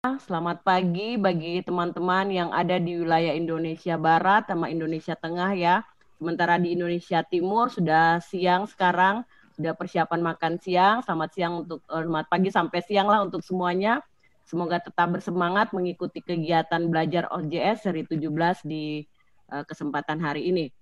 selamat 0.00 0.64
pagi 0.64 1.20
bagi 1.20 1.60
teman-teman 1.60 2.32
yang 2.32 2.48
ada 2.56 2.80
di 2.80 3.04
wilayah 3.04 3.36
Indonesia 3.36 4.00
Barat 4.00 4.48
sama 4.48 4.72
Indonesia 4.72 5.12
Tengah 5.12 5.52
ya. 5.52 5.84
Sementara 6.16 6.56
di 6.56 6.72
Indonesia 6.72 7.20
Timur 7.20 7.68
sudah 7.68 8.16
siang 8.24 8.64
sekarang, 8.64 9.28
sudah 9.60 9.76
persiapan 9.76 10.24
makan 10.24 10.56
siang. 10.56 11.04
Selamat 11.04 11.36
siang 11.36 11.52
untuk 11.68 11.84
eh, 11.84 12.00
selamat 12.00 12.32
pagi 12.32 12.48
sampai 12.48 12.80
siang 12.80 13.12
lah 13.12 13.28
untuk 13.28 13.44
semuanya. 13.44 14.00
Semoga 14.48 14.80
tetap 14.80 15.12
bersemangat 15.12 15.76
mengikuti 15.76 16.24
kegiatan 16.24 16.80
belajar 16.88 17.28
OJS 17.28 17.84
seri 17.84 18.08
17 18.08 18.24
di 18.64 19.04
uh, 19.52 19.68
kesempatan 19.68 20.16
hari 20.16 20.48
ini. 20.48 20.72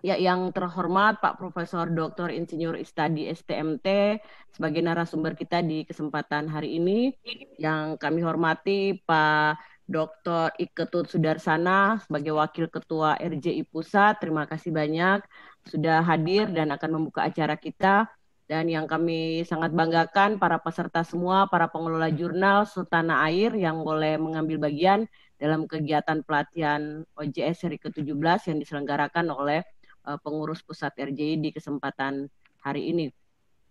Ya, 0.00 0.14
yang 0.14 0.54
terhormat 0.54 1.18
Pak 1.18 1.36
Profesor 1.36 1.90
Dr. 1.90 2.30
Insinyur 2.30 2.78
Istadi 2.78 3.26
STMT 3.30 4.18
sebagai 4.54 4.80
narasumber 4.80 5.34
kita 5.34 5.60
di 5.60 5.82
kesempatan 5.82 6.46
hari 6.46 6.78
ini. 6.78 7.14
Yang 7.58 7.98
kami 7.98 8.20
hormati 8.22 8.96
Pak 9.02 9.58
Dr. 9.90 10.54
Iketut 10.54 11.10
Sudarsana 11.10 11.98
sebagai 12.06 12.38
Wakil 12.38 12.70
Ketua 12.70 13.18
RJI 13.18 13.66
Pusat. 13.66 14.22
Terima 14.22 14.46
kasih 14.46 14.70
banyak 14.70 15.26
sudah 15.66 16.00
hadir 16.06 16.46
dan 16.54 16.70
akan 16.70 16.90
membuka 17.02 17.26
acara 17.26 17.58
kita. 17.58 18.06
Dan 18.50 18.66
yang 18.66 18.90
kami 18.90 19.46
sangat 19.46 19.70
banggakan 19.70 20.42
para 20.42 20.58
peserta 20.58 21.06
semua, 21.06 21.46
para 21.46 21.70
pengelola 21.70 22.10
jurnal 22.10 22.66
Sultana 22.66 23.22
Air 23.30 23.54
yang 23.54 23.86
boleh 23.86 24.18
mengambil 24.18 24.58
bagian 24.58 25.06
dalam 25.38 25.70
kegiatan 25.70 26.26
pelatihan 26.26 27.06
OJS 27.14 27.62
seri 27.62 27.78
ke-17 27.78 28.50
yang 28.50 28.58
diselenggarakan 28.58 29.30
oleh 29.30 29.62
uh, 30.06 30.18
pengurus 30.20 30.60
pusat 30.64 30.92
RJI 30.96 31.40
di 31.40 31.50
kesempatan 31.50 32.28
hari 32.60 32.92
ini. 32.92 33.06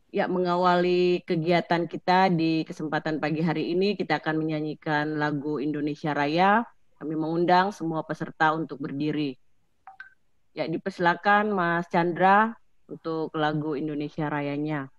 Ya, 0.09 0.25
mengawali 0.25 1.21
kegiatan 1.21 1.85
kita 1.85 2.33
di 2.33 2.65
kesempatan 2.65 3.21
pagi 3.21 3.45
hari 3.45 3.77
ini, 3.77 3.93
kita 3.93 4.17
akan 4.17 4.41
menyanyikan 4.41 5.21
lagu 5.21 5.61
Indonesia 5.61 6.17
Raya. 6.17 6.65
Kami 6.97 7.13
mengundang 7.13 7.69
semua 7.69 8.01
peserta 8.01 8.51
untuk 8.57 8.81
berdiri. 8.81 9.37
Ya, 10.57 10.65
dipersilakan 10.65 11.53
Mas 11.53 11.85
Chandra 11.93 12.57
untuk 12.89 13.29
lagu 13.37 13.77
Indonesia 13.77 14.27
Rayanya. 14.27 14.89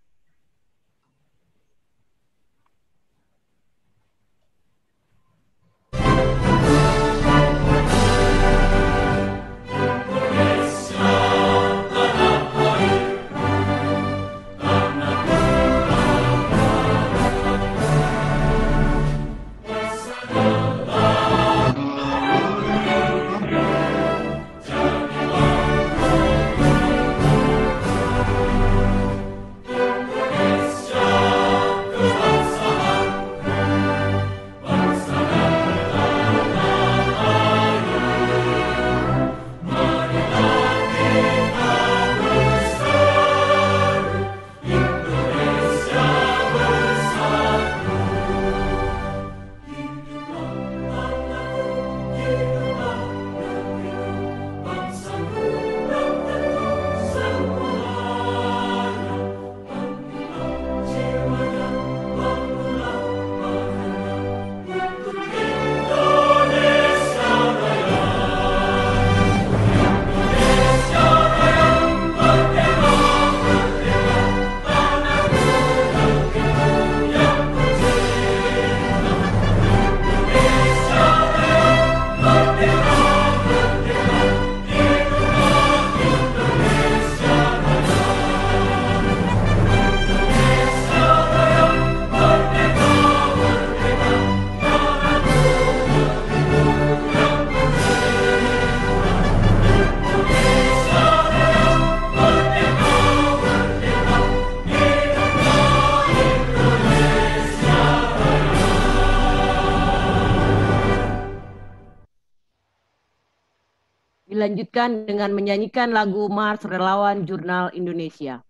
Dilanjutkan 114.61 115.09
dengan 115.09 115.33
menyanyikan 115.33 115.89
lagu 115.89 116.29
Mars 116.29 116.61
Relawan 116.69 117.25
Jurnal 117.25 117.73
Indonesia. 117.73 118.45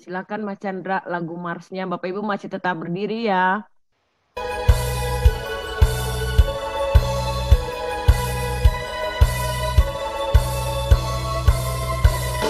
Silakan 0.00 0.48
Mas 0.48 0.58
Chandra 0.58 1.04
lagu 1.04 1.36
Marsnya. 1.36 1.84
Bapak 1.84 2.08
Ibu 2.08 2.24
masih 2.24 2.48
tetap 2.48 2.80
berdiri 2.80 3.28
ya. 3.28 3.68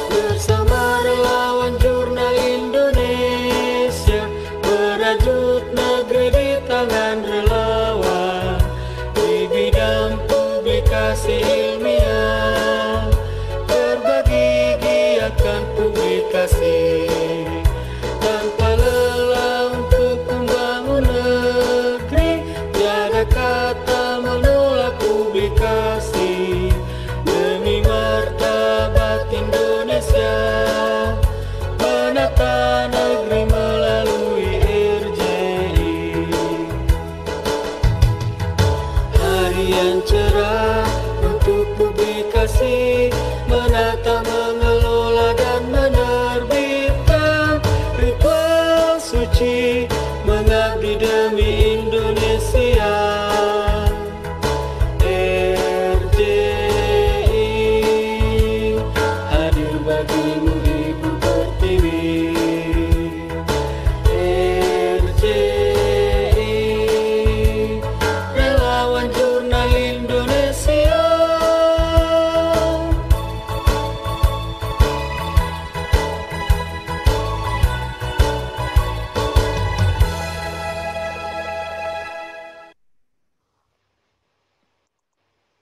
Bersama 0.08 0.80
relawan 1.04 1.74
jurnal 1.76 2.36
Indonesia 2.40 4.22
Merajut 4.64 5.64
negeri 5.76 6.26
di 6.32 6.48
tangan 6.64 7.20
relawan 7.20 7.51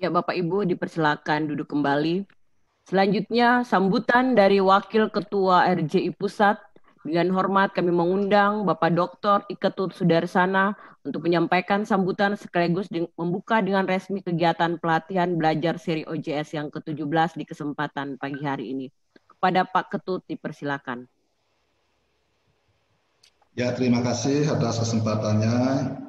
Ya 0.00 0.08
Bapak 0.08 0.32
Ibu 0.32 0.64
dipersilakan 0.64 1.52
duduk 1.52 1.76
kembali. 1.76 2.39
Selanjutnya 2.90 3.62
sambutan 3.62 4.34
dari 4.34 4.58
Wakil 4.58 5.14
Ketua 5.14 5.62
RJI 5.78 6.10
Pusat 6.19 6.58
Dengan 7.06 7.31
hormat 7.38 7.70
kami 7.70 7.94
mengundang 7.94 8.66
Bapak 8.66 8.90
Dr. 8.98 9.46
Iketut 9.46 9.94
Sudarsana 9.94 10.75
untuk 11.06 11.25
menyampaikan 11.25 11.87
sambutan 11.87 12.34
sekaligus 12.34 12.90
membuka 13.16 13.62
dengan 13.62 13.87
resmi 13.87 14.20
kegiatan 14.20 14.76
pelatihan 14.76 15.32
belajar 15.38 15.78
seri 15.81 16.04
OJS 16.04 16.58
yang 16.58 16.69
ke-17 16.69 17.40
di 17.40 17.44
kesempatan 17.48 18.20
pagi 18.20 18.42
hari 18.44 18.75
ini. 18.75 18.87
Kepada 19.25 19.64
Pak 19.64 19.96
Ketut 19.96 20.26
dipersilakan. 20.28 21.08
Ya, 23.56 23.72
terima 23.72 24.04
kasih 24.04 24.50
atas 24.50 24.82
kesempatannya 24.82 25.56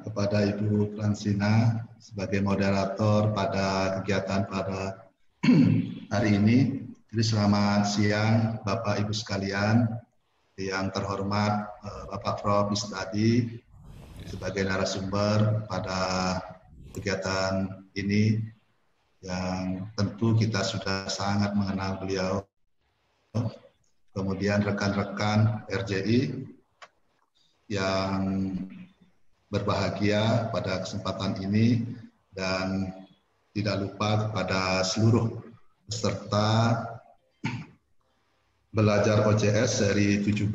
kepada 0.04 0.44
Ibu 0.50 0.92
Fransina 0.98 1.88
sebagai 1.96 2.44
moderator 2.44 3.32
pada 3.32 3.96
kegiatan 4.02 4.44
pada 4.44 5.01
hari 6.14 6.38
ini. 6.38 6.86
Jadi 7.10 7.22
selamat 7.34 7.82
siang 7.90 8.62
Bapak 8.62 9.02
Ibu 9.02 9.10
sekalian, 9.10 9.90
yang 10.54 10.94
terhormat 10.94 11.66
eh, 11.82 12.04
Bapak 12.14 12.38
Prof. 12.38 12.70
Istadi 12.70 13.58
sebagai 14.30 14.62
narasumber 14.62 15.66
pada 15.66 15.98
kegiatan 16.94 17.82
ini 17.98 18.38
yang 19.18 19.90
tentu 19.98 20.38
kita 20.38 20.62
sudah 20.62 21.10
sangat 21.10 21.58
mengenal 21.58 21.98
beliau. 21.98 22.46
Kemudian 24.14 24.62
rekan-rekan 24.62 25.66
RJI 25.66 26.46
yang 27.66 28.14
berbahagia 29.50 30.54
pada 30.54 30.86
kesempatan 30.86 31.42
ini 31.42 31.82
dan 32.30 32.94
tidak 33.52 33.84
lupa 33.84 34.28
kepada 34.28 34.80
seluruh 34.80 35.44
peserta 35.84 36.80
belajar 38.72 39.28
OCS 39.28 39.84
seri 39.84 40.24
17 40.24 40.48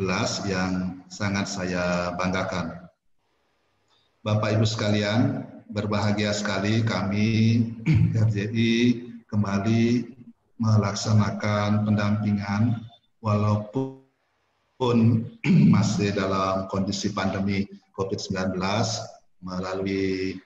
yang 0.50 1.06
sangat 1.06 1.46
saya 1.46 2.18
banggakan. 2.18 2.90
Bapak 4.26 4.58
Ibu 4.58 4.66
sekalian, 4.66 5.46
berbahagia 5.70 6.34
sekali 6.34 6.82
kami 6.82 7.62
RJI 8.18 8.74
kembali 9.30 10.10
melaksanakan 10.58 11.86
pendampingan 11.86 12.82
walaupun 13.22 13.94
masih 15.76 16.18
dalam 16.18 16.66
kondisi 16.74 17.14
pandemi 17.14 17.70
COVID-19 17.94 18.58
melalui 19.46 20.42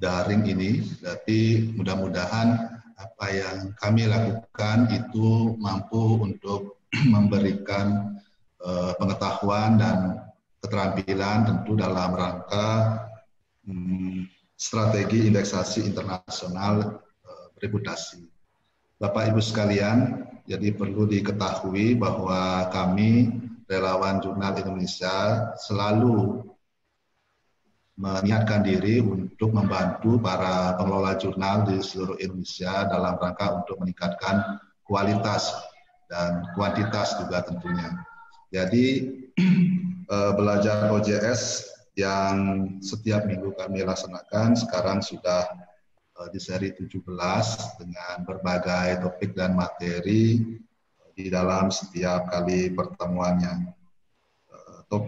daring 0.00 0.48
ini, 0.48 0.80
tapi 1.04 1.70
mudah-mudahan 1.76 2.56
apa 2.96 3.26
yang 3.28 3.56
kami 3.76 4.08
lakukan 4.08 4.88
itu 4.88 5.54
mampu 5.60 6.24
untuk 6.24 6.80
memberikan 7.14 8.16
uh, 8.64 8.96
pengetahuan 8.96 9.76
dan 9.76 9.98
keterampilan 10.64 11.44
tentu 11.48 11.76
dalam 11.76 12.16
rangka 12.16 12.68
um, 13.68 14.24
strategi 14.56 15.28
indeksasi 15.28 15.84
internasional 15.84 17.00
uh, 17.24 17.46
reputasi. 17.60 18.24
Bapak 19.00 19.32
Ibu 19.32 19.40
sekalian, 19.40 20.28
jadi 20.44 20.76
perlu 20.76 21.08
diketahui 21.08 21.96
bahwa 21.96 22.68
kami 22.68 23.32
relawan 23.64 24.20
Jurnal 24.20 24.60
Indonesia 24.60 25.48
selalu 25.56 26.44
meniatkan 28.00 28.64
diri 28.64 29.04
untuk 29.04 29.52
membantu 29.52 30.16
para 30.16 30.72
pengelola 30.80 31.20
jurnal 31.20 31.68
di 31.68 31.84
seluruh 31.84 32.16
Indonesia 32.16 32.88
dalam 32.88 33.20
rangka 33.20 33.60
untuk 33.60 33.76
meningkatkan 33.76 34.56
kualitas 34.88 35.52
dan 36.08 36.48
kuantitas 36.56 37.20
juga 37.20 37.44
tentunya. 37.44 37.92
Jadi 38.48 38.86
eh, 40.16 40.32
belajar 40.32 40.88
OJS 40.88 41.68
yang 42.00 42.36
setiap 42.80 43.28
minggu 43.28 43.52
kami 43.52 43.84
laksanakan 43.84 44.56
sekarang 44.56 45.04
sudah 45.04 45.44
eh, 46.24 46.28
di 46.32 46.40
seri 46.40 46.72
17 46.72 47.04
dengan 47.84 48.16
berbagai 48.24 49.04
topik 49.04 49.36
dan 49.36 49.52
materi 49.52 50.40
di 51.12 51.28
dalam 51.28 51.68
setiap 51.68 52.32
kali 52.32 52.72
pertemuannya. 52.72 53.76
Eh, 54.48 54.78
top 54.88 55.04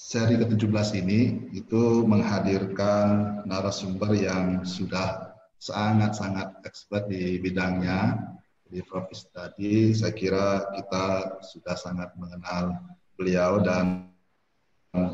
seri 0.00 0.40
ke-17 0.40 1.04
ini 1.04 1.52
itu 1.52 2.08
menghadirkan 2.08 3.44
narasumber 3.44 4.16
yang 4.16 4.64
sudah 4.64 5.36
sangat-sangat 5.60 6.64
expert 6.64 7.04
di 7.12 7.36
bidangnya 7.36 8.16
di 8.64 8.80
Prof. 8.80 9.12
tadi, 9.12 9.92
saya 9.92 10.16
kira 10.16 10.72
kita 10.72 11.36
sudah 11.44 11.76
sangat 11.76 12.16
mengenal 12.16 12.80
beliau 13.20 13.60
dan 13.60 14.08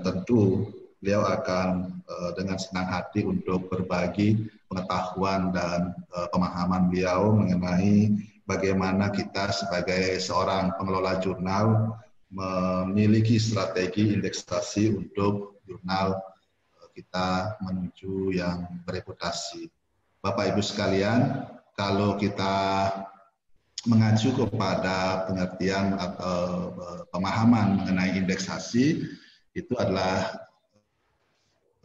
tentu 0.06 0.70
beliau 1.02 1.26
akan 1.34 1.98
uh, 2.06 2.30
dengan 2.38 2.54
senang 2.54 2.86
hati 2.86 3.26
untuk 3.26 3.66
berbagi 3.66 4.46
pengetahuan 4.70 5.50
dan 5.50 5.98
uh, 6.14 6.30
pemahaman 6.30 6.94
beliau 6.94 7.34
mengenai 7.34 8.14
bagaimana 8.46 9.10
kita 9.10 9.50
sebagai 9.50 10.22
seorang 10.22 10.78
pengelola 10.78 11.18
jurnal 11.18 11.98
memiliki 12.30 13.38
strategi 13.38 14.12
indeksasi 14.14 14.90
untuk 14.92 15.62
jurnal 15.66 16.18
uh, 16.78 16.88
kita 16.92 17.58
menuju 17.62 18.34
yang 18.34 18.66
bereputasi. 18.82 19.70
Bapak 20.22 20.54
Ibu 20.54 20.62
sekalian, 20.62 21.46
kalau 21.78 22.18
kita 22.18 22.90
mengacu 23.86 24.34
kepada 24.34 25.28
pengertian 25.30 25.94
atau 25.94 26.74
eh, 26.74 27.02
pemahaman 27.14 27.78
mengenai 27.82 28.18
indeksasi 28.18 29.06
itu 29.54 29.74
adalah 29.78 30.42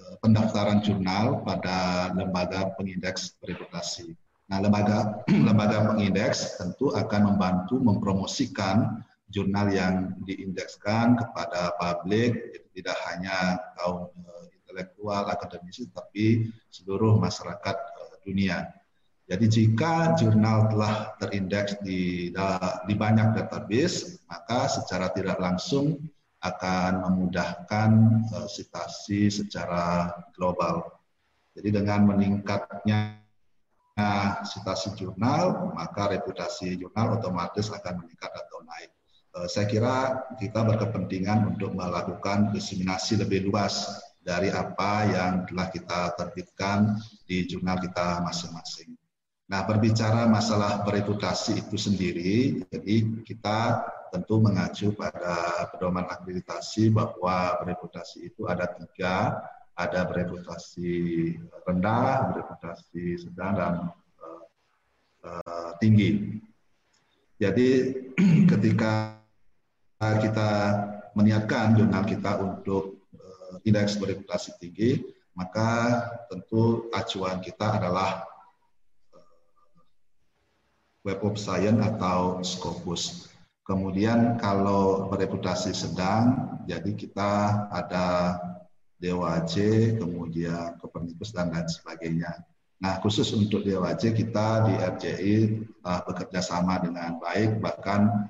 eh, 0.02 0.16
pendaftaran 0.20 0.82
jurnal 0.82 1.46
pada 1.46 2.10
lembaga 2.18 2.74
pengindeks 2.76 3.38
reputasi. 3.46 4.18
Nah, 4.50 4.60
lembaga 4.60 5.22
lembaga 5.48 5.94
pengindeks 5.94 6.58
tentu 6.58 6.92
akan 6.98 7.36
membantu 7.36 7.78
mempromosikan 7.78 9.06
jurnal 9.32 9.72
yang 9.72 10.20
diindekskan 10.28 11.16
kepada 11.18 11.74
publik, 11.80 12.62
tidak 12.76 12.98
hanya 13.10 13.58
kaum 13.80 14.12
eh, 14.12 14.46
intelektual, 14.62 15.32
akademisi, 15.32 15.88
tapi 15.90 16.52
seluruh 16.70 17.18
masyarakat 17.18 17.76
dunia. 18.22 18.70
Jadi 19.32 19.48
jika 19.48 20.12
jurnal 20.20 20.68
telah 20.68 21.16
terindeks 21.16 21.80
di, 21.88 22.36
di 22.88 22.94
banyak 23.00 23.32
database, 23.32 24.20
maka 24.28 24.68
secara 24.68 25.08
tidak 25.16 25.40
langsung 25.40 25.96
akan 26.42 27.06
memudahkan 27.06 27.90
uh, 28.34 28.50
secara 28.50 30.12
global. 30.36 31.00
Jadi 31.56 31.80
dengan 31.80 32.12
meningkatnya 32.12 33.22
citasi 34.48 34.98
jurnal, 34.98 35.76
maka 35.78 36.10
reputasi 36.10 36.80
jurnal 36.80 37.22
otomatis 37.22 37.70
akan 37.70 38.02
meningkat 38.02 38.32
atau 38.34 38.61
saya 39.48 39.66
kira 39.68 39.96
kita 40.36 40.60
berkepentingan 40.60 41.56
untuk 41.56 41.72
melakukan 41.72 42.52
diseminasi 42.52 43.16
lebih 43.16 43.48
luas 43.48 43.88
dari 44.22 44.54
apa 44.54 45.08
yang 45.10 45.34
telah 45.50 45.68
kita 45.74 46.14
terbitkan 46.20 47.00
di 47.26 47.48
jurnal 47.50 47.82
kita 47.82 48.22
masing-masing. 48.22 48.94
Nah, 49.52 49.68
berbicara 49.68 50.32
masalah 50.32 50.80
bereputasi 50.88 51.60
itu 51.60 51.76
sendiri, 51.76 52.64
jadi 52.72 52.96
kita 53.28 53.84
tentu 54.16 54.40
mengacu 54.40 54.96
pada 54.96 55.68
pedoman 55.76 56.08
akreditasi 56.08 56.88
bahwa 56.88 57.60
bereputasi 57.60 58.32
itu 58.32 58.48
ada 58.48 58.72
tiga, 58.72 59.44
ada 59.76 60.08
bereputasi 60.08 61.36
rendah, 61.68 62.32
bereputasi 62.32 63.28
sedang, 63.28 63.54
dan 63.60 63.74
uh, 64.24 64.44
uh, 65.28 65.72
tinggi. 65.84 66.40
Jadi 67.36 67.68
ketika 68.56 69.21
kita 70.02 70.50
meniatkan 71.14 71.78
jurnal 71.78 72.02
kita 72.10 72.42
untuk 72.42 73.06
uh, 73.14 73.62
indeks 73.68 74.02
bereputasi 74.02 74.58
tinggi, 74.58 75.06
maka 75.38 76.02
tentu 76.32 76.90
acuan 76.90 77.38
kita 77.40 77.78
adalah 77.78 78.26
Web 81.02 81.22
of 81.26 81.38
Science 81.38 81.82
atau 81.82 82.42
Scopus. 82.46 83.30
Kemudian 83.66 84.42
kalau 84.42 85.10
bereputasi 85.10 85.74
sedang, 85.74 86.58
jadi 86.66 86.92
kita 86.98 87.32
ada 87.70 88.38
DOAJ, 89.02 89.56
kemudian 89.98 90.78
Copernicus 90.78 91.34
dan 91.34 91.50
lain 91.50 91.66
sebagainya. 91.66 92.42
Nah, 92.82 92.98
khusus 93.02 93.30
untuk 93.34 93.62
DOAJ 93.62 94.18
kita 94.18 94.66
di 94.66 94.74
RJI 94.78 95.36
uh, 95.86 96.02
bekerja 96.06 96.42
sama 96.42 96.82
dengan 96.82 97.22
baik, 97.22 97.62
bahkan 97.62 98.30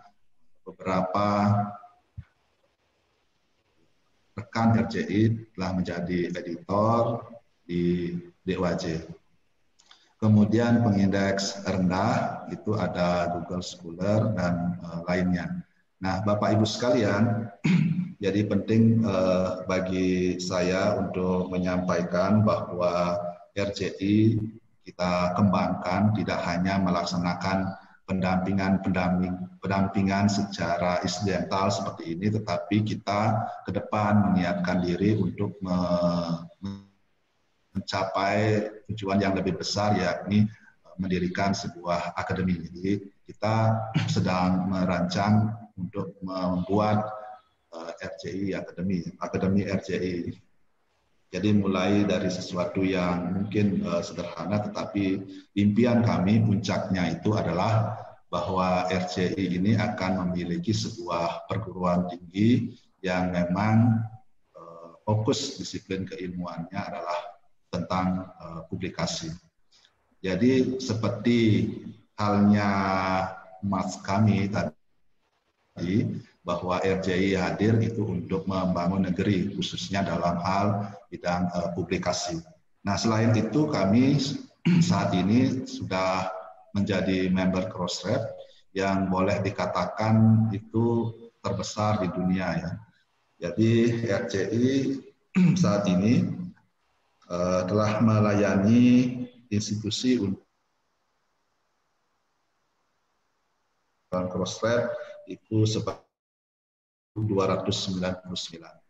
beberapa 0.65 1.27
rekan 4.37 4.79
RJI 4.87 5.53
telah 5.53 5.71
menjadi 5.75 6.31
editor 6.33 7.25
di 7.67 8.15
DOAJ. 8.47 9.05
Kemudian 10.21 10.85
pengindeks 10.85 11.65
rendah 11.65 12.45
itu 12.53 12.77
ada 12.77 13.33
Google 13.33 13.65
Scholar 13.65 14.37
dan 14.37 14.77
uh, 14.85 15.01
lainnya. 15.09 15.65
Nah, 16.01 16.21
Bapak 16.21 16.57
Ibu 16.57 16.65
sekalian, 16.65 17.49
jadi 18.25 18.45
penting 18.49 19.05
eh, 19.05 19.49
bagi 19.69 20.41
saya 20.41 20.97
untuk 20.97 21.53
menyampaikan 21.53 22.41
bahwa 22.41 23.21
RCI 23.53 24.41
kita 24.81 25.37
kembangkan 25.37 26.17
tidak 26.17 26.41
hanya 26.49 26.81
melaksanakan 26.81 27.77
pendampingan 28.11 28.83
pendamping 28.83 29.39
pendampingan 29.63 30.27
secara 30.27 30.99
insidental 30.99 31.71
seperti 31.71 32.19
ini, 32.19 32.27
tetapi 32.27 32.83
kita 32.83 33.39
ke 33.63 33.71
depan 33.71 34.35
menyiapkan 34.35 34.83
diri 34.83 35.15
untuk 35.15 35.55
mencapai 37.71 38.67
tujuan 38.91 39.23
yang 39.23 39.31
lebih 39.31 39.55
besar 39.55 39.95
yakni 39.95 40.43
mendirikan 40.99 41.55
sebuah 41.55 42.13
akademi. 42.19 42.59
Jadi 42.67 42.99
kita 43.23 43.79
sedang 44.11 44.67
merancang 44.67 45.55
untuk 45.79 46.19
membuat 46.19 47.07
uh, 47.71 47.89
eh, 47.95 48.07
RCI 48.11 48.45
Akademi, 48.53 49.07
Akademi 49.23 49.65
RCI. 49.65 50.35
Jadi 51.31 51.55
mulai 51.55 52.03
dari 52.03 52.27
sesuatu 52.27 52.83
yang 52.83 53.39
mungkin 53.39 53.79
uh, 53.87 54.03
sederhana, 54.03 54.67
tetapi 54.67 55.23
impian 55.55 56.03
kami 56.03 56.43
puncaknya 56.43 57.07
itu 57.15 57.31
adalah 57.31 57.95
bahwa 58.27 58.87
RCI 58.91 59.39
ini 59.39 59.79
akan 59.79 60.27
memiliki 60.27 60.75
sebuah 60.75 61.47
perguruan 61.47 62.11
tinggi 62.11 62.75
yang 62.99 63.31
memang 63.31 64.03
uh, 64.59 64.99
fokus 65.07 65.55
disiplin 65.55 66.03
keilmuannya 66.03 66.75
adalah 66.75 67.19
tentang 67.71 68.27
uh, 68.35 68.61
publikasi. 68.67 69.31
Jadi 70.19 70.83
seperti 70.83 71.71
halnya 72.19 72.69
mas 73.63 73.95
kami 74.03 74.51
tadi 74.51 76.11
bahwa 76.41 76.81
RJI 76.81 77.37
hadir 77.37 77.77
itu 77.77 78.01
untuk 78.01 78.49
membangun 78.49 79.05
negeri 79.05 79.53
khususnya 79.53 80.01
dalam 80.01 80.41
hal 80.41 80.89
bidang 81.13 81.49
uh, 81.53 81.69
publikasi. 81.77 82.41
Nah 82.81 82.97
selain 82.97 83.29
itu 83.37 83.69
kami 83.69 84.17
saat 84.89 85.13
ini 85.13 85.69
sudah 85.69 86.33
menjadi 86.73 87.29
member 87.29 87.69
Crossref 87.69 88.25
yang 88.73 89.11
boleh 89.11 89.43
dikatakan 89.43 90.47
itu 90.55 91.13
terbesar 91.43 92.01
di 92.01 92.07
dunia 92.09 92.47
ya. 92.57 92.71
Jadi 93.41 93.71
RCI 94.09 94.67
saat 95.61 95.85
ini 95.89 96.25
uh, 97.29 97.65
telah 97.69 98.01
melayani 98.01 99.17
institusi 99.51 100.17
untuk 100.17 100.41
crossref 104.11 104.91
itu 105.23 105.63
sebanyak 105.63 106.10
299. 107.15 108.81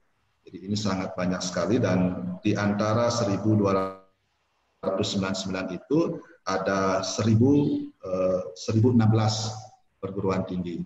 Jadi 0.41 0.57
ini 0.67 0.77
sangat 0.77 1.13
banyak 1.13 1.41
sekali 1.41 1.77
dan 1.77 2.25
di 2.41 2.57
antara 2.57 3.09
1299 3.09 5.77
itu 5.77 6.17
ada 6.45 7.01
1000 7.05 7.93
eh, 8.01 8.41
1016 8.57 10.01
perguruan 10.01 10.41
tinggi. 10.49 10.81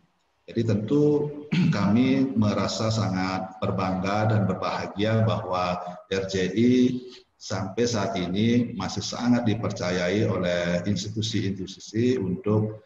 Jadi 0.45 0.61
tentu 0.61 1.31
kami 1.77 2.35
merasa 2.37 2.93
sangat 2.93 3.57
berbangga 3.63 4.29
dan 4.29 4.45
berbahagia 4.45 5.25
bahwa 5.25 5.81
RJI 6.11 7.01
sampai 7.35 7.85
saat 7.85 8.13
ini 8.19 8.77
masih 8.77 9.01
sangat 9.01 9.47
dipercayai 9.47 10.27
oleh 10.29 10.85
institusi-institusi 10.85 12.21
untuk 12.21 12.85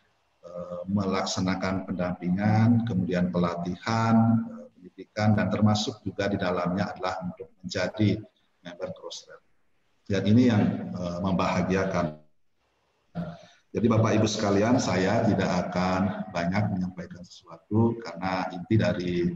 melaksanakan 0.90 1.86
pendampingan, 1.86 2.84
kemudian 2.86 3.30
pelatihan, 3.30 4.42
uh, 4.50 4.68
pendidikan, 4.74 5.38
dan 5.38 5.48
termasuk 5.54 6.02
juga 6.02 6.28
di 6.28 6.38
dalamnya 6.38 6.90
adalah 6.90 7.22
untuk 7.24 7.54
menjadi 7.62 8.18
member 8.66 8.90
Crossrail. 8.98 9.42
Dan 10.10 10.24
ini 10.26 10.50
yang 10.50 10.64
uh, 10.98 11.20
membahagiakan. 11.22 12.18
Jadi 13.70 13.86
Bapak 13.86 14.18
Ibu 14.18 14.26
sekalian, 14.26 14.82
saya 14.82 15.22
tidak 15.30 15.70
akan 15.70 16.34
banyak 16.34 16.74
menyampaikan 16.74 17.22
sesuatu 17.22 18.02
karena 18.02 18.50
inti 18.50 18.76
dari 18.82 19.30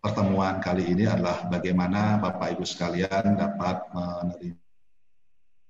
pertemuan 0.00 0.56
kali 0.64 0.88
ini 0.88 1.04
adalah 1.04 1.44
bagaimana 1.44 2.16
Bapak 2.16 2.56
Ibu 2.56 2.64
sekalian 2.64 3.36
dapat 3.36 3.84
menerima 3.92 4.65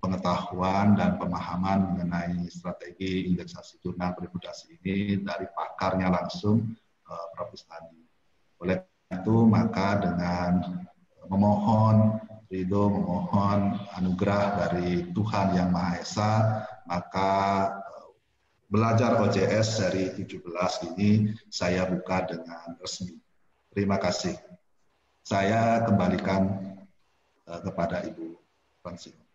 pengetahuan 0.06 0.94
dan 0.94 1.18
pemahaman 1.18 1.90
mengenai 1.90 2.46
strategi 2.46 3.26
indeksasi 3.26 3.82
jurnal 3.82 4.14
reputasi 4.14 4.78
ini 4.78 5.18
dari 5.18 5.50
pakarnya 5.50 6.06
langsung 6.14 6.62
uh, 7.10 7.26
Prof. 7.34 7.50
Istadi. 7.50 7.98
Oleh 8.62 8.86
itu 9.10 9.36
maka 9.50 9.98
dengan 9.98 10.86
memohon 11.26 12.22
ridho, 12.46 12.86
memohon 12.86 13.74
anugerah 13.98 14.62
dari 14.62 15.10
Tuhan 15.10 15.58
Yang 15.58 15.70
Maha 15.74 15.92
Esa, 15.98 16.32
maka 16.86 17.32
eh, 17.82 18.08
belajar 18.70 19.18
OJS 19.26 19.68
dari 19.82 20.04
17 20.14 20.94
ini 20.94 21.34
saya 21.50 21.90
buka 21.90 22.30
dengan 22.30 22.78
resmi. 22.78 23.18
Terima 23.74 23.98
kasih. 23.98 24.38
Saya 25.26 25.82
kembalikan 25.82 26.54
kepada 27.46 28.02
Ibu 28.06 28.38
Fransino. 28.82 29.25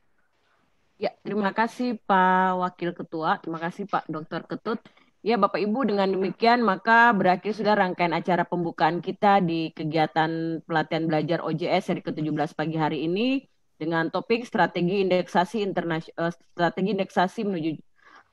Ya, 1.01 1.09
terima 1.25 1.49
kasih 1.49 1.97
Pak 2.05 2.61
Wakil 2.61 2.93
Ketua, 2.93 3.41
terima 3.41 3.57
kasih 3.57 3.89
Pak 3.89 4.05
Dr. 4.05 4.45
Ketut. 4.45 4.77
Ya, 5.25 5.33
Bapak 5.33 5.57
Ibu, 5.57 5.89
dengan 5.89 6.05
demikian 6.05 6.61
maka 6.61 7.09
berakhir 7.09 7.57
sudah 7.57 7.73
rangkaian 7.73 8.13
acara 8.13 8.45
pembukaan 8.45 9.01
kita 9.01 9.41
di 9.41 9.73
kegiatan 9.73 10.61
pelatihan 10.61 11.09
belajar 11.09 11.41
OJS 11.41 11.89
hari 11.89 12.01
ke-17 12.05 12.53
pagi 12.53 12.77
hari 12.77 13.09
ini 13.09 13.41
dengan 13.81 14.13
topik 14.13 14.45
strategi 14.45 15.01
indeksasi 15.01 15.65
internasional 15.65 16.29
eh, 16.29 16.33
strategi 16.37 16.89
indeksasi 16.93 17.39
menuju 17.49 17.71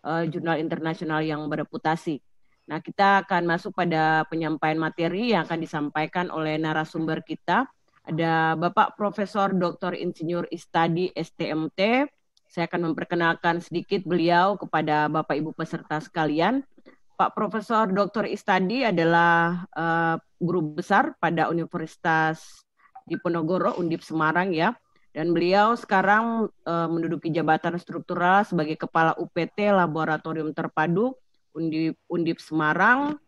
uh, 0.05 0.29
jurnal 0.29 0.61
internasional 0.61 1.25
yang 1.25 1.41
bereputasi. 1.49 2.21
Nah, 2.69 2.85
kita 2.85 3.25
akan 3.25 3.49
masuk 3.49 3.73
pada 3.73 4.29
penyampaian 4.29 4.77
materi 4.77 5.33
yang 5.33 5.49
akan 5.49 5.57
disampaikan 5.65 6.29
oleh 6.29 6.61
narasumber 6.61 7.25
kita. 7.25 7.65
Ada 8.05 8.61
Bapak 8.61 8.93
Profesor 8.93 9.57
Dr. 9.57 9.97
Insinyur 9.97 10.53
Istadi 10.53 11.17
STMT. 11.17 12.13
Saya 12.49 12.65
akan 12.65 12.93
memperkenalkan 12.93 13.61
sedikit 13.61 14.09
beliau 14.09 14.57
kepada 14.57 15.07
Bapak 15.13 15.37
Ibu 15.37 15.53
peserta 15.53 16.01
sekalian. 16.01 16.65
Pak 17.21 17.37
Profesor 17.37 17.91
Dr. 17.93 18.25
Istadi 18.25 18.89
adalah 18.89 19.69
uh, 19.77 20.17
guru 20.41 20.81
besar 20.81 21.13
pada 21.21 21.53
Universitas 21.53 22.65
Diponegoro, 23.05 23.77
Undip 23.77 24.01
Semarang 24.01 24.57
ya. 24.57 24.73
Dan 25.13 25.37
beliau 25.37 25.77
sekarang 25.77 26.49
uh, 26.65 26.89
menduduki 26.89 27.29
jabatan 27.29 27.77
struktural 27.77 28.49
sebagai 28.49 28.81
Kepala 28.81 29.13
UPT 29.19 29.69
Laboratorium 29.69 30.55
Terpadu 30.57 31.13
Undip 32.09 32.39
Semarang. 32.39 33.19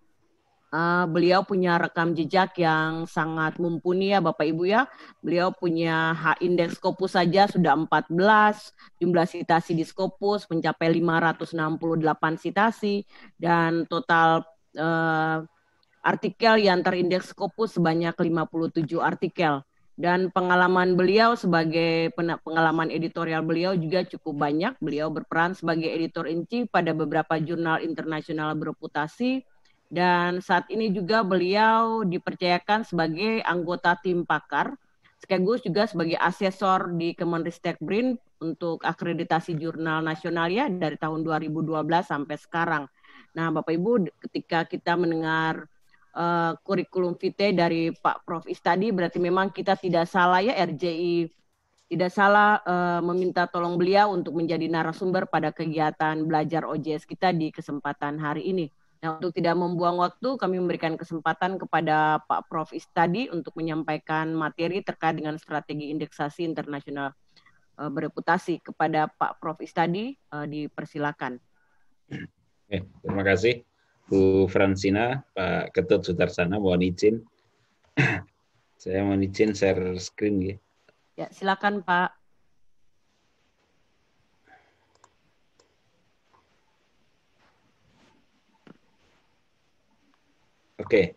Uh, 0.70 1.02
beliau 1.10 1.42
punya 1.42 1.82
rekam 1.82 2.14
jejak 2.14 2.54
yang 2.54 3.02
sangat 3.02 3.58
mumpuni 3.58 4.14
ya 4.14 4.22
Bapak 4.22 4.46
Ibu 4.46 4.70
ya. 4.70 4.86
Beliau 5.18 5.50
punya 5.50 6.14
H 6.14 6.38
indeks 6.38 6.78
Scopus 6.78 7.18
saja 7.18 7.50
sudah 7.50 7.74
14, 7.74 8.06
jumlah 9.02 9.26
sitasi 9.26 9.74
di 9.74 9.82
Scopus 9.82 10.46
mencapai 10.46 10.94
568 10.94 11.50
sitasi 12.38 13.02
dan 13.34 13.82
total 13.90 14.46
uh, 14.78 15.42
artikel 16.06 16.62
yang 16.62 16.86
terindeks 16.86 17.34
Scopus 17.34 17.74
sebanyak 17.74 18.14
57 18.14 18.86
artikel 19.02 19.66
dan 19.98 20.30
pengalaman 20.30 20.94
beliau 20.94 21.34
sebagai 21.34 22.14
pengalaman 22.46 22.94
editorial 22.94 23.42
beliau 23.42 23.74
juga 23.74 24.06
cukup 24.06 24.48
banyak. 24.48 24.78
Beliau 24.78 25.10
berperan 25.10 25.52
sebagai 25.52 25.90
editor 25.90 26.30
in 26.30 26.46
chief 26.46 26.70
pada 26.70 26.94
beberapa 26.94 27.36
jurnal 27.42 27.82
internasional 27.82 28.54
bereputasi 28.54 29.44
dan 29.90 30.38
saat 30.38 30.70
ini 30.70 30.94
juga 30.94 31.26
beliau 31.26 32.06
dipercayakan 32.06 32.86
sebagai 32.86 33.42
anggota 33.42 33.98
tim 33.98 34.22
pakar 34.22 34.78
sekaligus 35.20 35.60
juga 35.60 35.84
sebagai 35.84 36.16
asesor 36.16 36.96
di 36.96 37.12
Kemenristek 37.12 37.76
BRIN 37.82 38.16
untuk 38.40 38.80
akreditasi 38.80 39.52
jurnal 39.60 40.00
nasional 40.00 40.48
ya 40.48 40.70
dari 40.70 40.96
tahun 40.96 41.20
2012 41.26 41.76
sampai 42.00 42.36
sekarang. 42.40 42.84
Nah, 43.36 43.52
Bapak 43.52 43.76
Ibu 43.76 44.08
ketika 44.30 44.64
kita 44.64 44.96
mendengar 44.96 45.68
uh, 46.16 46.56
kurikulum 46.64 47.20
vitae 47.20 47.52
dari 47.52 47.92
Pak 47.92 48.24
Prof 48.24 48.48
Istadi 48.48 48.88
berarti 48.96 49.20
memang 49.20 49.52
kita 49.52 49.76
tidak 49.76 50.08
salah 50.08 50.40
ya 50.40 50.56
RJI 50.56 51.28
tidak 51.90 52.14
salah 52.14 52.62
uh, 52.62 53.02
meminta 53.02 53.50
tolong 53.50 53.74
beliau 53.74 54.14
untuk 54.14 54.38
menjadi 54.38 54.70
narasumber 54.70 55.26
pada 55.26 55.50
kegiatan 55.50 56.22
belajar 56.22 56.62
OJS 56.62 57.02
kita 57.02 57.34
di 57.34 57.50
kesempatan 57.50 58.16
hari 58.22 58.46
ini. 58.46 58.70
Nah, 59.00 59.16
untuk 59.16 59.32
tidak 59.32 59.56
membuang 59.56 59.96
waktu, 59.96 60.36
kami 60.36 60.60
memberikan 60.60 60.92
kesempatan 61.00 61.56
kepada 61.56 62.20
Pak 62.28 62.52
Prof 62.52 62.68
Istadi 62.76 63.32
untuk 63.32 63.56
menyampaikan 63.56 64.28
materi 64.36 64.84
terkait 64.84 65.16
dengan 65.16 65.40
strategi 65.40 65.88
indeksasi 65.88 66.44
internasional 66.44 67.16
uh, 67.80 67.88
bereputasi 67.88 68.60
kepada 68.60 69.08
Pak 69.08 69.40
Prof 69.40 69.56
Istadi 69.64 70.12
uh, 70.36 70.44
dipersilakan. 70.44 71.40
Oke, 72.68 72.84
terima 73.00 73.24
kasih. 73.24 73.64
Bu 74.04 74.44
Fransina, 74.52 75.24
Pak 75.32 75.72
Ketut 75.72 76.04
Sudarsana, 76.04 76.60
mohon 76.60 76.84
izin. 76.84 77.24
Saya 78.80 79.00
mohon 79.00 79.24
izin 79.24 79.56
share 79.56 79.96
screen 79.96 80.36
ya. 80.44 80.56
Ya, 81.16 81.26
silakan 81.32 81.80
Pak. 81.80 82.19
Oke. 90.80 91.12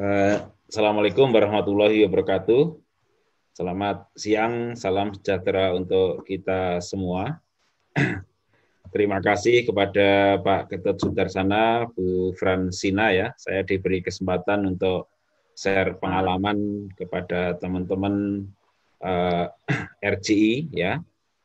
Uh, 0.00 0.48
Assalamualaikum 0.64 1.28
warahmatullahi 1.28 2.08
wabarakatuh. 2.08 2.72
Selamat 3.52 4.08
siang, 4.16 4.72
salam 4.80 5.12
sejahtera 5.12 5.76
untuk 5.76 6.24
kita 6.24 6.80
semua. 6.80 7.36
Terima 8.96 9.20
kasih 9.20 9.68
kepada 9.68 10.40
Pak 10.40 10.72
Ketut 10.72 10.96
Sudarsana, 11.04 11.84
Bu 11.92 12.32
Fransina 12.32 13.12
ya. 13.12 13.36
Saya 13.36 13.60
diberi 13.60 14.00
kesempatan 14.00 14.72
untuk 14.72 15.12
share 15.52 16.00
pengalaman 16.00 16.88
kepada 16.96 17.60
teman-teman 17.60 18.48
uh, 19.04 19.52
eh, 19.68 20.12
RCI 20.16 20.72
ya. 20.72 20.96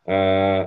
Uh, 0.07 0.63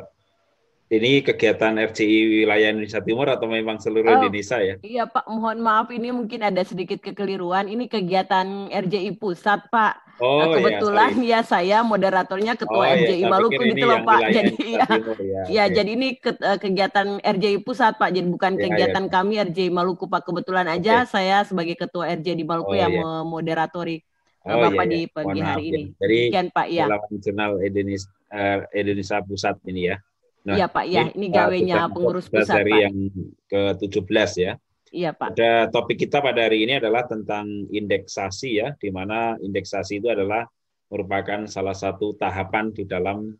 ini 0.92 1.24
kegiatan 1.24 1.72
RCI 1.80 2.44
wilayah 2.44 2.68
Indonesia 2.68 3.00
Timur 3.00 3.24
atau 3.24 3.48
memang 3.48 3.80
seluruh 3.80 4.12
oh, 4.12 4.16
Indonesia 4.20 4.60
ya? 4.60 4.76
Iya 4.84 5.08
Pak, 5.08 5.24
mohon 5.24 5.64
maaf 5.64 5.88
ini 5.88 6.12
mungkin 6.12 6.44
ada 6.44 6.60
sedikit 6.60 7.00
kekeliruan. 7.00 7.64
Ini 7.64 7.88
kegiatan 7.88 8.68
RCI 8.68 9.16
pusat 9.16 9.72
Pak. 9.72 10.20
Oh, 10.20 10.44
nah, 10.44 10.52
kebetulan 10.52 11.16
ya, 11.24 11.40
ya 11.40 11.48
saya 11.48 11.78
moderatornya 11.80 12.60
ketua 12.60 12.84
oh, 12.84 12.92
RJI 12.92 13.24
ya, 13.24 13.32
Maluku 13.32 13.62
gitu 13.72 13.88
loh 13.88 14.04
Pak. 14.04 14.20
Jadi 14.36 14.52
ya, 14.76 14.84
Timur, 14.84 15.16
ya, 15.24 15.42
ya 15.48 15.64
okay. 15.64 15.74
jadi 15.80 15.90
ini 15.96 16.08
ke, 16.20 16.30
eh, 16.36 16.58
kegiatan 16.60 17.06
RJI 17.24 17.58
pusat 17.64 17.96
Pak. 17.96 18.12
Jadi 18.12 18.28
bukan 18.28 18.60
ya, 18.60 18.68
kegiatan 18.68 19.04
ya. 19.08 19.10
kami 19.10 19.34
RJI 19.40 19.72
Maluku 19.72 20.04
Pak. 20.12 20.28
Kebetulan 20.28 20.68
aja 20.68 21.08
okay. 21.08 21.10
saya 21.10 21.40
sebagai 21.48 21.80
ketua 21.80 22.12
RJI 22.12 22.36
di 22.36 22.44
Maluku 22.44 22.76
oh, 22.76 22.76
yang 22.76 22.92
ya. 22.92 23.00
memoderatori 23.00 24.04
eh, 24.44 24.52
oh, 24.52 24.60
Bapak 24.60 24.84
iya, 24.84 24.92
di 24.92 25.00
pagi 25.08 25.40
hari 25.40 25.64
ya. 25.64 25.70
ini. 25.72 25.82
Jadi 25.96 26.18
Sekian, 26.28 26.46
Pak 26.52 26.66
ya. 26.68 26.84
Jurnal 27.08 27.52
Indonesia, 27.64 28.08
uh, 28.28 28.60
Indonesia 28.76 29.16
Pusat 29.24 29.56
ini 29.72 29.82
ya. 29.88 29.96
Nah, 30.42 30.58
iya 30.58 30.66
Pak, 30.66 30.84
ya 30.90 31.06
ini 31.14 31.30
gawenya 31.30 31.86
pengurus 31.86 32.26
pusat 32.26 32.66
dari 32.66 32.72
Pak. 32.74 32.80
yang 32.82 32.96
ke-17 33.46 34.30
ya. 34.42 34.52
Iya 34.92 35.10
Pak. 35.14 35.38
Ada 35.38 35.72
topik 35.72 36.04
kita 36.04 36.20
pada 36.20 36.50
hari 36.50 36.66
ini 36.66 36.76
adalah 36.82 37.06
tentang 37.06 37.46
indeksasi 37.70 38.60
ya, 38.60 38.68
di 38.76 38.90
mana 38.90 39.38
indeksasi 39.38 40.02
itu 40.02 40.10
adalah 40.10 40.44
merupakan 40.92 41.48
salah 41.48 41.72
satu 41.72 42.12
tahapan 42.18 42.74
di 42.76 42.84
dalam 42.84 43.32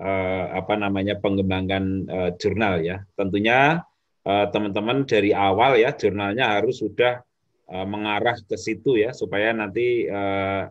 uh, 0.00 0.44
apa 0.50 0.74
namanya 0.74 1.20
pengembangan 1.22 1.84
uh, 2.10 2.30
jurnal 2.40 2.82
ya. 2.82 3.04
Tentunya 3.14 3.84
uh, 4.26 4.46
teman-teman 4.50 5.06
dari 5.06 5.30
awal 5.30 5.78
ya 5.78 5.94
jurnalnya 5.94 6.58
harus 6.58 6.82
sudah 6.82 7.22
uh, 7.70 7.86
mengarah 7.86 8.34
ke 8.42 8.58
situ 8.58 8.98
ya 8.98 9.14
supaya 9.14 9.54
nanti 9.54 10.10
uh, 10.10 10.66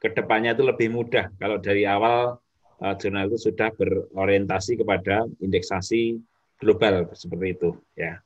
ke 0.00 0.08
depannya 0.16 0.56
itu 0.56 0.64
lebih 0.64 0.88
mudah. 0.88 1.28
Kalau 1.36 1.60
dari 1.60 1.84
awal 1.84 2.40
uh, 2.84 2.94
jurnal 3.00 3.32
itu 3.32 3.48
sudah 3.48 3.72
berorientasi 3.72 4.76
kepada 4.76 5.24
indeksasi 5.40 6.20
global 6.60 7.08
seperti 7.16 7.56
itu 7.56 7.70
ya. 7.96 8.20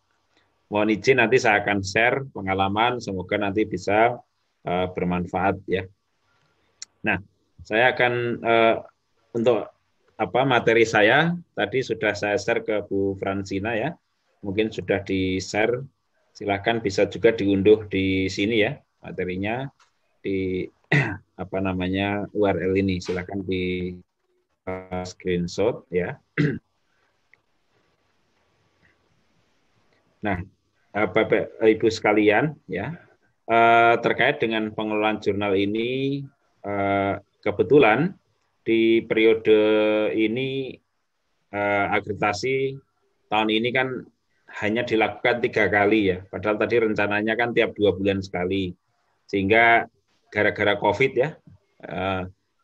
Mohon 0.68 1.00
izin 1.00 1.16
nanti 1.16 1.40
saya 1.40 1.64
akan 1.64 1.80
share 1.80 2.28
pengalaman 2.34 3.00
semoga 3.00 3.40
nanti 3.40 3.64
bisa 3.64 4.18
uh, 4.68 4.86
bermanfaat 4.92 5.62
ya. 5.64 5.86
Nah, 7.06 7.22
saya 7.64 7.94
akan 7.94 8.12
uh, 8.42 8.76
untuk 9.32 9.70
apa 10.18 10.40
materi 10.42 10.82
saya 10.82 11.32
tadi 11.54 11.78
sudah 11.80 12.12
saya 12.12 12.36
share 12.36 12.66
ke 12.66 12.84
Bu 12.84 13.16
Fransina 13.16 13.78
ya. 13.78 13.94
Mungkin 14.44 14.70
sudah 14.70 15.02
di-share. 15.02 15.82
Silakan 16.36 16.78
bisa 16.78 17.10
juga 17.10 17.34
diunduh 17.34 17.90
di 17.90 18.30
sini 18.30 18.62
ya 18.62 18.78
materinya 19.02 19.66
di 20.22 20.62
apa 21.42 21.58
namanya 21.58 22.28
URL 22.30 22.78
ini. 22.78 23.02
Silakan 23.02 23.42
di 23.42 23.90
screenshot 25.04 25.84
ya. 25.92 26.18
Nah, 30.18 30.42
Bapak 30.90 31.62
Ibu 31.62 31.86
sekalian 31.94 32.58
ya, 32.66 32.90
eh, 33.46 33.94
terkait 34.02 34.42
dengan 34.42 34.66
pengelolaan 34.74 35.22
jurnal 35.22 35.54
ini 35.54 36.26
eh, 36.66 37.14
kebetulan 37.38 38.18
di 38.66 39.06
periode 39.06 39.62
ini 40.18 40.74
eh, 41.54 41.86
akreditasi 41.94 42.74
tahun 43.30 43.46
ini 43.46 43.68
kan 43.70 43.88
hanya 44.58 44.82
dilakukan 44.82 45.38
tiga 45.38 45.70
kali 45.70 46.10
ya, 46.10 46.18
padahal 46.26 46.58
tadi 46.58 46.82
rencananya 46.82 47.38
kan 47.38 47.54
tiap 47.54 47.78
dua 47.78 47.94
bulan 47.94 48.18
sekali, 48.18 48.74
sehingga 49.30 49.86
gara-gara 50.34 50.74
COVID 50.82 51.12
ya 51.14 51.30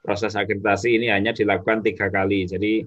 proses 0.04 0.36
akreditasi 0.36 1.00
ini 1.00 1.08
hanya 1.08 1.32
dilakukan 1.32 1.80
tiga 1.80 2.12
kali. 2.12 2.44
Jadi 2.44 2.84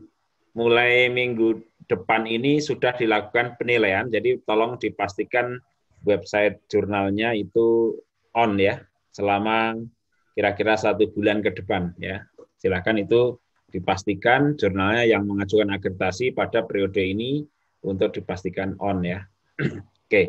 mulai 0.54 1.10
minggu 1.10 1.66
depan 1.90 2.30
ini 2.30 2.62
sudah 2.62 2.94
dilakukan 2.94 3.58
penilaian. 3.58 4.06
Jadi 4.06 4.38
tolong 4.46 4.78
dipastikan 4.78 5.58
website 6.06 6.62
jurnalnya 6.70 7.34
itu 7.34 7.98
on 8.38 8.62
ya 8.62 8.78
selama 9.10 9.82
kira-kira 10.38 10.78
satu 10.78 11.10
bulan 11.10 11.42
ke 11.42 11.58
depan 11.58 11.98
ya. 11.98 12.22
Silakan 12.62 13.02
itu 13.02 13.42
dipastikan 13.74 14.54
jurnalnya 14.54 15.10
yang 15.10 15.26
mengajukan 15.26 15.74
akreditasi 15.74 16.38
pada 16.38 16.62
periode 16.64 17.02
ini 17.02 17.42
untuk 17.82 18.14
dipastikan 18.14 18.78
on 18.78 19.02
ya. 19.02 19.26
Oke. 19.58 19.74
Okay. 20.06 20.26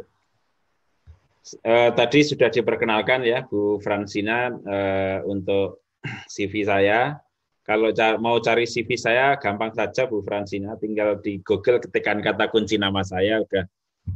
Uh, 1.64 1.88
eh, 1.88 1.90
tadi 1.96 2.20
sudah 2.20 2.52
diperkenalkan 2.52 3.24
ya 3.24 3.40
Bu 3.40 3.80
Fransina 3.80 4.52
uh, 4.52 5.24
untuk 5.24 5.87
CV 6.26 6.66
saya. 6.66 7.16
Kalau 7.64 7.92
mau 8.16 8.40
cari 8.40 8.64
CV 8.64 8.96
saya 8.96 9.36
gampang 9.36 9.76
saja 9.76 10.08
Bu 10.08 10.24
Fransina, 10.24 10.72
tinggal 10.80 11.20
di 11.20 11.44
Google 11.44 11.76
ketikkan 11.84 12.24
kata 12.24 12.48
kunci 12.48 12.80
nama 12.80 13.04
saya 13.04 13.44
udah 13.44 13.64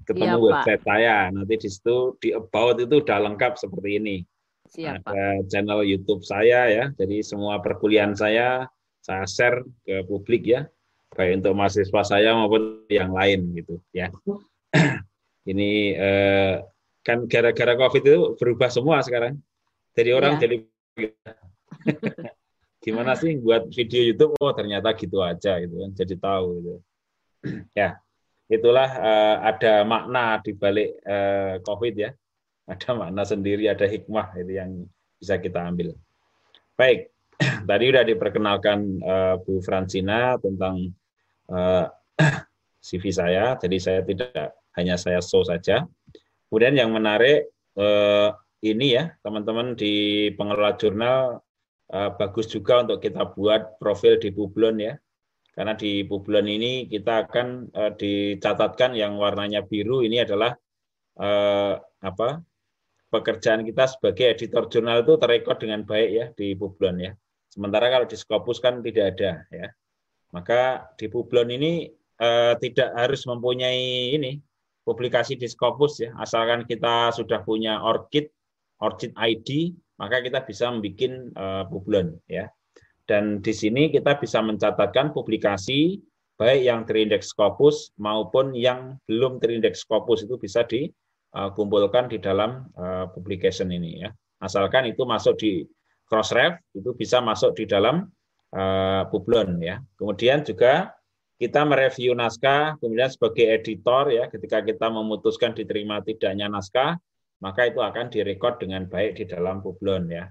ketemu 0.08 0.40
ya, 0.40 0.40
website 0.40 0.82
Pak. 0.82 0.88
saya. 0.88 1.16
Nanti 1.28 1.54
di 1.60 1.68
situ 1.68 1.96
di 2.16 2.32
about 2.32 2.80
itu 2.80 3.04
udah 3.04 3.18
lengkap 3.28 3.60
seperti 3.60 4.00
ini. 4.00 4.16
Siap, 4.72 5.04
Ada 5.04 5.44
Pak. 5.44 5.52
channel 5.52 5.80
YouTube 5.84 6.24
saya 6.24 6.72
ya. 6.72 6.84
Jadi 6.96 7.20
semua 7.20 7.60
perkuliahan 7.60 8.16
saya 8.16 8.64
saya 9.02 9.26
share 9.26 9.66
ke 9.82 10.06
publik 10.06 10.46
ya, 10.46 10.64
baik 11.12 11.42
untuk 11.42 11.58
mahasiswa 11.58 12.02
saya 12.06 12.32
maupun 12.38 12.86
yang 12.88 13.12
lain 13.12 13.52
gitu 13.58 13.82
ya. 13.92 14.08
ini 15.50 15.92
eh, 15.92 16.62
kan 17.02 17.26
gara-gara 17.26 17.74
COVID 17.74 18.02
itu 18.06 18.20
berubah 18.38 18.70
semua 18.70 19.02
sekarang. 19.02 19.36
Jadi 19.92 20.10
orang 20.14 20.38
ya. 20.38 20.48
jadi 20.48 20.56
Gimana 22.84 23.14
sih 23.14 23.38
buat 23.38 23.70
video 23.70 24.02
YouTube? 24.10 24.34
Oh 24.42 24.50
ternyata 24.50 24.90
gitu 24.98 25.22
aja 25.22 25.62
gitu 25.62 25.86
kan, 25.86 25.90
jadi 25.94 26.14
tahu 26.18 26.46
gitu. 26.58 26.74
ya, 27.78 27.98
itulah 28.50 28.90
uh, 28.98 29.36
ada 29.46 29.86
makna 29.86 30.42
di 30.42 30.50
balik 30.54 30.98
uh, 31.06 31.62
COVID 31.62 31.94
ya. 31.94 32.10
Ada 32.62 32.94
makna 32.94 33.26
sendiri, 33.26 33.66
ada 33.66 33.90
hikmah 33.90 34.38
itu 34.38 34.54
yang 34.54 34.86
bisa 35.18 35.34
kita 35.34 35.66
ambil. 35.66 35.98
Baik, 36.78 37.10
tadi 37.68 37.84
sudah 37.90 38.06
diperkenalkan 38.06 39.02
uh, 39.02 39.34
Bu 39.42 39.58
Fransina 39.66 40.38
tentang 40.38 40.94
uh, 41.52 41.90
CV 42.78 43.10
saya, 43.10 43.58
jadi 43.58 43.76
saya 43.82 44.00
tidak 44.06 44.54
hanya 44.78 44.94
saya 44.94 45.18
show 45.18 45.42
saja. 45.42 45.90
Kemudian 46.46 46.78
yang 46.78 46.94
menarik 46.94 47.50
uh, 47.74 48.30
ini 48.62 48.94
ya, 48.94 49.10
teman-teman 49.26 49.74
di 49.74 50.30
pengelola 50.38 50.78
jurnal 50.78 51.42
bagus 51.92 52.48
juga 52.48 52.80
untuk 52.80 53.04
kita 53.04 53.36
buat 53.36 53.76
profil 53.76 54.16
di 54.16 54.32
Publon 54.32 54.80
ya. 54.80 54.96
Karena 55.52 55.76
di 55.76 56.00
Publon 56.08 56.48
ini 56.48 56.88
kita 56.88 57.28
akan 57.28 57.68
uh, 57.76 57.92
dicatatkan 57.92 58.96
yang 58.96 59.20
warnanya 59.20 59.60
biru 59.60 60.00
ini 60.00 60.24
adalah 60.24 60.56
uh, 61.20 61.76
apa? 62.00 62.40
pekerjaan 63.12 63.60
kita 63.60 63.84
sebagai 63.92 64.24
editor 64.32 64.72
jurnal 64.72 65.04
itu 65.04 65.20
terekod 65.20 65.60
dengan 65.60 65.84
baik 65.84 66.10
ya 66.16 66.26
di 66.32 66.56
Publon 66.56 66.96
ya. 66.96 67.12
Sementara 67.52 67.92
kalau 67.92 68.08
di 68.08 68.16
Scopus 68.16 68.56
kan 68.56 68.80
tidak 68.80 69.12
ada 69.12 69.44
ya. 69.52 69.68
Maka 70.32 70.88
di 70.96 71.12
Publon 71.12 71.52
ini 71.52 71.92
uh, 72.16 72.56
tidak 72.56 72.88
harus 72.96 73.28
mempunyai 73.28 74.16
ini 74.16 74.40
publikasi 74.82 75.36
di 75.38 75.46
Scopus 75.46 76.02
ya, 76.02 76.10
asalkan 76.18 76.66
kita 76.66 77.14
sudah 77.14 77.44
punya 77.44 77.84
ORCID, 77.84 78.32
ORCID 78.82 79.12
ID, 79.14 79.48
maka 80.02 80.18
kita 80.18 80.42
bisa 80.42 80.66
membuat 80.74 81.14
uh, 81.38 81.62
bublon 81.70 82.18
ya. 82.26 82.50
Dan 83.06 83.38
di 83.38 83.54
sini 83.54 83.86
kita 83.94 84.18
bisa 84.18 84.42
mencatatkan 84.42 85.14
publikasi 85.14 86.02
baik 86.34 86.60
yang 86.66 86.82
terindeks 86.82 87.30
Scopus 87.30 87.94
maupun 88.02 88.50
yang 88.50 88.98
belum 89.06 89.38
terindeks 89.38 89.86
Scopus 89.86 90.26
itu 90.26 90.34
bisa 90.42 90.66
dikumpulkan 90.66 92.10
di 92.10 92.18
dalam 92.18 92.66
uh, 92.74 93.06
publication 93.14 93.70
ini 93.70 94.02
ya. 94.02 94.10
Asalkan 94.42 94.90
itu 94.90 95.06
masuk 95.06 95.38
di 95.38 95.62
Crossref 96.10 96.58
itu 96.74 96.90
bisa 96.98 97.22
masuk 97.22 97.54
di 97.54 97.64
dalam 97.70 98.10
uh, 98.58 99.06
bublon 99.06 99.62
ya. 99.62 99.78
Kemudian 99.94 100.42
juga 100.42 100.90
kita 101.38 101.62
mereview 101.66 102.14
naskah, 102.14 102.78
kemudian 102.78 103.10
sebagai 103.10 103.50
editor 103.50 104.14
ya, 104.14 104.30
ketika 104.30 104.62
kita 104.62 104.86
memutuskan 104.86 105.50
diterima 105.58 105.98
tidaknya 106.02 106.46
naskah, 106.46 106.94
maka 107.42 107.66
itu 107.66 107.82
akan 107.82 108.06
direkod 108.08 108.62
dengan 108.62 108.86
baik 108.86 109.18
di 109.18 109.24
dalam 109.26 109.58
Publon 109.58 110.06
ya. 110.06 110.30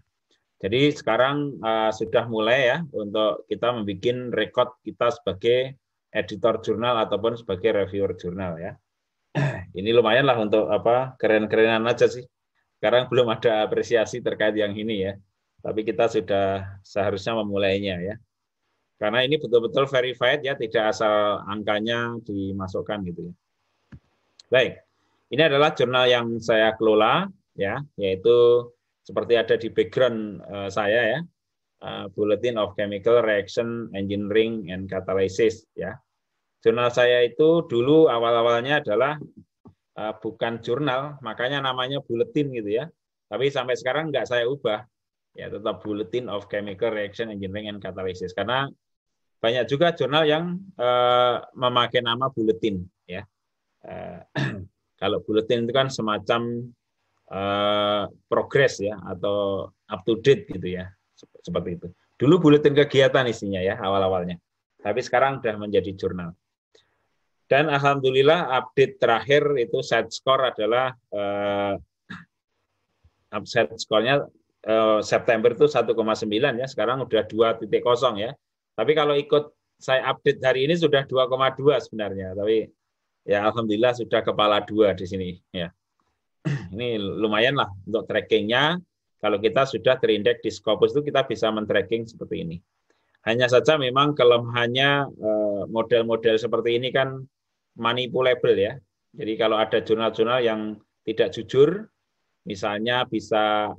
Jadi 0.61 0.93
sekarang 0.95 1.59
uh, 1.59 1.91
sudah 1.91 2.29
mulai 2.31 2.59
ya 2.71 2.77
untuk 2.95 3.43
kita 3.51 3.75
membuat 3.75 4.31
rekod 4.31 4.69
kita 4.85 5.11
sebagai 5.11 5.75
editor 6.15 6.63
jurnal 6.63 6.95
ataupun 7.03 7.35
sebagai 7.35 7.83
reviewer 7.83 8.15
jurnal 8.15 8.55
ya. 8.61 8.71
Ini 9.79 9.91
lumayan 9.91 10.27
lah 10.29 10.37
untuk 10.39 10.71
apa 10.71 11.19
keren-kerenan 11.19 11.83
aja 11.89 12.07
sih. 12.07 12.23
Sekarang 12.79 13.11
belum 13.11 13.27
ada 13.29 13.67
apresiasi 13.67 14.25
terkait 14.25 14.57
yang 14.57 14.73
ini 14.73 15.05
ya. 15.05 15.13
Tapi 15.61 15.85
kita 15.85 16.09
sudah 16.09 16.81
seharusnya 16.81 17.37
memulainya 17.37 18.01
ya. 18.01 18.15
Karena 18.97 19.21
ini 19.21 19.37
betul-betul 19.37 19.85
verified 19.85 20.41
ya, 20.41 20.53
tidak 20.57 20.93
asal 20.93 21.41
angkanya 21.45 22.17
dimasukkan 22.25 23.05
gitu 23.05 23.29
ya. 23.29 23.33
Baik, 24.49 24.73
ini 25.31 25.41
adalah 25.47 25.71
jurnal 25.71 26.05
yang 26.11 26.27
saya 26.43 26.75
kelola 26.75 27.31
ya, 27.55 27.79
yaitu 27.95 28.67
seperti 29.01 29.39
ada 29.39 29.55
di 29.55 29.71
background 29.71 30.43
uh, 30.43 30.67
saya 30.67 31.17
ya, 31.17 31.19
uh, 31.81 32.05
Bulletin 32.11 32.59
of 32.59 32.75
Chemical 32.75 33.23
Reaction 33.23 33.87
Engineering 33.95 34.67
and 34.69 34.91
Catalysis 34.91 35.63
ya. 35.73 35.95
Jurnal 36.61 36.93
saya 36.93 37.25
itu 37.25 37.65
dulu 37.65 38.05
awal-awalnya 38.11 38.85
adalah 38.85 39.17
uh, 39.97 40.13
bukan 40.19 40.61
jurnal, 40.61 41.17
makanya 41.25 41.63
namanya 41.63 42.03
bulletin 42.05 42.53
gitu 42.53 42.83
ya. 42.83 42.85
Tapi 43.31 43.49
sampai 43.49 43.79
sekarang 43.79 44.11
nggak 44.11 44.27
saya 44.27 44.45
ubah, 44.45 44.83
ya 45.33 45.47
tetap 45.47 45.79
Bulletin 45.81 46.27
of 46.27 46.51
Chemical 46.51 46.91
Reaction 46.91 47.31
Engineering 47.31 47.71
and 47.71 47.79
Catalysis 47.79 48.35
karena 48.35 48.67
banyak 49.41 49.65
juga 49.65 49.95
jurnal 49.95 50.27
yang 50.27 50.59
uh, 50.77 51.41
memakai 51.57 52.03
nama 52.03 52.29
buletin 52.29 52.85
ya. 53.09 53.25
Uh, 53.81 54.21
kalau 55.01 55.17
buletin 55.25 55.65
itu 55.65 55.73
kan 55.73 55.89
semacam 55.89 56.69
uh, 57.33 58.05
progres 58.29 58.77
ya 58.77 59.01
atau 59.01 59.65
up 59.73 60.01
to 60.05 60.21
date 60.21 60.45
gitu 60.45 60.77
ya 60.77 60.93
seperti 61.41 61.81
itu. 61.81 61.87
Dulu 62.21 62.37
buletin 62.37 62.77
kegiatan 62.77 63.25
isinya 63.25 63.57
ya 63.57 63.81
awal-awalnya, 63.81 64.37
tapi 64.77 65.01
sekarang 65.01 65.41
sudah 65.41 65.57
menjadi 65.57 65.89
jurnal. 65.97 66.37
Dan 67.49 67.67
alhamdulillah 67.67 68.53
update 68.61 69.01
terakhir 69.01 69.43
itu 69.57 69.81
set 69.81 70.13
score 70.13 70.53
adalah 70.53 70.93
uh, 71.09 71.75
set 73.49 73.73
skornya 73.81 74.21
uh, 74.69 75.01
September 75.01 75.49
itu 75.49 75.65
1,9 75.65 75.97
ya, 76.61 76.67
sekarang 76.69 77.01
udah 77.03 77.25
2.0 77.25 77.65
ya 78.21 78.31
tapi 78.75 78.91
kalau 78.95 79.13
ikut 79.13 79.51
saya 79.81 80.09
update 80.13 80.39
hari 80.41 80.69
ini 80.69 80.77
sudah 80.77 81.03
2,2 81.05 81.85
sebenarnya. 81.89 82.37
Tapi 82.37 82.69
ya 83.25 83.45
alhamdulillah 83.47 83.93
sudah 83.97 84.21
kepala 84.25 84.63
dua 84.65 84.93
di 84.97 85.05
sini. 85.05 85.29
Ya, 85.53 85.69
ini 86.73 86.97
lumayan 86.97 87.57
lah 87.57 87.69
untuk 87.85 88.05
trackingnya. 88.09 88.81
Kalau 89.21 89.37
kita 89.37 89.69
sudah 89.69 90.01
terindeks 90.01 90.41
di 90.41 90.49
Scopus 90.49 90.97
itu 90.97 91.05
kita 91.05 91.29
bisa 91.29 91.53
men-tracking 91.53 92.09
seperti 92.09 92.41
ini. 92.41 92.57
Hanya 93.21 93.45
saja 93.45 93.77
memang 93.77 94.17
kelemahannya 94.17 94.89
eh, 95.13 95.63
model-model 95.69 96.41
seperti 96.41 96.81
ini 96.81 96.89
kan 96.89 97.21
manipulable 97.77 98.57
ya. 98.57 98.73
Jadi 99.13 99.33
kalau 99.37 99.61
ada 99.61 99.77
jurnal-jurnal 99.77 100.41
yang 100.41 100.73
tidak 101.05 101.29
jujur, 101.37 101.85
misalnya 102.49 103.05
bisa 103.05 103.69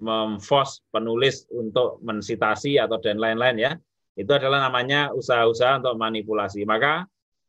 memforce 0.00 0.80
penulis 0.90 1.44
untuk 1.52 2.00
mensitasi 2.00 2.80
atau 2.80 2.96
dan 2.98 3.20
lain-lain 3.20 3.56
ya, 3.60 3.72
itu 4.16 4.32
adalah 4.32 4.66
namanya 4.66 5.12
usaha-usaha 5.12 5.84
untuk 5.84 5.94
manipulasi. 6.00 6.64
Maka 6.64 7.04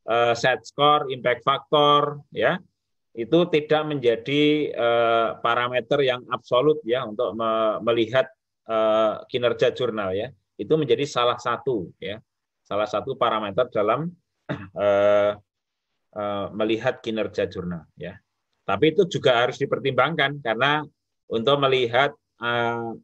uh, 0.08 0.34
set 0.34 0.64
score, 0.66 1.10
impact 1.12 1.44
factor, 1.46 2.22
ya 2.34 2.58
itu 3.12 3.40
tidak 3.52 3.84
menjadi 3.92 4.72
uh, 4.72 5.30
parameter 5.44 6.00
yang 6.00 6.24
absolut 6.32 6.80
ya 6.88 7.04
untuk 7.04 7.36
me 7.36 7.84
melihat 7.84 8.32
uh, 8.72 9.24
kinerja 9.28 9.76
jurnal 9.76 10.16
ya. 10.16 10.32
Itu 10.56 10.80
menjadi 10.80 11.04
salah 11.04 11.36
satu 11.36 11.92
ya, 12.00 12.24
salah 12.64 12.88
satu 12.88 13.20
parameter 13.20 13.68
dalam 13.68 14.08
uh, 14.48 15.32
uh, 16.20 16.48
melihat 16.56 17.04
kinerja 17.04 17.52
jurnal 17.52 17.84
ya. 18.00 18.16
Tapi 18.64 18.96
itu 18.96 19.04
juga 19.12 19.44
harus 19.44 19.60
dipertimbangkan 19.60 20.40
karena 20.40 20.86
untuk 21.28 21.60
melihat 21.60 22.16
uh, 22.40 22.96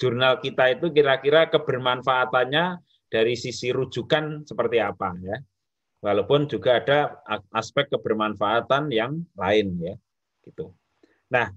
jurnal 0.00 0.40
kita 0.40 0.80
itu 0.80 0.88
kira-kira 0.88 1.52
kebermanfaatannya 1.52 2.80
dari 3.12 3.36
sisi 3.36 3.68
rujukan 3.68 4.48
seperti 4.48 4.80
apa 4.80 5.12
ya. 5.20 5.36
Walaupun 6.02 6.50
juga 6.50 6.82
ada 6.82 7.22
aspek 7.54 7.86
kebermanfaatan 7.94 8.90
yang 8.90 9.22
lain 9.38 9.78
ya. 9.78 9.94
Gitu. 10.42 10.74
Nah, 11.30 11.54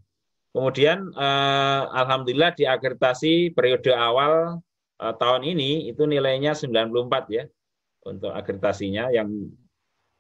kemudian 0.53 1.09
eh, 1.17 1.83
alhamdulillah 1.89 2.53
di 2.53 2.69
akreditasi 2.69 3.57
periode 3.57 3.89
awal 3.91 4.61
eh, 5.01 5.13
tahun 5.17 5.49
ini 5.49 5.89
itu 5.89 6.05
nilainya 6.05 6.53
94 6.53 7.33
ya 7.33 7.49
untuk 8.05 8.29
akreditasinya 8.31 9.09
yang 9.09 9.49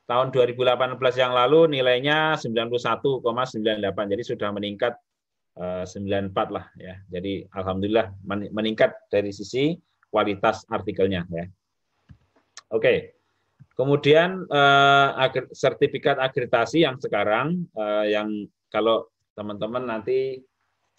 tahun 0.09 0.33
2018 0.33 0.97
yang 1.21 1.33
lalu 1.33 1.77
nilainya 1.77 2.33
91,98 2.41 3.21
jadi 4.09 4.23
sudah 4.25 4.49
meningkat 4.49 4.97
eh, 5.55 5.85
94 5.85 6.33
lah 6.49 6.65
ya. 6.81 6.97
Jadi 7.13 7.45
alhamdulillah 7.53 8.09
meningkat 8.25 8.91
dari 9.13 9.29
sisi 9.29 9.77
kualitas 10.09 10.65
artikelnya 10.65 11.29
ya. 11.29 11.45
Oke. 12.73 13.14
Kemudian 13.75 14.47
eh, 14.47 15.09
sertifikat 15.51 16.15
akreditasi 16.15 16.87
yang 16.87 16.95
sekarang 16.95 17.67
eh, 17.75 18.15
yang 18.15 18.47
kalau 18.71 19.11
teman-teman 19.35 19.83
nanti 19.83 20.39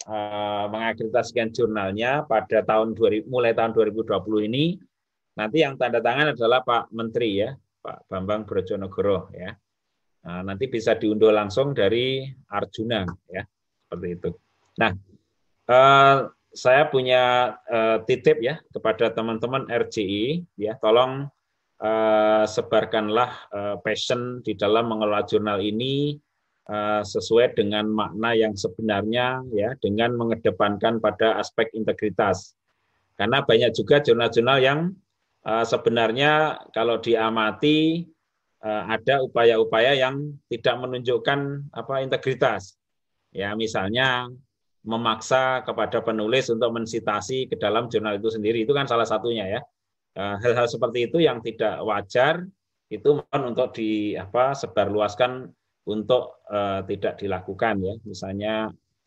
eh, 0.05 0.65
mengakreditasikan 0.69 1.49
jurnalnya 1.49 2.23
pada 2.29 2.61
tahun 2.61 2.93
2000 2.93 3.25
mulai 3.25 3.57
tahun 3.57 3.73
2020 3.73 4.47
ini 4.49 4.77
nanti 5.33 5.65
yang 5.65 5.73
tanda 5.77 6.01
tangan 6.01 6.37
adalah 6.37 6.61
Pak 6.61 6.93
Menteri 6.93 7.41
ya, 7.41 7.53
Pak 7.81 8.09
Bambang 8.09 8.45
Brojonegoro 8.45 9.33
ya. 9.33 9.53
Nah, 10.27 10.43
nanti 10.43 10.67
bisa 10.67 10.97
diunduh 10.97 11.31
langsung 11.31 11.71
dari 11.71 12.25
Arjuna 12.51 13.05
ya, 13.31 13.41
seperti 13.85 14.07
itu. 14.17 14.29
Nah, 14.81 14.91
eh, 15.65 16.17
saya 16.57 16.89
punya 16.89 17.53
uh, 17.69 18.01
titip 18.09 18.41
ya 18.41 18.57
kepada 18.73 19.13
teman-teman 19.13 19.69
RCI 19.69 20.41
ya 20.57 20.73
tolong 20.81 21.29
uh, 21.81 22.43
sebarkanlah 22.45 23.31
uh, 23.53 23.75
passion 23.81 24.41
di 24.41 24.57
dalam 24.57 24.89
mengelola 24.89 25.25
jurnal 25.25 25.61
ini 25.61 26.17
uh, 26.69 27.01
sesuai 27.05 27.57
dengan 27.57 27.89
makna 27.89 28.33
yang 28.33 28.53
sebenarnya 28.57 29.45
ya 29.53 29.73
dengan 29.81 30.17
mengedepankan 30.17 31.01
pada 31.01 31.37
aspek 31.41 31.69
integritas. 31.73 32.57
Karena 33.17 33.41
banyak 33.41 33.73
juga 33.73 33.97
jurnal-jurnal 33.97 34.61
yang 34.61 34.79
sebenarnya 35.41 36.61
kalau 36.69 37.01
diamati 37.01 38.05
ada 38.61 39.25
upaya-upaya 39.25 39.97
yang 39.97 40.37
tidak 40.53 40.75
menunjukkan 40.77 41.65
apa 41.73 42.05
integritas. 42.05 42.77
Ya 43.33 43.57
misalnya 43.57 44.29
memaksa 44.85 45.65
kepada 45.67 45.99
penulis 45.99 46.47
untuk 46.47 46.71
mensitasi 46.77 47.51
ke 47.51 47.59
dalam 47.59 47.91
jurnal 47.91 48.21
itu 48.21 48.29
sendiri. 48.29 48.69
Itu 48.69 48.77
kan 48.77 48.85
salah 48.85 49.03
satunya 49.03 49.49
ya. 49.49 49.59
eh, 49.59 49.76
hal-hal 50.17 50.65
seperti 50.65 51.05
itu 51.05 51.21
yang 51.21 51.45
tidak 51.45 51.77
wajar 51.85 52.41
itu 52.87 53.19
mohon 53.19 53.41
untuk 53.53 53.75
di 53.75 54.15
apa 54.15 54.55
sebarluaskan 54.55 55.45
untuk 55.87 56.43
uh, 56.47 56.83
tidak 56.83 57.19
dilakukan 57.19 57.79
ya. 57.83 57.95
Misalnya 58.03 58.53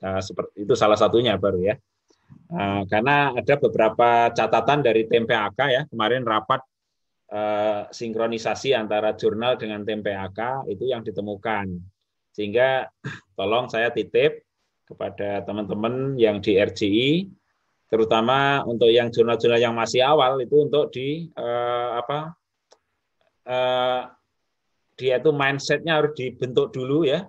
uh, 0.04 0.20
seperti 0.20 0.64
itu 0.64 0.72
salah 0.76 0.96
satunya 0.96 1.36
baru 1.36 1.60
ya. 1.60 1.76
Uh, 2.50 2.82
karena 2.86 3.34
ada 3.34 3.54
beberapa 3.58 4.30
catatan 4.32 4.80
dari 4.84 5.08
TMPAK 5.08 5.58
ya. 5.68 5.82
Kemarin 5.88 6.24
rapat 6.24 6.60
uh, 7.32 7.88
sinkronisasi 7.88 8.76
antara 8.76 9.16
jurnal 9.16 9.56
dengan 9.56 9.84
TMPAK 9.84 10.68
itu 10.68 10.88
yang 10.88 11.04
ditemukan. 11.04 11.68
Sehingga 12.32 12.88
tolong 13.38 13.68
saya 13.68 13.92
titip 13.92 14.44
kepada 14.84 15.46
teman-teman 15.46 16.18
yang 16.18 16.42
di 16.42 16.58
RCI, 16.58 17.30
terutama 17.90 18.62
untuk 18.64 18.88
yang 18.88 19.10
jurnal-jurnal 19.10 19.60
yang 19.60 19.74
masih 19.74 20.00
awal 20.06 20.38
itu 20.38 20.56
untuk 20.62 20.94
di 20.94 21.26
uh, 21.34 21.98
apa 21.98 22.18
uh, 23.50 24.02
dia 24.94 25.18
itu 25.18 25.34
mindsetnya 25.34 25.98
harus 25.98 26.14
dibentuk 26.14 26.70
dulu 26.70 27.02
ya 27.02 27.26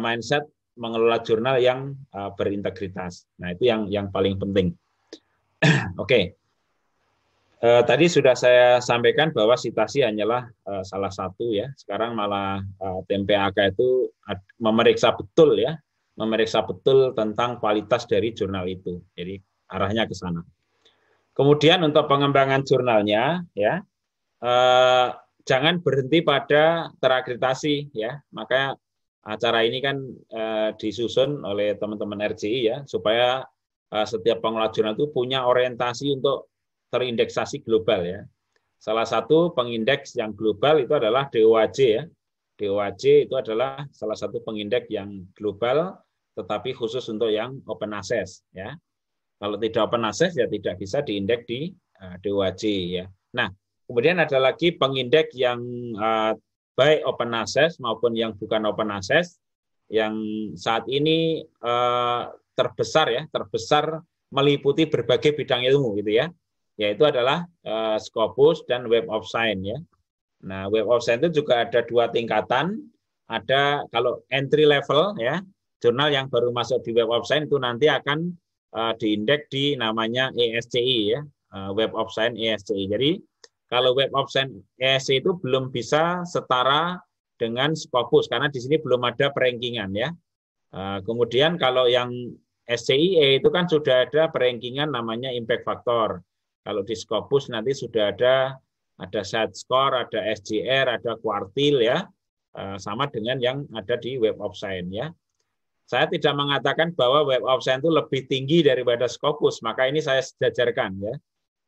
mindset 0.00 0.48
mengelola 0.76 1.20
jurnal 1.20 1.60
yang 1.60 1.92
uh, 2.16 2.32
berintegritas. 2.32 3.28
Nah 3.38 3.52
itu 3.52 3.68
yang 3.68 3.86
yang 3.92 4.08
paling 4.08 4.40
penting. 4.40 4.72
Oke. 6.00 6.00
okay. 6.00 6.24
Uh, 7.62 7.78
tadi 7.86 8.10
sudah 8.10 8.34
saya 8.34 8.82
sampaikan 8.82 9.30
bahwa 9.30 9.54
sitasi 9.54 10.02
hanyalah 10.02 10.50
uh, 10.66 10.82
salah 10.82 11.14
satu 11.14 11.54
ya. 11.54 11.70
Sekarang 11.78 12.18
malah 12.18 12.58
uh, 12.82 13.06
TMPAK 13.06 13.78
itu 13.78 14.10
memeriksa 14.58 15.14
betul 15.14 15.54
ya 15.62 15.78
memeriksa 16.12 16.60
betul 16.66 17.16
tentang 17.16 17.56
kualitas 17.62 18.04
dari 18.04 18.34
jurnal 18.34 18.66
itu. 18.68 19.00
Jadi 19.16 19.38
arahnya 19.72 20.04
ke 20.04 20.12
sana. 20.12 20.44
Kemudian 21.32 21.80
untuk 21.80 22.04
pengembangan 22.12 22.60
jurnalnya, 22.60 23.40
ya 23.56 23.80
eh, 24.44 25.08
jangan 25.48 25.80
berhenti 25.80 26.20
pada 26.20 26.92
terakreditasi 27.00 27.96
ya. 27.96 28.20
Maka 28.30 28.76
acara 29.22 29.62
ini 29.62 29.78
kan 29.78 30.02
uh, 30.34 30.74
disusun 30.74 31.46
oleh 31.46 31.78
teman-teman 31.78 32.34
RCI 32.34 32.60
ya 32.66 32.76
supaya 32.90 33.46
uh, 33.94 34.06
setiap 34.06 34.42
pengelola 34.42 34.74
jurnal 34.74 34.98
itu 34.98 35.06
punya 35.14 35.46
orientasi 35.46 36.18
untuk 36.18 36.50
terindeksasi 36.90 37.62
global 37.62 38.02
ya. 38.02 38.20
Salah 38.82 39.06
satu 39.06 39.54
pengindeks 39.54 40.18
yang 40.18 40.34
global 40.34 40.82
itu 40.82 40.90
adalah 40.98 41.30
DOAJ 41.30 41.78
ya. 41.78 42.04
DOAJ 42.58 43.30
itu 43.30 43.34
adalah 43.38 43.86
salah 43.94 44.18
satu 44.18 44.42
pengindeks 44.42 44.90
yang 44.90 45.22
global 45.38 46.02
tetapi 46.32 46.74
khusus 46.74 47.06
untuk 47.06 47.30
yang 47.30 47.62
open 47.70 47.94
access 47.94 48.42
ya. 48.50 48.74
Kalau 49.42 49.58
tidak 49.58 49.90
open 49.90 50.06
access 50.06 50.38
ya 50.38 50.46
tidak 50.46 50.78
bisa 50.78 51.02
diindeks 51.02 51.50
di 51.50 51.74
uh, 51.98 52.14
eh, 52.14 52.16
DOAJ 52.22 52.62
ya. 53.02 53.04
Nah, 53.34 53.50
kemudian 53.90 54.22
ada 54.22 54.38
lagi 54.38 54.70
pengindeks 54.70 55.34
yang 55.34 55.58
uh, 55.98 56.38
baik 56.78 57.02
open 57.02 57.34
access 57.34 57.82
maupun 57.82 58.14
yang 58.14 58.38
bukan 58.38 58.62
open 58.70 58.94
access 58.94 59.42
yang 59.90 60.14
saat 60.54 60.86
ini 60.86 61.42
uh, 61.58 62.30
terbesar 62.54 63.10
ya, 63.10 63.26
terbesar 63.34 63.98
meliputi 64.30 64.86
berbagai 64.86 65.34
bidang 65.34 65.66
ilmu 65.66 65.98
gitu 65.98 66.22
ya. 66.22 66.30
Yaitu 66.78 67.02
adalah 67.02 67.42
uh, 67.66 67.98
Scopus 67.98 68.62
dan 68.70 68.86
Web 68.86 69.10
of 69.10 69.26
Science 69.26 69.66
ya. 69.66 69.78
Nah, 70.46 70.70
Web 70.70 70.86
of 70.86 71.02
Science 71.02 71.26
itu 71.26 71.42
juga 71.42 71.66
ada 71.66 71.82
dua 71.82 72.06
tingkatan. 72.14 72.78
Ada 73.26 73.90
kalau 73.90 74.22
entry 74.30 74.70
level 74.70 75.18
ya, 75.18 75.42
jurnal 75.82 76.14
yang 76.14 76.30
baru 76.30 76.54
masuk 76.54 76.86
di 76.86 76.94
Web 76.94 77.10
of 77.10 77.26
Science 77.26 77.50
itu 77.50 77.58
nanti 77.58 77.90
akan 77.90 78.38
uh, 78.72 78.92
diindeks 78.96 79.48
di 79.52 79.76
namanya 79.76 80.32
ESCI 80.32 80.98
ya, 81.12 81.20
uh, 81.52 81.70
Web 81.76 81.92
of 81.92 82.08
Science 82.12 82.36
ESCI. 82.40 82.88
Jadi 82.88 83.10
kalau 83.68 83.96
Web 83.96 84.12
of 84.16 84.28
Science 84.32 84.52
ESCI 84.80 85.20
itu 85.24 85.36
belum 85.40 85.72
bisa 85.72 86.24
setara 86.28 87.00
dengan 87.36 87.72
Scopus 87.76 88.28
karena 88.28 88.48
di 88.48 88.60
sini 88.60 88.80
belum 88.80 89.04
ada 89.04 89.32
perankingan 89.32 89.92
ya. 89.96 90.10
Uh, 90.72 91.04
kemudian 91.04 91.60
kalau 91.60 91.84
yang 91.84 92.12
SCIE 92.64 93.42
itu 93.42 93.48
kan 93.52 93.68
sudah 93.68 94.08
ada 94.08 94.32
perankingan 94.32 94.88
namanya 94.88 95.28
impact 95.28 95.68
factor. 95.68 96.24
Kalau 96.62 96.82
di 96.86 96.94
Scopus 96.94 97.50
nanti 97.50 97.74
sudah 97.74 98.14
ada 98.14 98.56
ada 99.02 99.20
set 99.26 99.50
score, 99.58 99.98
ada 99.98 100.20
SGR, 100.30 100.86
ada 100.86 101.18
kuartil 101.18 101.82
ya, 101.82 102.06
sama 102.78 103.10
dengan 103.10 103.42
yang 103.42 103.66
ada 103.74 103.98
di 103.98 104.14
Web 104.14 104.38
of 104.38 104.54
Science 104.54 104.94
ya. 104.94 105.10
Saya 105.92 106.08
tidak 106.08 106.32
mengatakan 106.40 106.96
bahwa 106.96 107.28
Web 107.28 107.44
of 107.44 107.60
Science 107.60 107.84
itu 107.84 107.92
lebih 107.92 108.24
tinggi 108.24 108.64
daripada 108.64 109.04
Scopus, 109.04 109.60
maka 109.60 109.84
ini 109.84 110.00
saya 110.00 110.24
sejajarkan 110.24 110.96
ya. 111.04 111.12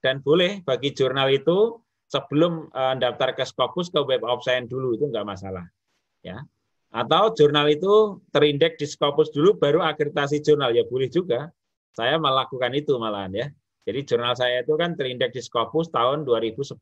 Dan 0.01 0.25
boleh 0.25 0.65
bagi 0.65 0.97
jurnal 0.97 1.29
itu 1.29 1.77
sebelum 2.09 2.73
uh, 2.73 2.97
daftar 2.97 3.37
ke 3.37 3.45
Scopus 3.45 3.93
ke 3.93 4.01
Web 4.01 4.25
of 4.25 4.41
Science 4.41 4.73
dulu 4.73 4.97
itu 4.97 5.13
enggak 5.13 5.29
masalah. 5.29 5.69
Ya. 6.25 6.41
Atau 6.89 7.37
jurnal 7.37 7.69
itu 7.69 8.25
terindeks 8.33 8.81
di 8.81 8.87
Scopus 8.89 9.29
dulu 9.29 9.61
baru 9.61 9.85
akreditasi 9.85 10.41
jurnal 10.41 10.73
ya 10.73 10.89
boleh 10.89 11.13
juga. 11.13 11.53
Saya 11.93 12.17
melakukan 12.17 12.73
itu 12.73 12.97
malahan 12.97 13.29
ya. 13.37 13.47
Jadi 13.85 14.09
jurnal 14.09 14.33
saya 14.33 14.65
itu 14.65 14.73
kan 14.81 14.97
terindeks 14.97 15.37
di 15.37 15.43
Scopus 15.45 15.93
tahun 15.93 16.25
2011. 16.25 16.81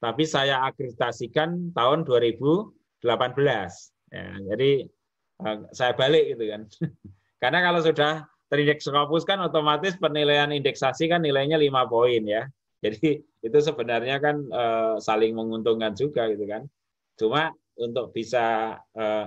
Tapi 0.00 0.24
saya 0.24 0.64
akreditasikan 0.64 1.76
tahun 1.76 2.08
2018. 2.08 2.72
Ya, 4.08 4.24
jadi 4.48 4.88
Eh, 4.88 5.01
saya 5.72 5.92
balik 5.96 6.36
gitu 6.36 6.44
kan. 6.48 6.62
Karena 7.42 7.58
kalau 7.64 7.80
sudah 7.82 8.26
terindeks 8.52 8.84
Scopus 8.84 9.24
kan 9.24 9.40
otomatis 9.40 9.96
penilaian 9.96 10.52
indeksasi 10.52 11.08
kan 11.08 11.24
nilainya 11.24 11.56
lima 11.56 11.88
poin 11.88 12.22
ya. 12.22 12.46
Jadi 12.84 13.22
itu 13.22 13.58
sebenarnya 13.62 14.18
kan 14.18 14.36
uh, 14.50 14.94
saling 14.98 15.34
menguntungkan 15.34 15.94
juga 15.94 16.28
gitu 16.30 16.44
kan. 16.44 16.66
Cuma 17.16 17.54
untuk 17.78 18.12
bisa 18.12 18.76
uh, 18.94 19.26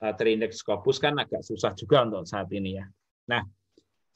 terindeks 0.00 0.62
Scopus 0.62 0.98
kan 1.02 1.18
agak 1.18 1.42
susah 1.44 1.74
juga 1.76 2.02
untuk 2.06 2.24
saat 2.28 2.50
ini 2.52 2.78
ya. 2.78 2.86
Nah, 3.26 3.42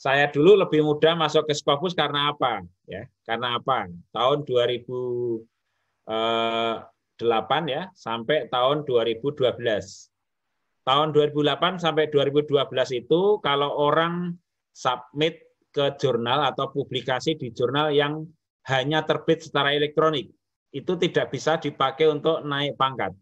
saya 0.01 0.33
dulu 0.33 0.57
lebih 0.57 0.81
mudah 0.81 1.13
masuk 1.13 1.45
ke 1.45 1.55
Scopus 1.57 1.93
karena 1.93 2.33
apa? 2.33 2.65
Ya, 2.89 3.05
karena 3.29 3.61
apa? 3.61 3.85
Tahun 4.17 4.49
2008 4.49 5.45
ya 7.69 7.93
sampai 7.93 8.49
tahun 8.49 8.89
2012 8.89 10.10
tahun 10.85 11.13
2008 11.13 11.83
sampai 11.83 12.09
2012 12.09 12.57
itu 12.97 13.21
kalau 13.45 13.71
orang 13.77 14.35
submit 14.73 15.45
ke 15.71 15.95
jurnal 16.01 16.51
atau 16.51 16.73
publikasi 16.73 17.39
di 17.39 17.55
jurnal 17.55 17.95
yang 17.95 18.27
hanya 18.69 19.07
terbit 19.07 19.45
secara 19.47 19.73
elektronik, 19.73 20.31
itu 20.75 20.93
tidak 20.99 21.31
bisa 21.31 21.57
dipakai 21.57 22.11
untuk 22.11 22.43
naik 22.43 22.75
pangkat. 22.75 23.15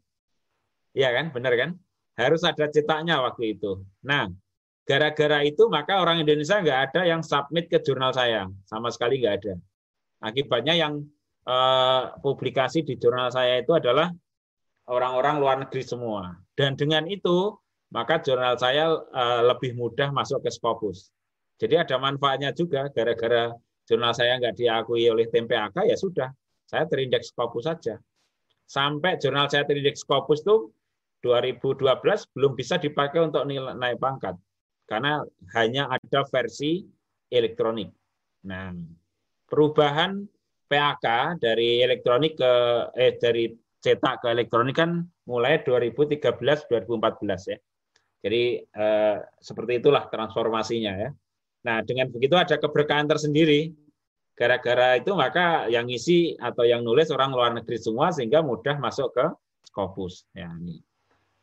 Iya 0.97 1.12
kan? 1.14 1.31
Benar 1.31 1.53
kan? 1.55 1.71
Harus 2.18 2.42
ada 2.42 2.66
cetaknya 2.66 3.23
waktu 3.23 3.55
itu. 3.55 3.85
Nah, 4.03 4.27
gara-gara 4.83 5.44
itu 5.47 5.71
maka 5.71 6.03
orang 6.03 6.25
Indonesia 6.25 6.59
nggak 6.59 6.81
ada 6.90 7.01
yang 7.07 7.23
submit 7.23 7.71
ke 7.71 7.79
jurnal 7.85 8.11
saya. 8.11 8.49
Sama 8.66 8.90
sekali 8.90 9.23
nggak 9.23 9.35
ada. 9.44 9.55
Akibatnya 10.25 10.75
yang 10.75 11.05
eh, 11.47 12.03
publikasi 12.18 12.83
di 12.83 12.99
jurnal 12.99 13.31
saya 13.31 13.62
itu 13.62 13.71
adalah 13.77 14.11
orang-orang 14.88 15.37
luar 15.38 15.57
negeri 15.62 15.85
semua. 15.85 16.35
Dan 16.57 16.74
dengan 16.74 17.05
itu, 17.07 17.55
maka 17.92 18.20
jurnal 18.20 18.57
saya 18.57 18.96
uh, 18.96 19.42
lebih 19.44 19.77
mudah 19.77 20.11
masuk 20.11 20.42
ke 20.44 20.51
Scopus. 20.51 21.12
Jadi 21.61 21.77
ada 21.77 21.96
manfaatnya 22.01 22.51
juga, 22.57 22.88
gara-gara 22.92 23.53
jurnal 23.88 24.12
saya 24.16 24.40
nggak 24.40 24.57
diakui 24.57 25.09
oleh 25.09 25.29
tim 25.29 25.48
PAK, 25.48 25.85
ya 25.88 25.96
sudah, 25.96 26.29
saya 26.68 26.85
terindeks 26.88 27.33
Scopus 27.33 27.68
saja. 27.68 27.96
Sampai 28.68 29.16
jurnal 29.16 29.48
saya 29.48 29.64
terindeks 29.64 30.05
Scopus 30.05 30.44
itu 30.44 30.72
2012 31.24 31.83
belum 32.37 32.53
bisa 32.55 32.77
dipakai 32.79 33.24
untuk 33.24 33.48
nilai, 33.48 33.74
naik 33.74 33.98
pangkat. 33.98 34.37
Karena 34.88 35.20
hanya 35.57 35.88
ada 35.92 36.24
versi 36.29 36.81
elektronik. 37.29 37.92
Nah, 38.48 38.72
perubahan 39.48 40.24
PAK 40.68 41.40
dari 41.40 41.81
elektronik 41.81 42.37
ke 42.37 42.53
eh 42.96 43.16
dari 43.16 43.48
cetak 43.79 44.25
ke 44.25 44.27
elektronik 44.31 44.77
kan 44.77 45.07
mulai 45.27 45.62
2013 45.62 46.35
2014 46.67 47.53
ya. 47.55 47.59
Jadi 48.19 48.43
eh, 48.67 49.17
seperti 49.38 49.79
itulah 49.79 50.11
transformasinya 50.11 50.93
ya. 50.99 51.11
Nah, 51.67 51.83
dengan 51.87 52.11
begitu 52.11 52.35
ada 52.35 52.59
keberkahan 52.59 53.07
tersendiri. 53.07 53.75
Gara-gara 54.38 54.95
itu 54.95 55.11
maka 55.19 55.67
yang 55.67 55.91
ngisi 55.91 56.38
atau 56.38 56.62
yang 56.62 56.87
nulis 56.87 57.11
orang 57.11 57.35
luar 57.35 57.51
negeri 57.59 57.75
semua 57.75 58.14
sehingga 58.14 58.38
mudah 58.38 58.79
masuk 58.79 59.11
ke 59.11 59.27
Scopus 59.67 60.31
ya 60.31 60.47
ini. 60.62 60.79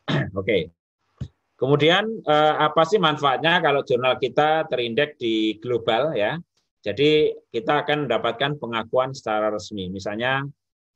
Oke. 0.32 0.40
Okay. 0.40 0.62
Kemudian 1.56 2.04
eh, 2.24 2.54
apa 2.56 2.84
sih 2.84 3.00
manfaatnya 3.00 3.64
kalau 3.64 3.80
jurnal 3.84 4.20
kita 4.20 4.68
terindeks 4.68 5.16
di 5.20 5.56
global 5.60 6.12
ya? 6.12 6.36
Jadi 6.84 7.32
kita 7.50 7.82
akan 7.82 8.06
mendapatkan 8.06 8.60
pengakuan 8.60 9.10
secara 9.16 9.50
resmi. 9.50 9.88
Misalnya 9.90 10.44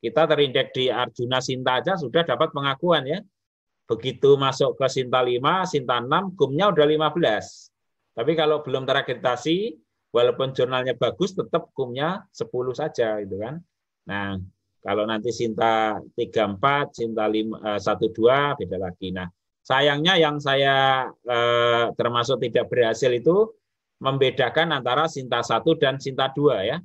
kita 0.01 0.25
terindeks 0.25 0.73
di 0.73 0.89
Arjuna 0.89 1.37
Sinta 1.37 1.77
aja 1.77 1.93
sudah 1.93 2.25
dapat 2.25 2.49
pengakuan 2.49 3.05
ya. 3.05 3.21
Begitu 3.85 4.33
masuk 4.33 4.73
ke 4.79 4.87
Sinta 4.89 5.21
5, 5.21 5.69
Sinta 5.69 6.01
6, 6.01 6.33
gumnya 6.33 6.73
udah 6.73 6.85
15. 6.89 8.17
Tapi 8.17 8.31
kalau 8.33 8.65
belum 8.65 8.83
terakreditasi, 8.89 9.77
walaupun 10.09 10.57
jurnalnya 10.57 10.97
bagus, 10.97 11.37
tetap 11.37 11.69
gumnya 11.77 12.25
10 12.33 12.73
saja 12.73 13.21
gitu 13.21 13.37
kan. 13.37 13.61
Nah, 14.09 14.41
kalau 14.81 15.05
nanti 15.05 15.29
Sinta 15.29 16.01
34, 16.17 16.97
Sinta 16.97 17.29
5, 17.29 17.61
12, 17.77 18.57
beda 18.57 18.77
lagi. 18.81 19.13
Nah, 19.13 19.29
sayangnya 19.61 20.17
yang 20.17 20.41
saya 20.41 21.05
eh, 21.07 21.85
termasuk 21.93 22.41
tidak 22.41 22.73
berhasil 22.73 23.11
itu 23.13 23.53
membedakan 24.01 24.73
antara 24.73 25.05
Sinta 25.05 25.45
1 25.45 25.77
dan 25.77 26.01
Sinta 26.01 26.33
2 26.33 26.65
ya. 26.65 26.77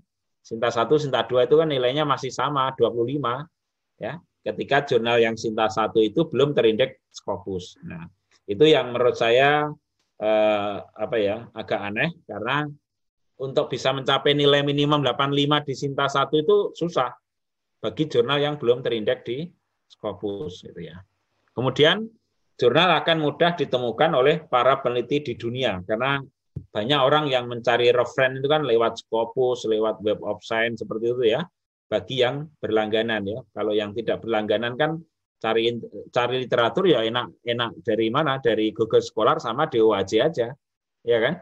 Sinta 0.46 0.70
1, 0.70 0.86
Sinta 1.02 1.26
2 1.26 1.50
itu 1.50 1.58
kan 1.58 1.66
nilainya 1.66 2.06
masih 2.06 2.30
sama 2.30 2.70
25 2.78 3.18
ya. 3.98 4.22
Ketika 4.46 4.86
jurnal 4.86 5.18
yang 5.18 5.34
Sinta 5.34 5.66
1 5.66 5.90
itu 6.06 6.30
belum 6.30 6.54
terindeks 6.54 7.02
Scopus. 7.10 7.74
Nah, 7.82 8.06
itu 8.46 8.62
yang 8.62 8.94
menurut 8.94 9.18
saya 9.18 9.66
eh, 10.22 10.76
apa 10.78 11.16
ya, 11.18 11.50
agak 11.50 11.80
aneh 11.82 12.14
karena 12.30 12.70
untuk 13.42 13.74
bisa 13.74 13.90
mencapai 13.90 14.38
nilai 14.38 14.62
minimum 14.62 15.02
85 15.02 15.66
di 15.66 15.74
Sinta 15.74 16.06
1 16.06 16.30
itu 16.30 16.70
susah 16.78 17.10
bagi 17.82 18.06
jurnal 18.06 18.38
yang 18.38 18.54
belum 18.54 18.86
terindeks 18.86 19.26
di 19.26 19.50
Scopus 19.90 20.62
gitu 20.62 20.78
ya. 20.78 21.02
Kemudian 21.50 22.06
jurnal 22.54 23.02
akan 23.02 23.18
mudah 23.18 23.58
ditemukan 23.58 24.14
oleh 24.14 24.46
para 24.46 24.78
peneliti 24.78 25.26
di 25.26 25.34
dunia 25.34 25.82
karena 25.82 26.22
banyak 26.72 27.00
orang 27.00 27.28
yang 27.28 27.48
mencari 27.48 27.92
reference 27.92 28.40
itu 28.40 28.48
kan 28.48 28.64
lewat 28.64 29.00
Scopus, 29.00 29.68
lewat 29.68 30.00
Web 30.04 30.20
of 30.24 30.40
Science 30.44 30.82
seperti 30.82 31.12
itu 31.12 31.24
ya. 31.36 31.40
Bagi 31.86 32.20
yang 32.20 32.50
berlangganan 32.58 33.22
ya. 33.24 33.40
Kalau 33.54 33.72
yang 33.72 33.94
tidak 33.94 34.24
berlangganan 34.24 34.74
kan 34.74 34.98
cari 35.36 35.76
cari 36.10 36.36
literatur 36.42 36.88
ya 36.88 37.04
enak 37.04 37.44
enak 37.44 37.70
dari 37.86 38.08
mana? 38.10 38.42
Dari 38.42 38.72
Google 38.74 39.04
Scholar 39.04 39.38
sama 39.38 39.70
DOAJ 39.70 40.12
aja. 40.20 40.48
Ya 41.06 41.18
kan? 41.22 41.34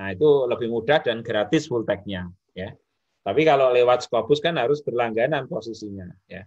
Nah, 0.00 0.16
itu 0.16 0.28
lebih 0.48 0.72
mudah 0.72 1.02
dan 1.04 1.20
gratis 1.20 1.68
full 1.68 1.84
tag-nya 1.84 2.30
ya. 2.56 2.72
Tapi 3.20 3.44
kalau 3.44 3.68
lewat 3.70 4.08
Scopus 4.08 4.40
kan 4.40 4.56
harus 4.56 4.80
berlangganan 4.80 5.44
posisinya 5.44 6.08
ya. 6.24 6.42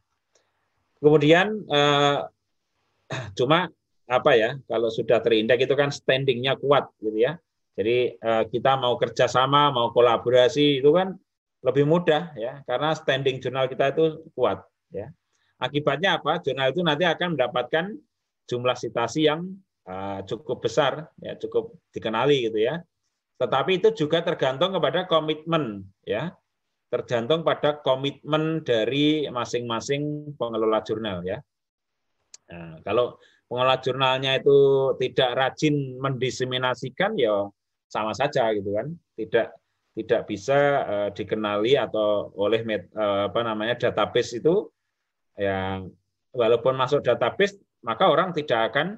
kemudian 1.03 1.67
eh, 1.67 2.19
cuma 3.37 3.69
apa 4.09 4.31
ya 4.35 4.59
kalau 4.67 4.91
sudah 4.91 5.23
terindek 5.23 5.63
itu 5.63 5.75
kan 5.79 5.93
standingnya 5.93 6.59
kuat 6.59 6.91
gitu 6.99 7.19
ya 7.23 7.39
jadi 7.73 7.97
eh, 8.13 8.43
kita 8.53 8.77
mau 8.77 8.93
kerjasama 9.01 9.73
mau 9.73 9.89
kolaborasi 9.89 10.81
itu 10.81 10.93
kan 10.93 11.17
lebih 11.65 11.89
mudah 11.89 12.35
ya. 12.37 12.61
Karena 12.67 12.93
standing 12.93 13.41
jurnal 13.41 13.65
kita 13.65 13.95
itu 13.95 14.29
kuat 14.37 14.61
ya. 14.93 15.09
Akibatnya 15.57 16.21
apa? 16.21 16.37
Jurnal 16.43 16.69
itu 16.75 16.85
nanti 16.85 17.07
akan 17.07 17.33
mendapatkan 17.33 17.95
jumlah 18.45 18.75
citasi 18.75 19.31
yang 19.31 19.47
uh, 19.87 20.19
cukup 20.27 20.59
besar 20.59 21.07
ya 21.23 21.39
cukup 21.39 21.71
dikenali 21.95 22.51
gitu 22.51 22.59
ya. 22.59 22.83
Tetapi 23.39 23.79
itu 23.79 23.95
juga 23.95 24.19
tergantung 24.21 24.75
kepada 24.75 25.07
komitmen 25.07 25.87
ya. 26.03 26.35
Tergantung 26.91 27.41
pada 27.41 27.79
komitmen 27.81 28.61
dari 28.61 29.25
masing-masing 29.31 30.35
pengelola 30.37 30.83
jurnal 30.85 31.25
ya. 31.25 31.41
Nah, 32.53 32.83
kalau 32.85 33.17
pengelola 33.47 33.81
jurnalnya 33.81 34.37
itu 34.37 34.57
tidak 34.99 35.31
rajin 35.33 35.97
mendiseminasikan 35.97 37.17
ya 37.17 37.49
sama 37.93 38.17
saja 38.17 38.49
gitu 38.57 38.73
kan. 38.73 38.89
Tidak 39.13 39.47
tidak 39.93 40.21
bisa 40.25 40.57
uh, 40.89 41.09
dikenali 41.13 41.77
atau 41.77 42.33
oleh 42.33 42.65
met, 42.65 42.89
uh, 42.97 43.29
apa 43.29 43.45
namanya 43.45 43.77
database 43.77 44.41
itu 44.41 44.65
ya 45.37 45.85
walaupun 46.33 46.73
masuk 46.73 47.05
database 47.05 47.61
maka 47.85 48.09
orang 48.09 48.33
tidak 48.33 48.73
akan 48.73 48.97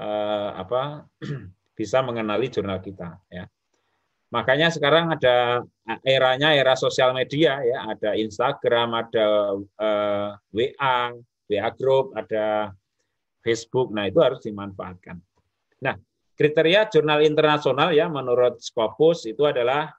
uh, 0.00 0.56
apa 0.56 1.04
bisa 1.78 2.00
mengenali 2.00 2.48
jurnal 2.48 2.80
kita 2.80 3.20
ya. 3.28 3.44
Makanya 4.30 4.70
sekarang 4.70 5.10
ada 5.10 5.66
eranya 6.06 6.54
era 6.54 6.78
sosial 6.78 7.10
media 7.10 7.58
ya. 7.66 7.90
Ada 7.90 8.14
Instagram 8.14 8.94
ada 8.94 9.58
uh, 9.58 10.28
WA 10.54 10.98
WA 11.50 11.70
group 11.74 12.14
ada 12.14 12.70
Facebook. 13.42 13.90
Nah 13.90 14.06
itu 14.06 14.22
harus 14.22 14.38
dimanfaatkan. 14.46 15.18
Nah 15.82 15.98
kriteria 16.40 16.88
jurnal 16.88 17.20
internasional 17.20 17.92
ya 17.92 18.08
menurut 18.08 18.56
Scopus 18.64 19.28
itu 19.28 19.44
adalah 19.44 19.92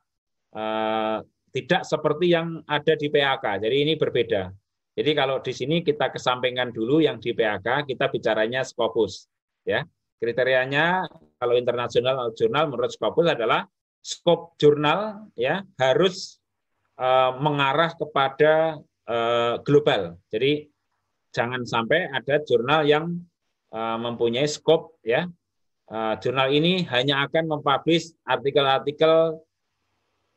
Eh, 0.52 1.18
tidak 1.52 1.84
seperti 1.88 2.36
yang 2.36 2.60
ada 2.68 2.94
di 2.96 3.08
PAK. 3.08 3.64
Jadi 3.64 3.76
ini 3.88 3.94
berbeda. 3.96 4.52
Jadi 4.92 5.12
kalau 5.16 5.40
di 5.40 5.56
sini 5.56 5.80
kita 5.80 6.12
kesampingkan 6.12 6.76
dulu 6.76 7.00
yang 7.00 7.24
di 7.24 7.32
PAK, 7.32 7.88
kita 7.88 8.12
bicaranya 8.12 8.64
Scopus. 8.64 9.28
Ya, 9.64 9.88
kriterianya 10.20 11.08
kalau 11.40 11.56
internasional 11.56 12.36
jurnal 12.36 12.68
menurut 12.68 12.92
Scopus 12.92 13.32
adalah 13.32 13.64
skop 14.02 14.58
jurnal 14.58 15.30
ya 15.38 15.62
harus 15.78 16.42
uh, 16.98 17.38
mengarah 17.40 17.94
kepada 17.96 18.82
uh, 19.08 19.56
global. 19.64 20.18
Jadi 20.34 20.68
jangan 21.32 21.64
sampai 21.64 22.10
ada 22.12 22.44
jurnal 22.44 22.84
yang 22.84 23.06
uh, 23.72 23.98
mempunyai 24.00 24.48
skop 24.52 25.00
ya. 25.06 25.28
Uh, 25.92 26.16
jurnal 26.24 26.48
ini 26.56 26.88
hanya 26.88 27.28
akan 27.28 27.52
mempublish 27.52 28.16
artikel-artikel 28.24 29.44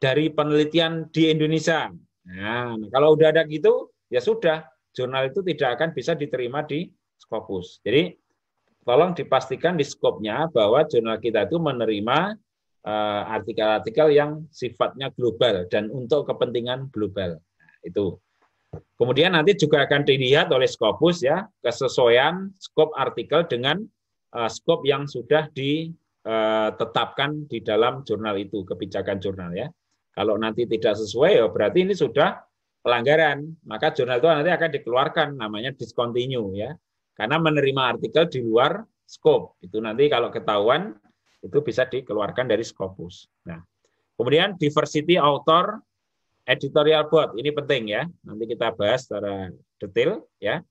dari 0.02 0.26
penelitian 0.26 1.06
di 1.14 1.30
Indonesia. 1.30 1.94
Nah, 2.26 2.74
kalau 2.90 3.14
udah 3.14 3.30
ada 3.30 3.46
gitu, 3.46 3.94
ya 4.10 4.18
sudah, 4.18 4.66
jurnal 4.90 5.30
itu 5.30 5.46
tidak 5.46 5.78
akan 5.78 5.94
bisa 5.94 6.18
diterima 6.18 6.66
di 6.66 6.90
Scopus. 7.22 7.78
Jadi, 7.86 8.18
tolong 8.82 9.14
dipastikan 9.14 9.78
di 9.78 9.86
skopnya 9.86 10.50
bahwa 10.50 10.82
jurnal 10.90 11.22
kita 11.22 11.46
itu 11.46 11.62
menerima 11.62 12.34
eh, 12.84 13.22
artikel-artikel 13.38 14.10
yang 14.10 14.44
sifatnya 14.50 15.14
global 15.14 15.70
dan 15.70 15.86
untuk 15.88 16.28
kepentingan 16.28 16.90
global. 16.90 17.38
Nah, 17.38 17.74
itu. 17.86 18.18
Kemudian 18.98 19.38
nanti 19.38 19.54
juga 19.54 19.86
akan 19.86 20.02
dilihat 20.02 20.50
oleh 20.50 20.66
Scopus 20.66 21.22
ya 21.22 21.46
kesesuaian 21.62 22.50
skop 22.58 22.90
artikel 22.98 23.46
dengan 23.46 23.86
uh, 24.34 24.50
skop 24.50 24.82
yang 24.84 25.06
sudah 25.06 25.48
ditetapkan 25.54 27.30
eh, 27.46 27.46
di 27.48 27.58
dalam 27.62 28.02
jurnal 28.02 28.34
itu 28.36 28.66
kebijakan 28.66 29.22
jurnal 29.22 29.54
ya. 29.54 29.70
Kalau 30.14 30.38
nanti 30.38 30.66
tidak 30.66 30.94
sesuai, 30.94 31.42
ya 31.42 31.46
berarti 31.50 31.82
ini 31.82 31.94
sudah 31.94 32.38
pelanggaran. 32.82 33.42
Maka 33.66 33.90
jurnal 33.90 34.22
itu 34.22 34.28
nanti 34.30 34.50
akan 34.50 34.70
dikeluarkan, 34.78 35.28
namanya 35.34 35.74
discontinue 35.74 36.54
ya. 36.54 36.70
Karena 37.14 37.38
menerima 37.42 37.98
artikel 37.98 38.30
di 38.30 38.42
luar 38.42 38.82
scope. 39.06 39.58
Itu 39.62 39.82
nanti 39.82 40.06
kalau 40.06 40.30
ketahuan, 40.30 40.94
itu 41.44 41.60
bisa 41.60 41.84
dikeluarkan 41.84 42.48
dari 42.48 42.64
Scopus. 42.64 43.28
Nah, 43.44 43.60
kemudian 44.16 44.56
diversity 44.56 45.20
author 45.20 45.76
editorial 46.48 47.04
board 47.12 47.36
ini 47.36 47.52
penting 47.52 47.92
ya. 47.92 48.08
Nanti 48.24 48.48
kita 48.48 48.72
bahas 48.72 49.04
secara 49.04 49.52
detail 49.76 50.24
ya. 50.40 50.64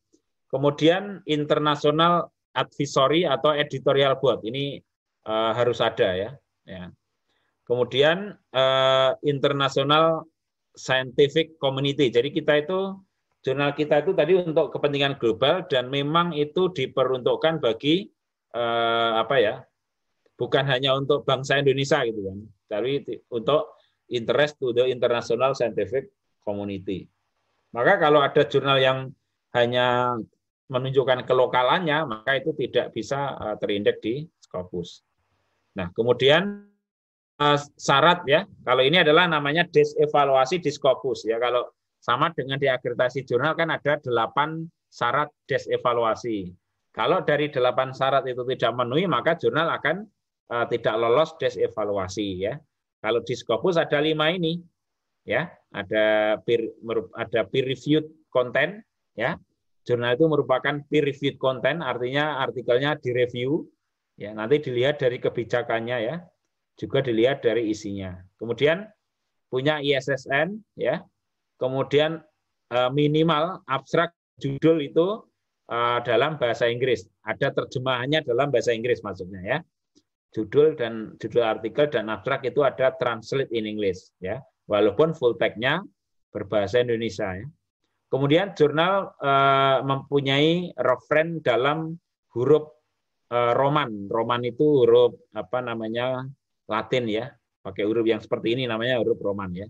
Kemudian 0.50 1.22
international 1.30 2.33
advisory 2.54 3.26
atau 3.26 3.54
editorial 3.54 4.18
board 4.18 4.46
ini 4.46 4.80
uh, 5.26 5.52
harus 5.54 5.82
ada 5.82 6.14
ya. 6.14 6.32
ya. 6.66 6.90
Kemudian 7.64 8.36
uh, 8.54 9.12
international 9.26 10.28
scientific 10.74 11.58
community. 11.58 12.10
Jadi 12.10 12.30
kita 12.34 12.66
itu 12.66 12.98
jurnal 13.44 13.76
kita 13.76 14.04
itu 14.04 14.12
tadi 14.16 14.40
untuk 14.40 14.72
kepentingan 14.72 15.20
global 15.20 15.68
dan 15.68 15.92
memang 15.92 16.32
itu 16.36 16.72
diperuntukkan 16.72 17.60
bagi 17.64 18.10
uh, 18.56 19.20
apa 19.20 19.36
ya? 19.40 19.56
Bukan 20.34 20.66
hanya 20.66 20.98
untuk 20.98 21.24
bangsa 21.24 21.62
Indonesia 21.62 22.02
gitu 22.04 22.26
kan. 22.26 22.38
Tapi 22.68 23.06
untuk 23.30 23.78
interest 24.12 24.60
to 24.60 24.76
the 24.76 24.90
international 24.90 25.56
scientific 25.56 26.12
community. 26.44 27.08
Maka 27.74 27.98
kalau 27.98 28.22
ada 28.22 28.44
jurnal 28.46 28.78
yang 28.78 29.10
hanya 29.56 30.18
menunjukkan 30.74 31.30
kelokalannya, 31.30 32.10
maka 32.10 32.42
itu 32.42 32.58
tidak 32.58 32.90
bisa 32.98 33.38
uh, 33.38 33.56
terindeks 33.62 34.02
di 34.02 34.26
Scopus. 34.42 35.06
Nah, 35.78 35.90
kemudian 35.94 36.74
uh, 37.42 37.58
syarat 37.78 38.22
ya. 38.30 38.46
Kalau 38.66 38.84
ini 38.86 39.02
adalah 39.02 39.26
namanya 39.26 39.66
desevaluasi 39.66 40.62
diskopus 40.62 41.26
ya. 41.26 41.42
Kalau 41.42 41.70
sama 42.04 42.30
dengan 42.36 42.60
di 42.60 42.68
akreditasi 42.68 43.24
jurnal 43.24 43.56
kan 43.56 43.72
ada 43.74 43.98
delapan 44.04 44.68
syarat 44.92 45.32
desevaluasi. 45.50 46.52
Kalau 46.94 47.26
dari 47.26 47.50
delapan 47.50 47.90
syarat 47.96 48.28
itu 48.30 48.46
tidak 48.54 48.78
memenuhi 48.78 49.10
maka 49.10 49.34
jurnal 49.34 49.66
akan 49.74 50.06
uh, 50.54 50.66
tidak 50.70 50.94
lolos 51.00 51.34
desevaluasi 51.42 52.46
ya. 52.46 52.54
Kalau 53.02 53.20
di 53.26 53.34
Scopus 53.36 53.76
ada 53.76 54.00
lima 54.00 54.32
ini 54.32 54.62
ya, 55.28 55.50
ada 55.76 56.38
peer, 56.44 56.72
ada 57.18 57.44
peer 57.50 57.66
reviewed 57.68 58.08
content 58.32 58.80
ya. 59.18 59.36
Jurnal 59.84 60.16
itu 60.16 60.26
merupakan 60.32 60.80
peer 60.88 61.04
reviewed 61.04 61.36
content 61.36 61.84
artinya 61.84 62.40
artikelnya 62.40 62.96
direview 63.04 63.68
ya 64.16 64.32
nanti 64.32 64.64
dilihat 64.64 65.02
dari 65.02 65.20
kebijakannya 65.20 65.98
ya 66.00 66.16
juga 66.78 67.06
dilihat 67.06 67.46
dari 67.46 67.70
isinya. 67.70 68.18
Kemudian 68.38 68.86
punya 69.50 69.80
ISSN 69.82 70.58
ya. 70.78 71.02
Kemudian 71.62 72.20
eh, 72.74 72.90
minimal 72.90 73.62
abstrak 73.70 74.12
judul 74.42 74.82
itu 74.82 75.22
eh, 75.70 76.00
dalam 76.02 76.42
bahasa 76.42 76.66
Inggris. 76.66 77.06
Ada 77.24 77.54
terjemahannya 77.54 78.26
dalam 78.26 78.50
bahasa 78.50 78.74
Inggris 78.74 79.06
maksudnya 79.06 79.42
ya. 79.46 79.58
Judul 80.34 80.74
dan 80.74 81.14
judul 81.22 81.46
artikel 81.46 81.94
dan 81.94 82.10
abstrak 82.10 82.42
itu 82.42 82.66
ada 82.66 82.90
translate 82.98 83.54
in 83.54 83.70
English 83.70 84.10
ya. 84.18 84.42
Walaupun 84.66 85.14
full 85.14 85.38
text-nya 85.38 85.86
berbahasa 86.34 86.82
Indonesia 86.82 87.38
ya. 87.38 87.46
Kemudian 88.14 88.54
jurnal 88.54 89.18
eh, 89.18 89.78
mempunyai 89.82 90.70
referen 90.78 91.42
dalam 91.42 91.98
huruf 92.38 92.70
Roman. 93.34 94.06
Roman 94.14 94.46
itu 94.46 94.86
huruf 94.86 95.18
apa 95.34 95.58
namanya 95.66 96.22
Latin 96.70 97.10
ya, 97.10 97.34
pakai 97.66 97.82
huruf 97.82 98.06
yang 98.06 98.22
seperti 98.22 98.54
ini 98.54 98.70
namanya 98.70 99.02
huruf 99.02 99.18
Roman 99.18 99.50
ya. 99.58 99.66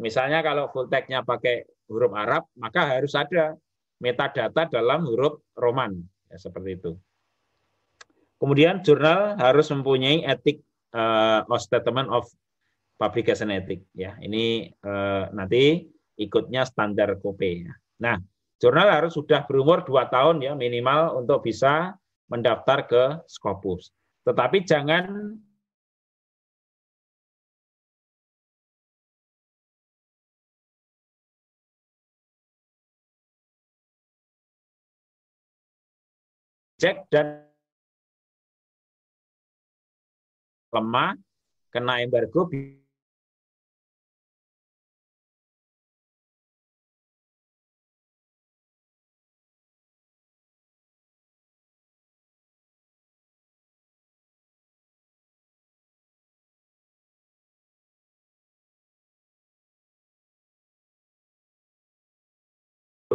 Misalnya 0.00 0.40
kalau 0.40 0.72
full 0.72 0.88
text-nya 0.88 1.20
pakai 1.20 1.68
huruf 1.92 2.16
Arab, 2.16 2.48
maka 2.56 2.96
harus 2.96 3.12
ada 3.12 3.52
metadata 4.00 4.64
dalam 4.66 5.04
huruf 5.04 5.44
Roman, 5.52 5.92
ya, 6.32 6.40
seperti 6.40 6.80
itu. 6.80 6.96
Kemudian 8.40 8.82
jurnal 8.82 9.36
harus 9.38 9.70
mempunyai 9.70 10.26
etik 10.26 10.64
uh, 10.96 11.44
statement 11.60 12.10
of 12.10 12.26
publication 12.98 13.54
ethic 13.54 13.86
ya. 13.94 14.18
Ini 14.18 14.72
uh, 14.82 15.30
nanti 15.30 15.86
ikutnya 16.18 16.66
standar 16.66 17.14
KOP 17.22 17.38
ya. 17.44 17.70
Nah, 18.00 18.16
jurnal 18.62 18.88
harus 18.88 19.12
sudah 19.18 19.44
berumur 19.44 19.84
dua 19.84 20.08
tahun 20.08 20.40
ya 20.40 20.52
minimal 20.56 21.20
untuk 21.20 21.44
bisa 21.44 21.98
mendaftar 22.32 22.78
ke 22.88 23.02
Scopus. 23.28 23.92
Tetapi 24.24 24.64
jangan 24.64 25.34
cek 36.82 37.06
dan 37.14 37.46
lemah 40.74 41.14
kena 41.70 42.02
embargo 42.02 42.50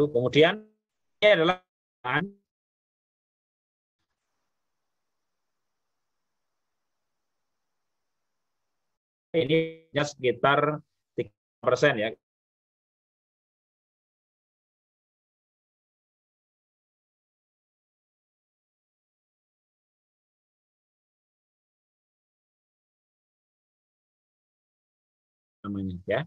Kemudian 0.05 0.61
ini 1.21 1.27
adalah 1.33 1.57
ini 9.33 9.59
sekitar 9.93 10.81
3 11.17 11.31
persen 11.61 11.93
ya. 11.97 12.09
Namanya 25.63 25.97
ya. 26.07 26.21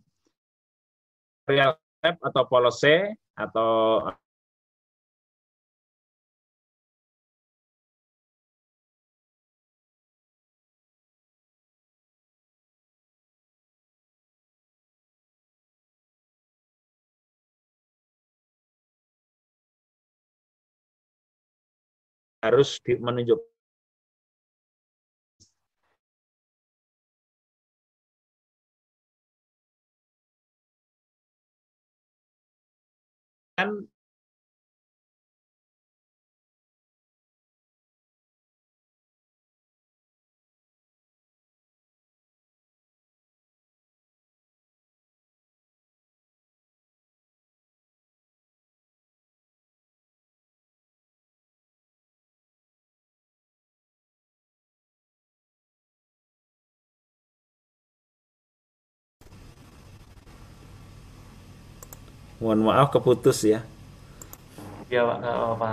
Real 1.48 1.72
atau 2.00 2.44
policy 2.48 3.12
atau 3.40 4.04
harus 22.40 22.80
menunjuk 23.00 23.40
mohon 62.40 62.64
maaf 62.64 62.88
keputus 62.90 63.44
ya. 63.44 63.60
Iya 64.90 65.06
Pak, 65.06 65.16
nggak 65.22 65.36
apa-apa. 65.38 65.70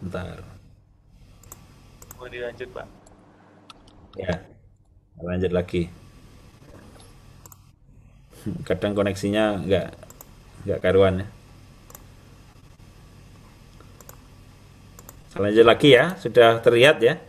sebentar. 0.00 0.40
Mau 2.16 2.24
dilanjut 2.24 2.68
Pak. 2.72 2.86
ya. 4.16 4.32
Lanjut 5.20 5.52
lagi. 5.52 5.92
Kadang 8.64 8.96
koneksinya 8.96 9.60
nggak 9.60 9.88
nggak 10.64 10.80
karuan 10.80 11.20
ya. 11.20 11.26
Lanjut 15.36 15.66
lagi 15.68 15.88
ya. 15.92 16.16
Sudah 16.16 16.64
terlihat 16.64 16.96
ya? 17.04 17.20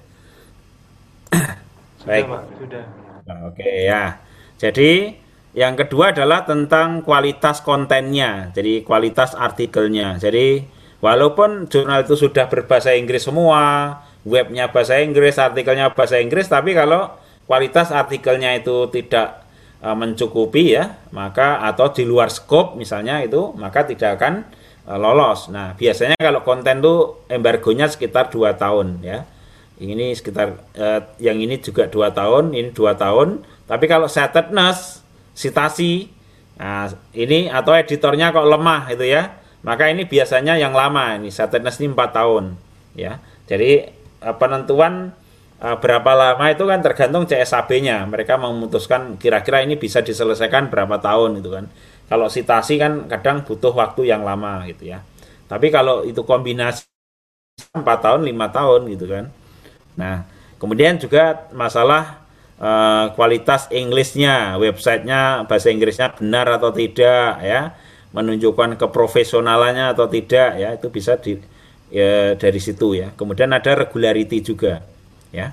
Sudah 1.99 2.07
baik. 2.07 2.25
Pak, 2.31 2.43
sudah. 2.55 2.83
Nah, 3.27 3.37
Oke 3.51 3.67
ya. 3.83 4.17
Jadi 4.55 5.19
yang 5.51 5.75
kedua 5.75 6.15
adalah 6.15 6.47
tentang 6.47 7.03
kualitas 7.03 7.59
kontennya. 7.59 8.55
Jadi 8.55 8.87
kualitas 8.87 9.35
artikelnya. 9.35 10.15
Jadi 10.15 10.63
walaupun 11.03 11.67
jurnal 11.67 12.07
itu 12.07 12.15
sudah 12.15 12.47
berbahasa 12.47 12.95
Inggris 12.95 13.27
semua, 13.27 13.99
webnya 14.23 14.71
bahasa 14.71 14.99
Inggris, 15.03 15.35
artikelnya 15.35 15.91
bahasa 15.91 16.23
Inggris, 16.23 16.47
tapi 16.47 16.71
kalau 16.71 17.11
kualitas 17.49 17.91
artikelnya 17.91 18.55
itu 18.55 18.87
tidak 18.95 19.43
eh, 19.83 19.95
mencukupi 19.95 20.77
ya, 20.79 21.03
maka 21.11 21.59
atau 21.67 21.91
di 21.91 22.07
luar 22.07 22.31
scope 22.31 22.79
misalnya 22.79 23.19
itu, 23.19 23.51
maka 23.59 23.83
tidak 23.83 24.15
akan 24.21 24.47
eh, 24.87 24.99
lolos. 24.99 25.51
Nah, 25.51 25.75
biasanya 25.75 26.15
kalau 26.15 26.47
konten 26.47 26.79
itu 26.79 27.27
embargonya 27.27 27.91
sekitar 27.91 28.31
2 28.31 28.55
tahun 28.55 29.03
ya 29.03 29.27
ini 29.81 30.13
sekitar 30.13 30.61
eh, 30.77 31.01
yang 31.17 31.41
ini 31.41 31.57
juga 31.57 31.89
dua 31.89 32.13
tahun, 32.13 32.53
ini 32.53 32.69
dua 32.69 32.93
tahun. 32.93 33.41
Tapi 33.65 33.89
kalau 33.89 34.05
setedness, 34.05 35.00
citasi, 35.35 36.09
nah, 36.59 36.91
ini 37.15 37.47
atau 37.47 37.75
editornya 37.75 38.31
kok 38.35 38.47
lemah 38.47 38.91
itu 38.91 39.05
ya, 39.07 39.41
maka 39.61 39.89
ini 39.89 40.05
biasanya 40.09 40.57
yang 40.57 40.73
lama 40.73 41.17
ini 41.17 41.29
setedness 41.29 41.79
ini 41.81 41.93
empat 41.93 42.09
tahun, 42.17 42.57
ya. 42.97 43.21
Jadi 43.45 43.71
eh, 44.23 44.35
penentuan 44.39 45.11
eh, 45.59 45.77
berapa 45.77 46.11
lama 46.15 46.45
itu 46.49 46.63
kan 46.65 46.79
tergantung 46.81 47.27
CSAB-nya. 47.27 48.07
Mereka 48.07 48.39
memutuskan 48.39 49.19
kira-kira 49.19 49.63
ini 49.63 49.75
bisa 49.77 49.99
diselesaikan 50.01 50.71
berapa 50.71 50.97
tahun 51.01 51.43
itu 51.43 51.49
kan. 51.51 51.65
Kalau 52.11 52.27
citasi 52.27 52.75
kan 52.75 53.07
kadang 53.07 53.47
butuh 53.47 53.71
waktu 53.71 54.11
yang 54.11 54.27
lama 54.27 54.67
gitu 54.67 54.91
ya. 54.91 54.99
Tapi 55.47 55.67
kalau 55.71 56.03
itu 56.07 56.23
kombinasi 56.23 56.87
empat 57.75 57.99
tahun, 58.03 58.23
lima 58.23 58.47
tahun 58.51 58.87
gitu 58.87 59.05
kan. 59.07 59.25
Nah, 59.99 60.23
kemudian 60.55 60.95
juga 60.95 61.47
masalah 61.51 62.20
eh, 62.61 63.05
kualitas 63.17 63.67
Inggrisnya, 63.73 64.61
websitenya 64.61 65.49
bahasa 65.49 65.73
Inggrisnya 65.73 66.13
benar 66.13 66.45
atau 66.61 66.69
tidak 66.69 67.41
ya, 67.41 67.73
menunjukkan 68.13 68.77
keprofesionalannya 68.77 69.97
atau 69.97 70.05
tidak 70.05 70.61
ya, 70.61 70.69
itu 70.77 70.87
bisa 70.93 71.17
di 71.17 71.41
ya, 71.89 72.37
dari 72.37 72.59
situ 72.61 72.93
ya. 72.95 73.11
Kemudian 73.17 73.49
ada 73.51 73.73
regularity 73.73 74.45
juga 74.45 74.85
ya. 75.33 75.51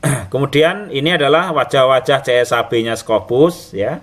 Kemudian 0.32 0.88
ini 0.92 1.12
adalah 1.16 1.52
wajah-wajah 1.52 2.24
CSAB-nya 2.24 2.96
Scopus 2.96 3.72
ya, 3.76 4.00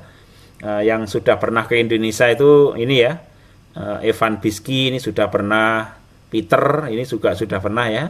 eh, 0.62 0.82
yang 0.86 1.06
sudah 1.06 1.38
pernah 1.38 1.66
ke 1.70 1.78
Indonesia 1.78 2.26
itu 2.30 2.74
ini 2.78 3.06
ya, 3.06 3.22
eh, 3.78 4.10
Evan 4.10 4.42
Biski 4.42 4.94
ini 4.94 5.00
sudah 5.02 5.30
pernah, 5.30 5.98
Peter 6.28 6.92
ini 6.92 7.08
juga 7.08 7.34
sudah 7.34 7.62
pernah 7.62 7.88
ya. 7.88 8.06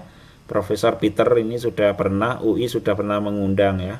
Profesor 0.48 0.96
Peter 0.96 1.28
ini 1.36 1.60
sudah 1.60 1.92
pernah 2.00 2.40
UI 2.40 2.72
sudah 2.72 2.96
pernah 2.96 3.20
mengundang 3.20 3.84
ya. 3.84 4.00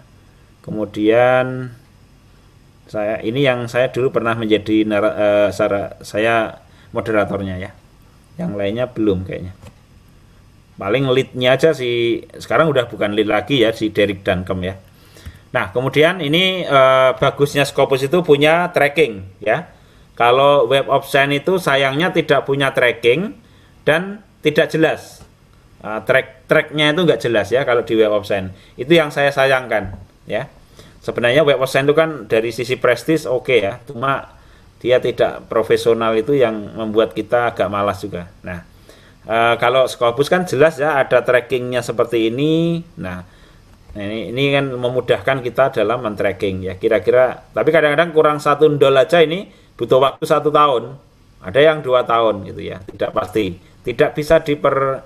Kemudian 0.64 1.76
saya 2.88 3.20
ini 3.20 3.44
yang 3.44 3.68
saya 3.68 3.92
dulu 3.92 4.16
pernah 4.16 4.32
menjadi 4.32 4.88
nara, 4.88 5.12
eh, 5.12 5.50
sara- 5.52 6.00
saya 6.08 6.64
moderatornya 6.96 7.60
ya. 7.60 7.72
Yang 8.40 8.52
lainnya 8.56 8.86
belum 8.88 9.28
kayaknya. 9.28 9.54
Paling 10.80 11.10
leadnya 11.12 11.60
aja 11.60 11.76
sih 11.76 12.24
sekarang 12.40 12.72
udah 12.72 12.88
bukan 12.88 13.12
lead 13.12 13.28
lagi 13.28 13.68
ya 13.68 13.76
si 13.76 13.92
Derek 13.92 14.24
Duncombe 14.24 14.72
ya. 14.72 14.76
Nah, 15.52 15.76
kemudian 15.76 16.24
ini 16.24 16.64
eh, 16.64 17.12
bagusnya 17.20 17.68
Scopus 17.68 18.08
itu 18.08 18.24
punya 18.24 18.72
tracking 18.72 19.44
ya. 19.44 19.68
Kalau 20.16 20.66
web 20.66 20.88
of 20.88 21.06
Science 21.06 21.44
itu 21.44 21.60
sayangnya 21.60 22.10
tidak 22.10 22.48
punya 22.48 22.72
tracking 22.72 23.36
dan 23.84 24.24
tidak 24.42 24.72
jelas. 24.72 25.27
Uh, 25.78 26.02
track 26.02 26.50
tracknya 26.50 26.90
itu 26.90 27.06
nggak 27.06 27.22
jelas 27.22 27.54
ya 27.54 27.62
kalau 27.62 27.86
di 27.86 27.94
Web 27.94 28.10
of 28.10 28.26
Science. 28.26 28.50
Itu 28.74 28.98
yang 28.98 29.14
saya 29.14 29.30
sayangkan 29.30 29.94
ya. 30.26 30.50
Sebenarnya 31.06 31.46
Web 31.46 31.62
of 31.62 31.70
Science 31.70 31.88
itu 31.88 31.96
kan 31.96 32.26
dari 32.26 32.50
sisi 32.50 32.76
prestis 32.82 33.30
oke 33.30 33.54
ya, 33.54 33.78
cuma 33.86 34.34
dia 34.82 34.98
tidak 34.98 35.46
profesional 35.50 36.18
itu 36.18 36.34
yang 36.34 36.54
membuat 36.74 37.14
kita 37.14 37.54
agak 37.54 37.70
malas 37.70 38.02
juga. 38.02 38.30
Nah, 38.42 38.66
uh, 39.30 39.56
kalau 39.62 39.86
Scopus 39.86 40.28
kan 40.34 40.50
jelas 40.50 40.82
ya 40.82 40.98
ada 40.98 41.22
trackingnya 41.22 41.86
seperti 41.86 42.34
ini. 42.34 42.82
Nah, 42.98 43.22
ini 43.94 44.34
ini 44.34 44.54
kan 44.54 44.74
memudahkan 44.74 45.46
kita 45.46 45.78
dalam 45.78 46.02
men-tracking 46.02 46.66
ya 46.66 46.74
kira-kira. 46.76 47.54
Tapi 47.54 47.70
kadang-kadang 47.70 48.14
kurang 48.18 48.38
satu 48.42 48.66
dol 48.74 48.98
aja 48.98 49.22
ini 49.22 49.50
butuh 49.78 50.02
waktu 50.02 50.26
satu 50.26 50.50
tahun. 50.50 50.98
Ada 51.38 51.62
yang 51.62 51.86
dua 51.86 52.02
tahun 52.02 52.50
gitu 52.50 52.66
ya, 52.66 52.82
tidak 52.82 53.14
pasti. 53.14 53.62
Tidak 53.86 54.18
bisa 54.18 54.42
diper 54.42 55.06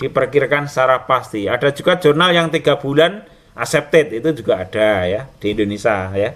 diperkirakan 0.00 0.64
secara 0.64 1.04
pasti. 1.04 1.44
Ada 1.44 1.76
juga 1.76 2.00
jurnal 2.00 2.32
yang 2.32 2.48
tiga 2.48 2.80
bulan 2.80 3.20
accepted 3.52 4.16
itu 4.16 4.32
juga 4.40 4.64
ada 4.64 5.04
ya 5.04 5.28
di 5.36 5.52
Indonesia 5.52 6.08
ya. 6.16 6.32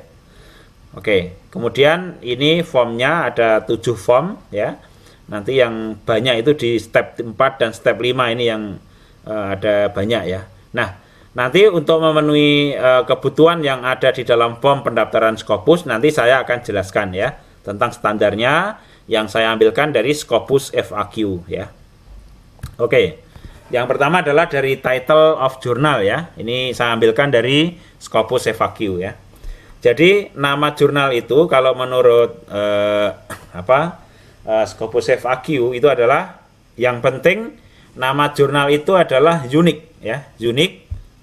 Oke, 0.95 1.35
kemudian 1.51 2.23
ini 2.23 2.63
formnya 2.63 3.33
ada 3.33 3.65
tujuh 3.65 3.97
form 3.99 4.39
ya. 4.55 4.79
Nanti 5.27 5.57
yang 5.57 5.97
banyak 6.05 6.45
itu 6.45 6.53
di 6.55 6.71
step 6.77 7.19
4 7.19 7.35
dan 7.57 7.71
step 7.73 7.97
5 7.97 8.35
ini 8.37 8.45
yang 8.47 8.77
eh, 9.27 9.47
ada 9.57 9.89
banyak 9.91 10.23
ya. 10.29 10.45
Nah, 10.77 11.01
nanti 11.33 11.67
untuk 11.67 11.99
memenuhi 12.05 12.77
eh, 12.77 13.03
kebutuhan 13.09 13.65
yang 13.65 13.83
ada 13.83 14.13
di 14.13 14.23
dalam 14.23 14.61
form 14.61 14.85
pendaftaran 14.85 15.41
Scopus 15.41 15.89
nanti 15.89 16.13
saya 16.13 16.45
akan 16.45 16.63
jelaskan 16.63 17.17
ya 17.17 17.33
tentang 17.65 17.91
standarnya 17.91 18.79
yang 19.09 19.27
saya 19.27 19.51
ambilkan 19.57 19.91
dari 19.91 20.13
Scopus 20.13 20.71
FAQ 20.71 21.49
ya. 21.49 21.73
Oke. 22.79 23.24
Yang 23.73 23.87
pertama 23.97 24.21
adalah 24.21 24.45
dari 24.45 24.77
title 24.77 25.41
of 25.41 25.57
journal 25.65 26.05
ya. 26.05 26.29
Ini 26.37 26.77
saya 26.77 26.93
ambilkan 26.93 27.33
dari 27.33 27.73
Scopus 27.97 28.53
FAQ 28.53 29.01
ya. 29.01 29.17
Jadi 29.85 30.33
nama 30.37 30.73
jurnal 30.73 31.13
itu 31.13 31.45
kalau 31.45 31.77
menurut 31.77 32.45
eh, 32.49 33.09
apa 33.53 33.81
eh, 34.45 34.65
Scopus 34.65 35.13
FAQ 35.21 35.77
itu 35.77 35.89
adalah 35.89 36.45
yang 36.77 37.05
penting 37.05 37.57
nama 37.95 38.33
jurnal 38.35 38.69
itu 38.69 38.97
adalah 38.97 39.45
unik 39.45 40.01
ya, 40.05 40.29
unik. 40.41 40.73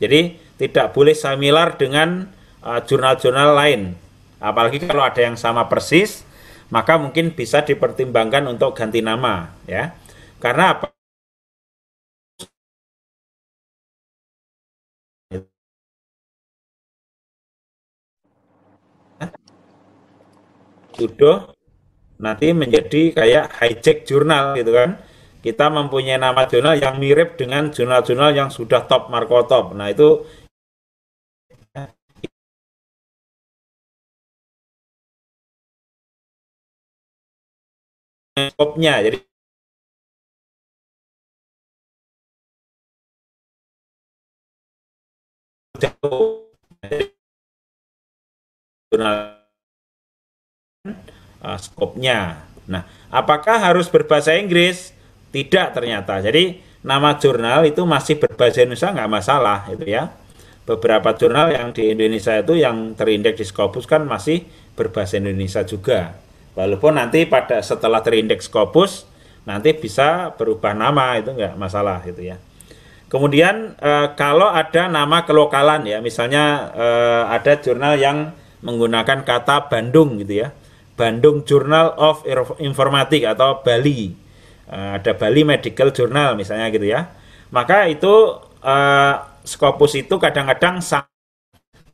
Jadi 0.02 0.20
tidak 0.58 0.94
boleh 0.94 1.14
similar 1.14 1.78
dengan 1.78 2.30
eh, 2.66 2.82
jurnal-jurnal 2.86 3.54
uh, 3.54 3.58
lain. 3.58 3.82
Apalagi 4.42 4.82
kalau 4.82 5.06
ada 5.06 5.22
yang 5.22 5.38
sama 5.38 5.70
persis, 5.70 6.26
maka 6.74 6.98
mungkin 6.98 7.34
bisa 7.38 7.62
dipertimbangkan 7.62 8.50
untuk 8.50 8.74
ganti 8.74 9.02
nama 9.06 9.54
ya. 9.70 9.94
Karena 10.42 10.78
apa? 10.78 11.01
Tuduh 20.94 21.38
nanti 22.22 22.54
menjadi 22.54 23.18
kayak 23.18 23.46
hijack 23.60 23.98
jurnal 24.06 24.54
gitu 24.60 24.72
kan. 24.74 25.02
Kita 25.42 25.74
mempunyai 25.74 26.22
nama 26.22 26.46
jurnal 26.46 26.78
yang 26.78 27.02
mirip 27.02 27.34
dengan 27.34 27.74
jurnal-jurnal 27.74 28.30
yang 28.38 28.50
sudah 28.54 28.86
top 28.86 29.10
markotop. 29.10 29.74
Nah, 29.74 29.90
itu 29.90 30.22
skopnya. 38.38 39.02
Jadi 39.02 39.18
jurnal 48.92 49.41
uh, 51.42 51.58
skopnya. 51.58 52.46
Nah, 52.70 52.86
apakah 53.10 53.62
harus 53.62 53.90
berbahasa 53.90 54.38
Inggris? 54.38 54.94
Tidak 55.32 55.72
ternyata. 55.72 56.20
Jadi 56.20 56.60
nama 56.84 57.16
jurnal 57.16 57.64
itu 57.64 57.86
masih 57.88 58.20
berbahasa 58.20 58.68
Indonesia 58.68 58.92
nggak 58.92 59.12
masalah 59.12 59.60
itu 59.72 59.88
ya. 59.88 60.12
Beberapa 60.68 61.16
jurnal 61.18 61.56
yang 61.56 61.74
di 61.74 61.90
Indonesia 61.92 62.38
itu 62.38 62.54
yang 62.60 62.94
terindeks 62.94 63.40
di 63.40 63.46
Scopus 63.48 63.88
kan 63.88 64.06
masih 64.06 64.46
berbahasa 64.76 65.18
Indonesia 65.18 65.64
juga. 65.64 66.20
Walaupun 66.54 67.00
nanti 67.00 67.24
pada 67.26 67.64
setelah 67.64 68.04
terindeks 68.04 68.52
Scopus 68.52 69.08
nanti 69.48 69.74
bisa 69.74 70.36
berubah 70.38 70.76
nama 70.78 71.18
itu 71.18 71.34
nggak 71.34 71.56
masalah 71.58 72.04
gitu 72.06 72.28
ya. 72.28 72.38
Kemudian 73.08 73.76
e, 73.76 73.92
kalau 74.16 74.48
ada 74.52 74.88
nama 74.88 75.28
kelokalan 75.28 75.84
ya, 75.84 76.00
misalnya 76.00 76.72
e, 76.72 76.88
ada 77.28 77.60
jurnal 77.60 78.00
yang 78.00 78.32
menggunakan 78.64 79.24
kata 79.28 79.68
Bandung 79.68 80.20
gitu 80.22 80.46
ya. 80.46 80.56
Bandung 80.96 81.44
Journal 81.48 81.96
of 81.98 82.24
Informatik 82.60 83.26
atau 83.26 83.64
Bali. 83.64 84.14
Uh, 84.72 84.98
ada 85.00 85.12
Bali 85.18 85.42
Medical 85.44 85.92
Journal 85.92 86.40
misalnya 86.40 86.72
gitu 86.72 86.88
ya. 86.88 87.12
Maka 87.52 87.88
itu 87.92 88.40
uh, 88.64 89.16
Scopus 89.42 89.98
itu 89.98 90.22
kadang-kadang 90.22 90.80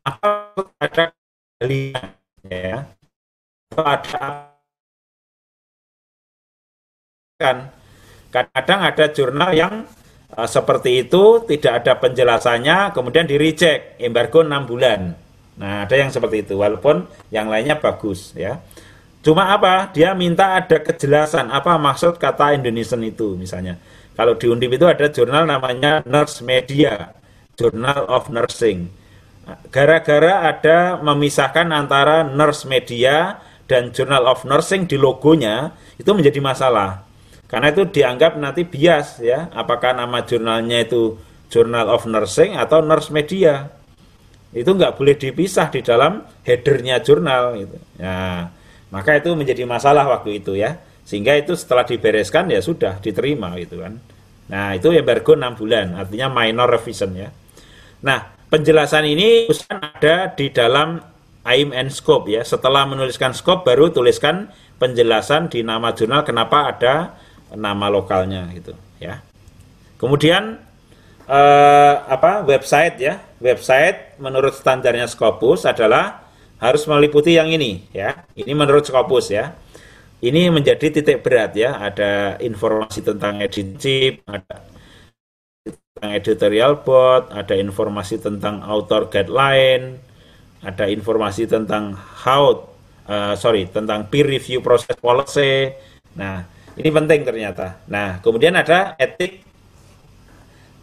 apa 0.03 0.29
ada 0.79 1.15
Bali 1.57 1.95
ya. 2.45 2.85
Atau 3.71 3.83
ada 3.83 4.57
kan 7.37 7.69
kadang-kadang 8.33 8.79
ada 8.81 9.05
jurnal 9.13 9.51
yang 9.53 9.73
uh, 10.33 10.49
seperti 10.49 11.05
itu 11.05 11.45
tidak 11.45 11.85
ada 11.85 11.93
penjelasannya 12.01 12.97
kemudian 12.97 13.29
di 13.29 13.37
reject 13.37 14.01
embargo 14.01 14.41
6 14.41 14.49
bulan 14.65 15.13
nah 15.57 15.85
ada 15.85 15.93
yang 15.93 16.09
seperti 16.09 16.49
itu 16.49 16.57
walaupun 16.57 17.05
yang 17.29 17.45
lainnya 17.45 17.77
bagus 17.77 18.33
ya 18.33 18.57
Cuma 19.25 19.51
apa? 19.51 19.91
Dia 19.91 20.15
minta 20.15 20.55
ada 20.55 20.77
kejelasan 20.79 21.51
apa 21.51 21.75
maksud 21.75 22.15
kata 22.21 22.55
Indonesian 22.55 23.03
itu 23.03 23.35
misalnya. 23.35 23.75
Kalau 24.17 24.33
di 24.33 24.49
Undip 24.49 24.73
itu 24.73 24.85
ada 24.89 25.05
jurnal 25.13 25.45
namanya 25.45 26.01
Nurse 26.09 26.41
Media, 26.41 27.13
Journal 27.53 28.09
of 28.09 28.33
Nursing. 28.33 28.89
Gara-gara 29.69 30.49
ada 30.49 30.97
memisahkan 30.99 31.69
antara 31.69 32.25
Nurse 32.25 32.65
Media 32.65 33.37
dan 33.69 33.93
Journal 33.93 34.25
of 34.25 34.41
Nursing 34.41 34.89
di 34.89 34.97
logonya, 34.97 35.69
itu 36.01 36.09
menjadi 36.17 36.41
masalah. 36.41 37.05
Karena 37.47 37.71
itu 37.71 37.87
dianggap 37.87 38.35
nanti 38.41 38.65
bias 38.67 39.23
ya, 39.23 39.47
apakah 39.53 39.95
nama 39.95 40.25
jurnalnya 40.25 40.83
itu 40.83 41.15
Journal 41.47 41.87
of 41.87 42.03
Nursing 42.09 42.59
atau 42.59 42.83
Nurse 42.83 43.13
Media. 43.13 43.69
Itu 44.51 44.73
nggak 44.73 44.97
boleh 44.97 45.15
dipisah 45.15 45.69
di 45.69 45.85
dalam 45.85 46.25
headernya 46.43 46.99
jurnal 47.05 47.55
gitu. 47.59 47.77
Nah, 48.01 48.49
maka 48.93 49.19
itu 49.19 49.33
menjadi 49.35 49.63
masalah 49.67 50.07
waktu 50.07 50.39
itu 50.43 50.55
ya. 50.55 50.79
Sehingga 51.07 51.39
itu 51.39 51.55
setelah 51.55 51.87
dibereskan 51.87 52.51
ya 52.51 52.59
sudah 52.59 52.99
diterima 52.99 53.55
gitu 53.59 53.79
kan. 53.79 53.95
Nah, 54.47 54.75
itu 54.75 54.91
embargo 54.95 55.35
6 55.35 55.59
bulan, 55.59 55.95
artinya 55.95 56.27
minor 56.31 56.67
revision 56.71 57.11
ya. 57.15 57.29
Nah, 58.03 58.31
penjelasan 58.47 59.03
ini 59.07 59.47
ada 59.71 60.31
di 60.31 60.51
dalam 60.51 60.99
aim 61.47 61.71
and 61.71 61.91
scope 61.91 62.27
ya. 62.27 62.43
Setelah 62.43 62.87
menuliskan 62.87 63.31
scope 63.31 63.67
baru 63.67 63.91
tuliskan 63.91 64.51
penjelasan 64.77 65.47
di 65.51 65.63
nama 65.63 65.91
jurnal 65.95 66.23
kenapa 66.27 66.75
ada 66.75 66.95
nama 67.55 67.87
lokalnya 67.87 68.51
gitu 68.51 68.75
ya. 68.99 69.23
Kemudian 69.97 70.59
eh, 71.27 71.95
apa 72.07 72.43
website 72.43 72.99
ya. 72.99 73.23
Website 73.37 74.17
menurut 74.17 74.57
standarnya 74.57 75.05
Scopus 75.05 75.69
adalah 75.69 76.26
harus 76.57 76.83
meliputi 76.89 77.37
yang 77.37 77.49
ini 77.49 77.85
ya. 77.93 78.25
Ini 78.33 78.53
menurut 78.53 78.85
Scopus 78.85 79.29
ya. 79.33 79.53
Ini 80.17 80.49
menjadi 80.49 80.89
titik 80.89 81.21
berat 81.21 81.53
ya. 81.53 81.77
Ada 81.77 82.41
informasi 82.41 83.05
tentang 83.05 83.37
editorship, 83.37 84.25
ada 84.25 84.65
tentang 85.97 86.13
editorial 86.13 86.73
board, 86.81 87.29
ada 87.33 87.57
informasi 87.57 88.21
tentang 88.21 88.61
author 88.65 89.09
guideline, 89.09 89.97
ada 90.61 90.85
informasi 90.89 91.49
tentang 91.49 91.97
how 91.97 92.69
uh, 93.09 93.33
sorry 93.37 93.65
tentang 93.69 94.05
peer 94.09 94.25
review 94.25 94.61
process 94.61 94.97
policy. 94.97 95.73
Nah, 96.17 96.45
ini 96.77 96.89
penting 96.89 97.25
ternyata. 97.25 97.81
Nah, 97.89 98.21
kemudian 98.21 98.53
ada 98.53 98.93
etik 98.97 99.41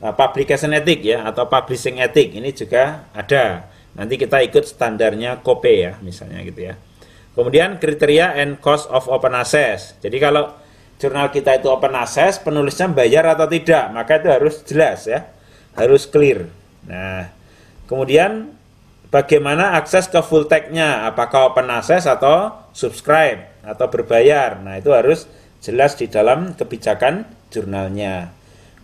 uh, 0.03 0.15
publication 0.15 0.75
ethic 0.75 1.03
ya 1.03 1.27
atau 1.27 1.47
publishing 1.47 1.99
ethic 2.03 2.35
ini 2.35 2.51
juga 2.51 3.07
ada. 3.15 3.74
Nanti 3.95 4.19
kita 4.19 4.43
ikut 4.43 4.67
standarnya 4.67 5.43
KOPE 5.43 5.75
ya, 5.75 5.93
misalnya 6.03 6.43
gitu 6.43 6.71
ya. 6.71 6.75
Kemudian 7.35 7.83
kriteria 7.83 8.39
and 8.39 8.63
cost 8.63 8.87
of 8.91 9.11
open 9.11 9.35
access. 9.35 9.99
Jadi 9.99 10.23
kalau 10.23 10.55
jurnal 10.99 11.31
kita 11.35 11.59
itu 11.59 11.67
open 11.67 11.95
access, 11.99 12.39
penulisnya 12.39 12.91
bayar 12.91 13.27
atau 13.35 13.51
tidak, 13.51 13.91
maka 13.91 14.23
itu 14.23 14.29
harus 14.31 14.63
jelas 14.63 15.07
ya, 15.07 15.27
harus 15.75 16.07
clear. 16.07 16.47
Nah, 16.87 17.31
kemudian 17.91 18.55
bagaimana 19.11 19.79
akses 19.79 20.11
ke 20.11 20.19
full 20.23 20.47
text-nya, 20.47 21.07
apakah 21.07 21.55
open 21.55 21.71
access 21.71 22.07
atau 22.07 22.51
subscribe 22.75 23.47
atau 23.63 23.87
berbayar. 23.87 24.59
Nah, 24.59 24.79
itu 24.79 24.91
harus 24.91 25.27
jelas 25.63 25.95
di 25.99 26.11
dalam 26.11 26.55
kebijakan 26.55 27.27
jurnalnya. 27.51 28.35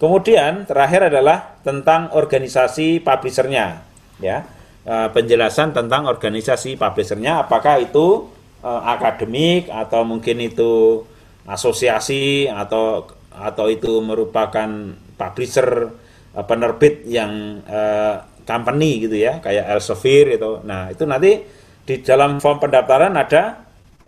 Kemudian 0.00 0.64
terakhir 0.64 1.12
adalah 1.12 1.60
tentang 1.60 2.14
organisasi 2.14 3.04
publishernya, 3.04 3.84
ya. 4.22 4.59
Eh, 4.80 5.08
penjelasan 5.12 5.76
tentang 5.76 6.08
organisasi 6.08 6.80
publishernya. 6.80 7.44
Apakah 7.44 7.84
itu 7.84 8.32
uh, 8.64 8.80
akademik 8.88 9.68
atau 9.68 10.08
mungkin 10.08 10.40
itu 10.40 11.04
asosiasi 11.44 12.48
atau 12.48 13.04
atau 13.28 13.68
itu 13.68 14.00
merupakan 14.00 14.96
publisher 15.20 15.92
uh, 16.32 16.44
penerbit 16.48 17.04
yang 17.04 17.60
uh, 17.68 18.24
company 18.48 19.04
gitu 19.04 19.20
ya 19.20 19.44
kayak 19.44 19.68
Elsevier 19.68 20.40
itu 20.40 20.64
nah 20.64 20.88
itu 20.88 21.04
nanti 21.04 21.44
di 21.84 22.00
dalam 22.00 22.40
form 22.40 22.64
pendaftaran 22.64 23.12
ada 23.20 23.60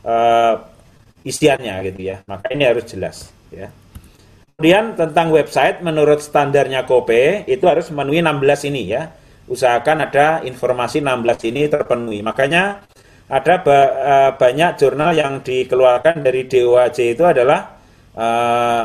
uh, 0.08 0.54
isiannya 1.20 1.84
gitu 1.92 2.00
ya. 2.00 2.24
Maka 2.24 2.48
ini 2.48 2.64
harus 2.64 2.88
jelas 2.88 3.28
ya. 3.52 3.68
Kemudian 4.56 4.96
tentang 4.96 5.36
website 5.36 5.84
menurut 5.84 6.24
standarnya 6.24 6.88
KOPE 6.88 7.44
itu 7.44 7.64
harus 7.68 7.92
memenuhi 7.92 8.24
16 8.24 8.72
ini 8.72 8.82
ya 8.88 9.20
usahakan 9.50 10.06
ada 10.06 10.40
informasi 10.46 11.02
16 11.02 11.50
ini 11.50 11.62
terpenuhi. 11.66 12.20
Makanya 12.22 12.84
ada 13.32 13.54
ba 13.64 13.78
uh, 13.80 14.30
banyak 14.36 14.76
jurnal 14.76 15.16
yang 15.16 15.40
dikeluarkan 15.40 16.20
dari 16.20 16.44
DOAJ 16.44 17.16
itu 17.16 17.24
adalah 17.24 17.80
uh, 18.12 18.84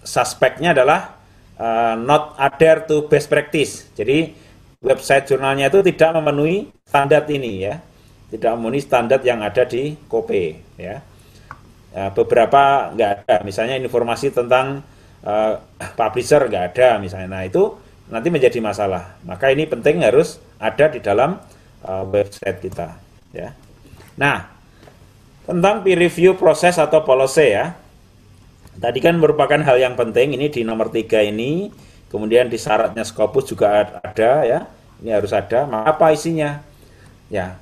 suspeknya 0.00 0.72
adalah 0.72 1.18
uh, 1.58 1.94
not 1.98 2.38
adhere 2.38 2.86
to 2.86 3.10
best 3.10 3.26
practice. 3.26 3.90
Jadi 3.98 4.30
website 4.80 5.28
jurnalnya 5.28 5.68
itu 5.68 5.82
tidak 5.82 6.16
memenuhi 6.16 6.70
standar 6.86 7.26
ini 7.28 7.52
ya. 7.66 7.76
Tidak 8.30 8.50
memenuhi 8.54 8.80
standar 8.80 9.18
yang 9.26 9.42
ada 9.42 9.66
di 9.66 9.98
KOPE 10.06 10.44
ya. 10.78 10.96
Beberapa 11.90 12.94
nggak 12.94 13.26
ada, 13.26 13.42
misalnya 13.42 13.74
informasi 13.74 14.30
tentang 14.30 14.78
uh, 15.26 15.58
publisher 15.98 16.46
nggak 16.46 16.64
ada 16.70 17.02
misalnya. 17.02 17.26
Nah 17.26 17.42
itu 17.42 17.74
nanti 18.10 18.28
menjadi 18.28 18.58
masalah. 18.58 19.16
Maka 19.22 19.54
ini 19.54 19.64
penting 19.64 20.02
harus 20.02 20.42
ada 20.58 20.90
di 20.90 20.98
dalam 20.98 21.38
uh, 21.86 22.04
website 22.10 22.58
kita. 22.60 22.98
ya. 23.30 23.54
Nah, 24.18 24.50
tentang 25.46 25.86
peer 25.86 25.96
review 25.96 26.34
proses 26.36 26.76
atau 26.76 27.06
policy 27.06 27.54
ya. 27.54 27.78
Tadi 28.80 28.98
kan 28.98 29.18
merupakan 29.18 29.60
hal 29.60 29.76
yang 29.78 29.94
penting 29.94 30.34
ini 30.34 30.48
di 30.48 30.66
nomor 30.66 30.88
tiga 30.90 31.20
ini, 31.20 31.68
kemudian 32.08 32.48
di 32.50 32.56
syaratnya 32.58 33.06
Scopus 33.06 33.54
juga 33.54 33.86
ada 34.02 34.32
ya. 34.44 34.66
Ini 35.00 35.16
harus 35.16 35.32
ada. 35.32 35.64
Apa 35.86 36.12
isinya? 36.12 36.60
Ya. 37.32 37.56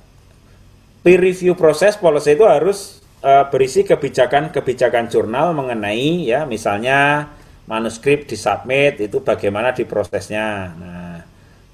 Peer 0.99 1.21
review 1.21 1.55
proses 1.55 1.95
policy 1.95 2.35
itu 2.35 2.43
harus 2.43 2.99
uh, 3.23 3.47
berisi 3.47 3.87
kebijakan-kebijakan 3.87 5.07
jurnal 5.07 5.55
mengenai 5.55 6.27
ya 6.27 6.43
misalnya 6.43 7.31
manuskrip 7.69 8.25
disubmit 8.25 8.97
itu 8.97 9.21
bagaimana 9.21 9.71
diprosesnya. 9.71 10.73
Nah, 10.73 11.17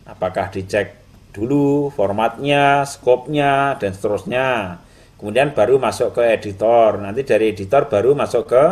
apakah 0.04 0.52
dicek 0.52 1.00
dulu 1.32 1.90
formatnya, 1.96 2.84
skopnya, 2.84 3.80
dan 3.80 3.96
seterusnya. 3.96 4.80
Kemudian 5.16 5.56
baru 5.56 5.80
masuk 5.80 6.20
ke 6.20 6.24
editor. 6.36 7.00
Nanti 7.00 7.24
dari 7.24 7.56
editor 7.56 7.88
baru 7.88 8.12
masuk 8.12 8.52
ke 8.52 8.64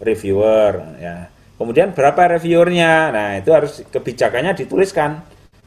reviewer. 0.00 0.96
Ya. 1.02 1.28
Kemudian 1.60 1.92
berapa 1.92 2.40
reviewernya? 2.40 3.12
Nah 3.12 3.28
itu 3.36 3.52
harus 3.52 3.84
kebijakannya 3.84 4.56
dituliskan, 4.56 5.20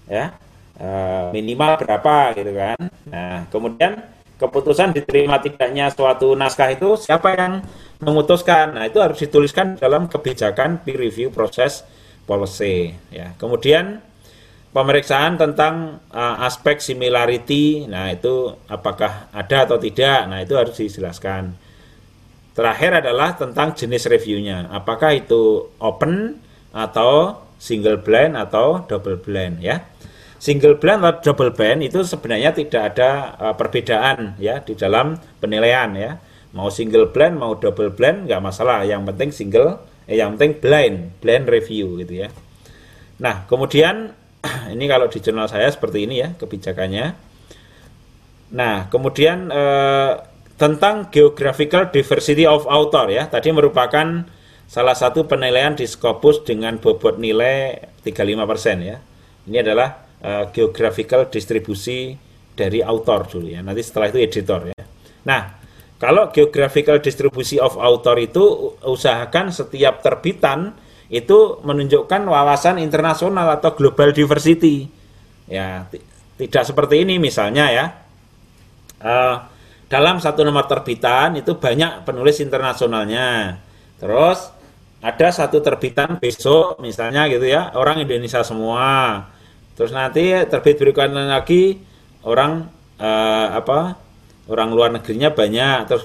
ya 0.10 0.34
e, 0.74 0.90
minimal 1.38 1.78
berapa 1.78 2.34
gitu 2.34 2.50
kan. 2.50 2.78
Nah 3.14 3.46
kemudian 3.54 4.02
keputusan 4.38 4.96
diterima 4.96 5.40
tidaknya 5.40 5.90
suatu 5.94 6.34
naskah 6.34 6.74
itu 6.74 6.98
siapa 6.98 7.34
yang 7.38 7.64
memutuskan? 8.02 8.76
Nah 8.76 8.90
itu 8.90 9.00
harus 9.00 9.20
dituliskan 9.22 9.80
dalam 9.80 10.10
kebijakan 10.10 10.82
peer 10.84 11.00
review 11.00 11.30
proses 11.30 11.86
policy. 12.26 12.96
Ya 13.14 13.36
kemudian 13.38 14.02
pemeriksaan 14.74 15.38
tentang 15.38 16.02
uh, 16.10 16.42
aspek 16.44 16.82
similarity, 16.82 17.86
nah 17.86 18.10
itu 18.10 18.58
apakah 18.66 19.30
ada 19.30 19.70
atau 19.70 19.78
tidak, 19.78 20.26
nah 20.28 20.42
itu 20.42 20.58
harus 20.58 20.74
dijelaskan. 20.74 21.54
Terakhir 22.54 23.02
adalah 23.02 23.38
tentang 23.38 23.78
jenis 23.78 24.10
reviewnya, 24.10 24.70
apakah 24.74 25.14
itu 25.14 25.74
open 25.78 26.42
atau 26.74 27.42
single 27.62 28.02
blind 28.02 28.34
atau 28.34 28.82
double 28.90 29.22
blind 29.22 29.62
ya. 29.62 29.82
Single 30.44 30.76
blind 30.76 31.08
atau 31.08 31.32
double 31.32 31.56
blind 31.56 31.88
itu 31.88 32.04
sebenarnya 32.04 32.52
tidak 32.52 32.82
ada 32.92 33.32
uh, 33.40 33.56
perbedaan 33.56 34.36
ya 34.36 34.60
di 34.60 34.76
dalam 34.76 35.16
penilaian 35.40 35.88
ya. 35.96 36.20
Mau 36.52 36.68
single 36.68 37.16
blind 37.16 37.40
mau 37.40 37.56
double 37.56 37.96
blind 37.96 38.28
nggak 38.28 38.44
masalah, 38.44 38.84
yang 38.84 39.08
penting 39.08 39.32
single, 39.32 39.80
eh, 40.04 40.20
yang 40.20 40.36
penting 40.36 40.60
blind, 40.60 40.96
blind 41.24 41.48
review 41.48 41.96
gitu 42.04 42.28
ya. 42.28 42.30
Nah 43.24 43.48
kemudian 43.48 44.12
ini 44.76 44.86
kalau 44.92 45.08
di 45.08 45.24
jurnal 45.24 45.48
saya 45.48 45.72
seperti 45.72 46.04
ini 46.04 46.20
ya 46.20 46.36
kebijakannya. 46.36 47.16
Nah, 48.54 48.86
kemudian 48.92 49.50
eh, 49.50 50.14
tentang 50.60 51.10
geographical 51.10 51.90
diversity 51.90 52.46
of 52.46 52.70
author 52.70 53.10
ya, 53.10 53.26
tadi 53.26 53.50
merupakan 53.50 54.28
salah 54.70 54.94
satu 54.94 55.26
penilaian 55.26 55.74
di 55.74 55.90
Scopus 55.90 56.46
dengan 56.46 56.78
bobot 56.78 57.18
nilai 57.18 57.82
35% 58.06 58.84
ya. 58.86 59.02
Ini 59.50 59.58
adalah 59.60 60.04
eh, 60.24 60.46
geographical 60.56 61.28
distribusi 61.28 62.16
dari 62.56 62.80
author 62.80 63.28
dulu 63.28 63.52
ya. 63.52 63.60
Nanti 63.60 63.84
setelah 63.84 64.08
itu 64.10 64.20
editor 64.24 64.72
ya. 64.72 64.84
Nah, 65.28 65.42
kalau 66.00 66.32
geographical 66.32 67.00
distribusi 67.00 67.60
of 67.60 67.76
author 67.80 68.20
itu 68.20 68.76
usahakan 68.84 69.52
setiap 69.52 70.04
terbitan 70.04 70.76
itu 71.08 71.62
menunjukkan 71.62 72.26
wawasan 72.26 72.82
internasional 72.82 73.54
atau 73.56 73.72
global 73.78 74.12
diversity. 74.12 74.90
Ya, 75.48 75.88
tidak 76.40 76.64
seperti 76.66 77.08
ini 77.08 77.22
misalnya 77.22 77.66
ya. 77.70 77.86
Uh, 79.04 79.36
dalam 79.92 80.18
satu 80.18 80.42
nomor 80.42 80.66
terbitan 80.66 81.38
itu 81.38 81.56
banyak 81.56 82.08
penulis 82.08 82.42
internasionalnya. 82.42 83.62
Terus 84.02 84.50
ada 85.04 85.28
satu 85.30 85.60
terbitan 85.64 86.18
besok 86.18 86.80
misalnya 86.82 87.30
gitu 87.30 87.48
ya, 87.48 87.76
orang 87.78 88.02
Indonesia 88.02 88.42
semua. 88.42 89.32
Terus 89.74 89.90
nanti 89.90 90.30
terbit 90.46 90.78
berikutnya 90.78 91.34
lagi 91.34 91.82
orang 92.26 92.70
uh, 93.02 93.48
apa? 93.58 93.98
Orang 94.44 94.76
luar 94.76 94.92
negerinya 94.92 95.32
banyak 95.32 95.88
terus 95.88 96.04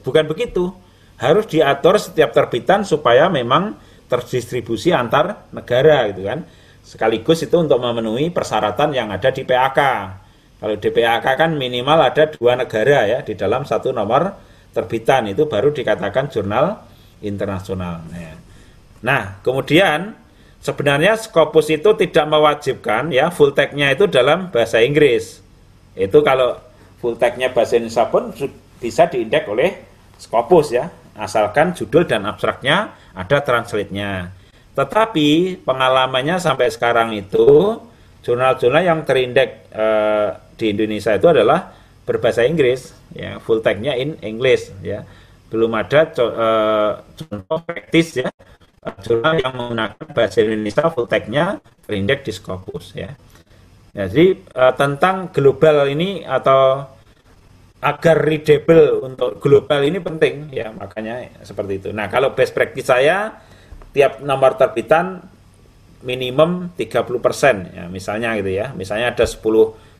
bukan 0.00 0.24
begitu. 0.24 0.72
Harus 1.20 1.46
diatur 1.46 2.00
setiap 2.00 2.32
terbitan 2.32 2.82
supaya 2.82 3.28
memang 3.28 3.76
terdistribusi 4.08 4.90
antar 4.90 5.52
negara 5.52 6.08
gitu 6.10 6.26
kan. 6.26 6.42
Sekaligus 6.82 7.46
itu 7.46 7.54
untuk 7.54 7.78
memenuhi 7.78 8.32
persyaratan 8.34 8.90
yang 8.96 9.12
ada 9.12 9.30
di 9.30 9.46
PAK. 9.46 9.80
Kalau 10.58 10.76
di 10.80 10.90
PAK 10.90 11.26
kan 11.38 11.50
minimal 11.54 11.98
ada 12.08 12.26
dua 12.32 12.58
negara 12.58 13.06
ya 13.06 13.18
di 13.22 13.38
dalam 13.38 13.62
satu 13.62 13.94
nomor 13.94 14.32
terbitan 14.72 15.28
itu 15.28 15.46
baru 15.46 15.70
dikatakan 15.70 16.32
jurnal 16.32 16.80
internasional. 17.20 18.02
Nah 19.04 19.44
kemudian 19.44 20.21
sebenarnya 20.62 21.18
Scopus 21.18 21.68
itu 21.74 21.90
tidak 21.98 22.24
mewajibkan 22.30 23.10
ya 23.10 23.28
full 23.34 23.50
text-nya 23.50 23.92
itu 23.92 24.06
dalam 24.06 24.48
bahasa 24.54 24.78
Inggris. 24.78 25.42
Itu 25.98 26.22
kalau 26.22 26.56
full 27.02 27.18
text-nya 27.18 27.50
bahasa 27.50 27.76
Indonesia 27.76 28.06
pun 28.08 28.30
bisa 28.78 29.10
diindek 29.10 29.44
oleh 29.50 29.82
Scopus 30.16 30.70
ya, 30.70 30.86
asalkan 31.18 31.74
judul 31.74 32.06
dan 32.06 32.22
abstraknya 32.30 32.94
ada 33.12 33.42
translate-nya. 33.42 34.30
Tetapi 34.72 35.60
pengalamannya 35.66 36.38
sampai 36.38 36.70
sekarang 36.70 37.12
itu 37.12 37.76
jurnal-jurnal 38.22 38.86
yang 38.86 39.02
terindeks 39.02 39.68
uh, 39.74 40.38
di 40.54 40.72
Indonesia 40.72 41.12
itu 41.12 41.26
adalah 41.26 41.74
berbahasa 42.06 42.46
Inggris, 42.46 42.94
ya 43.12 43.42
full 43.42 43.60
text-nya 43.60 43.98
in 43.98 44.14
English, 44.22 44.70
ya 44.80 45.02
belum 45.52 45.76
ada 45.76 46.08
co 46.08 46.24
uh, 46.32 46.90
contoh 47.12 47.60
praktis 47.68 48.24
ya 48.24 48.32
jurnal 48.82 49.38
yang 49.38 49.54
menggunakan 49.54 50.10
bahasa 50.10 50.42
Indonesia 50.42 50.90
full 50.90 51.06
text-nya 51.06 51.62
terindeks 51.86 52.22
di 52.26 52.32
Scopus 52.34 52.84
ya. 52.98 53.14
Jadi 53.92 54.40
uh, 54.56 54.72
tentang 54.74 55.30
global 55.30 55.86
ini 55.86 56.24
atau 56.24 56.82
agar 57.82 58.16
readable 58.22 59.02
untuk 59.02 59.42
global 59.42 59.82
ini 59.82 59.98
penting 59.98 60.50
ya 60.50 60.70
makanya 60.74 61.42
seperti 61.42 61.82
itu. 61.82 61.88
Nah 61.94 62.10
kalau 62.10 62.34
best 62.34 62.54
practice 62.54 62.90
saya 62.90 63.42
tiap 63.92 64.22
nomor 64.24 64.54
terbitan 64.58 65.20
minimum 66.02 66.74
30% 66.74 67.78
ya 67.78 67.86
misalnya 67.86 68.34
gitu 68.38 68.50
ya 68.50 68.74
misalnya 68.74 69.14
ada 69.14 69.22
10 69.22 69.38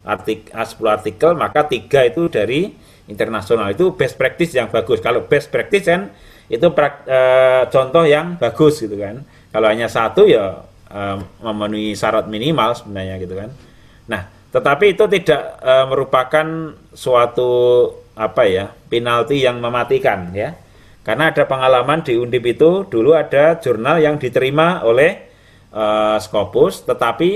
artik 0.02 0.50
10 0.50 0.82
artikel 0.90 1.30
maka 1.38 1.70
tiga 1.70 2.02
itu 2.02 2.26
dari 2.26 2.74
internasional 3.06 3.70
itu 3.70 3.94
best 3.94 4.18
practice 4.18 4.58
yang 4.58 4.66
bagus 4.66 4.98
kalau 4.98 5.30
best 5.30 5.50
practice 5.54 5.86
kan 5.86 6.10
itu 6.53 6.68
pra, 6.76 7.00
e, 7.09 7.20
contoh 7.72 8.05
yang 8.05 8.36
bagus 8.36 8.84
gitu 8.84 9.00
kan 9.00 9.24
kalau 9.48 9.72
hanya 9.72 9.88
satu 9.88 10.28
ya 10.28 10.61
e, 10.92 11.00
memenuhi 11.40 11.96
syarat 11.96 12.28
minimal 12.28 12.76
sebenarnya 12.76 13.16
gitu 13.16 13.32
kan 13.32 13.48
nah 14.05 14.28
tetapi 14.53 14.92
itu 14.92 15.09
tidak 15.09 15.57
e, 15.64 15.74
merupakan 15.88 16.46
suatu 16.92 17.50
apa 18.12 18.44
ya 18.44 18.68
penalti 18.92 19.40
yang 19.40 19.57
mematikan 19.59 20.28
ya. 20.36 20.53
Karena 21.03 21.34
ada 21.34 21.42
pengalaman 21.48 22.05
di 22.07 22.14
Undip 22.14 22.44
itu 22.46 22.86
dulu 22.86 23.16
ada 23.16 23.59
jurnal 23.59 23.98
yang 23.98 24.20
diterima 24.20 24.84
oleh 24.84 25.24
e, 25.72 25.84
Scopus, 26.20 26.84
tetapi 26.84 27.30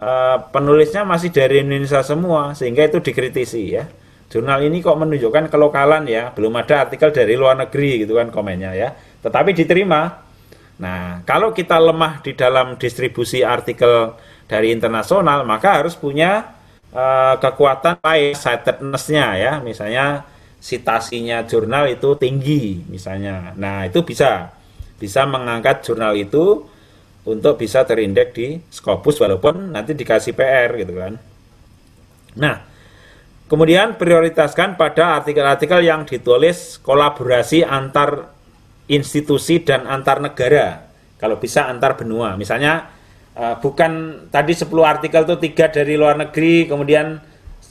e, 0.00 0.10
penulisnya 0.48 1.04
masih 1.04 1.30
dari 1.30 1.60
Indonesia 1.60 2.00
semua 2.00 2.56
sehingga 2.56 2.88
itu 2.88 2.98
dikritisi 3.04 3.76
ya. 3.76 3.84
Jurnal 4.28 4.60
ini 4.68 4.84
kok 4.84 5.00
menunjukkan 5.00 5.48
kelokalan 5.48 6.04
ya, 6.04 6.28
belum 6.36 6.52
ada 6.60 6.84
artikel 6.84 7.08
dari 7.08 7.32
luar 7.32 7.56
negeri 7.56 8.04
gitu 8.04 8.20
kan 8.20 8.28
komennya 8.28 8.76
ya. 8.76 8.92
Tetapi 9.24 9.56
diterima. 9.56 10.28
Nah, 10.78 11.24
kalau 11.24 11.50
kita 11.50 11.80
lemah 11.80 12.20
di 12.20 12.36
dalam 12.36 12.76
distribusi 12.76 13.40
artikel 13.40 14.14
dari 14.44 14.70
internasional, 14.70 15.42
maka 15.48 15.80
harus 15.82 15.96
punya 15.96 16.44
uh, 16.92 17.34
kekuatan 17.40 17.98
lain, 18.04 18.36
sightedness-nya 18.36 19.26
ya, 19.40 19.52
misalnya 19.64 20.28
citasinya 20.60 21.48
jurnal 21.48 21.88
itu 21.88 22.14
tinggi 22.20 22.84
misalnya. 22.84 23.56
Nah, 23.56 23.88
itu 23.88 24.04
bisa 24.04 24.52
bisa 25.00 25.24
mengangkat 25.24 25.86
jurnal 25.88 26.12
itu 26.18 26.68
untuk 27.24 27.56
bisa 27.56 27.86
terindeks 27.88 28.32
di 28.34 28.60
Scopus 28.68 29.22
walaupun 29.24 29.72
nanti 29.72 29.96
dikasih 29.96 30.36
PR 30.36 30.74
gitu 30.76 30.94
kan. 30.94 31.14
Nah, 32.38 32.67
kemudian 33.48 33.96
prioritaskan 33.96 34.76
pada 34.76 35.18
artikel-artikel 35.18 35.80
yang 35.82 36.04
ditulis 36.04 36.78
kolaborasi 36.84 37.64
antar 37.64 38.30
institusi 38.88 39.64
dan 39.64 39.88
antar 39.88 40.20
negara. 40.20 40.86
Kalau 41.18 41.40
bisa 41.40 41.66
antar 41.66 41.98
benua. 41.98 42.38
Misalnya 42.38 42.94
uh, 43.38 43.56
bukan 43.62 44.24
tadi 44.28 44.52
10 44.52 44.68
artikel 44.82 45.22
itu 45.24 45.36
tiga 45.38 45.70
dari 45.70 45.94
luar 45.94 46.18
negeri 46.18 46.66
kemudian 46.66 47.22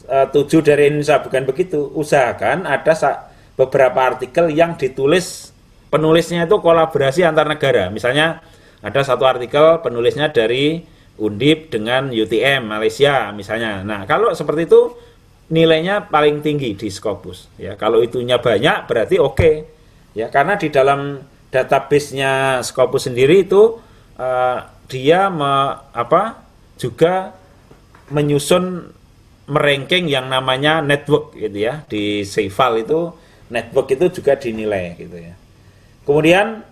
uh, 0.07 0.25
tujuh 0.31 0.63
dari 0.63 0.89
Indonesia 0.89 1.19
bukan 1.19 1.43
begitu 1.43 1.91
usahakan 1.93 2.63
ada 2.63 3.27
beberapa 3.59 4.15
artikel 4.15 4.49
yang 4.55 4.79
ditulis 4.79 5.51
penulisnya 5.91 6.47
itu 6.47 6.57
kolaborasi 6.63 7.27
antar 7.27 7.45
negara 7.47 7.91
misalnya 7.91 8.39
ada 8.79 9.01
satu 9.03 9.27
artikel 9.27 9.83
penulisnya 9.83 10.31
dari 10.31 10.95
Undip 11.17 11.73
dengan 11.73 12.13
UTM 12.13 12.69
Malaysia 12.69 13.33
misalnya 13.33 13.81
nah 13.81 14.05
kalau 14.05 14.31
seperti 14.37 14.69
itu 14.69 14.93
nilainya 15.47 16.11
paling 16.11 16.43
tinggi 16.43 16.75
di 16.75 16.89
Scopus 16.91 17.55
ya. 17.59 17.79
Kalau 17.79 18.03
itunya 18.03 18.39
banyak 18.39 18.87
berarti 18.87 19.15
oke. 19.19 19.35
Okay. 19.35 19.55
Ya, 20.17 20.33
karena 20.33 20.57
di 20.57 20.73
dalam 20.73 21.21
database-nya 21.53 22.65
Scopus 22.65 23.07
sendiri 23.07 23.45
itu 23.45 23.77
uh, 24.17 24.57
dia 24.89 25.29
me, 25.29 25.77
apa 25.93 26.41
juga 26.79 27.35
menyusun 28.09 28.95
meranking 29.47 30.11
yang 30.11 30.27
namanya 30.27 30.83
network 30.83 31.35
gitu 31.35 31.55
ya 31.55 31.87
di 31.87 32.27
Ceval 32.27 32.83
itu 32.83 33.15
network 33.47 33.95
itu 33.95 34.19
juga 34.19 34.35
dinilai 34.35 34.95
gitu 34.99 35.15
ya. 35.15 35.35
Kemudian 36.03 36.63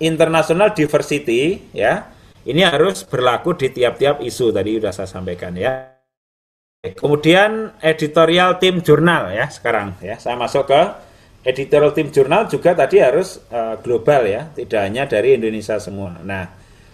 international 0.00 0.72
diversity 0.72 1.60
ya 1.76 2.08
ini 2.48 2.64
harus 2.64 3.04
berlaku 3.04 3.56
di 3.56 3.68
tiap-tiap 3.72 4.24
isu 4.24 4.52
tadi 4.52 4.80
sudah 4.80 4.92
saya 4.92 5.08
sampaikan 5.08 5.52
ya. 5.56 5.97
Kemudian 6.78 7.74
editorial 7.82 8.62
tim 8.62 8.78
jurnal 8.86 9.34
ya 9.34 9.50
sekarang 9.50 9.98
ya 9.98 10.14
saya 10.14 10.38
masuk 10.38 10.70
ke 10.70 10.82
editorial 11.42 11.90
tim 11.90 12.14
jurnal 12.14 12.46
juga 12.46 12.70
tadi 12.70 13.02
harus 13.02 13.42
uh, 13.50 13.82
global 13.82 14.22
ya 14.22 14.46
tidak 14.54 14.86
hanya 14.86 15.02
dari 15.10 15.34
Indonesia 15.34 15.74
semua. 15.82 16.14
Nah 16.22 16.46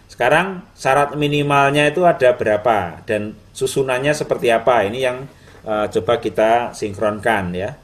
sekarang 0.09 0.65
syarat 0.73 1.13
minimalnya 1.21 1.85
itu 1.93 2.01
ada 2.09 2.33
berapa 2.33 3.05
dan 3.05 3.37
susunannya 3.53 4.17
seperti 4.17 4.49
apa 4.49 4.89
ini 4.89 5.05
yang 5.05 5.29
uh, 5.69 5.85
coba 5.93 6.17
kita 6.17 6.73
sinkronkan 6.73 7.53
ya. 7.53 7.77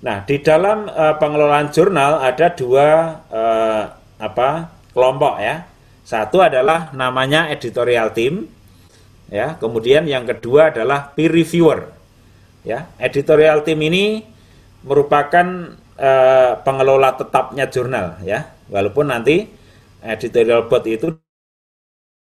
Nah 0.00 0.24
di 0.24 0.40
dalam 0.40 0.88
uh, 0.88 1.20
pengelolaan 1.20 1.68
jurnal 1.68 2.24
ada 2.24 2.56
dua 2.56 3.20
uh, 3.28 3.84
apa 4.16 4.72
kelompok 4.96 5.44
ya 5.44 5.68
satu 6.08 6.40
adalah 6.40 6.88
namanya 6.96 7.52
editorial 7.52 8.16
team, 8.16 8.48
ya. 9.34 9.58
Kemudian 9.58 10.06
yang 10.06 10.22
kedua 10.22 10.70
adalah 10.70 11.10
peer 11.10 11.34
reviewer, 11.34 11.90
ya. 12.62 12.86
Editorial 13.02 13.66
team 13.66 13.82
ini 13.82 14.22
merupakan 14.86 15.74
uh, 15.98 16.62
pengelola 16.62 17.18
tetapnya 17.18 17.66
jurnal, 17.66 18.22
ya. 18.22 18.54
Walaupun 18.70 19.10
nanti 19.10 19.50
editorial 20.06 20.70
board 20.70 20.86
itu 20.86 21.06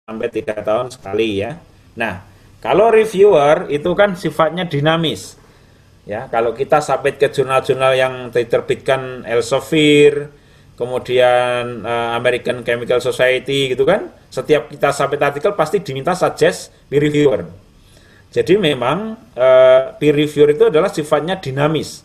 sampai 0.02 0.26
tiga 0.34 0.58
tahun 0.58 0.90
sekali, 0.90 1.46
ya. 1.46 1.62
Nah, 1.94 2.26
kalau 2.58 2.90
reviewer 2.90 3.70
itu 3.70 3.94
kan 3.94 4.18
sifatnya 4.18 4.66
dinamis, 4.66 5.38
ya. 6.02 6.26
Kalau 6.26 6.50
kita 6.58 6.82
submit 6.82 7.22
ke 7.22 7.30
jurnal-jurnal 7.30 7.92
yang 7.94 8.14
diterbitkan 8.34 9.22
Elsevier, 9.22 10.34
kemudian 10.76 11.86
uh, 11.86 12.18
American 12.18 12.60
Chemical 12.66 13.00
Society 13.00 13.72
gitu 13.72 13.86
kan. 13.86 14.10
Setiap 14.28 14.68
kita 14.72 14.92
submit 14.92 15.22
artikel 15.22 15.52
pasti 15.56 15.80
diminta 15.80 16.12
suggest 16.12 16.74
peer 16.90 17.02
reviewer. 17.02 17.46
Jadi 18.30 18.58
memang 18.60 19.16
uh, 19.38 19.96
peer 19.96 20.12
reviewer 20.12 20.52
itu 20.52 20.68
adalah 20.68 20.90
sifatnya 20.92 21.38
dinamis. 21.40 22.02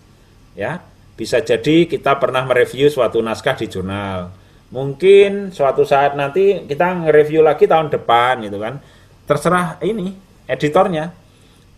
Ya. 0.55 0.80
Bisa 1.11 1.38
jadi 1.43 1.86
kita 1.86 2.17
pernah 2.17 2.41
mereview 2.47 2.89
suatu 2.89 3.22
naskah 3.22 3.53
di 3.53 3.69
jurnal. 3.69 4.34
Mungkin 4.72 5.51
suatu 5.51 5.84
saat 5.84 6.15
nanti 6.15 6.65
kita 6.65 7.03
nge-review 7.03 7.43
lagi 7.43 7.67
tahun 7.67 7.91
depan 7.91 8.41
gitu 8.47 8.57
kan. 8.57 8.80
Terserah 9.30 9.78
ini 9.86 10.15
editornya. 10.49 11.13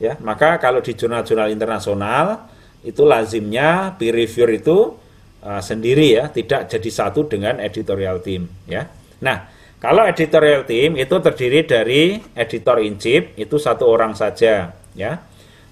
Ya, 0.01 0.15
maka 0.19 0.59
kalau 0.59 0.79
di 0.79 0.95
jurnal-jurnal 0.95 1.51
internasional 1.51 2.49
itu 2.83 3.03
lazimnya 3.07 3.95
peer 3.95 4.15
reviewer 4.15 4.51
itu 4.55 4.77
uh, 5.43 5.61
sendiri 5.63 6.19
ya, 6.19 6.27
tidak 6.27 6.67
jadi 6.67 6.89
satu 6.91 7.27
dengan 7.27 7.59
editorial 7.59 8.19
team 8.19 8.47
ya. 8.67 8.87
Nah, 9.23 9.47
kalau 9.83 10.07
editorial 10.07 10.63
team 10.63 10.95
itu 10.95 11.11
terdiri 11.19 11.67
dari 11.67 12.15
editor 12.39 12.79
in 12.79 12.95
chief 12.95 13.35
itu 13.35 13.59
satu 13.59 13.83
orang 13.83 14.15
saja 14.15 14.71
ya. 14.95 15.19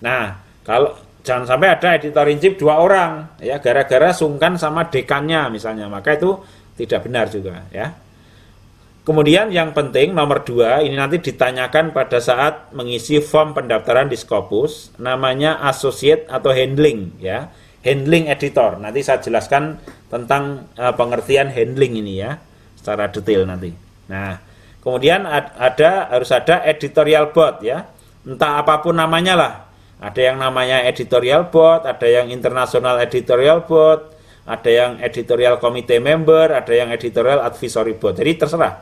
Nah, 0.03 0.36
kalau 0.68 0.99
jangan 1.24 1.47
sampai 1.47 1.80
ada 1.80 1.95
editor 1.95 2.28
in 2.28 2.43
chief 2.43 2.59
dua 2.59 2.84
orang 2.84 3.39
ya 3.39 3.64
gara-gara 3.64 4.12
sungkan 4.12 4.59
sama 4.59 4.91
dekannya 4.91 5.47
misalnya, 5.47 5.88
maka 5.88 6.20
itu 6.20 6.43
tidak 6.76 7.07
benar 7.07 7.32
juga 7.32 7.64
ya. 7.72 7.95
Kemudian 9.07 9.47
yang 9.47 9.72
penting 9.72 10.12
nomor 10.12 10.43
dua 10.43 10.84
ini 10.84 10.93
nanti 10.99 11.18
ditanyakan 11.24 11.95
pada 11.95 12.20
saat 12.20 12.70
mengisi 12.76 13.24
form 13.24 13.55
pendaftaran 13.55 14.12
di 14.12 14.20
Scopus 14.20 14.91
namanya 14.99 15.57
associate 15.72 16.28
atau 16.28 16.51
handling 16.51 17.16
ya 17.18 17.47
handling 17.82 18.28
editor. 18.28 18.76
Nanti 18.76 19.07
saya 19.07 19.24
jelaskan 19.24 19.80
tentang 20.12 20.68
uh, 20.76 20.91
pengertian 20.99 21.47
handling 21.47 21.95
ini 21.95 22.20
ya 22.20 22.38
secara 22.76 23.09
detail 23.09 23.47
nanti. 23.47 23.81
Nah, 24.10 24.41
kemudian 24.82 25.28
ada 25.30 26.10
harus 26.10 26.32
ada 26.34 26.66
editorial 26.66 27.30
board 27.30 27.62
ya. 27.62 27.86
Entah 28.26 28.62
apa 28.62 28.82
pun 28.82 28.97
namanya 28.97 29.34
lah. 29.38 29.54
Ada 30.02 30.34
yang 30.34 30.38
namanya 30.41 30.82
editorial 30.82 31.54
board, 31.54 31.86
ada 31.86 32.08
yang 32.10 32.34
international 32.34 32.97
editorial 33.06 33.62
board, 33.70 34.10
ada 34.49 34.70
yang 34.70 34.91
editorial 34.97 35.62
committee 35.62 36.02
member, 36.02 36.49
ada 36.49 36.74
yang 36.74 36.89
editorial 36.89 37.45
advisory 37.45 37.93
board. 37.93 38.18
Jadi 38.18 38.32
terserah. 38.41 38.82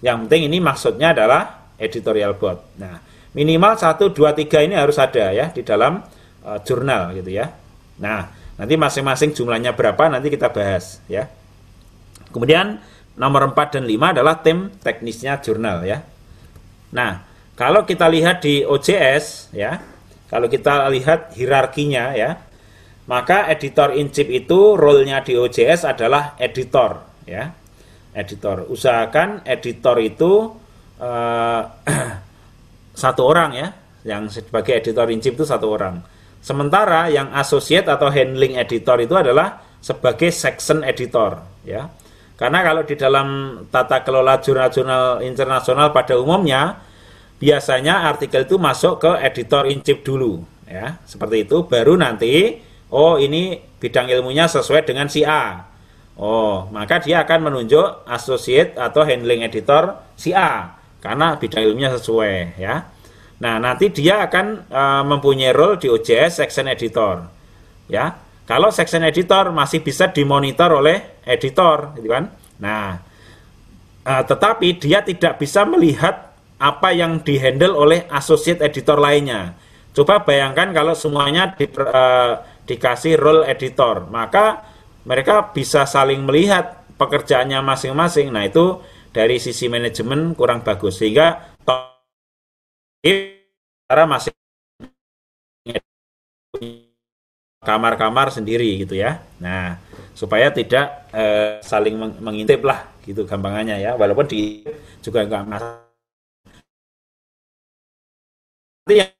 Yang 0.00 0.16
penting 0.24 0.42
ini 0.48 0.58
maksudnya 0.64 1.12
adalah 1.12 1.72
editorial 1.76 2.40
board. 2.40 2.80
Nah, 2.80 2.96
minimal 3.36 3.76
1 3.76 4.00
2 4.00 4.16
3 4.16 4.64
ini 4.64 4.74
harus 4.76 4.96
ada 4.96 5.28
ya 5.32 5.52
di 5.52 5.60
dalam 5.60 6.00
uh, 6.44 6.58
jurnal 6.64 7.12
gitu 7.12 7.36
ya. 7.36 7.52
Nah, 8.00 8.32
nanti 8.56 8.74
masing-masing 8.80 9.36
jumlahnya 9.36 9.76
berapa 9.76 10.08
nanti 10.08 10.32
kita 10.32 10.48
bahas 10.48 11.04
ya. 11.08 11.28
Kemudian 12.32 12.80
nomor 13.16 13.52
4 13.52 13.80
dan 13.80 13.84
5 13.88 14.12
adalah 14.16 14.40
tim 14.44 14.70
teknisnya 14.80 15.40
jurnal 15.40 15.84
ya. 15.84 16.04
Nah, 16.92 17.24
kalau 17.56 17.88
kita 17.88 18.06
lihat 18.12 18.44
di 18.44 18.62
OJS 18.62 19.56
ya, 19.56 19.80
kalau 20.28 20.46
kita 20.46 20.88
lihat 20.92 21.32
hierarkinya 21.32 22.12
ya, 22.12 22.36
maka 23.08 23.48
editor 23.48 23.96
in 23.96 24.12
chief 24.12 24.28
itu 24.28 24.76
role-nya 24.76 25.24
di 25.24 25.34
OJS 25.34 25.88
adalah 25.88 26.36
editor 26.36 27.24
ya. 27.24 27.48
Editor. 28.16 28.68
Usahakan 28.72 29.44
editor 29.44 29.96
itu 30.00 30.48
uh, 31.00 31.62
satu 33.02 33.22
orang 33.28 33.50
ya, 33.52 33.68
yang 34.08 34.28
sebagai 34.32 34.76
editor 34.76 35.08
in 35.12 35.20
chief 35.20 35.36
itu 35.36 35.44
satu 35.44 35.68
orang 35.68 36.16
Sementara 36.46 37.10
yang 37.10 37.34
associate 37.34 37.90
atau 37.90 38.06
handling 38.06 38.54
editor 38.54 39.02
itu 39.02 39.18
adalah 39.18 39.58
sebagai 39.82 40.30
section 40.30 40.86
editor, 40.86 41.42
ya. 41.66 41.90
Karena 42.36 42.60
kalau 42.60 42.84
di 42.84 42.94
dalam 43.00 43.28
tata 43.72 44.04
kelola 44.04 44.36
jurnal-jurnal 44.44 45.24
internasional 45.24 45.88
pada 45.90 46.20
umumnya 46.20 46.84
biasanya 47.40 48.08
artikel 48.12 48.44
itu 48.44 48.60
masuk 48.60 49.00
ke 49.00 49.12
editor 49.24 49.64
in 49.68 49.80
chief 49.80 50.04
dulu, 50.04 50.44
ya. 50.68 51.00
Seperti 51.08 51.48
itu 51.48 51.64
baru 51.64 51.96
nanti 51.96 52.60
oh 52.92 53.16
ini 53.16 53.56
bidang 53.80 54.12
ilmunya 54.12 54.48
sesuai 54.48 54.84
dengan 54.84 55.08
si 55.08 55.24
A. 55.24 55.64
Oh, 56.16 56.68
maka 56.72 57.00
dia 57.00 57.24
akan 57.24 57.52
menunjuk 57.52 58.08
associate 58.08 58.76
atau 58.76 59.04
handling 59.04 59.44
editor 59.44 60.00
si 60.16 60.32
A 60.32 60.76
karena 61.00 61.36
bidang 61.40 61.64
ilmunya 61.64 61.92
sesuai, 61.96 62.60
ya. 62.60 62.88
Nah, 63.36 63.60
nanti 63.60 63.92
dia 63.92 64.24
akan 64.24 64.64
uh, 64.72 65.02
mempunyai 65.04 65.52
role 65.52 65.76
di 65.76 65.92
OJS 65.92 66.40
section 66.40 66.72
editor. 66.72 67.28
Ya. 67.86 68.16
Kalau 68.46 68.70
section 68.70 69.02
editor 69.02 69.50
masih 69.50 69.82
bisa 69.82 70.14
dimonitor 70.14 70.70
oleh 70.70 71.18
editor, 71.26 71.98
gitu 71.98 72.08
kan? 72.14 72.30
Nah, 72.62 72.94
uh, 74.06 74.22
tetapi 74.22 74.78
dia 74.78 75.02
tidak 75.02 75.42
bisa 75.42 75.66
melihat 75.66 76.30
apa 76.56 76.94
yang 76.94 77.20
dihandle 77.26 77.74
oleh 77.74 78.06
associate 78.14 78.62
editor 78.62 79.02
lainnya. 79.02 79.58
Coba 79.90 80.22
bayangkan 80.22 80.70
kalau 80.70 80.94
semuanya 80.94 81.58
di, 81.58 81.66
uh, 81.74 82.38
dikasih 82.64 83.18
role 83.18 83.42
editor, 83.50 84.06
maka 84.14 84.62
mereka 85.02 85.50
bisa 85.50 85.82
saling 85.82 86.22
melihat 86.22 86.86
pekerjaannya 86.94 87.58
masing-masing. 87.66 88.30
Nah, 88.30 88.46
itu 88.46 88.78
dari 89.10 89.42
sisi 89.42 89.66
manajemen 89.66 90.38
kurang 90.38 90.62
bagus 90.62 91.02
sehingga 91.02 91.56
karena 93.86 94.04
masih 94.06 94.34
kamar-kamar 97.66 98.30
sendiri 98.30 98.78
gitu 98.86 98.94
ya. 98.94 99.18
Nah, 99.42 99.76
supaya 100.14 100.54
tidak 100.54 101.10
eh, 101.10 101.58
saling 101.66 101.98
mengintip 102.22 102.62
lah 102.62 102.86
gitu 103.02 103.26
gampangannya 103.26 103.82
ya. 103.82 103.98
Walaupun 103.98 104.26
di 104.30 104.62
juga 105.02 105.26
enggak 105.26 105.44
masalah. 105.50 105.84
yang 108.86 109.10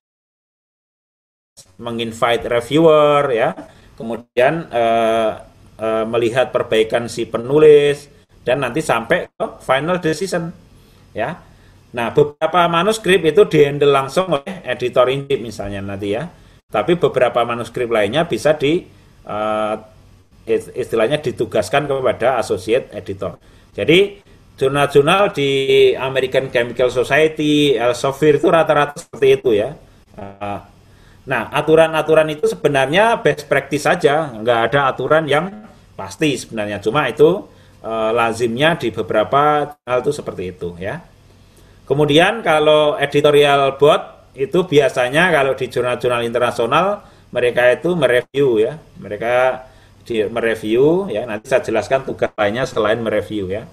menginvite 1.83 2.47
reviewer 2.47 3.27
ya, 3.35 3.51
kemudian 3.99 4.71
eh, 4.71 5.31
eh, 5.83 6.05
melihat 6.07 6.55
perbaikan 6.55 7.11
si 7.11 7.27
penulis 7.27 8.07
dan 8.47 8.63
nanti 8.63 8.79
sampai 8.79 9.27
ke 9.27 9.47
final 9.67 9.99
decision 9.99 10.55
ya 11.11 11.35
Nah, 11.97 12.13
beberapa 12.13 12.69
manuskrip 12.69 13.25
itu 13.25 13.49
dihandle 13.49 13.89
langsung 13.89 14.29
oleh 14.29 14.61
editor 14.69 15.09
in 15.09 15.25
misalnya 15.41 15.81
nanti 15.81 16.13
ya. 16.13 16.29
Tapi 16.77 17.01
beberapa 17.01 17.41
manuskrip 17.49 17.89
lainnya 17.89 18.29
bisa 18.29 18.53
di 18.53 18.85
uh, 19.25 19.77
istilahnya 20.77 21.25
ditugaskan 21.25 21.89
kepada 21.89 22.37
associate 22.45 22.93
editor. 22.93 23.41
Jadi 23.73 24.21
jurnal-jurnal 24.61 25.33
di 25.33 25.49
American 25.97 26.53
Chemical 26.53 26.93
Society, 26.93 27.73
Elsevier 27.73 28.37
itu 28.37 28.49
rata-rata 28.53 29.01
seperti 29.01 29.29
itu 29.41 29.51
ya. 29.57 29.73
Uh, 30.17 30.77
Nah, 31.27 31.51
aturan-aturan 31.51 32.31
itu 32.31 32.47
sebenarnya 32.47 33.19
best 33.19 33.51
practice 33.51 33.83
saja, 33.83 34.31
nggak 34.31 34.71
ada 34.71 34.95
aturan 34.95 35.27
yang 35.27 35.51
pasti 35.99 36.39
sebenarnya. 36.39 36.79
Cuma 36.79 37.11
itu 37.11 37.51
e, 37.83 37.93
lazimnya 38.15 38.79
di 38.79 38.95
beberapa 38.95 39.75
hal 39.83 40.07
itu 40.07 40.15
seperti 40.15 40.55
itu 40.55 40.79
ya. 40.79 41.03
Kemudian 41.83 42.47
kalau 42.47 42.95
editorial 42.95 43.75
board 43.75 44.16
itu 44.37 44.69
biasanya 44.69 45.33
kalau 45.33 45.57
di 45.57 45.67
jurnal-jurnal 45.73 46.23
internasional 46.23 47.03
mereka 47.33 47.73
itu 47.73 47.97
mereview 47.97 48.61
ya, 48.63 48.79
mereka 49.01 49.67
di 50.07 50.23
mereview 50.25 51.11
ya. 51.11 51.27
Nanti 51.27 51.51
saya 51.51 51.65
jelaskan 51.65 52.07
tugas 52.07 52.31
lainnya 52.39 52.69
selain 52.69 53.03
mereview 53.03 53.51
ya. 53.51 53.67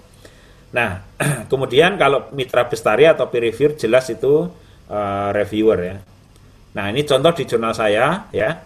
Nah, 0.74 1.06
kemudian 1.50 1.94
kalau 1.94 2.28
mitra 2.34 2.66
bestari 2.66 3.06
atau 3.06 3.30
peer 3.30 3.48
reviewer 3.48 3.78
jelas 3.78 4.10
itu 4.10 4.50
uh, 4.90 5.30
reviewer 5.30 5.78
ya. 5.78 5.96
Nah, 6.74 6.90
ini 6.90 7.06
contoh 7.06 7.30
di 7.30 7.46
jurnal 7.46 7.72
saya 7.72 8.26
ya. 8.34 8.58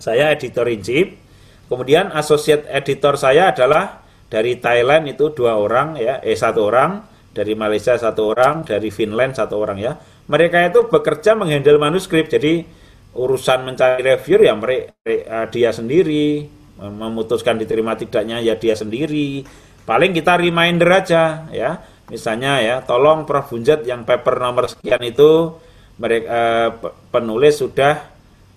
Saya 0.00 0.32
editor 0.32 0.66
in 0.72 0.80
chief. 0.80 1.08
Kemudian 1.68 2.10
associate 2.16 2.68
editor 2.68 3.14
saya 3.20 3.52
adalah 3.52 4.02
dari 4.32 4.56
Thailand 4.56 5.08
itu 5.12 5.32
dua 5.32 5.60
orang 5.60 6.00
ya, 6.00 6.24
eh 6.24 6.36
satu 6.36 6.68
orang, 6.68 7.04
dari 7.36 7.52
Malaysia 7.52 7.96
satu 7.96 8.32
orang, 8.32 8.64
dari 8.64 8.88
Finland 8.88 9.36
satu 9.36 9.60
orang 9.60 9.78
ya. 9.80 9.92
Mereka 10.32 10.72
itu 10.72 10.88
bekerja 10.88 11.36
menghandle 11.36 11.76
manuskrip. 11.76 12.32
Jadi 12.32 12.64
urusan 13.12 13.68
mencari 13.68 14.00
reviewer 14.00 14.48
ya 14.48 14.54
mereka 14.56 14.96
eh, 15.04 15.46
dia 15.52 15.68
sendiri, 15.76 16.48
memutuskan 16.80 17.60
diterima 17.60 17.92
tidaknya 18.00 18.40
ya 18.40 18.56
dia 18.56 18.72
sendiri. 18.72 19.44
Paling 19.84 20.16
kita 20.16 20.40
reminder 20.40 20.88
aja 20.88 21.44
ya. 21.52 21.84
Misalnya 22.08 22.60
ya, 22.60 22.76
tolong 22.80 23.24
Prof. 23.28 23.52
Bunjat 23.52 23.84
yang 23.88 24.04
paper 24.04 24.40
nomor 24.40 24.68
sekian 24.68 25.00
itu 25.04 25.52
mereka 26.00 26.28
eh, 26.32 26.70
penulis 27.12 27.60
sudah 27.60 28.00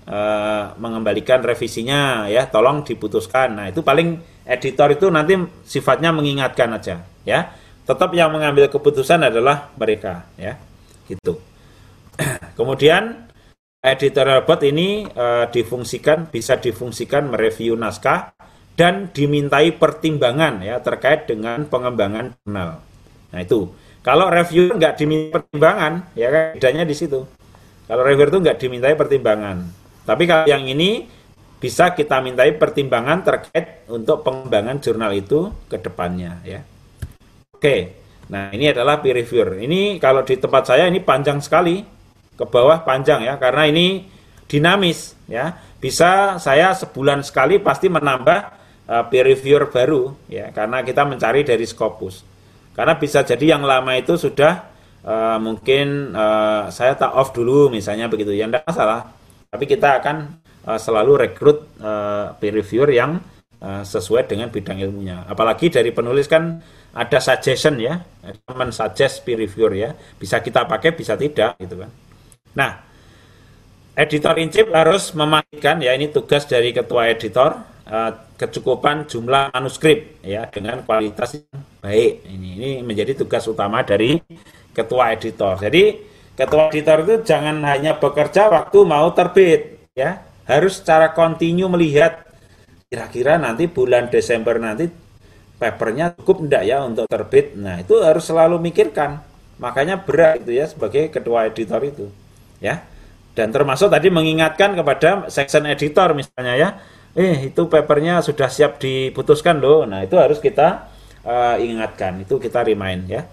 eh, 0.08 0.64
mengembalikan 0.80 1.44
revisinya 1.44 2.32
ya. 2.32 2.48
Tolong 2.48 2.88
diputuskan. 2.88 3.60
Nah 3.60 3.66
itu 3.68 3.84
paling 3.84 4.16
editor 4.48 4.96
itu 4.96 5.12
nanti 5.12 5.36
sifatnya 5.68 6.16
mengingatkan 6.16 6.72
aja 6.72 7.04
ya. 7.28 7.52
Tetap 7.84 8.16
yang 8.16 8.32
mengambil 8.32 8.72
keputusan 8.72 9.28
adalah 9.28 9.76
mereka 9.76 10.24
ya. 10.40 10.56
Gitu 11.12 11.55
kemudian 12.59 13.30
editorial 13.84 14.43
board 14.43 14.61
ini 14.66 15.05
uh, 15.05 15.47
difungsikan 15.51 16.32
bisa 16.32 16.57
difungsikan 16.57 17.30
mereview 17.30 17.78
naskah 17.78 18.34
dan 18.76 19.13
dimintai 19.16 19.76
pertimbangan 19.76 20.59
ya 20.59 20.84
terkait 20.84 21.30
dengan 21.30 21.63
pengembangan 21.68 22.36
jurnal. 22.43 22.84
Nah 23.32 23.39
itu 23.39 23.72
kalau 24.05 24.30
review 24.30 24.70
nggak 24.70 25.01
diminta 25.01 25.41
pertimbangan, 25.41 26.13
ya 26.13 26.30
kan 26.30 26.45
bedanya 26.53 26.86
di 26.86 26.93
situ. 26.93 27.26
Kalau 27.89 28.05
review 28.05 28.30
itu 28.30 28.39
nggak 28.45 28.57
dimintai 28.61 28.93
pertimbangan. 28.93 29.66
Tapi 30.05 30.24
kalau 30.30 30.45
yang 30.45 30.61
ini 30.70 31.09
bisa 31.57 31.97
kita 31.97 32.22
mintai 32.22 32.53
pertimbangan 32.53 33.26
terkait 33.26 33.89
untuk 33.89 34.22
pengembangan 34.22 34.78
jurnal 34.78 35.09
itu 35.09 35.49
ke 35.66 35.82
depannya 35.82 36.38
ya. 36.45 36.61
Oke. 37.57 38.05
Nah, 38.30 38.53
ini 38.53 38.70
adalah 38.70 39.01
peer 39.01 39.18
reviewer. 39.18 39.57
Ini 39.57 39.97
kalau 39.97 40.22
di 40.22 40.38
tempat 40.38 40.70
saya 40.70 40.86
ini 40.86 41.01
panjang 41.01 41.41
sekali. 41.41 41.82
Ke 42.36 42.44
bawah 42.44 42.84
panjang 42.84 43.24
ya 43.24 43.40
karena 43.40 43.68
ini 43.68 44.08
dinamis 44.46 45.16
ya. 45.26 45.56
Bisa 45.80 46.42
saya 46.42 46.74
sebulan 46.74 47.22
sekali 47.22 47.62
pasti 47.62 47.88
menambah 47.92 48.40
uh, 48.90 49.04
peer 49.08 49.26
reviewer 49.30 49.70
baru 49.70 50.14
ya 50.28 50.50
karena 50.52 50.82
kita 50.82 51.06
mencari 51.06 51.46
dari 51.46 51.66
Scopus. 51.66 52.26
Karena 52.76 53.00
bisa 53.00 53.24
jadi 53.24 53.56
yang 53.56 53.64
lama 53.64 53.96
itu 53.96 54.20
sudah 54.20 54.68
uh, 55.06 55.38
mungkin 55.40 56.12
uh, 56.12 56.68
saya 56.74 57.00
tak 57.00 57.16
off 57.16 57.32
dulu 57.32 57.72
misalnya 57.72 58.12
begitu. 58.12 58.36
Ya 58.36 58.50
tidak 58.50 58.68
masalah. 58.68 59.16
Tapi 59.48 59.64
kita 59.70 60.04
akan 60.04 60.18
uh, 60.68 60.80
selalu 60.82 61.30
rekrut 61.30 61.80
uh, 61.80 62.36
peer 62.36 62.52
reviewer 62.52 62.92
yang 62.92 63.24
uh, 63.64 63.84
sesuai 63.86 64.28
dengan 64.28 64.52
bidang 64.52 64.82
ilmunya. 64.84 65.24
Apalagi 65.24 65.72
dari 65.72 65.96
penulis 65.96 66.28
kan 66.28 66.60
ada 66.96 67.20
suggestion 67.20 67.76
ya, 67.80 68.00
teman 68.48 68.72
suggest 68.76 69.24
peer 69.24 69.40
reviewer 69.40 69.72
ya. 69.72 69.90
Bisa 69.96 70.44
kita 70.44 70.68
pakai, 70.68 70.92
bisa 70.92 71.16
tidak 71.16 71.56
gitu 71.62 71.80
kan. 71.80 71.92
Nah, 72.56 72.72
editor 73.99 74.36
in 74.39 74.47
chief 74.47 74.68
harus 74.72 75.12
memastikan 75.12 75.84
ya 75.84 75.91
ini 75.91 76.08
tugas 76.08 76.47
dari 76.47 76.72
ketua 76.72 77.12
editor 77.12 77.60
uh, 77.88 78.12
kecukupan 78.39 79.08
jumlah 79.08 79.51
manuskrip 79.51 80.24
ya 80.24 80.47
dengan 80.47 80.84
kualitas 80.88 81.36
yang 81.36 81.60
baik. 81.84 82.24
Ini 82.28 82.49
ini 82.56 82.72
menjadi 82.84 83.16
tugas 83.16 83.43
utama 83.47 83.84
dari 83.84 84.20
ketua 84.72 85.12
editor. 85.12 85.60
Jadi 85.60 85.84
ketua 86.36 86.72
editor 86.72 86.97
itu 87.03 87.16
jangan 87.28 87.60
hanya 87.68 87.99
bekerja 87.99 88.51
waktu 88.51 88.78
mau 88.84 89.12
terbit 89.12 89.91
ya, 89.95 90.24
harus 90.47 90.80
secara 90.80 91.12
kontinu 91.16 91.72
melihat 91.72 92.24
kira-kira 92.91 93.36
nanti 93.39 93.68
bulan 93.68 94.08
Desember 94.08 94.56
nanti 94.60 94.88
papernya 95.56 96.16
cukup 96.20 96.47
enggak 96.47 96.64
ya 96.68 96.84
untuk 96.84 97.08
terbit. 97.08 97.56
Nah, 97.56 97.80
itu 97.80 97.99
harus 98.03 98.28
selalu 98.28 98.60
mikirkan. 98.60 99.24
Makanya 99.56 100.03
berat 100.03 100.43
itu 100.43 100.51
ya 100.60 100.68
sebagai 100.68 101.08
ketua 101.08 101.47
editor 101.47 101.80
itu. 101.84 102.12
Ya. 102.66 102.82
Dan 103.36 103.53
termasuk 103.53 103.93
tadi 103.93 104.09
mengingatkan 104.09 104.74
kepada 104.74 105.30
section 105.30 105.68
editor 105.70 106.18
misalnya 106.18 106.55
ya, 106.55 106.70
eh 107.13 107.51
itu 107.51 107.68
papernya 107.68 108.24
sudah 108.26 108.47
siap 108.49 108.82
diputuskan 108.82 109.59
loh. 109.59 109.84
Nah 109.86 110.01
itu 110.07 110.16
harus 110.16 110.39
kita 110.39 110.89
uh, 111.28 111.59
ingatkan, 111.59 112.24
itu 112.24 112.39
kita 112.39 112.63
remind 112.63 113.11
ya. 113.11 113.28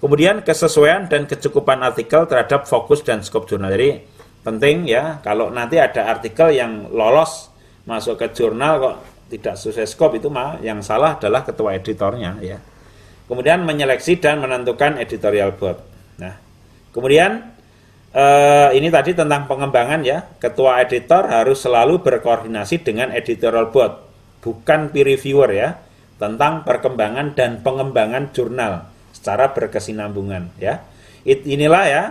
Kemudian 0.00 0.40
kesesuaian 0.44 1.08
dan 1.08 1.28
kecukupan 1.28 1.80
artikel 1.80 2.24
terhadap 2.24 2.64
fokus 2.64 3.04
dan 3.04 3.20
skop 3.20 3.44
jurnal. 3.44 3.72
Jadi 3.72 4.00
penting 4.44 4.84
ya 4.84 5.20
kalau 5.24 5.48
nanti 5.48 5.80
ada 5.80 6.08
artikel 6.12 6.52
yang 6.52 6.92
lolos 6.92 7.48
masuk 7.88 8.20
ke 8.20 8.32
jurnal 8.36 8.80
kok 8.80 8.96
tidak 9.32 9.56
sesuai 9.56 9.88
skop 9.88 10.12
itu 10.16 10.28
mah 10.28 10.60
yang 10.60 10.84
salah 10.84 11.16
adalah 11.16 11.44
ketua 11.44 11.76
editornya 11.76 12.36
ya. 12.40 12.60
Kemudian 13.24 13.64
menyeleksi 13.64 14.20
dan 14.20 14.44
menentukan 14.44 15.00
editorial 15.00 15.56
board. 15.56 15.80
Nah, 16.20 16.36
kemudian 16.92 17.53
Uh, 18.14 18.70
ini 18.70 18.94
tadi 18.94 19.10
tentang 19.10 19.50
pengembangan 19.50 20.06
ya. 20.06 20.22
Ketua 20.38 20.78
editor 20.86 21.26
harus 21.26 21.58
selalu 21.66 21.98
berkoordinasi 21.98 22.86
dengan 22.86 23.10
editorial 23.10 23.74
board, 23.74 24.06
bukan 24.38 24.94
peer 24.94 25.18
reviewer 25.18 25.50
ya, 25.50 25.82
tentang 26.14 26.62
perkembangan 26.62 27.34
dan 27.34 27.58
pengembangan 27.66 28.30
jurnal 28.30 28.86
secara 29.10 29.50
berkesinambungan 29.50 30.54
ya. 30.62 30.86
It, 31.26 31.42
inilah 31.42 31.84
ya, 31.90 32.02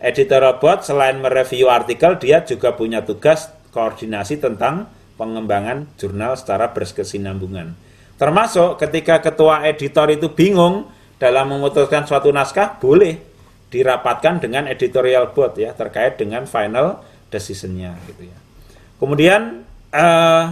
editorial 0.00 0.56
board 0.56 0.80
selain 0.80 1.20
mereview 1.20 1.68
artikel, 1.68 2.16
dia 2.16 2.40
juga 2.40 2.72
punya 2.72 3.04
tugas 3.04 3.52
koordinasi 3.76 4.40
tentang 4.40 4.88
pengembangan 5.20 5.92
jurnal 6.00 6.40
secara 6.40 6.72
berkesinambungan. 6.72 7.76
Termasuk 8.16 8.80
ketika 8.80 9.20
ketua 9.20 9.68
editor 9.68 10.08
itu 10.08 10.32
bingung 10.32 10.88
dalam 11.20 11.52
memutuskan 11.52 12.08
suatu 12.08 12.32
naskah, 12.32 12.80
boleh 12.80 13.29
dirapatkan 13.70 14.42
dengan 14.42 14.66
editorial 14.66 15.30
board 15.30 15.56
ya 15.56 15.70
terkait 15.72 16.18
dengan 16.18 16.44
final 16.44 17.00
decisionnya 17.30 17.94
gitu 18.10 18.26
ya. 18.26 18.38
Kemudian 18.98 19.62
uh, 19.94 20.44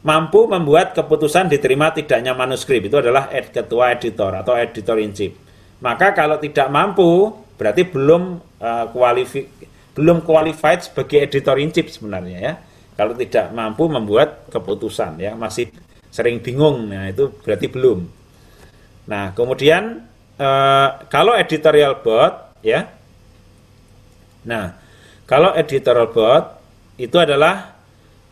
mampu 0.00 0.48
membuat 0.48 0.96
keputusan 0.96 1.52
diterima 1.52 1.92
tidaknya 1.92 2.32
manuskrip 2.32 2.88
itu 2.88 2.96
adalah 2.96 3.28
ed, 3.28 3.52
ketua 3.52 3.92
editor 3.92 4.32
atau 4.32 4.56
editor 4.56 4.96
in 4.96 5.12
chief. 5.12 5.36
Maka 5.84 6.16
kalau 6.16 6.40
tidak 6.40 6.72
mampu 6.72 7.36
berarti 7.60 7.84
belum 7.84 8.40
uh, 8.58 8.86
qualifi, 8.90 9.44
belum 9.92 10.24
qualified 10.24 10.88
sebagai 10.88 11.28
editor 11.28 11.60
in 11.60 11.70
chief 11.70 11.92
sebenarnya 11.92 12.38
ya. 12.40 12.54
Kalau 12.96 13.16
tidak 13.16 13.52
mampu 13.52 13.88
membuat 13.88 14.48
keputusan 14.52 15.20
ya 15.20 15.32
masih 15.32 15.72
sering 16.10 16.42
bingung 16.42 16.90
nah 16.90 17.06
itu 17.06 17.32
berarti 17.44 17.70
belum. 17.70 18.04
Nah, 19.08 19.32
kemudian 19.32 20.09
uh, 20.40 21.04
kalau 21.12 21.36
editorial 21.36 22.00
board 22.00 22.64
ya. 22.64 22.88
Nah, 24.48 24.72
kalau 25.28 25.52
editorial 25.52 26.08
board 26.08 26.44
itu 26.96 27.16
adalah 27.20 27.76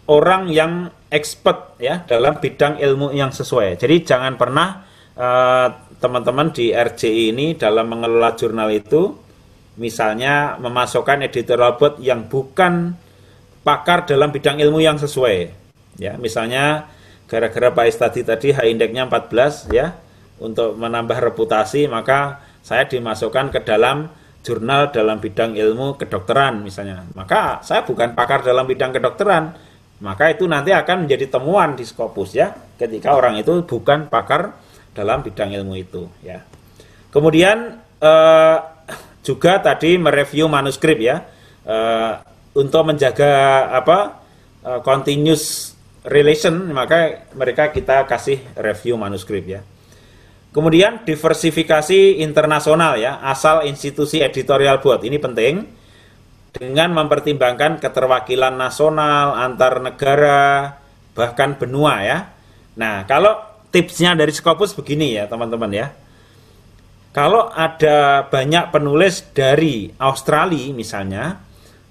orang 0.08 0.48
yang 0.48 0.88
expert 1.12 1.76
ya 1.80 2.04
dalam 2.04 2.40
bidang 2.40 2.80
ilmu 2.80 3.12
yang 3.12 3.32
sesuai. 3.32 3.76
Jadi 3.76 3.96
jangan 4.04 4.36
pernah 4.40 4.84
eh, 5.16 5.68
teman-teman 6.00 6.52
di 6.52 6.72
RJI 6.72 7.32
ini 7.32 7.46
dalam 7.56 7.88
mengelola 7.92 8.32
jurnal 8.36 8.72
itu 8.72 9.16
misalnya 9.80 10.56
memasukkan 10.60 11.24
editorial 11.28 11.76
board 11.76 12.00
yang 12.00 12.26
bukan 12.28 12.96
pakar 13.62 14.08
dalam 14.08 14.32
bidang 14.32 14.60
ilmu 14.60 14.80
yang 14.80 14.96
sesuai. 14.96 15.54
Ya, 16.00 16.14
misalnya 16.16 16.88
gara-gara 17.28 17.68
Pak 17.74 17.86
Istadi 17.90 18.20
tadi 18.24 18.48
H 18.54 18.64
indeksnya 18.64 19.06
14 19.10 19.68
ya, 19.74 19.92
untuk 20.38 20.78
menambah 20.78 21.18
reputasi 21.32 21.90
maka 21.90 22.42
saya 22.62 22.86
dimasukkan 22.86 23.50
ke 23.54 23.60
dalam 23.64 24.10
jurnal 24.42 24.94
dalam 24.94 25.18
bidang 25.18 25.58
ilmu 25.58 25.98
kedokteran 25.98 26.62
misalnya. 26.62 27.04
Maka 27.12 27.60
saya 27.66 27.82
bukan 27.82 28.14
pakar 28.14 28.46
dalam 28.46 28.64
bidang 28.64 28.94
kedokteran. 28.94 29.54
Maka 29.98 30.30
itu 30.30 30.46
nanti 30.46 30.70
akan 30.70 31.04
menjadi 31.10 31.26
temuan 31.26 31.74
di 31.74 31.82
Scopus 31.82 32.38
ya 32.38 32.54
ketika 32.78 33.18
orang 33.18 33.34
itu 33.42 33.66
bukan 33.66 34.06
pakar 34.06 34.54
dalam 34.94 35.26
bidang 35.26 35.50
ilmu 35.50 35.74
itu 35.74 36.06
ya. 36.22 36.38
Kemudian 37.10 37.82
eh, 37.98 38.56
juga 39.26 39.58
tadi 39.58 39.98
mereview 39.98 40.46
manuskrip 40.46 40.98
ya. 41.02 41.26
Eh, 41.66 42.12
untuk 42.58 42.82
menjaga 42.90 43.30
apa 43.70 44.18
uh, 44.66 44.80
continuous 44.82 45.74
relation 46.02 46.74
maka 46.74 47.28
mereka 47.38 47.70
kita 47.70 48.02
kasih 48.08 48.42
review 48.58 48.98
manuskrip 48.98 49.46
ya. 49.46 49.60
Kemudian 50.58 51.06
diversifikasi 51.06 52.18
internasional 52.18 52.98
ya, 52.98 53.22
asal 53.22 53.62
institusi 53.62 54.18
editorial 54.18 54.82
buat 54.82 55.06
ini 55.06 55.14
penting 55.22 55.62
dengan 56.50 56.98
mempertimbangkan 56.98 57.78
keterwakilan 57.78 58.58
nasional 58.58 59.38
antar 59.38 59.78
negara 59.78 60.74
bahkan 61.14 61.54
benua 61.54 62.02
ya. 62.02 62.18
Nah, 62.74 63.06
kalau 63.06 63.38
tipsnya 63.70 64.18
dari 64.18 64.34
Scopus 64.34 64.74
begini 64.74 65.14
ya, 65.14 65.30
teman-teman 65.30 65.70
ya. 65.70 65.94
Kalau 67.14 67.54
ada 67.54 68.26
banyak 68.26 68.74
penulis 68.74 69.30
dari 69.30 69.94
Australia 69.94 70.74
misalnya, 70.74 71.38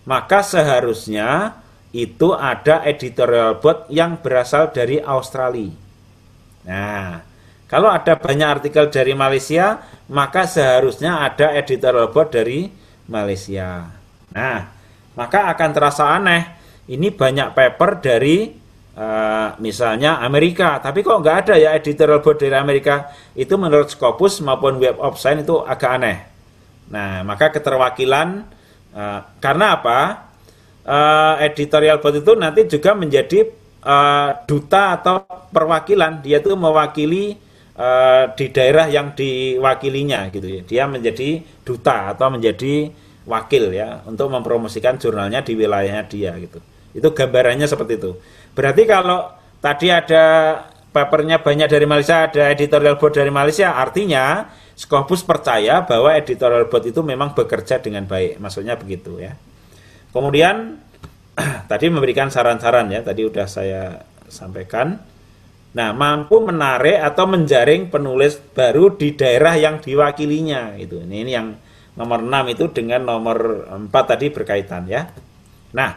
maka 0.03 0.43
seharusnya 0.43 1.55
itu 1.95 2.36
ada 2.36 2.84
editorial 2.84 3.63
board 3.63 3.88
yang 3.88 4.20
berasal 4.20 4.76
dari 4.76 4.99
Australia. 4.99 5.72
Nah, 6.68 7.27
kalau 7.68 7.91
ada 7.91 8.15
banyak 8.15 8.47
artikel 8.47 8.88
dari 8.88 9.11
Malaysia, 9.11 9.84
maka 10.11 10.47
seharusnya 10.47 11.24
ada 11.28 11.51
editorial 11.53 12.09
board 12.09 12.32
dari 12.32 12.72
Malaysia. 13.11 13.91
Nah, 14.32 14.59
maka 15.15 15.51
akan 15.51 15.70
terasa 15.76 16.15
aneh. 16.15 16.43
Ini 16.88 17.11
banyak 17.11 17.51
paper 17.51 17.99
dari 17.99 18.47
uh, 18.95 19.59
misalnya 19.59 20.24
Amerika, 20.24 20.80
tapi 20.80 21.03
kok 21.03 21.20
nggak 21.20 21.38
ada 21.43 21.55
ya 21.59 21.76
editorial 21.76 22.24
board 22.24 22.39
dari 22.39 22.55
Amerika? 22.55 23.11
Itu 23.36 23.59
menurut 23.59 23.91
Scopus 23.91 24.39
maupun 24.39 24.80
Web 24.80 24.95
of 25.03 25.20
Science 25.20 25.43
itu 25.43 25.59
agak 25.59 25.91
aneh. 25.99 26.18
Nah, 26.88 27.28
maka 27.28 27.51
keterwakilan 27.51 28.47
uh, 28.95 29.20
karena 29.43 29.76
apa? 29.76 30.28
uh, 30.88 31.36
editorial 31.43 31.99
board 31.99 32.24
itu 32.24 32.34
nanti 32.39 32.61
juga 32.65 32.95
menjadi 32.95 33.51
uh, 33.84 34.32
duta 34.47 34.95
atau 34.97 35.28
perwakilan 35.51 36.24
dia 36.24 36.39
itu 36.39 36.55
mewakili 36.55 37.36
uh, 37.78 38.34
di 38.34 38.50
daerah 38.50 38.90
yang 38.90 39.14
diwakilinya 39.14 40.28
gitu 40.34 40.48
ya. 40.50 40.62
Dia 40.66 40.84
menjadi 40.90 41.40
duta 41.64 42.12
atau 42.12 42.34
menjadi 42.34 42.92
wakil 43.28 43.72
ya 43.76 44.02
untuk 44.08 44.34
mempromosikan 44.34 44.98
jurnalnya 44.98 45.46
di 45.46 45.54
wilayahnya 45.54 46.04
dia 46.10 46.34
gitu. 46.42 46.60
Itu 46.92 47.14
gambarannya 47.14 47.70
seperti 47.70 48.02
itu. 48.02 48.18
Berarti 48.58 48.84
kalau 48.90 49.30
tadi 49.62 49.94
ada 49.94 50.26
papernya 50.90 51.40
banyak 51.46 51.70
dari 51.70 51.86
Malaysia 51.86 52.26
ada 52.26 52.50
editorial 52.50 52.98
board 52.98 53.14
dari 53.22 53.30
Malaysia 53.30 53.78
artinya 53.78 54.50
Scopus 54.78 55.26
percaya 55.26 55.82
bahwa 55.82 56.14
editorial 56.14 56.70
board 56.70 56.94
itu 56.94 57.02
memang 57.02 57.34
bekerja 57.34 57.82
dengan 57.82 58.06
baik. 58.06 58.38
Maksudnya 58.38 58.78
begitu 58.78 59.18
ya. 59.18 59.34
Kemudian 60.14 60.78
tadi 61.72 61.90
memberikan 61.90 62.30
saran-saran 62.30 62.86
ya, 62.94 63.02
tadi 63.02 63.26
sudah 63.26 63.50
saya 63.50 64.06
sampaikan. 64.30 65.02
Nah, 65.78 65.94
mampu 65.94 66.42
menarik 66.42 66.98
atau 66.98 67.30
menjaring 67.30 67.94
penulis 67.94 68.42
baru 68.58 68.98
di 68.98 69.14
daerah 69.14 69.54
yang 69.54 69.78
diwakilinya 69.78 70.74
itu. 70.82 70.98
Ini, 71.06 71.18
ini 71.22 71.32
yang 71.38 71.54
nomor 71.94 72.26
6 72.26 72.54
itu 72.58 72.66
dengan 72.74 73.06
nomor 73.06 73.70
4 73.70 73.94
tadi 73.94 74.34
berkaitan 74.34 74.90
ya. 74.90 75.06
Nah, 75.78 75.92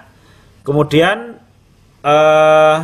kemudian 0.60 1.32
eh, 2.04 2.76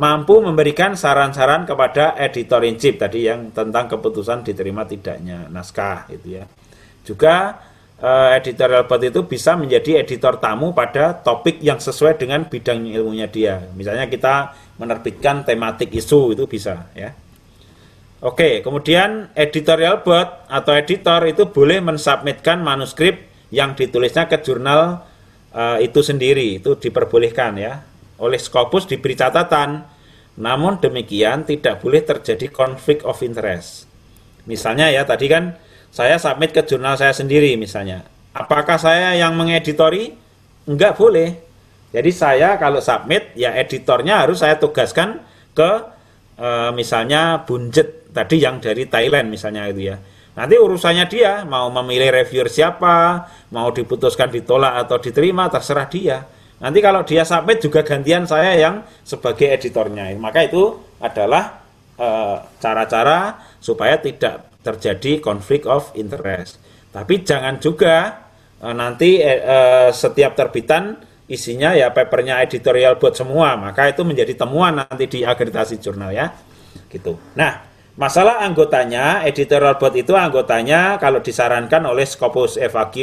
mampu 0.00 0.34
memberikan 0.40 0.96
saran-saran 0.96 1.68
kepada 1.68 2.16
editor 2.16 2.64
in 2.64 2.80
chief 2.80 2.96
tadi 2.96 3.28
yang 3.28 3.52
tentang 3.52 3.84
keputusan 3.92 4.40
diterima 4.40 4.88
tidaknya 4.88 5.52
naskah 5.52 6.08
itu 6.08 6.40
ya. 6.40 6.44
Juga 7.04 7.60
uh, 8.00 8.36
editorial 8.36 8.88
board 8.88 9.12
itu 9.12 9.20
bisa 9.28 9.54
menjadi 9.54 10.02
editor 10.02 10.40
tamu 10.40 10.72
pada 10.72 11.14
topik 11.20 11.60
yang 11.60 11.78
sesuai 11.78 12.16
dengan 12.16 12.48
bidang 12.48 12.88
ilmunya 12.88 13.28
dia. 13.28 13.70
Misalnya 13.76 14.08
kita 14.08 14.56
menerbitkan 14.80 15.44
tematik 15.44 15.92
isu 15.92 16.34
itu 16.34 16.44
bisa 16.48 16.88
ya. 16.96 17.12
Oke, 18.20 18.60
kemudian 18.60 19.32
editorial 19.32 20.04
board 20.04 20.44
atau 20.52 20.76
editor 20.76 21.24
itu 21.24 21.48
boleh 21.48 21.80
mensubmitkan 21.80 22.60
manuskrip 22.60 23.32
yang 23.48 23.72
ditulisnya 23.72 24.28
ke 24.28 24.44
jurnal 24.44 25.08
uh, 25.56 25.80
itu 25.80 26.04
sendiri, 26.04 26.60
itu 26.60 26.76
diperbolehkan 26.76 27.56
ya. 27.56 27.80
Oleh 28.20 28.36
Scopus 28.36 28.84
diberi 28.84 29.16
catatan, 29.16 29.88
namun 30.36 30.76
demikian 30.84 31.48
tidak 31.48 31.80
boleh 31.80 32.04
terjadi 32.04 32.52
konflik 32.52 33.00
of 33.08 33.24
interest. 33.24 33.88
Misalnya 34.44 34.92
ya 34.92 35.08
tadi 35.08 35.24
kan 35.24 35.56
saya 35.90 36.22
submit 36.22 36.54
ke 36.54 36.62
jurnal 36.62 36.94
saya 36.94 37.10
sendiri 37.10 37.58
misalnya. 37.58 38.06
Apakah 38.30 38.78
saya 38.78 39.18
yang 39.18 39.34
mengeditori? 39.34 40.14
Enggak 40.70 40.94
boleh. 40.94 41.34
Jadi 41.90 42.10
saya 42.14 42.54
kalau 42.62 42.78
submit 42.78 43.34
ya 43.34 43.50
editornya 43.58 44.22
harus 44.22 44.38
saya 44.38 44.54
tugaskan 44.54 45.18
ke 45.50 45.70
e, 46.38 46.48
misalnya 46.78 47.42
Bunjet 47.42 48.06
tadi 48.14 48.38
yang 48.38 48.62
dari 48.62 48.86
Thailand 48.86 49.26
misalnya 49.26 49.66
itu 49.66 49.90
ya. 49.90 49.98
Nanti 50.38 50.54
urusannya 50.54 51.10
dia 51.10 51.42
mau 51.42 51.66
memilih 51.74 52.22
reviewer 52.22 52.46
siapa, 52.46 53.26
mau 53.50 53.74
diputuskan 53.74 54.30
ditolak 54.30 54.86
atau 54.86 55.02
diterima 55.02 55.50
terserah 55.50 55.90
dia. 55.90 56.22
Nanti 56.62 56.78
kalau 56.78 57.02
dia 57.02 57.26
submit 57.26 57.58
juga 57.58 57.82
gantian 57.82 58.30
saya 58.30 58.54
yang 58.54 58.86
sebagai 59.02 59.50
editornya. 59.50 60.14
Maka 60.14 60.46
itu 60.46 60.78
adalah 61.02 61.66
eh, 61.98 62.36
cara-cara 62.62 63.18
e, 63.34 63.58
supaya 63.58 63.98
tidak 63.98 64.49
terjadi 64.60 65.20
konflik 65.20 65.64
of 65.64 65.92
interest. 65.96 66.60
Tapi 66.90 67.22
jangan 67.22 67.56
juga 67.62 68.26
e, 68.60 68.66
nanti 68.74 69.22
e, 69.22 69.34
setiap 69.94 70.36
terbitan 70.36 70.98
isinya 71.30 71.70
ya 71.78 71.94
papernya 71.94 72.42
editorial 72.42 72.98
buat 72.98 73.14
semua, 73.14 73.54
maka 73.54 73.86
itu 73.86 74.02
menjadi 74.02 74.34
temuan 74.34 74.82
nanti 74.82 75.06
di 75.06 75.22
akreditasi 75.22 75.78
jurnal 75.78 76.10
ya. 76.10 76.34
Gitu. 76.90 77.14
Nah, 77.38 77.62
masalah 77.94 78.42
anggotanya 78.42 79.22
editorial 79.22 79.78
board 79.78 79.94
itu 79.94 80.18
anggotanya 80.18 80.98
kalau 80.98 81.22
disarankan 81.22 81.86
oleh 81.86 82.02
Scopus 82.02 82.58
FAQ 82.58 82.96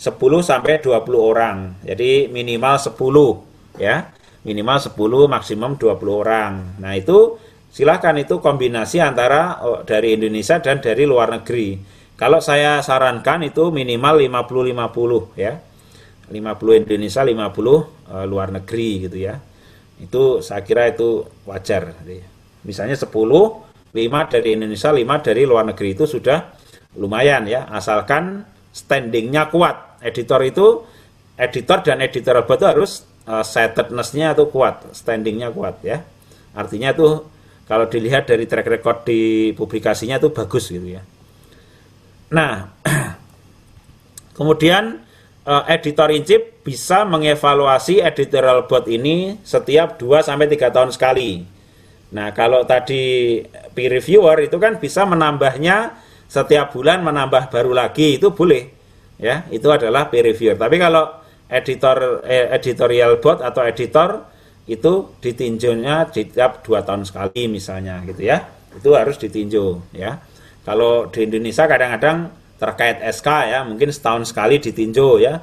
10 0.00 0.16
sampai 0.42 0.80
20 0.80 0.98
orang. 1.20 1.78
Jadi 1.84 2.32
minimal 2.32 2.74
10 2.80 3.78
ya. 3.78 4.08
Minimal 4.42 4.78
10 4.90 5.30
maksimum 5.30 5.78
20 5.78 6.22
orang. 6.26 6.52
Nah, 6.82 6.98
itu 6.98 7.38
silahkan 7.72 8.12
itu 8.20 8.38
kombinasi 8.38 9.00
antara 9.00 9.64
oh, 9.64 9.80
dari 9.82 10.20
Indonesia 10.20 10.60
dan 10.60 10.84
dari 10.84 11.08
luar 11.08 11.32
negeri. 11.40 11.80
Kalau 12.14 12.38
saya 12.38 12.84
sarankan 12.84 13.48
itu 13.48 13.72
minimal 13.72 14.20
50-50 14.28 15.40
ya. 15.40 15.56
50 16.28 16.84
Indonesia, 16.86 17.20
50 17.26 17.34
uh, 17.34 17.42
eh, 17.42 18.26
luar 18.28 18.48
negeri 18.52 19.08
gitu 19.08 19.16
ya. 19.18 19.40
Itu 19.98 20.44
saya 20.44 20.62
kira 20.62 20.92
itu 20.92 21.24
wajar. 21.48 21.96
Misalnya 22.62 22.94
10, 22.94 23.10
5 23.10 24.32
dari 24.32 24.48
Indonesia, 24.54 24.94
5 24.94 25.26
dari 25.26 25.42
luar 25.42 25.64
negeri 25.66 25.96
itu 25.96 26.04
sudah 26.06 26.54
lumayan 26.94 27.48
ya. 27.48 27.66
Asalkan 27.72 28.44
standingnya 28.70 29.50
kuat. 29.50 30.00
Editor 30.02 30.40
itu, 30.46 30.66
editor 31.36 31.78
dan 31.84 31.98
editor 32.02 32.42
itu 32.42 32.66
harus 32.66 33.06
uh, 33.26 33.44
setedness-nya 33.44 34.34
itu 34.34 34.46
kuat, 34.50 34.90
standingnya 34.94 35.50
kuat 35.54 35.78
ya. 35.84 36.02
Artinya 36.52 36.92
itu 36.92 37.31
kalau 37.66 37.86
dilihat 37.86 38.26
dari 38.26 38.44
track 38.50 38.66
record 38.66 39.06
di 39.06 39.52
publikasinya 39.54 40.18
itu 40.18 40.34
bagus 40.34 40.68
gitu 40.68 40.98
ya. 40.98 41.02
Nah, 42.32 42.68
kemudian 44.38 44.98
uh, 45.46 45.64
editor 45.68 46.10
in 46.10 46.26
chief 46.26 46.62
bisa 46.62 47.06
mengevaluasi 47.06 48.02
editorial 48.02 48.66
board 48.66 48.86
ini 48.90 49.38
setiap 49.42 49.98
2 49.98 50.26
sampai 50.26 50.46
3 50.50 50.74
tahun 50.74 50.90
sekali. 50.90 51.42
Nah, 52.12 52.30
kalau 52.36 52.62
tadi 52.68 53.40
peer 53.72 53.88
reviewer 53.88 54.36
itu 54.44 54.60
kan 54.60 54.76
bisa 54.76 55.08
menambahnya 55.08 55.96
setiap 56.28 56.72
bulan 56.72 57.00
menambah 57.00 57.48
baru 57.48 57.72
lagi 57.72 58.20
itu 58.20 58.32
boleh. 58.32 58.68
Ya, 59.22 59.46
itu 59.54 59.70
adalah 59.70 60.10
peer 60.10 60.28
reviewer. 60.28 60.58
Tapi 60.58 60.76
kalau 60.76 61.08
editor 61.52 62.24
eh, 62.24 62.48
editorial 62.52 63.20
board 63.20 63.44
atau 63.44 63.62
editor 63.62 64.31
itu 64.70 65.10
ditinjaunya 65.18 66.06
setiap 66.14 66.62
dua 66.62 66.86
tahun 66.86 67.02
sekali 67.02 67.50
misalnya 67.50 67.98
gitu 68.06 68.22
ya. 68.22 68.46
Itu 68.72 68.94
harus 68.94 69.18
ditinjau 69.18 69.82
ya. 69.90 70.22
Kalau 70.62 71.10
di 71.10 71.26
Indonesia 71.26 71.66
kadang-kadang 71.66 72.30
terkait 72.62 73.02
SK 73.02 73.28
ya 73.50 73.60
mungkin 73.66 73.90
setahun 73.90 74.30
sekali 74.30 74.62
ditinjau 74.62 75.18
ya. 75.18 75.42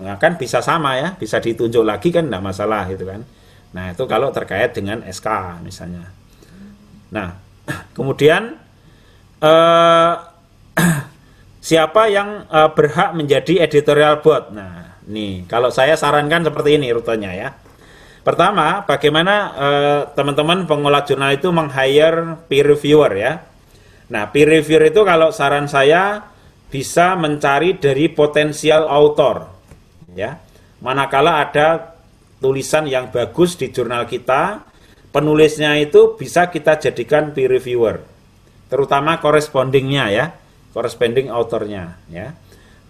Nah, 0.00 0.16
kan 0.16 0.38
bisa 0.40 0.64
sama 0.64 0.96
ya 0.96 1.12
bisa 1.18 1.42
ditunjuk 1.42 1.84
lagi 1.84 2.14
kan 2.14 2.30
tidak 2.30 2.42
masalah 2.46 2.86
gitu 2.88 3.04
kan. 3.04 3.26
Nah 3.74 3.94
itu 3.94 4.02
kalau 4.06 4.30
terkait 4.30 4.70
dengan 4.74 5.02
SK 5.02 5.60
misalnya. 5.66 6.06
Nah 7.10 7.36
kemudian 7.96 8.54
eh, 9.42 10.14
siapa 11.68 12.02
yang 12.06 12.46
eh, 12.46 12.70
berhak 12.70 13.18
menjadi 13.18 13.66
editorial 13.66 14.22
board? 14.22 14.54
Nah 14.54 15.02
nih 15.10 15.44
kalau 15.50 15.74
saya 15.74 15.98
sarankan 15.98 16.46
seperti 16.46 16.78
ini 16.78 16.94
rutenya 16.94 17.34
ya 17.34 17.50
Pertama, 18.30 18.86
bagaimana 18.86 19.34
eh, 19.58 20.00
teman-teman 20.14 20.62
pengolah 20.62 21.02
jurnal 21.02 21.34
itu 21.34 21.50
meng-hire 21.50 22.38
peer 22.46 22.62
reviewer 22.62 23.10
ya. 23.18 23.42
Nah, 24.06 24.30
peer 24.30 24.46
reviewer 24.46 24.86
itu 24.86 25.02
kalau 25.02 25.34
saran 25.34 25.66
saya 25.66 26.30
bisa 26.70 27.18
mencari 27.18 27.74
dari 27.82 28.06
potensial 28.06 28.86
author 28.86 29.50
ya. 30.14 30.38
manakala 30.78 31.42
ada 31.42 31.98
tulisan 32.38 32.86
yang 32.86 33.10
bagus 33.10 33.58
di 33.58 33.74
jurnal 33.74 34.06
kita, 34.06 34.62
penulisnya 35.10 35.74
itu 35.82 36.14
bisa 36.14 36.54
kita 36.54 36.78
jadikan 36.78 37.34
peer 37.34 37.50
reviewer, 37.50 37.98
terutama 38.70 39.18
correspondingnya 39.18 40.06
ya, 40.06 40.26
corresponding 40.70 41.34
autornya 41.34 41.98
ya. 42.06 42.30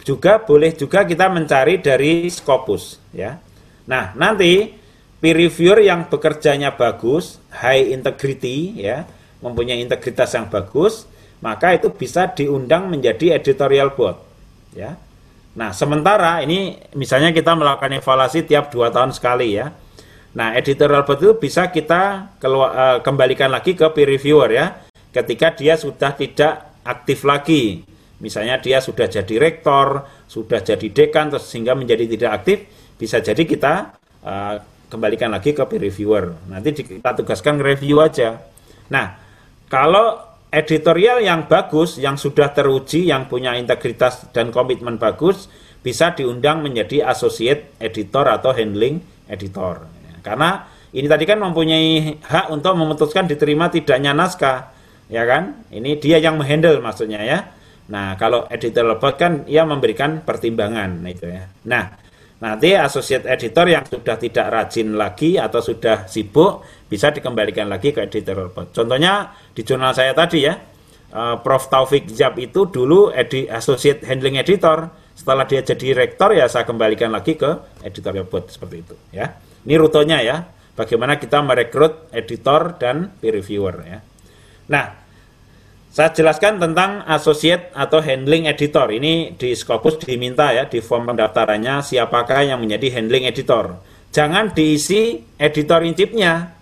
Juga 0.04 0.36
boleh 0.36 0.76
juga 0.76 1.08
kita 1.08 1.32
mencari 1.32 1.80
dari 1.80 2.28
Scopus 2.28 3.00
ya. 3.16 3.40
Nah, 3.88 4.12
nanti 4.20 4.79
peer 5.20 5.36
reviewer 5.36 5.84
yang 5.84 6.08
bekerjanya 6.08 6.74
bagus, 6.74 7.38
high 7.52 7.92
integrity 7.92 8.80
ya, 8.80 9.04
mempunyai 9.44 9.80
integritas 9.84 10.32
yang 10.32 10.48
bagus, 10.48 11.04
maka 11.44 11.76
itu 11.76 11.92
bisa 11.92 12.32
diundang 12.32 12.88
menjadi 12.88 13.36
editorial 13.36 13.92
board 13.92 14.16
ya. 14.72 14.96
Nah, 15.56 15.76
sementara 15.76 16.40
ini 16.40 16.80
misalnya 16.96 17.36
kita 17.36 17.52
melakukan 17.52 17.92
evaluasi 18.00 18.48
tiap 18.48 18.72
dua 18.72 18.88
tahun 18.88 19.12
sekali 19.12 19.60
ya. 19.60 19.72
Nah, 20.32 20.54
editorial 20.56 21.04
board 21.04 21.20
itu 21.20 21.32
bisa 21.36 21.68
kita 21.68 22.32
keluar, 22.40 22.70
uh, 22.72 22.98
kembalikan 23.04 23.52
lagi 23.52 23.76
ke 23.76 23.84
peer 23.92 24.08
reviewer 24.08 24.48
ya, 24.48 24.66
ketika 25.10 25.52
dia 25.52 25.76
sudah 25.76 26.16
tidak 26.16 26.80
aktif 26.86 27.28
lagi. 27.28 27.84
Misalnya 28.20 28.60
dia 28.60 28.78
sudah 28.84 29.08
jadi 29.08 29.34
rektor, 29.40 30.04
sudah 30.28 30.60
jadi 30.60 30.86
dekan, 30.92 31.32
sehingga 31.40 31.72
menjadi 31.72 32.04
tidak 32.04 32.30
aktif, 32.44 32.58
bisa 33.00 33.18
jadi 33.18 33.42
kita 33.42 33.96
uh, 34.22 34.56
kembalikan 34.90 35.30
lagi 35.30 35.54
ke 35.54 35.62
peer 35.64 35.86
reviewer. 35.86 36.34
Nanti 36.50 36.74
kita 36.74 37.14
tugaskan 37.14 37.62
review 37.62 38.02
aja. 38.02 38.42
Nah, 38.90 39.14
kalau 39.70 40.18
editorial 40.50 41.22
yang 41.22 41.46
bagus, 41.46 41.96
yang 41.96 42.18
sudah 42.18 42.50
teruji, 42.50 43.06
yang 43.06 43.30
punya 43.30 43.54
integritas 43.54 44.26
dan 44.34 44.50
komitmen 44.50 44.98
bagus, 44.98 45.46
bisa 45.80 46.12
diundang 46.12 46.60
menjadi 46.60 47.06
associate 47.08 47.78
editor 47.78 48.26
atau 48.26 48.50
handling 48.52 49.00
editor. 49.30 49.86
Karena 50.20 50.66
ini 50.90 51.06
tadi 51.06 51.24
kan 51.24 51.38
mempunyai 51.38 52.18
hak 52.20 52.50
untuk 52.50 52.74
memutuskan 52.74 53.30
diterima 53.30 53.70
tidaknya 53.70 54.10
naskah, 54.10 54.74
ya 55.06 55.22
kan? 55.24 55.64
Ini 55.70 55.96
dia 56.02 56.18
yang 56.18 56.36
menghandle 56.36 56.82
maksudnya 56.82 57.22
ya. 57.22 57.38
Nah, 57.90 58.18
kalau 58.18 58.46
editor 58.50 58.86
board 58.98 59.16
kan 59.18 59.32
ia 59.46 59.62
memberikan 59.62 60.22
pertimbangan 60.26 60.98
itu 61.06 61.30
ya. 61.30 61.46
Nah, 61.66 61.94
nanti 62.40 62.72
associate 62.72 63.28
editor 63.28 63.68
yang 63.68 63.84
sudah 63.84 64.16
tidak 64.16 64.46
rajin 64.48 64.96
lagi 64.96 65.36
atau 65.36 65.60
sudah 65.60 66.08
sibuk 66.08 66.64
bisa 66.88 67.12
dikembalikan 67.12 67.68
lagi 67.68 67.92
ke 67.92 68.08
editor 68.08 68.48
report. 68.48 68.72
Contohnya 68.72 69.30
di 69.52 69.60
jurnal 69.60 69.92
saya 69.92 70.16
tadi 70.16 70.48
ya, 70.48 70.56
uh, 71.12 71.36
Prof. 71.44 71.68
Taufik 71.68 72.08
Jab 72.10 72.40
itu 72.40 72.66
dulu 72.66 73.12
edi, 73.12 73.44
associate 73.46 74.08
handling 74.08 74.40
editor. 74.40 74.88
Setelah 75.12 75.44
dia 75.44 75.60
jadi 75.60 75.92
rektor 75.92 76.32
ya 76.32 76.48
saya 76.48 76.64
kembalikan 76.64 77.12
lagi 77.12 77.36
ke 77.36 77.80
editor 77.84 78.24
report 78.24 78.48
seperti 78.48 78.76
itu 78.80 78.96
ya. 79.12 79.36
Ini 79.68 79.76
rutenya 79.76 80.24
ya, 80.24 80.48
bagaimana 80.72 81.20
kita 81.20 81.44
merekrut 81.44 82.08
editor 82.16 82.80
dan 82.80 83.12
peer 83.20 83.36
reviewer 83.36 83.84
ya. 83.84 84.00
Nah, 84.72 84.99
saya 85.90 86.14
jelaskan 86.14 86.62
tentang 86.62 87.02
associate 87.10 87.74
atau 87.74 87.98
handling 87.98 88.46
editor. 88.46 88.86
Ini 88.94 89.34
di 89.34 89.58
Scopus 89.58 89.98
diminta 89.98 90.54
ya 90.54 90.70
di 90.70 90.78
form 90.78 91.10
pendaftarannya 91.10 91.82
siapakah 91.82 92.46
yang 92.46 92.62
menjadi 92.62 92.94
handling 92.94 93.26
editor. 93.26 93.74
Jangan 94.14 94.54
diisi 94.54 95.18
editor 95.34 95.82
in 95.82 95.98
chief-nya, 95.98 96.54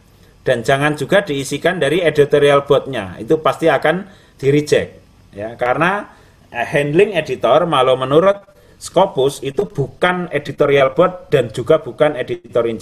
dan 0.48 0.64
jangan 0.64 0.96
juga 0.96 1.20
diisikan 1.20 1.76
dari 1.76 2.00
editorial 2.00 2.64
boardnya. 2.64 3.20
Itu 3.20 3.44
pasti 3.44 3.68
akan 3.68 4.08
di 4.40 4.48
reject 4.48 4.88
ya. 5.36 5.52
Karena 5.60 6.08
eh, 6.48 6.64
handling 6.64 7.12
editor 7.12 7.68
malah 7.68 8.00
menurut 8.00 8.48
Scopus 8.80 9.44
itu 9.44 9.68
bukan 9.68 10.32
editorial 10.32 10.96
board 10.96 11.28
dan 11.28 11.52
juga 11.52 11.82
bukan 11.82 12.16
editor 12.16 12.64
in 12.64 12.78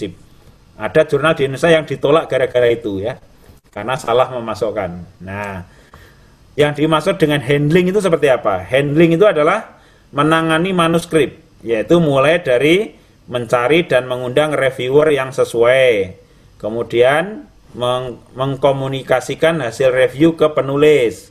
ada 0.76 1.08
jurnal 1.08 1.32
di 1.32 1.48
Indonesia 1.48 1.72
yang 1.72 1.88
ditolak 1.88 2.30
gara-gara 2.30 2.68
itu 2.70 3.02
ya. 3.02 3.18
Karena 3.72 3.98
salah 3.98 4.30
memasukkan. 4.30 5.24
Nah 5.24 5.75
yang 6.56 6.72
dimaksud 6.72 7.20
dengan 7.20 7.44
handling 7.44 7.92
itu 7.92 8.00
seperti 8.00 8.32
apa 8.32 8.64
handling 8.64 9.14
itu 9.16 9.28
adalah 9.28 9.80
menangani 10.10 10.72
manuskrip 10.72 11.36
yaitu 11.60 12.00
mulai 12.00 12.40
dari 12.40 12.96
mencari 13.28 13.84
dan 13.84 14.08
mengundang 14.08 14.56
reviewer 14.56 15.12
yang 15.12 15.30
sesuai 15.30 16.16
kemudian 16.56 17.46
meng 17.76 18.16
mengkomunikasikan 18.32 19.60
hasil 19.60 19.92
review 19.92 20.34
ke 20.34 20.48
penulis, 20.56 21.28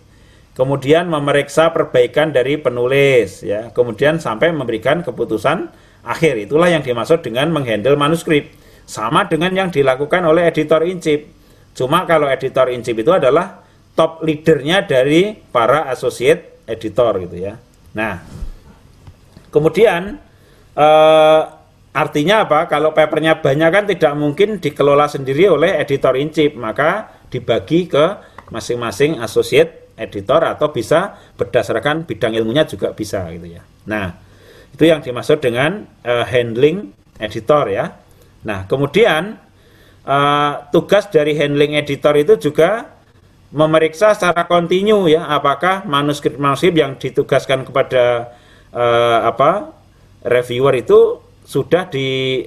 kemudian 0.53 1.09
memeriksa 1.09 1.73
perbaikan 1.73 2.29
dari 2.29 2.61
penulis, 2.61 3.41
ya, 3.41 3.73
kemudian 3.73 4.21
sampai 4.21 4.53
memberikan 4.53 5.01
keputusan 5.01 5.73
akhir. 6.05 6.37
Itulah 6.37 6.69
yang 6.69 6.85
dimaksud 6.85 7.25
dengan 7.25 7.49
menghandle 7.49 7.97
manuskrip. 7.97 8.53
Sama 8.85 9.25
dengan 9.25 9.49
yang 9.49 9.69
dilakukan 9.73 10.21
oleh 10.21 10.45
editor 10.45 10.85
in 10.85 11.01
chief. 11.01 11.25
Cuma 11.73 12.05
kalau 12.05 12.29
editor 12.29 12.69
in 12.69 12.85
chief 12.85 12.93
itu 12.93 13.09
adalah 13.09 13.64
top 13.95 14.21
leadernya 14.21 14.85
dari 14.85 15.33
para 15.33 15.89
associate 15.89 16.67
editor 16.67 17.23
gitu 17.25 17.37
ya. 17.39 17.55
Nah, 17.95 18.21
kemudian 19.49 20.19
eh, 20.75 21.41
Artinya 21.95 22.43
apa? 22.43 22.67
Kalau 22.67 22.91
papernya 22.91 23.39
banyak 23.39 23.69
kan 23.71 23.87
tidak 23.87 24.13
mungkin 24.19 24.59
dikelola 24.59 25.07
sendiri 25.07 25.47
oleh 25.47 25.79
editor 25.79 26.19
in 26.19 26.27
chief, 26.27 26.51
maka 26.59 27.23
dibagi 27.31 27.87
ke 27.87 28.05
masing-masing 28.51 29.23
associate 29.23 29.95
editor 29.95 30.43
atau 30.43 30.75
bisa 30.75 31.15
berdasarkan 31.39 32.03
bidang 32.03 32.35
ilmunya 32.35 32.67
juga 32.67 32.91
bisa 32.91 33.23
gitu 33.31 33.47
ya. 33.47 33.63
Nah, 33.87 34.11
itu 34.75 34.83
yang 34.83 34.99
dimaksud 34.99 35.39
dengan 35.39 35.87
uh, 36.03 36.27
handling 36.27 36.91
editor 37.15 37.71
ya. 37.71 37.95
Nah, 38.43 38.67
kemudian 38.67 39.39
uh, 40.03 40.53
tugas 40.75 41.07
dari 41.07 41.39
handling 41.39 41.79
editor 41.79 42.11
itu 42.19 42.51
juga 42.51 42.91
memeriksa 43.55 44.11
secara 44.11 44.43
kontinu 44.51 45.07
ya 45.07 45.23
apakah 45.31 45.87
manuskrip-manuskrip 45.87 46.75
yang 46.75 46.99
ditugaskan 46.99 47.63
kepada 47.63 48.35
uh, 48.75 49.31
apa 49.31 49.71
reviewer 50.27 50.75
itu 50.75 51.23
sudah 51.47 51.87
di 51.87 52.43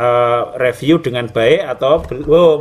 uh, 0.00 0.56
review 0.56 1.04
dengan 1.04 1.28
baik 1.28 1.68
atau 1.76 2.00
belum. 2.00 2.60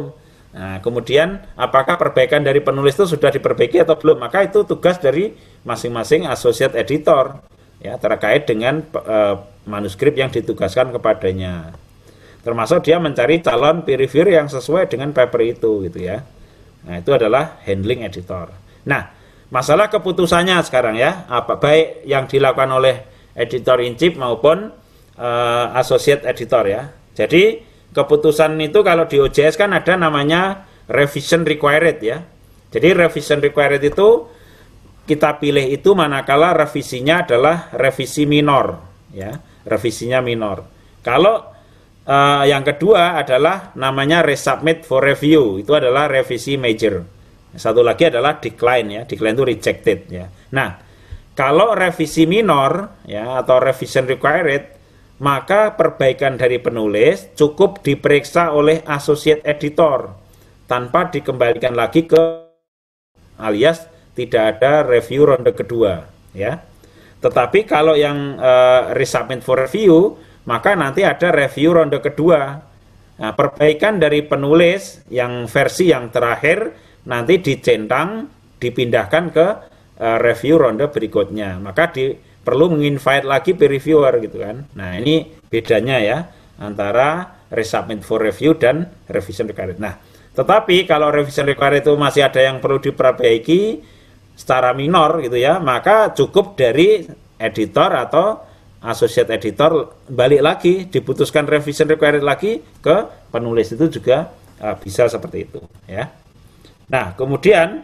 Nah, 0.57 0.81
kemudian 0.81 1.37
apakah 1.53 1.95
perbaikan 2.01 2.41
dari 2.41 2.59
penulis 2.59 2.97
itu 2.97 3.05
sudah 3.05 3.29
diperbaiki 3.29 3.77
atau 3.79 3.95
belum? 3.95 4.19
Maka 4.19 4.43
itu 4.43 4.65
tugas 4.65 4.97
dari 4.97 5.31
masing-masing 5.63 6.25
associate 6.27 6.73
editor 6.75 7.39
ya 7.77 7.95
terkait 8.01 8.49
dengan 8.49 8.81
uh, 8.99 9.37
manuskrip 9.69 10.17
yang 10.17 10.33
ditugaskan 10.33 10.89
kepadanya. 10.91 11.77
Termasuk 12.41 12.83
dia 12.83 12.97
mencari 12.97 13.39
calon 13.39 13.85
peer 13.85 14.01
reviewer 14.01 14.33
yang 14.33 14.49
sesuai 14.49 14.89
dengan 14.89 15.13
paper 15.13 15.41
itu 15.45 15.85
gitu 15.87 15.99
ya. 16.01 16.25
Nah, 16.87 17.03
itu 17.03 17.11
adalah 17.11 17.59
handling 17.67 18.07
editor. 18.07 18.47
Nah, 18.87 19.11
masalah 19.51 19.91
keputusannya 19.91 20.55
sekarang 20.63 20.95
ya, 20.95 21.27
apa 21.27 21.59
baik 21.59 22.07
yang 22.07 22.31
dilakukan 22.31 22.71
oleh 22.71 22.95
editor 23.35 23.83
in 23.83 23.99
chief 23.99 24.15
maupun 24.15 24.71
uh, 25.19 25.65
associate 25.75 26.23
editor 26.23 26.63
ya. 26.63 26.87
Jadi 27.11 27.59
keputusan 27.91 28.55
itu 28.63 28.79
kalau 28.87 29.03
di 29.05 29.19
OJS 29.19 29.59
kan 29.59 29.75
ada 29.75 29.99
namanya 29.99 30.63
revision 30.87 31.43
required 31.43 31.99
ya. 31.99 32.23
Jadi 32.71 32.95
revision 32.95 33.43
required 33.43 33.83
itu 33.83 34.31
kita 35.07 35.39
pilih 35.39 35.63
itu 35.71 35.95
manakala 35.95 36.51
revisinya 36.51 37.23
adalah 37.23 37.71
revisi 37.75 38.27
minor 38.27 38.79
ya, 39.11 39.35
revisinya 39.63 40.19
minor. 40.19 40.67
Kalau 41.03 41.56
uh, 42.07 42.43
yang 42.47 42.63
kedua 42.63 43.19
adalah 43.19 43.75
namanya 43.75 44.23
resubmit 44.23 44.87
for 44.87 45.03
review, 45.03 45.59
itu 45.59 45.75
adalah 45.75 46.07
revisi 46.07 46.55
major. 46.55 47.03
Satu 47.53 47.83
lagi 47.83 48.07
adalah 48.07 48.39
decline 48.39 48.87
ya, 48.87 49.01
decline 49.03 49.35
itu 49.35 49.45
rejected 49.45 49.99
ya. 50.07 50.25
Nah, 50.55 50.79
kalau 51.37 51.77
revisi 51.77 52.25
minor 52.25 53.03
ya 53.05 53.43
atau 53.43 53.61
revision 53.61 54.09
required 54.09 54.77
maka 55.17 55.73
perbaikan 55.73 56.37
dari 56.37 56.61
penulis 56.61 57.33
cukup 57.33 57.81
diperiksa 57.81 58.53
oleh 58.53 58.85
associate 58.85 59.41
editor 59.45 60.13
tanpa 60.69 61.09
dikembalikan 61.09 61.73
lagi 61.73 62.05
ke 62.05 62.21
alias 63.41 63.89
tidak 64.13 64.57
ada 64.57 64.85
review 64.85 65.29
ronde 65.29 65.53
kedua 65.53 66.05
ya. 66.33 66.61
Tetapi 67.17 67.65
kalau 67.65 67.97
yang 67.97 68.37
uh, 68.37 68.93
resubmit 68.93 69.41
for 69.41 69.57
review 69.57 70.21
maka 70.47 70.73
nanti 70.79 71.03
ada 71.03 71.29
review 71.29 71.75
ronde 71.75 71.99
kedua. 71.99 72.41
Nah, 73.17 73.31
perbaikan 73.33 73.99
dari 73.99 74.23
penulis 74.23 75.03
yang 75.11 75.45
versi 75.51 75.91
yang 75.91 76.07
terakhir 76.07 76.71
nanti 77.09 77.43
dicentang 77.43 78.29
dipindahkan 78.57 79.23
ke 79.33 79.47
uh, 79.99 80.17
review 80.23 80.55
ronde 80.55 80.87
berikutnya. 80.87 81.59
Maka 81.59 81.91
di 81.91 82.15
perlu 82.47 82.71
menginvite 82.71 83.27
lagi 83.27 83.51
peer 83.59 83.75
reviewer 83.75 84.23
gitu 84.23 84.39
kan. 84.39 84.63
Nah, 84.79 84.95
ini 84.95 85.27
bedanya 85.51 85.99
ya 85.99 86.17
antara 86.63 87.43
resubmit 87.51 88.07
for 88.07 88.23
review 88.23 88.55
dan 88.55 88.87
revision 89.11 89.51
required. 89.51 89.83
Nah, 89.83 89.99
tetapi 90.31 90.87
kalau 90.87 91.11
revision 91.11 91.43
required 91.43 91.83
itu 91.83 91.91
masih 91.99 92.23
ada 92.23 92.39
yang 92.39 92.63
perlu 92.63 92.79
diperbaiki 92.79 93.83
secara 94.37 94.71
minor 94.71 95.19
gitu 95.19 95.35
ya, 95.35 95.59
maka 95.59 96.15
cukup 96.15 96.55
dari 96.55 97.03
editor 97.35 97.91
atau 97.91 98.47
associate 98.85 99.33
editor 99.33 99.97
balik 100.05 100.41
lagi 100.41 100.73
diputuskan 100.85 101.49
revision 101.49 101.89
required 101.89 102.21
lagi 102.21 102.61
ke 102.61 102.95
penulis 103.33 103.73
itu 103.73 103.89
juga 103.89 104.29
uh, 104.61 104.75
bisa 104.77 105.09
seperti 105.09 105.49
itu 105.49 105.59
ya. 105.89 106.09
Nah 106.87 107.17
kemudian 107.17 107.81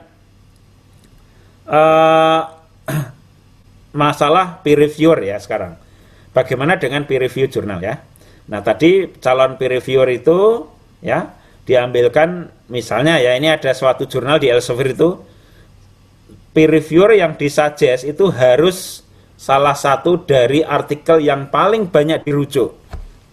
uh, 1.65 2.41
masalah 4.03 4.61
peer 4.61 4.77
reviewer 4.77 5.21
ya 5.21 5.37
sekarang. 5.41 5.77
Bagaimana 6.33 6.81
dengan 6.81 7.05
peer 7.05 7.21
review 7.25 7.45
jurnal 7.49 7.81
ya? 7.81 8.01
Nah 8.49 8.59
tadi 8.61 9.05
calon 9.21 9.57
peer 9.57 9.77
reviewer 9.77 10.09
itu 10.09 10.65
ya 11.01 11.29
diambilkan 11.63 12.51
misalnya 12.67 13.19
ya 13.19 13.35
ini 13.39 13.47
ada 13.47 13.71
suatu 13.71 14.03
jurnal 14.03 14.39
di 14.39 14.51
Elsevier 14.51 14.95
itu 14.97 15.15
peer 16.51 16.69
reviewer 16.69 17.15
yang 17.15 17.39
disuggest 17.39 18.03
itu 18.03 18.27
harus 18.33 19.02
salah 19.43 19.75
satu 19.75 20.23
dari 20.23 20.63
artikel 20.63 21.19
yang 21.19 21.51
paling 21.51 21.91
banyak 21.91 22.23
dirujuk. 22.23 22.79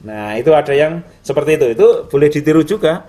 Nah, 0.02 0.34
itu 0.34 0.50
ada 0.50 0.74
yang 0.74 1.06
seperti 1.22 1.54
itu. 1.54 1.66
Itu 1.78 1.86
boleh 2.10 2.26
ditiru 2.26 2.66
juga. 2.66 3.06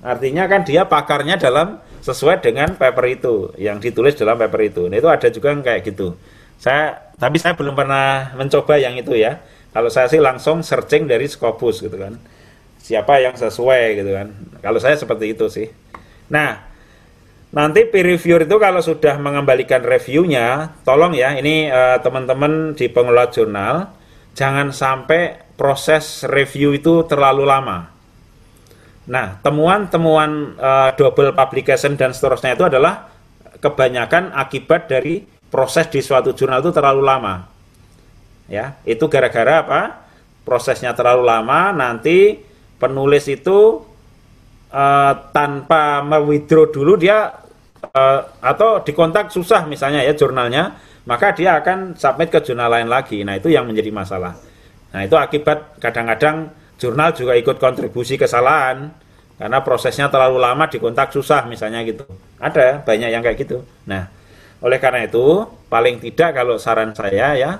Artinya 0.00 0.48
kan 0.48 0.64
dia 0.64 0.88
pakarnya 0.88 1.36
dalam 1.36 1.76
sesuai 2.00 2.40
dengan 2.40 2.72
paper 2.72 3.04
itu 3.12 3.52
yang 3.60 3.76
ditulis 3.76 4.16
dalam 4.16 4.40
paper 4.40 4.60
itu. 4.64 4.82
Nah, 4.88 4.96
itu 4.96 5.08
ada 5.12 5.28
juga 5.28 5.52
yang 5.52 5.60
kayak 5.60 5.92
gitu. 5.92 6.16
Saya 6.56 7.12
tapi 7.20 7.36
saya 7.36 7.52
belum 7.52 7.76
pernah 7.76 8.32
mencoba 8.32 8.80
yang 8.80 8.96
itu 8.96 9.12
ya. 9.12 9.44
Kalau 9.74 9.92
saya 9.92 10.08
sih 10.08 10.22
langsung 10.22 10.64
searching 10.64 11.04
dari 11.04 11.28
Scopus 11.28 11.84
gitu 11.84 12.00
kan. 12.00 12.16
Siapa 12.80 13.20
yang 13.20 13.36
sesuai 13.36 14.00
gitu 14.00 14.16
kan. 14.16 14.32
Kalau 14.64 14.80
saya 14.80 14.96
seperti 14.96 15.36
itu 15.36 15.52
sih. 15.52 15.68
Nah, 16.32 16.67
Nanti 17.48 17.88
peer 17.88 18.04
reviewer 18.04 18.44
itu 18.44 18.60
kalau 18.60 18.84
sudah 18.84 19.16
mengembalikan 19.16 19.80
reviewnya, 19.80 20.76
tolong 20.84 21.16
ya, 21.16 21.32
ini 21.32 21.72
uh, 21.72 21.96
teman-teman 22.04 22.76
di 22.76 22.92
pengelola 22.92 23.32
jurnal, 23.32 23.88
jangan 24.36 24.68
sampai 24.68 25.48
proses 25.56 26.28
review 26.28 26.76
itu 26.76 27.08
terlalu 27.08 27.48
lama. 27.48 27.88
Nah, 29.08 29.40
temuan-temuan 29.40 30.60
uh, 30.60 30.92
double 30.92 31.32
publication 31.32 31.96
dan 31.96 32.12
seterusnya 32.12 32.52
itu 32.52 32.68
adalah 32.68 33.08
kebanyakan 33.64 34.36
akibat 34.36 34.92
dari 34.92 35.24
proses 35.48 35.88
di 35.88 36.04
suatu 36.04 36.36
jurnal 36.36 36.60
itu 36.60 36.68
terlalu 36.68 37.00
lama. 37.00 37.48
Ya, 38.52 38.76
itu 38.84 39.08
gara-gara 39.08 39.64
apa? 39.64 40.04
Prosesnya 40.44 40.92
terlalu 40.92 41.24
lama, 41.24 41.72
nanti 41.72 42.44
penulis 42.76 43.24
itu 43.24 43.87
uh, 44.72 45.12
tanpa 45.32 46.00
mewithdraw 46.04 46.68
dulu 46.68 46.96
dia 46.96 47.30
uh, 47.82 48.20
atau 48.42 48.80
dikontak 48.84 49.32
susah 49.32 49.64
misalnya 49.64 50.04
ya 50.04 50.12
jurnalnya, 50.16 50.76
maka 51.08 51.32
dia 51.32 51.60
akan 51.60 51.96
submit 51.96 52.28
ke 52.28 52.40
jurnal 52.44 52.68
lain 52.68 52.88
lagi. 52.88 53.24
Nah, 53.24 53.36
itu 53.36 53.48
yang 53.48 53.64
menjadi 53.64 53.88
masalah. 53.92 54.36
Nah, 54.92 55.00
itu 55.04 55.16
akibat 55.16 55.80
kadang-kadang 55.80 56.52
jurnal 56.80 57.12
juga 57.12 57.36
ikut 57.36 57.56
kontribusi 57.60 58.16
kesalahan 58.16 58.88
karena 59.38 59.58
prosesnya 59.62 60.10
terlalu 60.10 60.42
lama 60.42 60.66
dikontak 60.66 61.14
susah 61.14 61.46
misalnya 61.46 61.84
gitu. 61.86 62.04
Ada 62.40 62.82
banyak 62.82 63.08
yang 63.12 63.22
kayak 63.22 63.38
gitu. 63.38 63.62
Nah, 63.86 64.08
oleh 64.58 64.78
karena 64.82 65.06
itu 65.06 65.46
paling 65.70 66.02
tidak 66.02 66.34
kalau 66.34 66.58
saran 66.58 66.90
saya 66.96 67.38
ya 67.38 67.52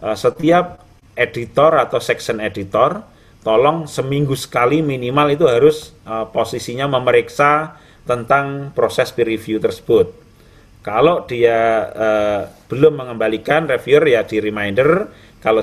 uh, 0.00 0.16
setiap 0.16 0.80
editor 1.12 1.76
atau 1.76 2.00
section 2.00 2.40
editor 2.40 3.04
tolong 3.40 3.88
seminggu 3.88 4.36
sekali 4.36 4.84
minimal 4.84 5.32
itu 5.32 5.44
harus 5.48 5.96
uh, 6.04 6.28
posisinya 6.28 6.88
memeriksa 6.88 7.80
tentang 8.04 8.72
proses 8.76 9.12
peer 9.12 9.28
review 9.28 9.60
tersebut. 9.60 10.12
Kalau 10.80 11.28
dia 11.28 11.58
uh, 11.92 12.42
belum 12.72 12.96
mengembalikan 12.96 13.68
reviewer 13.68 14.16
ya 14.16 14.24
di 14.24 14.40
reminder, 14.40 15.12
kalau 15.44 15.60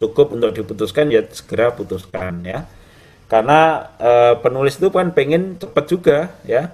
cukup 0.00 0.32
untuk 0.32 0.56
diputuskan 0.56 1.12
ya 1.12 1.24
segera 1.28 1.72
putuskan 1.72 2.40
ya. 2.44 2.64
Karena 3.26 3.90
uh, 3.98 4.34
penulis 4.40 4.78
itu 4.78 4.88
kan 4.88 5.12
pengen 5.12 5.60
cepat 5.60 5.84
juga 5.90 6.18
ya, 6.46 6.72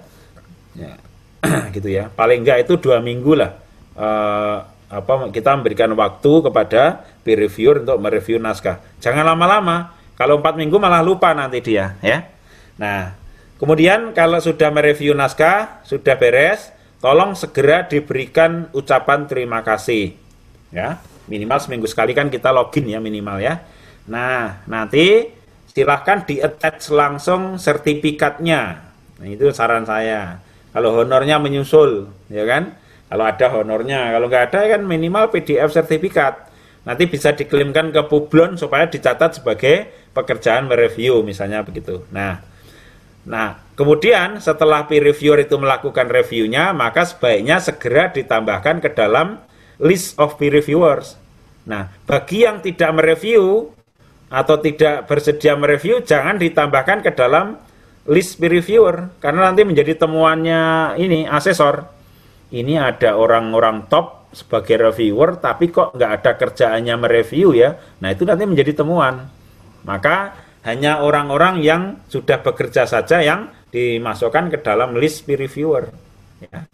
ya 0.77 0.95
gitu 1.75 1.91
ya. 1.91 2.07
Paling 2.13 2.45
enggak 2.45 2.67
itu 2.67 2.79
dua 2.79 3.03
minggu 3.03 3.35
lah. 3.35 3.51
Uh, 3.93 4.57
apa 4.93 5.33
kita 5.33 5.57
memberikan 5.57 5.89
waktu 5.97 6.31
kepada 6.45 7.01
peer 7.25 7.41
reviewer 7.41 7.81
untuk 7.81 7.97
mereview 7.99 8.37
naskah. 8.37 8.79
Jangan 9.01 9.25
lama-lama 9.25 10.02
kalau 10.23 10.39
empat 10.39 10.55
minggu 10.55 10.79
malah 10.79 11.03
lupa 11.03 11.35
nanti 11.35 11.59
dia, 11.59 11.99
ya. 11.99 12.23
Nah, 12.79 13.11
kemudian 13.59 14.15
kalau 14.15 14.39
sudah 14.39 14.71
mereview 14.71 15.11
naskah, 15.11 15.83
sudah 15.83 16.15
beres, 16.15 16.71
tolong 17.03 17.35
segera 17.35 17.83
diberikan 17.83 18.71
ucapan 18.71 19.27
terima 19.27 19.59
kasih, 19.67 20.15
ya. 20.71 21.03
Minimal 21.27 21.59
seminggu 21.59 21.91
sekali 21.91 22.15
kan 22.15 22.31
kita 22.31 22.55
login 22.55 22.87
ya 22.87 23.03
minimal 23.03 23.43
ya. 23.43 23.67
Nah, 24.07 24.63
nanti 24.63 25.27
silahkan 25.67 26.23
di 26.23 26.39
attach 26.39 26.87
langsung 26.95 27.59
sertifikatnya. 27.59 28.79
Nah, 29.19 29.27
itu 29.27 29.51
saran 29.51 29.83
saya. 29.83 30.39
Kalau 30.71 31.03
honornya 31.03 31.35
menyusul, 31.35 32.07
ya 32.31 32.47
kan? 32.47 32.79
Kalau 33.11 33.27
ada 33.27 33.47
honornya, 33.51 34.07
kalau 34.15 34.31
nggak 34.31 34.55
ada 34.55 34.59
kan 34.71 34.87
minimal 34.87 35.27
PDF 35.35 35.67
sertifikat. 35.75 36.47
Nanti 36.87 37.11
bisa 37.11 37.35
diklaimkan 37.35 37.91
ke 37.91 38.01
Publon 38.07 38.55
supaya 38.59 38.87
dicatat 38.87 39.39
sebagai 39.39 40.02
pekerjaan 40.13 40.69
mereview 40.69 41.25
misalnya 41.25 41.65
begitu. 41.65 42.05
Nah, 42.13 42.39
nah 43.25 43.59
kemudian 43.73 44.37
setelah 44.37 44.85
peer 44.85 45.03
reviewer 45.03 45.41
itu 45.41 45.57
melakukan 45.57 46.07
reviewnya, 46.07 46.71
maka 46.71 47.03
sebaiknya 47.03 47.59
segera 47.59 48.13
ditambahkan 48.13 48.79
ke 48.79 48.89
dalam 48.93 49.41
list 49.81 50.15
of 50.21 50.37
peer 50.37 50.53
reviewers. 50.53 51.17
Nah, 51.65 51.89
bagi 52.05 52.45
yang 52.45 52.61
tidak 52.61 52.93
mereview 52.93 53.73
atau 54.29 54.55
tidak 54.61 55.09
bersedia 55.09 55.57
mereview, 55.57 56.01
jangan 56.05 56.37
ditambahkan 56.37 57.01
ke 57.01 57.11
dalam 57.13 57.57
list 58.07 58.37
peer 58.37 58.59
reviewer 58.59 59.15
karena 59.23 59.51
nanti 59.51 59.65
menjadi 59.65 59.97
temuannya 59.97 60.95
ini 60.99 61.25
asesor. 61.27 61.89
Ini 62.53 62.77
ada 62.77 63.17
orang-orang 63.17 63.89
top 63.89 64.29
sebagai 64.29 64.89
reviewer 64.89 65.41
tapi 65.41 65.73
kok 65.73 65.97
nggak 65.97 66.11
ada 66.21 66.31
kerjaannya 66.37 66.95
mereview 67.01 67.57
ya. 67.57 67.73
Nah, 68.01 68.13
itu 68.13 68.27
nanti 68.27 68.45
menjadi 68.45 68.77
temuan. 68.83 69.25
Maka 69.83 70.35
hanya 70.63 71.03
orang-orang 71.03 71.59
yang 71.59 71.99
sudah 72.07 72.39
bekerja 72.39 72.87
saja 72.87 73.19
yang 73.19 73.51
dimasukkan 73.69 74.47
ke 74.53 74.57
dalam 74.63 74.95
list 74.95 75.27
peer 75.27 75.43
reviewer. 75.43 75.91
Ya. 76.39 76.67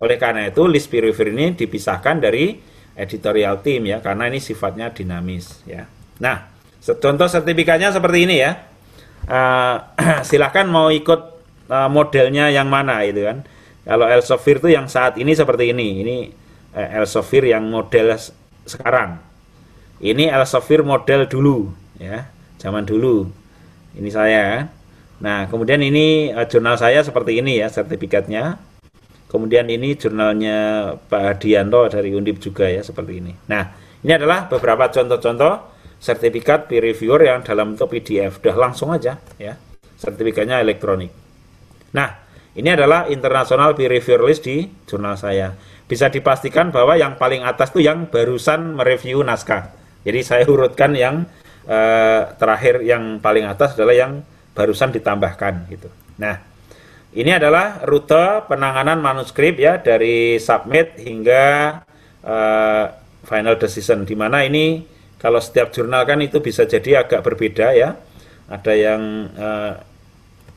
Oleh 0.00 0.16
karena 0.16 0.48
itu 0.48 0.64
list 0.64 0.88
peer 0.88 1.04
reviewer 1.04 1.36
ini 1.36 1.52
dipisahkan 1.52 2.24
dari 2.24 2.56
editorial 2.96 3.60
team 3.60 3.90
ya 3.90 4.00
karena 4.00 4.32
ini 4.32 4.40
sifatnya 4.40 4.88
dinamis 4.96 5.60
ya. 5.68 5.84
Nah, 6.24 6.48
contoh 6.80 7.28
sertifikatnya 7.28 7.92
seperti 7.92 8.18
ini 8.24 8.38
ya. 8.40 8.52
Uh, 9.24 9.80
silahkan 10.20 10.68
mau 10.68 10.92
ikut 10.92 11.20
uh, 11.72 11.88
modelnya 11.88 12.52
yang 12.52 12.68
mana 12.68 13.00
itu 13.08 13.24
kan. 13.24 13.40
Kalau 13.80 14.04
Elsevier 14.04 14.60
itu 14.60 14.68
yang 14.76 14.84
saat 14.84 15.16
ini 15.16 15.32
seperti 15.32 15.72
ini. 15.72 16.04
Ini 16.04 16.16
uh, 16.76 17.00
Elsevier 17.00 17.56
yang 17.56 17.64
model 17.64 18.12
sekarang. 18.68 19.16
Ini 20.04 20.28
Elsevier 20.28 20.84
model 20.84 21.24
dulu 21.24 21.72
ya 21.96 22.33
zaman 22.64 22.88
dulu. 22.88 23.28
Ini 23.92 24.08
saya. 24.08 24.64
Nah, 25.20 25.46
kemudian 25.52 25.84
ini 25.84 26.32
uh, 26.32 26.48
jurnal 26.48 26.80
saya 26.80 27.04
seperti 27.04 27.44
ini 27.44 27.60
ya 27.60 27.68
sertifikatnya. 27.68 28.56
Kemudian 29.28 29.68
ini 29.68 29.92
jurnalnya 29.98 30.90
Pak 30.96 31.22
Hadianto 31.36 31.84
dari 31.92 32.16
Undip 32.16 32.40
juga 32.40 32.70
ya 32.70 32.80
seperti 32.80 33.20
ini. 33.20 33.32
Nah, 33.50 33.76
ini 34.00 34.12
adalah 34.14 34.48
beberapa 34.48 34.88
contoh-contoh 34.88 35.74
sertifikat 35.98 36.70
peer 36.70 36.80
reviewer 36.86 37.20
yang 37.28 37.44
dalam 37.44 37.74
bentuk 37.74 37.92
PDF. 37.92 38.40
Udah 38.40 38.56
langsung 38.56 38.94
aja 38.94 39.20
ya. 39.36 39.58
Sertifikatnya 39.98 40.62
elektronik. 40.62 41.10
Nah, 41.94 42.10
ini 42.54 42.70
adalah 42.70 43.10
internasional 43.10 43.74
peer 43.74 43.90
reviewer 43.90 44.22
list 44.30 44.46
di 44.46 44.70
jurnal 44.86 45.18
saya. 45.18 45.50
Bisa 45.84 46.08
dipastikan 46.08 46.70
bahwa 46.70 46.94
yang 46.94 47.18
paling 47.18 47.42
atas 47.42 47.74
itu 47.74 47.84
yang 47.84 48.06
barusan 48.06 48.78
mereview 48.78 49.20
naskah. 49.26 49.74
Jadi 50.06 50.20
saya 50.22 50.44
urutkan 50.46 50.94
yang 50.94 51.26
eh, 51.68 52.22
terakhir 52.36 52.84
yang 52.84 53.18
paling 53.18 53.44
atas 53.48 53.76
adalah 53.76 53.96
yang 53.96 54.12
barusan 54.54 54.94
ditambahkan 54.94 55.66
gitu. 55.68 55.88
Nah, 56.20 56.38
ini 57.14 57.30
adalah 57.30 57.82
rute 57.86 58.46
penanganan 58.46 58.98
manuskrip 58.98 59.58
ya 59.58 59.78
dari 59.78 60.38
submit 60.38 60.98
hingga 60.98 61.44
eh, 62.22 62.84
final 63.24 63.56
decision 63.56 64.04
di 64.04 64.14
mana 64.14 64.44
ini 64.44 64.84
kalau 65.18 65.40
setiap 65.40 65.72
jurnal 65.72 66.04
kan 66.04 66.20
itu 66.20 66.38
bisa 66.44 66.68
jadi 66.68 67.06
agak 67.06 67.24
berbeda 67.24 67.72
ya. 67.72 67.96
Ada 68.44 68.72
yang 68.76 69.02
eh, 69.32 69.72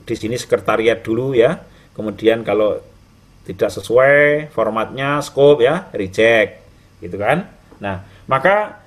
di 0.04 0.16
sini 0.16 0.36
sekretariat 0.36 1.00
dulu 1.00 1.32
ya. 1.32 1.56
Kemudian 1.96 2.46
kalau 2.46 2.78
tidak 3.48 3.72
sesuai 3.72 4.52
formatnya, 4.52 5.24
scope 5.24 5.64
ya, 5.64 5.88
reject 5.96 6.68
gitu 7.00 7.16
kan. 7.16 7.48
Nah, 7.80 8.04
maka 8.28 8.84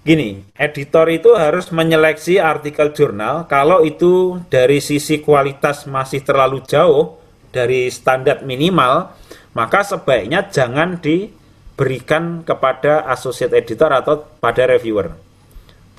Gini, 0.00 0.40
editor 0.56 1.04
itu 1.12 1.36
harus 1.36 1.68
menyeleksi 1.68 2.40
artikel 2.40 2.96
jurnal 2.96 3.44
kalau 3.44 3.84
itu 3.84 4.40
dari 4.48 4.80
sisi 4.80 5.20
kualitas 5.20 5.84
masih 5.84 6.24
terlalu 6.24 6.64
jauh 6.64 7.20
dari 7.52 7.92
standar 7.92 8.40
minimal, 8.40 9.12
maka 9.52 9.84
sebaiknya 9.84 10.48
jangan 10.48 11.04
diberikan 11.04 12.40
kepada 12.48 13.04
associate 13.12 13.52
editor 13.52 13.92
atau 13.92 14.24
pada 14.40 14.64
reviewer. 14.64 15.12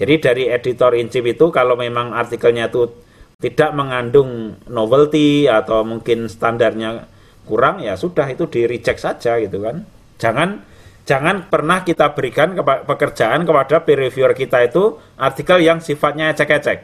Jadi 0.02 0.18
dari 0.18 0.44
editor 0.50 0.98
in 0.98 1.14
chief 1.14 1.22
itu 1.22 1.54
kalau 1.54 1.78
memang 1.78 2.18
artikelnya 2.18 2.74
itu 2.74 2.90
tidak 3.38 3.70
mengandung 3.78 4.58
novelty 4.66 5.46
atau 5.46 5.86
mungkin 5.86 6.26
standarnya 6.26 7.06
kurang 7.46 7.86
ya 7.86 7.94
sudah 7.94 8.26
itu 8.34 8.50
di 8.50 8.66
reject 8.66 8.98
saja 8.98 9.38
gitu 9.38 9.62
kan. 9.62 9.86
Jangan 10.18 10.71
jangan 11.06 11.50
pernah 11.50 11.82
kita 11.82 12.14
berikan 12.14 12.54
pekerjaan 12.86 13.44
kepada 13.44 13.82
peer 13.82 14.10
reviewer 14.10 14.34
kita 14.38 14.66
itu 14.66 14.98
artikel 15.18 15.62
yang 15.62 15.82
sifatnya 15.82 16.32
ecek-ecek 16.32 16.80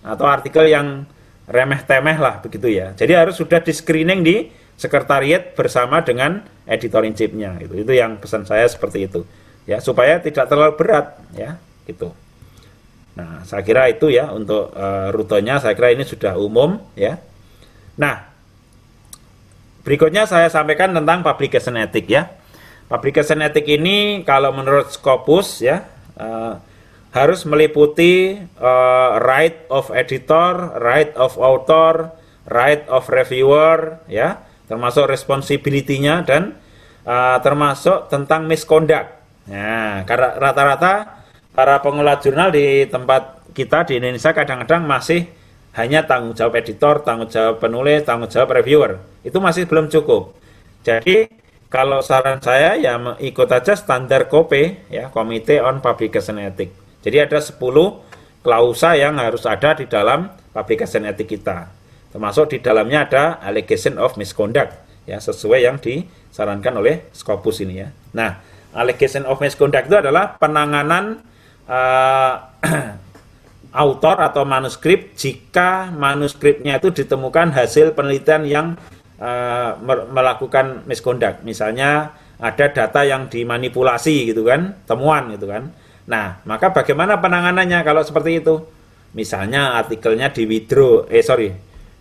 atau 0.00 0.26
artikel 0.26 0.64
yang 0.68 1.04
remeh-temeh 1.50 2.16
lah 2.16 2.38
begitu 2.40 2.70
ya. 2.70 2.94
Jadi 2.94 3.12
harus 3.12 3.36
sudah 3.36 3.58
di 3.60 3.74
screening 3.74 4.20
di 4.22 4.36
sekretariat 4.80 5.52
bersama 5.52 6.00
dengan 6.00 6.40
editor 6.64 7.04
in 7.04 7.12
chief-nya 7.12 7.58
itu. 7.60 7.84
Itu 7.84 7.92
yang 7.92 8.16
pesan 8.16 8.48
saya 8.48 8.64
seperti 8.64 9.10
itu. 9.10 9.26
Ya, 9.68 9.82
supaya 9.82 10.16
tidak 10.24 10.48
terlalu 10.48 10.72
berat 10.80 11.20
ya, 11.36 11.60
gitu. 11.84 12.16
Nah, 13.18 13.44
saya 13.44 13.60
kira 13.60 13.92
itu 13.92 14.08
ya 14.08 14.32
untuk 14.32 14.72
uh, 14.72 15.12
rutenya 15.12 15.60
saya 15.60 15.76
kira 15.76 15.92
ini 15.92 16.08
sudah 16.08 16.40
umum 16.40 16.80
ya. 16.96 17.20
Nah, 18.00 18.24
berikutnya 19.84 20.24
saya 20.24 20.48
sampaikan 20.48 20.96
tentang 20.96 21.20
publication 21.20 21.76
ethic 21.76 22.08
ya. 22.08 22.32
Publication 22.90 23.38
ethic 23.46 23.70
ini 23.70 24.26
kalau 24.26 24.50
menurut 24.50 24.90
Scopus 24.90 25.62
ya 25.62 25.86
uh, 26.18 26.58
harus 27.14 27.46
meliputi 27.46 28.34
uh, 28.58 29.22
right 29.22 29.62
of 29.70 29.94
editor, 29.94 30.74
right 30.82 31.14
of 31.14 31.38
author, 31.38 32.10
right 32.50 32.82
of 32.90 33.06
reviewer 33.06 34.02
ya, 34.10 34.42
termasuk 34.66 35.06
responsibility-nya 35.06 36.26
dan 36.26 36.58
uh, 37.06 37.38
termasuk 37.38 38.10
tentang 38.10 38.50
misconduct. 38.50 39.06
Nah, 39.46 40.02
karena 40.02 40.34
rata-rata 40.38 41.22
para 41.54 41.78
pengelola 41.82 42.18
jurnal 42.18 42.50
di 42.50 42.90
tempat 42.90 43.42
kita 43.54 43.86
di 43.86 44.02
Indonesia 44.02 44.34
kadang-kadang 44.34 44.82
masih 44.86 45.30
hanya 45.78 46.02
tanggung 46.06 46.34
jawab 46.34 46.58
editor, 46.58 47.06
tanggung 47.06 47.30
jawab 47.30 47.62
penulis, 47.62 48.02
tanggung 48.02 48.30
jawab 48.30 48.50
reviewer. 48.58 48.98
Itu 49.22 49.38
masih 49.38 49.70
belum 49.70 49.86
cukup. 49.86 50.34
Jadi 50.82 51.26
kalau 51.70 52.02
saran 52.02 52.42
saya 52.42 52.74
ya 52.74 52.98
ikut 53.22 53.46
aja 53.46 53.78
standar 53.78 54.26
KOP 54.26 54.52
ya, 54.90 55.06
Komite 55.14 55.62
on 55.62 55.78
Publication 55.78 56.42
Ethic. 56.42 56.74
Jadi 57.00 57.16
ada 57.22 57.38
10 57.38 57.56
klausa 58.42 58.98
yang 58.98 59.16
harus 59.22 59.46
ada 59.46 59.78
di 59.78 59.86
dalam 59.86 60.28
publication 60.52 61.06
ethic 61.06 61.38
kita. 61.38 61.70
Termasuk 62.10 62.56
di 62.56 62.58
dalamnya 62.58 63.06
ada 63.06 63.24
allegation 63.38 63.96
of 64.02 64.18
misconduct 64.18 64.74
ya 65.06 65.22
sesuai 65.22 65.60
yang 65.62 65.76
disarankan 65.78 66.74
oleh 66.82 67.06
Scopus 67.14 67.62
ini 67.62 67.86
ya. 67.86 67.88
Nah, 68.18 68.42
allegation 68.74 69.22
of 69.24 69.38
misconduct 69.38 69.86
itu 69.86 69.96
adalah 69.96 70.34
penanganan 70.36 71.22
uh, 71.70 72.34
autor 73.70 74.16
atau 74.18 74.42
manuskrip 74.42 75.14
jika 75.14 75.94
manuskripnya 75.94 76.82
itu 76.82 76.90
ditemukan 76.90 77.54
hasil 77.54 77.94
penelitian 77.94 78.42
yang 78.42 78.66
uh, 79.20 79.76
melakukan 80.10 80.88
misconduct. 80.88 81.44
Misalnya 81.44 82.16
ada 82.40 82.66
data 82.72 83.04
yang 83.04 83.28
dimanipulasi 83.28 84.32
gitu 84.32 84.48
kan, 84.48 84.80
temuan 84.88 85.28
gitu 85.36 85.46
kan. 85.46 85.70
Nah, 86.08 86.40
maka 86.48 86.72
bagaimana 86.72 87.20
penanganannya 87.20 87.84
kalau 87.84 88.00
seperti 88.00 88.40
itu? 88.40 88.64
Misalnya 89.12 89.76
artikelnya 89.76 90.32
di 90.32 90.48
withdraw, 90.48 91.06
eh 91.06 91.22
sorry, 91.22 91.52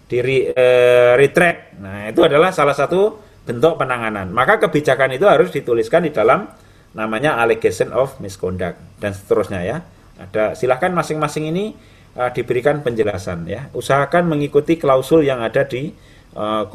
di 0.09 0.17
re, 0.23 0.55
eh, 0.55 1.13
retract. 1.19 1.77
Nah, 1.83 2.09
itu 2.09 2.23
adalah 2.23 2.49
salah 2.55 2.73
satu 2.73 3.19
bentuk 3.45 3.77
penanganan. 3.77 4.31
Maka 4.31 4.57
kebijakan 4.61 5.13
itu 5.13 5.25
harus 5.29 5.53
dituliskan 5.53 6.05
di 6.07 6.13
dalam 6.13 6.49
namanya 6.93 7.37
allegation 7.37 7.93
of 7.93 8.17
misconduct 8.17 8.77
dan 8.97 9.13
seterusnya 9.13 9.61
ya. 9.61 9.77
Ada 10.19 10.57
silahkan 10.57 10.93
masing-masing 10.93 11.49
ini 11.49 11.73
uh, 12.17 12.29
diberikan 12.33 12.81
penjelasan 12.81 13.45
ya. 13.45 13.69
Usahakan 13.73 14.29
mengikuti 14.29 14.77
klausul 14.77 15.25
yang 15.25 15.41
ada 15.41 15.65
di 15.65 15.93
uh, 16.35 16.65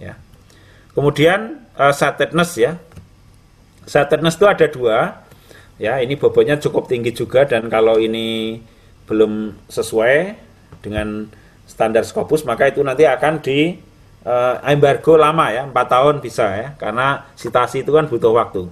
ya. 0.00 0.14
Kemudian 0.96 1.64
uh, 1.76 1.92
ya. 2.56 2.78
Satedness 3.84 4.36
itu 4.38 4.46
ada 4.46 4.66
dua 4.70 5.26
ya. 5.80 5.98
Ini 5.98 6.14
bobotnya 6.20 6.60
cukup 6.60 6.86
tinggi 6.86 7.10
juga 7.10 7.48
dan 7.48 7.66
kalau 7.66 7.98
ini 7.98 8.60
belum 9.10 9.58
sesuai 9.66 10.38
dengan 10.80 11.26
standar 11.66 12.06
Scopus 12.06 12.46
maka 12.46 12.70
itu 12.70 12.82
nanti 12.82 13.06
akan 13.06 13.42
di 13.42 13.74
uh, 14.24 14.60
embargo 14.66 15.16
lama 15.16 15.50
ya, 15.52 15.66
empat 15.66 15.86
tahun 15.86 16.14
bisa 16.22 16.46
ya, 16.56 16.68
karena 16.76 17.30
sitasi 17.36 17.86
itu 17.86 17.90
kan 17.94 18.06
butuh 18.10 18.32
waktu. 18.34 18.68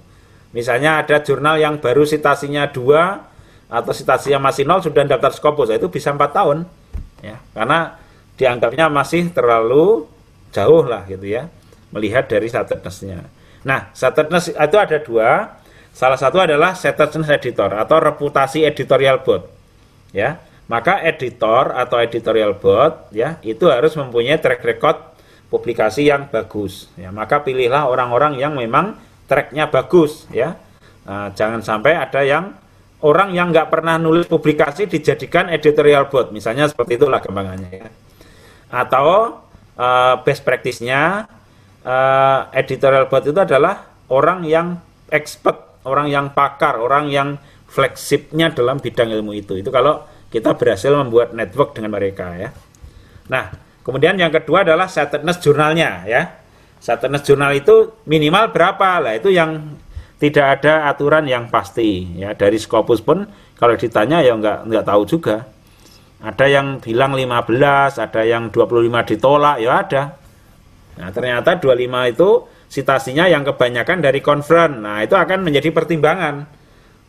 Misalnya 0.53 1.05
ada 1.05 1.21
jurnal 1.21 1.61
yang 1.61 1.77
baru 1.79 2.09
citasinya 2.09 2.69
dua 2.73 3.29
atau 3.69 3.93
citasinya 3.93 4.49
masih 4.49 4.65
nol 4.65 4.81
sudah 4.81 5.05
daftar 5.05 5.33
Scopus, 5.33 5.69
itu 5.77 5.93
bisa 5.93 6.09
empat 6.09 6.33
tahun, 6.33 6.65
ya, 7.21 7.37
karena 7.53 8.01
dianggapnya 8.39 8.87
masih 8.89 9.29
terlalu 9.35 10.07
jauh 10.55 10.85
lah 10.87 11.05
gitu 11.11 11.27
ya, 11.27 11.51
melihat 11.91 12.31
dari 12.31 12.47
statelessnya. 12.47 13.27
Nah, 13.67 13.91
stateless 13.93 14.55
itu 14.55 14.77
ada 14.79 14.99
dua, 15.03 15.59
salah 15.91 16.17
satu 16.17 16.39
adalah 16.41 16.73
stateless 16.73 17.29
editor 17.29 17.75
atau 17.75 17.99
reputasi 17.99 18.63
editorial 18.65 19.21
board, 19.27 19.45
ya. 20.15 20.39
Maka 20.69 21.01
editor 21.01 21.73
atau 21.73 21.97
editorial 21.97 22.53
board 22.61 23.09
ya 23.17 23.41
itu 23.41 23.73
harus 23.73 23.97
mempunyai 23.97 24.37
track 24.37 24.61
record 24.61 25.01
publikasi 25.49 26.05
yang 26.13 26.29
bagus. 26.29 26.93
Ya, 26.93 27.09
maka 27.09 27.41
pilihlah 27.41 27.89
orang-orang 27.89 28.37
yang 28.37 28.53
memang 28.53 29.01
tracknya 29.29 29.69
bagus 29.69 30.25
ya 30.33 30.57
nah, 31.05 31.31
jangan 31.37 31.61
sampai 31.61 31.95
ada 31.95 32.25
yang 32.25 32.57
orang 33.05 33.37
yang 33.37 33.53
nggak 33.53 33.69
pernah 33.69 34.01
nulis 34.01 34.27
publikasi 34.27 34.89
dijadikan 34.89 35.53
editorial 35.53 36.09
board 36.09 36.33
misalnya 36.33 36.67
seperti 36.67 36.97
itulah 36.97 37.21
kembangannya 37.21 37.71
ya 37.71 37.89
atau 38.69 39.41
uh, 39.77 40.15
best 40.23 40.45
practice-nya 40.45 41.25
uh, 41.85 42.41
editorial 42.53 43.09
board 43.09 43.29
itu 43.29 43.41
adalah 43.41 43.89
orang 44.13 44.45
yang 44.45 44.77
expert 45.09 45.81
orang 45.89 46.13
yang 46.13 46.37
pakar 46.37 46.77
orang 46.77 47.09
yang 47.09 47.41
fleksibnya 47.69 48.53
dalam 48.53 48.81
bidang 48.81 49.13
ilmu 49.13 49.33
itu. 49.37 49.57
Itu 49.57 49.73
kalau 49.73 50.05
kita 50.29 50.57
berhasil 50.57 50.93
membuat 50.93 51.33
network 51.33 51.77
dengan 51.77 51.97
mereka 51.97 52.37
ya. 52.37 52.53
Nah 53.33 53.53
kemudian 53.85 54.17
yang 54.21 54.33
kedua 54.33 54.65
adalah 54.65 54.89
setedness 54.89 55.41
jurnalnya 55.41 56.05
ya. 56.05 56.23
Satellite 56.79 57.27
jurnal 57.27 57.59
itu 57.59 58.07
minimal 58.07 58.55
berapa? 58.55 59.03
Lah 59.03 59.19
itu 59.19 59.35
yang 59.35 59.75
tidak 60.23 60.63
ada 60.63 60.87
aturan 60.87 61.27
yang 61.27 61.51
pasti 61.51 62.07
ya. 62.23 62.39
Dari 62.39 62.55
Scopus 62.55 63.03
pun 63.03 63.27
kalau 63.59 63.75
ditanya 63.75 64.23
ya 64.23 64.37
nggak 64.39 64.71
nggak 64.71 64.85
tahu 64.87 65.03
juga 65.03 65.43
ada 66.19 66.47
yang 66.51 66.83
bilang 66.83 67.15
15 67.15 68.03
ada 68.03 68.23
yang 68.27 68.51
25 68.51 69.11
ditolak 69.15 69.57
ya 69.63 69.73
ada. 69.87 70.03
Nah 70.99 71.09
ternyata 71.15 71.63
25 71.63 72.13
itu 72.13 72.29
citasinya 72.69 73.31
yang 73.31 73.47
kebanyakan 73.47 74.03
dari 74.03 74.19
konferen 74.19 74.83
nah 74.83 74.99
itu 74.99 75.15
akan 75.15 75.47
menjadi 75.47 75.71
pertimbangan. 75.71 76.43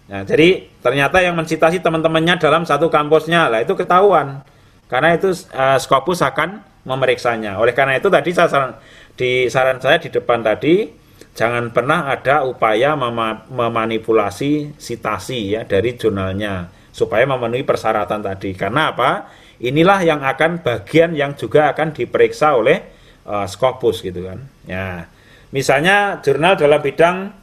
Nah 0.09 0.21
jadi 0.25 0.69
ternyata 0.81 1.25
yang 1.25 1.33
mencitasi 1.33 1.81
teman-temannya 1.81 2.37
dalam 2.37 2.69
satu 2.69 2.93
kampusnya 2.93 3.49
lah 3.49 3.65
itu 3.65 3.73
ketahuan. 3.73 4.45
Karena 4.89 5.17
itu 5.17 5.33
uh, 5.53 5.77
Scopus 5.77 6.21
akan 6.25 6.65
memeriksanya. 6.85 7.57
Oleh 7.61 7.73
karena 7.73 7.97
itu 7.97 8.09
tadi 8.09 8.33
saya 8.33 8.77
di 9.13 9.49
saran 9.49 9.81
saya 9.81 9.97
di 9.97 10.09
depan 10.13 10.45
tadi 10.45 10.89
jangan 11.33 11.73
pernah 11.73 12.09
ada 12.09 12.45
upaya 12.45 12.93
mem 12.93 13.17
memanipulasi 13.51 14.77
sitasi 14.77 15.57
ya 15.57 15.61
dari 15.65 15.97
jurnalnya 15.97 16.78
supaya 16.89 17.25
memenuhi 17.25 17.63
persyaratan 17.63 18.21
tadi. 18.21 18.53
Karena 18.57 18.93
apa? 18.93 19.29
Inilah 19.59 19.99
yang 20.05 20.21
akan 20.23 20.63
bagian 20.63 21.11
yang 21.13 21.35
juga 21.35 21.71
akan 21.75 21.91
diperiksa 21.91 22.55
oleh 22.55 22.79
uh, 23.27 23.45
Scopus 23.45 24.01
gitu 24.01 24.25
kan. 24.25 24.39
Ya. 24.65 25.05
Misalnya 25.49 26.21
jurnal 26.21 26.55
dalam 26.55 26.79
bidang 26.79 27.33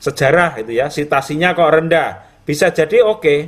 sejarah 0.00 0.60
itu 0.60 0.76
ya, 0.76 0.88
sitasinya 0.92 1.56
kok 1.56 1.70
rendah. 1.70 2.10
Bisa 2.44 2.70
jadi 2.70 3.02
oke. 3.04 3.20
Okay. 3.20 3.40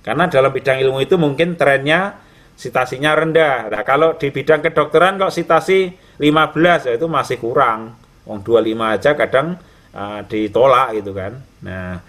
Karena 0.00 0.32
dalam 0.32 0.48
bidang 0.48 0.80
ilmu 0.80 1.04
itu 1.04 1.20
mungkin 1.20 1.60
trennya 1.60 2.16
sitasinya 2.56 3.12
rendah. 3.16 3.68
Nah, 3.68 3.82
kalau 3.84 4.16
di 4.16 4.32
bidang 4.32 4.64
kedokteran 4.64 5.20
kok 5.20 5.32
sitasi 5.32 5.92
15 6.20 6.88
ya 6.88 6.92
itu 6.96 7.06
masih 7.08 7.36
kurang. 7.40 7.96
Wong 8.24 8.40
25 8.44 8.96
aja 8.96 9.10
kadang 9.16 9.56
uh, 9.96 10.20
ditolak 10.28 10.96
gitu 10.96 11.12
kan. 11.16 11.40
Nah, 11.64 12.00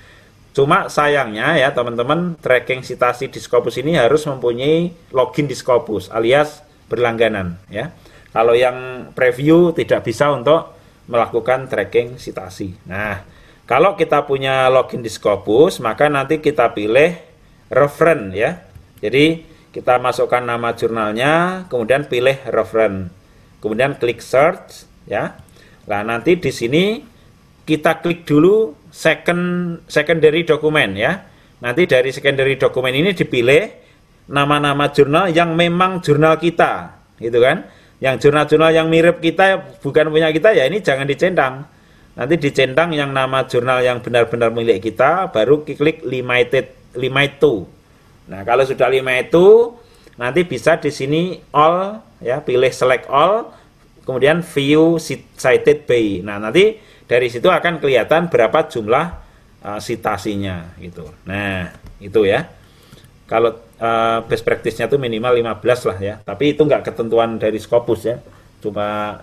cuma 0.51 0.91
sayangnya 0.91 1.55
ya 1.55 1.71
teman-teman 1.71 2.35
tracking 2.39 2.83
citasi 2.83 3.31
di 3.31 3.39
Scopus 3.39 3.79
ini 3.79 3.95
harus 3.95 4.27
mempunyai 4.27 4.91
login 5.15 5.47
di 5.47 5.55
Scopus 5.55 6.11
alias 6.11 6.63
berlangganan 6.91 7.59
ya. 7.71 7.95
Kalau 8.31 8.55
yang 8.55 9.11
preview 9.11 9.75
tidak 9.75 10.07
bisa 10.07 10.31
untuk 10.31 10.71
melakukan 11.11 11.67
tracking 11.67 12.15
citasi. 12.15 12.71
Nah, 12.87 13.27
kalau 13.67 13.99
kita 13.99 14.23
punya 14.23 14.71
login 14.71 15.03
di 15.03 15.11
Scopus, 15.11 15.83
maka 15.83 16.07
nanti 16.07 16.39
kita 16.39 16.71
pilih 16.71 17.19
referen 17.67 18.31
ya. 18.31 18.63
Jadi 19.03 19.43
kita 19.75 19.99
masukkan 19.99 20.39
nama 20.39 20.71
jurnalnya, 20.71 21.67
kemudian 21.67 22.07
pilih 22.07 22.39
referen 22.47 23.11
kemudian 23.61 23.95
klik 23.95 24.19
search 24.19 24.89
ya. 25.05 25.37
Nah, 25.85 26.01
nanti 26.01 26.35
di 26.35 26.51
sini 26.51 26.99
kita 27.71 28.03
klik 28.03 28.27
dulu 28.27 28.75
second 28.91 29.79
secondary 29.87 30.43
dokumen 30.43 30.99
ya. 30.99 31.31
nanti 31.61 31.85
dari 31.85 32.09
secondary 32.09 32.57
dokumen 32.57 32.91
ini 32.91 33.13
dipilih 33.13 33.69
nama-nama 34.27 34.89
jurnal 34.89 35.29
yang 35.29 35.53
memang 35.53 36.01
jurnal 36.01 36.41
kita, 36.41 36.97
gitu 37.21 37.37
kan? 37.37 37.69
Yang 38.01 38.27
jurnal-jurnal 38.27 38.71
yang 38.73 38.89
mirip 38.89 39.21
kita 39.21 39.77
bukan 39.85 40.09
punya 40.09 40.33
kita 40.33 40.57
ya 40.57 40.65
ini 40.65 40.81
jangan 40.81 41.05
dicentang. 41.05 41.53
Nanti 42.17 42.35
dicentang 42.41 42.91
yang 42.91 43.13
nama 43.13 43.45
jurnal 43.45 43.85
yang 43.85 44.01
benar-benar 44.01 44.49
milik 44.49 44.89
kita, 44.89 45.29
baru 45.29 45.61
klik 45.63 46.01
limited 46.01 46.73
lima 46.97 47.23
itu. 47.23 47.69
Nah 48.25 48.41
kalau 48.41 48.65
sudah 48.65 48.89
lima 48.89 49.15
itu, 49.21 49.77
nanti 50.17 50.41
bisa 50.43 50.81
di 50.81 50.89
sini 50.89 51.37
all 51.53 52.01
ya 52.19 52.41
pilih 52.41 52.73
select 52.73 53.05
all, 53.05 53.53
kemudian 54.01 54.41
view 54.41 54.97
cited 55.37 55.85
by. 55.85 56.25
Nah 56.25 56.41
nanti 56.41 56.81
dari 57.11 57.27
situ 57.27 57.51
akan 57.51 57.83
kelihatan 57.83 58.31
berapa 58.31 58.71
jumlah 58.71 59.05
uh, 59.67 59.79
sitasinya 59.83 60.71
gitu. 60.79 61.03
Nah, 61.27 61.67
itu 61.99 62.23
ya. 62.23 62.47
Kalau 63.27 63.51
uh, 63.83 64.23
best 64.23 64.47
practice-nya 64.47 64.87
itu 64.87 64.95
minimal 64.95 65.35
15 65.59 65.91
lah 65.91 65.97
ya. 65.99 66.15
Tapi 66.23 66.55
itu 66.55 66.63
nggak 66.63 66.87
ketentuan 66.87 67.35
dari 67.35 67.59
Scopus 67.59 68.01
ya. 68.07 68.15
Cuma 68.63 69.19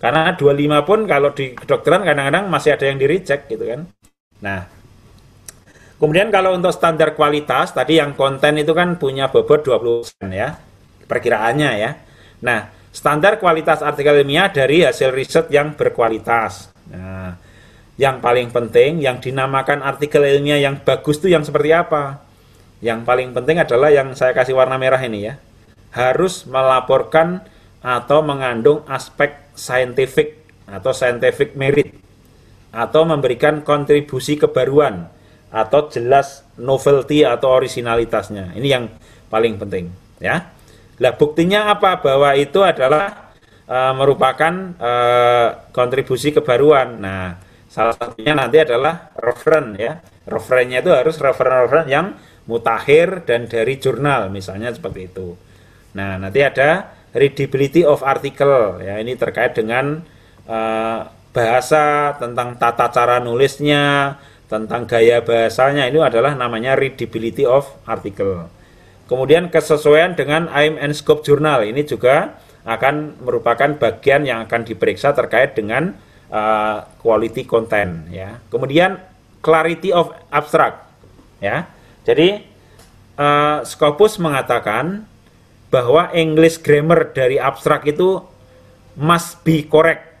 karena 0.00 0.32
25 0.32 0.88
pun 0.88 1.04
kalau 1.04 1.36
di 1.36 1.52
kedokteran 1.52 2.08
kadang-kadang 2.08 2.48
masih 2.48 2.72
ada 2.72 2.88
yang 2.88 2.96
di 2.96 3.04
reject 3.04 3.52
gitu 3.52 3.68
kan. 3.68 3.84
Nah, 4.40 4.60
kemudian 6.00 6.32
kalau 6.32 6.56
untuk 6.56 6.72
standar 6.72 7.12
kualitas 7.12 7.76
tadi 7.76 8.00
yang 8.00 8.16
konten 8.16 8.56
itu 8.56 8.72
kan 8.72 8.96
punya 8.96 9.28
bobot 9.28 9.60
20% 9.60 10.32
ya. 10.32 10.56
Perkiraannya 11.04 11.70
ya. 11.76 11.90
Nah, 12.40 12.72
standar 12.92 13.36
kualitas 13.36 13.84
artikel 13.84 14.24
ilmiah 14.24 14.48
dari 14.48 14.88
hasil 14.88 15.12
riset 15.12 15.52
yang 15.52 15.76
berkualitas. 15.76 16.75
Nah, 16.90 17.38
yang 17.96 18.20
paling 18.20 18.52
penting, 18.52 19.00
yang 19.00 19.18
dinamakan 19.18 19.80
artikel 19.80 20.20
ilmiah 20.20 20.60
yang 20.60 20.82
bagus 20.84 21.16
itu 21.22 21.32
yang 21.32 21.42
seperti 21.42 21.72
apa? 21.72 22.20
Yang 22.84 23.08
paling 23.08 23.32
penting 23.32 23.56
adalah 23.56 23.88
yang 23.88 24.12
saya 24.12 24.36
kasih 24.36 24.52
warna 24.52 24.76
merah 24.76 25.00
ini 25.00 25.32
ya. 25.32 25.40
Harus 25.96 26.44
melaporkan 26.44 27.40
atau 27.80 28.20
mengandung 28.20 28.84
aspek 28.84 29.48
scientific 29.56 30.36
atau 30.68 30.92
scientific 30.92 31.56
merit 31.56 31.96
atau 32.74 33.08
memberikan 33.08 33.64
kontribusi 33.64 34.36
kebaruan 34.36 35.08
atau 35.48 35.88
jelas 35.88 36.44
novelty 36.60 37.24
atau 37.24 37.48
originalitasnya. 37.56 38.52
Ini 38.52 38.68
yang 38.68 38.92
paling 39.32 39.56
penting 39.56 39.88
ya. 40.20 40.52
Lah 41.00 41.12
buktinya 41.16 41.72
apa 41.72 41.96
bahwa 42.00 42.36
itu 42.36 42.60
adalah 42.60 43.25
uh, 43.66 43.92
merupakan 43.94 44.54
uh, 44.78 45.48
kontribusi 45.70 46.32
kebaruan. 46.32 46.98
Nah, 46.98 47.46
Salah 47.76 47.92
satunya 47.92 48.32
nanti 48.32 48.56
adalah 48.56 49.12
referen 49.20 49.76
ya. 49.76 50.00
Referennya 50.24 50.80
itu 50.80 50.96
harus 50.96 51.20
referen-referen 51.20 51.86
yang 51.92 52.16
mutakhir 52.48 53.28
dan 53.28 53.44
dari 53.44 53.76
jurnal 53.76 54.32
misalnya 54.32 54.72
seperti 54.72 55.12
itu. 55.12 55.36
Nah, 55.92 56.16
nanti 56.16 56.40
ada 56.40 56.96
readability 57.12 57.84
of 57.84 58.00
article 58.00 58.80
ya. 58.80 58.96
Ini 58.96 59.12
terkait 59.20 59.52
dengan 59.52 60.00
uh, 60.48 61.04
bahasa, 61.36 62.16
tentang 62.16 62.56
tata 62.56 62.88
cara 62.88 63.20
nulisnya, 63.20 64.16
tentang 64.48 64.88
gaya 64.88 65.20
bahasanya 65.20 65.84
ini 65.92 66.00
adalah 66.00 66.32
namanya 66.32 66.80
readability 66.80 67.44
of 67.44 67.68
article. 67.84 68.48
Kemudian 69.04 69.52
kesesuaian 69.52 70.16
dengan 70.16 70.48
aim 70.48 70.80
and 70.80 70.96
scope 70.96 71.28
jurnal 71.28 71.60
ini 71.60 71.84
juga 71.84 72.40
akan 72.66 73.22
merupakan 73.22 73.78
bagian 73.78 74.26
yang 74.26 74.42
akan 74.44 74.66
diperiksa 74.66 75.14
terkait 75.14 75.54
dengan 75.54 75.94
uh, 76.28 76.82
quality 76.98 77.46
content 77.46 78.10
ya. 78.10 78.42
Kemudian 78.50 78.98
clarity 79.38 79.94
of 79.94 80.10
abstract 80.34 80.82
ya. 81.38 81.70
Jadi 82.02 82.42
uh, 83.16 83.62
Scopus 83.62 84.18
mengatakan 84.18 85.06
bahwa 85.70 86.10
English 86.10 86.58
grammar 86.62 87.14
dari 87.14 87.38
abstrak 87.38 87.86
itu 87.86 88.18
must 88.98 89.46
be 89.46 89.62
correct. 89.66 90.18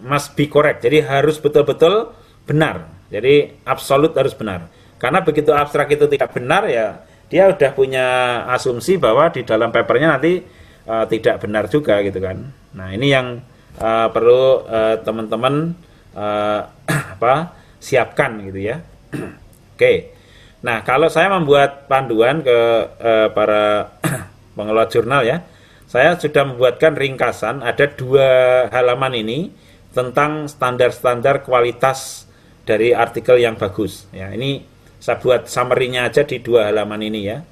Must 0.00 0.32
be 0.32 0.48
correct. 0.48 0.80
Jadi 0.82 1.04
harus 1.04 1.36
betul-betul 1.38 2.10
benar. 2.48 2.88
Jadi 3.12 3.62
absolut 3.68 4.16
harus 4.16 4.32
benar. 4.32 4.72
Karena 4.96 5.20
begitu 5.20 5.52
abstrak 5.52 5.92
itu 5.92 6.08
tidak 6.08 6.32
benar 6.32 6.64
ya 6.66 7.04
dia 7.32 7.48
udah 7.48 7.70
punya 7.72 8.06
asumsi 8.52 9.00
bahwa 9.00 9.32
di 9.32 9.40
dalam 9.40 9.72
papernya 9.72 10.20
nanti 10.20 10.44
uh, 10.86 11.04
tidak 11.06 11.42
benar 11.42 11.66
juga 11.68 12.00
gitu 12.02 12.18
kan. 12.18 12.50
Nah, 12.74 12.88
ini 12.94 13.12
yang 13.12 13.40
uh, 13.78 14.08
perlu 14.10 14.66
uh, 14.66 14.96
teman-teman 15.02 15.76
uh, 16.16 16.60
apa 17.18 17.56
siapkan 17.82 18.40
gitu 18.48 18.60
ya. 18.72 18.76
Oke. 19.12 19.78
Okay. 19.78 19.96
Nah, 20.62 20.86
kalau 20.86 21.10
saya 21.10 21.26
membuat 21.26 21.90
panduan 21.90 22.38
ke 22.46 22.58
uh, 23.02 23.28
para 23.34 23.98
pengelola 24.56 24.86
jurnal 24.86 25.26
ya, 25.26 25.42
saya 25.90 26.14
sudah 26.14 26.46
membuatkan 26.46 26.94
ringkasan 26.94 27.66
ada 27.66 27.90
dua 27.90 28.28
halaman 28.70 29.12
ini 29.18 29.50
tentang 29.92 30.48
standar-standar 30.48 31.44
kualitas 31.44 32.24
dari 32.62 32.94
artikel 32.94 33.42
yang 33.42 33.58
bagus. 33.58 34.06
Ya, 34.14 34.30
ini 34.30 34.62
saya 35.02 35.18
buat 35.18 35.50
summary-nya 35.50 36.06
aja 36.08 36.22
di 36.22 36.38
dua 36.38 36.70
halaman 36.70 37.02
ini 37.02 37.20
ya. 37.26 37.42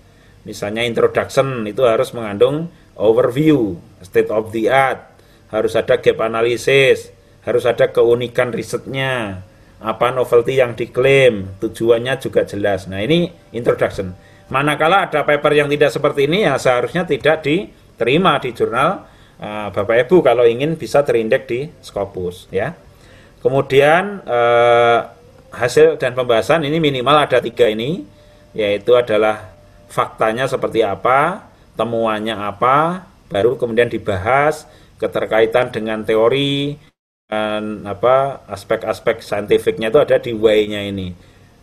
Misalnya 0.47 0.87
introduction 0.87 1.67
itu 1.69 1.85
harus 1.85 2.17
mengandung 2.17 2.73
overview, 3.01 3.81
state 4.05 4.29
of 4.29 4.53
the 4.53 4.69
art, 4.69 5.01
harus 5.49 5.73
ada 5.75 5.97
gap 5.97 6.21
analisis, 6.21 7.09
harus 7.43 7.65
ada 7.65 7.89
keunikan 7.89 8.53
risetnya, 8.53 9.43
apa 9.81 10.13
novelty 10.13 10.61
yang 10.61 10.77
diklaim, 10.77 11.57
tujuannya 11.57 12.21
juga 12.21 12.45
jelas. 12.45 12.85
Nah 12.85 13.01
ini 13.01 13.33
introduction. 13.57 14.13
Manakala 14.53 15.09
ada 15.09 15.25
paper 15.25 15.57
yang 15.57 15.69
tidak 15.73 15.95
seperti 15.95 16.27
ini 16.27 16.43
ya 16.45 16.59
seharusnya 16.59 17.07
tidak 17.07 17.47
diterima 17.47 18.37
di 18.43 18.51
jurnal 18.51 19.07
uh, 19.39 19.69
Bapak 19.71 20.07
Ibu 20.07 20.27
kalau 20.27 20.43
ingin 20.43 20.75
bisa 20.75 21.07
terindeks 21.07 21.47
di 21.49 21.61
Scopus 21.81 22.51
ya. 22.53 22.75
Kemudian 23.41 24.21
uh, 24.27 25.01
hasil 25.55 25.97
dan 25.97 26.13
pembahasan 26.13 26.67
ini 26.67 26.77
minimal 26.83 27.25
ada 27.25 27.41
tiga 27.41 27.71
ini 27.71 28.05
yaitu 28.53 28.99
adalah 28.99 29.55
faktanya 29.87 30.51
seperti 30.51 30.83
apa, 30.83 31.50
temuannya 31.81 32.37
apa, 32.37 33.09
baru 33.33 33.57
kemudian 33.57 33.89
dibahas 33.89 34.69
keterkaitan 35.01 35.73
dengan 35.73 36.05
teori 36.05 36.77
dan 37.25 37.89
apa 37.89 38.45
aspek-aspek 38.53 39.25
saintifiknya 39.25 39.89
itu 39.89 39.97
ada 39.97 40.21
di 40.21 40.37
why-nya 40.37 40.85
ini. 40.85 41.17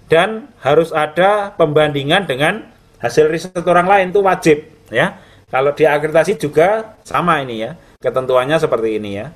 Dan 0.10 0.49
harus 0.65 0.89
ada 0.89 1.53
pembandingan 1.53 2.26
dengan 2.26 2.65
hasil 2.98 3.30
riset 3.30 3.61
orang 3.61 3.85
lain 3.85 4.07
itu 4.10 4.23
wajib 4.26 4.57
ya. 4.89 5.22
Kalau 5.48 5.76
di 5.76 5.84
akreditasi 5.85 6.39
juga 6.41 6.98
sama 7.06 7.44
ini 7.44 7.61
ya. 7.61 7.77
Ketentuannya 7.99 8.57
seperti 8.57 8.98
ini 8.98 9.11
ya. 9.19 9.27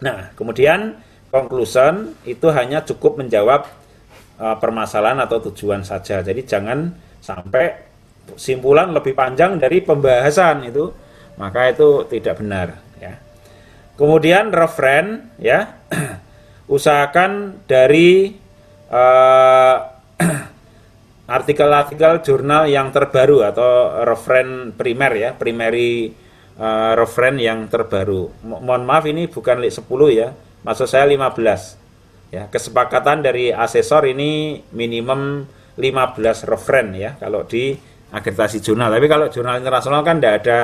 Nah, 0.00 0.30
kemudian 0.38 1.02
conclusion 1.34 2.14
itu 2.22 2.46
hanya 2.54 2.86
cukup 2.86 3.18
menjawab 3.18 3.66
uh, 4.38 4.56
permasalahan 4.62 5.18
atau 5.18 5.42
tujuan 5.50 5.82
saja. 5.82 6.22
Jadi 6.22 6.46
jangan 6.46 6.94
sampai 7.18 7.85
simpulan 8.34 8.90
lebih 8.90 9.14
panjang 9.14 9.62
dari 9.62 9.78
pembahasan 9.78 10.66
itu, 10.66 10.90
maka 11.38 11.70
itu 11.70 12.02
tidak 12.10 12.42
benar. 12.42 12.86
Kemudian 13.96 14.52
referen 14.52 15.32
ya 15.40 15.80
usahakan 16.76 17.64
dari 17.64 18.36
uh, 18.92 19.76
artikel-artikel 21.36 22.20
jurnal 22.20 22.68
yang 22.68 22.92
terbaru 22.92 23.40
atau 23.40 24.04
referen 24.04 24.76
primer 24.76 25.12
ya, 25.16 25.30
primary 25.32 26.12
uh, 26.60 26.92
referen 26.92 27.40
yang 27.40 27.72
terbaru. 27.72 28.28
Mo 28.44 28.60
mohon 28.60 28.84
maaf 28.84 29.08
ini 29.08 29.32
bukan 29.32 29.64
10 29.64 29.80
ya, 30.12 30.36
maksud 30.62 30.86
saya 30.86 31.08
15. 31.08 32.36
Ya, 32.36 32.52
kesepakatan 32.52 33.24
dari 33.24 33.48
asesor 33.48 34.12
ini 34.12 34.60
minimum 34.76 35.48
15 35.80 36.52
referen 36.52 36.92
ya 36.92 37.16
kalau 37.16 37.48
di 37.48 37.80
akreditasi 38.10 38.62
jurnal. 38.62 38.92
Tapi 38.92 39.06
kalau 39.10 39.26
jurnal 39.30 39.58
internasional 39.58 40.00
kan 40.06 40.18
tidak 40.18 40.34
ada 40.44 40.58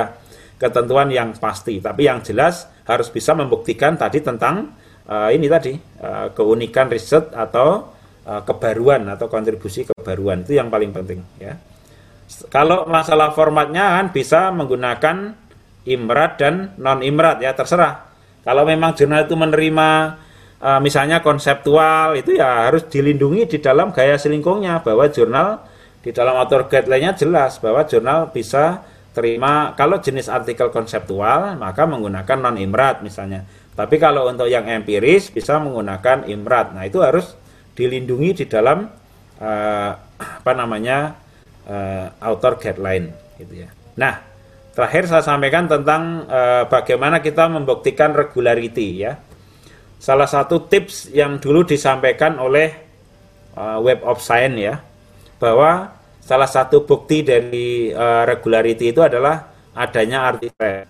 ketentuan 0.59 1.11
yang 1.11 1.35
pasti, 1.35 1.83
tapi 1.83 2.07
yang 2.07 2.23
jelas 2.23 2.69
harus 2.87 3.11
bisa 3.11 3.35
membuktikan 3.35 3.99
tadi 3.99 4.23
tentang 4.23 4.71
uh, 5.07 5.29
ini 5.31 5.47
tadi 5.51 5.75
uh, 5.75 6.31
keunikan 6.31 6.87
riset 6.87 7.31
atau 7.35 7.91
uh, 8.23 8.41
kebaruan 8.47 9.07
atau 9.11 9.27
kontribusi 9.27 9.83
kebaruan 9.87 10.47
itu 10.47 10.55
yang 10.55 10.71
paling 10.71 10.95
penting 10.95 11.19
ya. 11.39 11.59
Kalau 12.47 12.87
masalah 12.87 13.35
formatnya 13.35 13.99
kan 13.99 14.05
bisa 14.15 14.49
menggunakan 14.49 15.35
imrat 15.85 16.31
dan 16.39 16.73
non 16.79 17.03
imrat 17.03 17.43
ya 17.43 17.51
terserah. 17.51 18.09
Kalau 18.43 18.63
memang 18.63 18.95
jurnal 18.95 19.27
itu 19.27 19.35
menerima 19.35 19.89
misalnya 20.79 21.19
konseptual 21.19 22.15
itu 22.15 22.39
ya 22.39 22.71
harus 22.71 22.87
dilindungi 22.87 23.51
di 23.51 23.57
dalam 23.59 23.91
gaya 23.91 24.15
selingkungnya 24.15 24.79
bahwa 24.79 25.11
jurnal 25.11 25.59
di 26.03 26.11
dalam 26.11 26.35
author 26.35 26.67
guideline-nya 26.67 27.15
jelas 27.15 27.63
bahwa 27.63 27.87
jurnal 27.87 28.29
bisa 28.35 28.83
terima 29.15 29.71
kalau 29.79 30.03
jenis 30.03 30.27
artikel 30.27 30.67
konseptual 30.73 31.55
maka 31.55 31.87
menggunakan 31.87 32.37
non 32.43 32.59
imrat 32.59 32.99
misalnya. 32.99 33.47
Tapi 33.73 33.97
kalau 33.97 34.29
untuk 34.29 34.45
yang 34.45 34.69
empiris 34.69 35.33
bisa 35.33 35.57
menggunakan 35.57 36.29
imrat. 36.29 36.77
Nah, 36.77 36.85
itu 36.85 37.01
harus 37.01 37.33
dilindungi 37.73 38.43
di 38.43 38.45
dalam 38.45 38.85
uh, 39.41 39.91
apa 40.21 40.51
namanya 40.53 41.17
uh, 41.65 42.05
author 42.21 42.61
guideline 42.61 43.09
gitu 43.41 43.65
ya. 43.65 43.69
Nah, 43.97 44.21
terakhir 44.77 45.09
saya 45.09 45.25
sampaikan 45.25 45.65
tentang 45.65 46.29
uh, 46.29 46.69
bagaimana 46.69 47.17
kita 47.17 47.49
membuktikan 47.49 48.13
regularity 48.13 49.01
ya. 49.09 49.17
Salah 49.97 50.27
satu 50.27 50.67
tips 50.67 51.09
yang 51.09 51.39
dulu 51.39 51.65
disampaikan 51.65 52.37
oleh 52.37 52.75
uh, 53.57 53.79
Web 53.81 54.03
of 54.05 54.19
Science 54.21 54.59
ya, 54.59 54.75
bahwa 55.43 55.91
salah 56.23 56.47
satu 56.47 56.87
bukti 56.87 57.27
dari 57.27 57.91
uh, 57.91 58.23
regularity 58.23 58.95
itu 58.95 59.03
adalah 59.03 59.51
adanya 59.75 60.31
artikel 60.31 60.87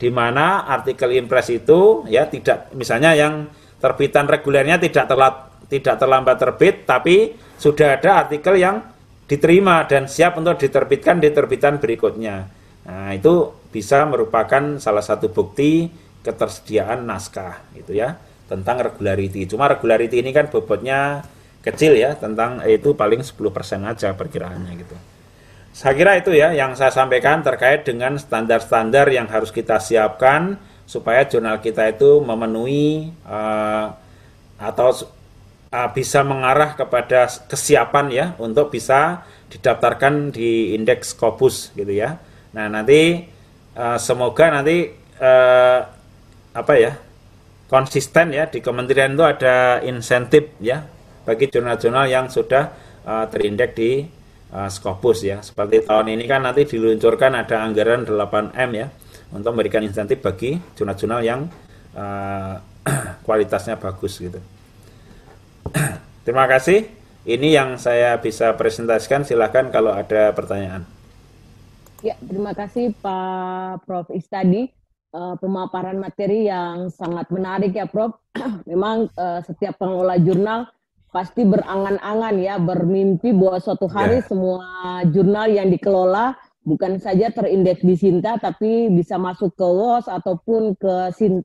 di 0.00 0.08
mana 0.08 0.64
artikel 0.64 1.12
impres 1.12 1.52
itu 1.52 2.08
ya 2.08 2.24
tidak 2.24 2.72
misalnya 2.72 3.12
yang 3.12 3.44
terbitan 3.76 4.24
regulernya 4.24 4.80
tidak 4.80 5.04
terlat, 5.04 5.34
tidak 5.68 6.00
terlambat 6.00 6.36
terbit 6.40 6.88
tapi 6.88 7.36
sudah 7.60 8.00
ada 8.00 8.24
artikel 8.24 8.56
yang 8.56 8.80
diterima 9.28 9.84
dan 9.84 10.08
siap 10.08 10.40
untuk 10.40 10.56
diterbitkan 10.56 11.20
di 11.20 11.28
terbitan 11.30 11.76
berikutnya. 11.76 12.48
Nah, 12.88 13.14
itu 13.14 13.52
bisa 13.70 14.02
merupakan 14.08 14.80
salah 14.82 15.04
satu 15.04 15.30
bukti 15.30 15.86
ketersediaan 16.24 17.06
naskah 17.06 17.62
gitu 17.76 17.94
ya 17.94 18.16
tentang 18.50 18.82
regularity. 18.82 19.46
Cuma 19.46 19.70
regularity 19.70 20.18
ini 20.18 20.34
kan 20.34 20.50
bobotnya 20.50 21.22
kecil 21.60 21.96
ya 21.96 22.16
tentang 22.16 22.64
itu 22.64 22.96
paling 22.96 23.20
10% 23.20 23.36
aja 23.84 24.16
perkiraannya 24.16 24.72
gitu. 24.80 24.96
Saya 25.70 25.94
kira 25.94 26.18
itu 26.18 26.34
ya 26.34 26.50
yang 26.50 26.74
saya 26.74 26.90
sampaikan 26.90 27.46
terkait 27.46 27.86
dengan 27.86 28.18
standar-standar 28.18 29.06
yang 29.12 29.30
harus 29.30 29.54
kita 29.54 29.78
siapkan 29.78 30.58
supaya 30.82 31.22
jurnal 31.28 31.62
kita 31.62 31.86
itu 31.94 32.18
memenuhi 32.18 33.14
uh, 33.22 33.94
atau 34.58 34.90
uh, 35.70 35.88
bisa 35.94 36.26
mengarah 36.26 36.74
kepada 36.74 37.30
kesiapan 37.46 38.06
ya 38.10 38.26
untuk 38.42 38.74
bisa 38.74 39.22
didaftarkan 39.46 40.34
di 40.34 40.74
indeks 40.74 41.14
Scopus 41.14 41.70
gitu 41.78 41.94
ya. 41.94 42.18
Nah 42.50 42.66
nanti 42.66 43.30
uh, 43.78 43.94
semoga 43.94 44.50
nanti 44.50 44.90
uh, 45.22 45.80
apa 46.50 46.74
ya 46.74 46.98
konsisten 47.70 48.34
ya 48.34 48.50
di 48.50 48.58
kementerian 48.58 49.14
itu 49.14 49.22
ada 49.22 49.78
insentif 49.86 50.50
ya 50.58 50.82
bagi 51.24 51.46
jurnal-jurnal 51.52 52.06
yang 52.08 52.26
sudah 52.32 52.72
uh, 53.04 53.26
terindeks 53.28 53.74
di 53.76 54.04
uh, 54.54 54.68
Scopus 54.68 55.18
ya. 55.24 55.38
Seperti 55.40 55.86
tahun 55.86 56.16
ini 56.16 56.24
kan 56.26 56.44
nanti 56.44 56.66
diluncurkan 56.66 57.36
ada 57.36 57.62
anggaran 57.64 58.04
8M 58.06 58.70
ya 58.74 58.86
untuk 59.30 59.54
memberikan 59.54 59.82
insentif 59.86 60.18
bagi 60.20 60.58
jurnal-jurnal 60.74 61.20
yang 61.22 61.46
uh, 61.94 62.54
kualitasnya 63.26 63.78
bagus 63.78 64.18
gitu. 64.18 64.40
Terima 66.26 66.46
kasih. 66.50 66.86
Ini 67.20 67.48
yang 67.52 67.68
saya 67.76 68.16
bisa 68.16 68.56
presentasikan. 68.56 69.28
Silakan 69.28 69.68
kalau 69.68 69.92
ada 69.92 70.32
pertanyaan. 70.32 70.88
Ya, 72.00 72.16
terima 72.16 72.56
kasih 72.56 72.96
Pak 72.96 73.84
Prof. 73.84 74.08
Istadi. 74.08 74.72
Uh, 75.10 75.34
pemaparan 75.36 75.98
materi 75.98 76.48
yang 76.48 76.88
sangat 76.88 77.28
menarik 77.28 77.76
ya 77.76 77.84
Prof. 77.84 78.16
Memang 78.70 79.12
uh, 79.20 79.44
setiap 79.44 79.76
pengelola 79.76 80.16
jurnal 80.16 80.64
pasti 81.10 81.42
berangan-angan 81.42 82.34
ya, 82.38 82.56
bermimpi 82.56 83.34
bahwa 83.34 83.58
suatu 83.58 83.86
hari 83.90 84.22
yeah. 84.22 84.26
semua 84.26 84.66
jurnal 85.10 85.50
yang 85.50 85.68
dikelola 85.68 86.38
bukan 86.62 87.02
saja 87.02 87.32
terindeks 87.34 87.82
di 87.82 87.96
Sinta 87.98 88.36
tapi 88.36 88.92
bisa 88.92 89.16
masuk 89.18 89.56
ke 89.56 89.64
WOS 89.64 90.06
ataupun 90.06 90.78
ke 90.78 90.94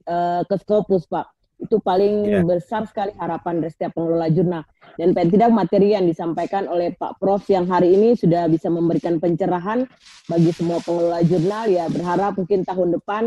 uh, 0.05 0.41
ke 0.45 0.55
Scopus, 0.61 1.09
Pak. 1.09 1.33
Itu 1.55 1.81
paling 1.81 2.15
yeah. 2.29 2.43
besar 2.45 2.85
sekali 2.85 3.15
harapan 3.17 3.63
dari 3.63 3.71
setiap 3.73 3.97
pengelola 3.97 4.27
jurnal. 4.29 4.63
Dan 4.95 5.11
paling 5.11 5.31
tidak 5.33 5.49
materi 5.51 5.97
yang 5.97 6.05
disampaikan 6.05 6.69
oleh 6.69 6.93
Pak 6.95 7.17
Prof 7.19 7.43
yang 7.49 7.65
hari 7.67 7.95
ini 7.97 8.13
sudah 8.15 8.47
bisa 8.47 8.69
memberikan 8.69 9.17
pencerahan 9.17 9.83
bagi 10.29 10.51
semua 10.53 10.79
pengelola 10.83 11.19
jurnal 11.25 11.67
ya 11.67 11.89
berharap 11.91 12.37
mungkin 12.39 12.63
tahun 12.63 12.95
depan 13.01 13.23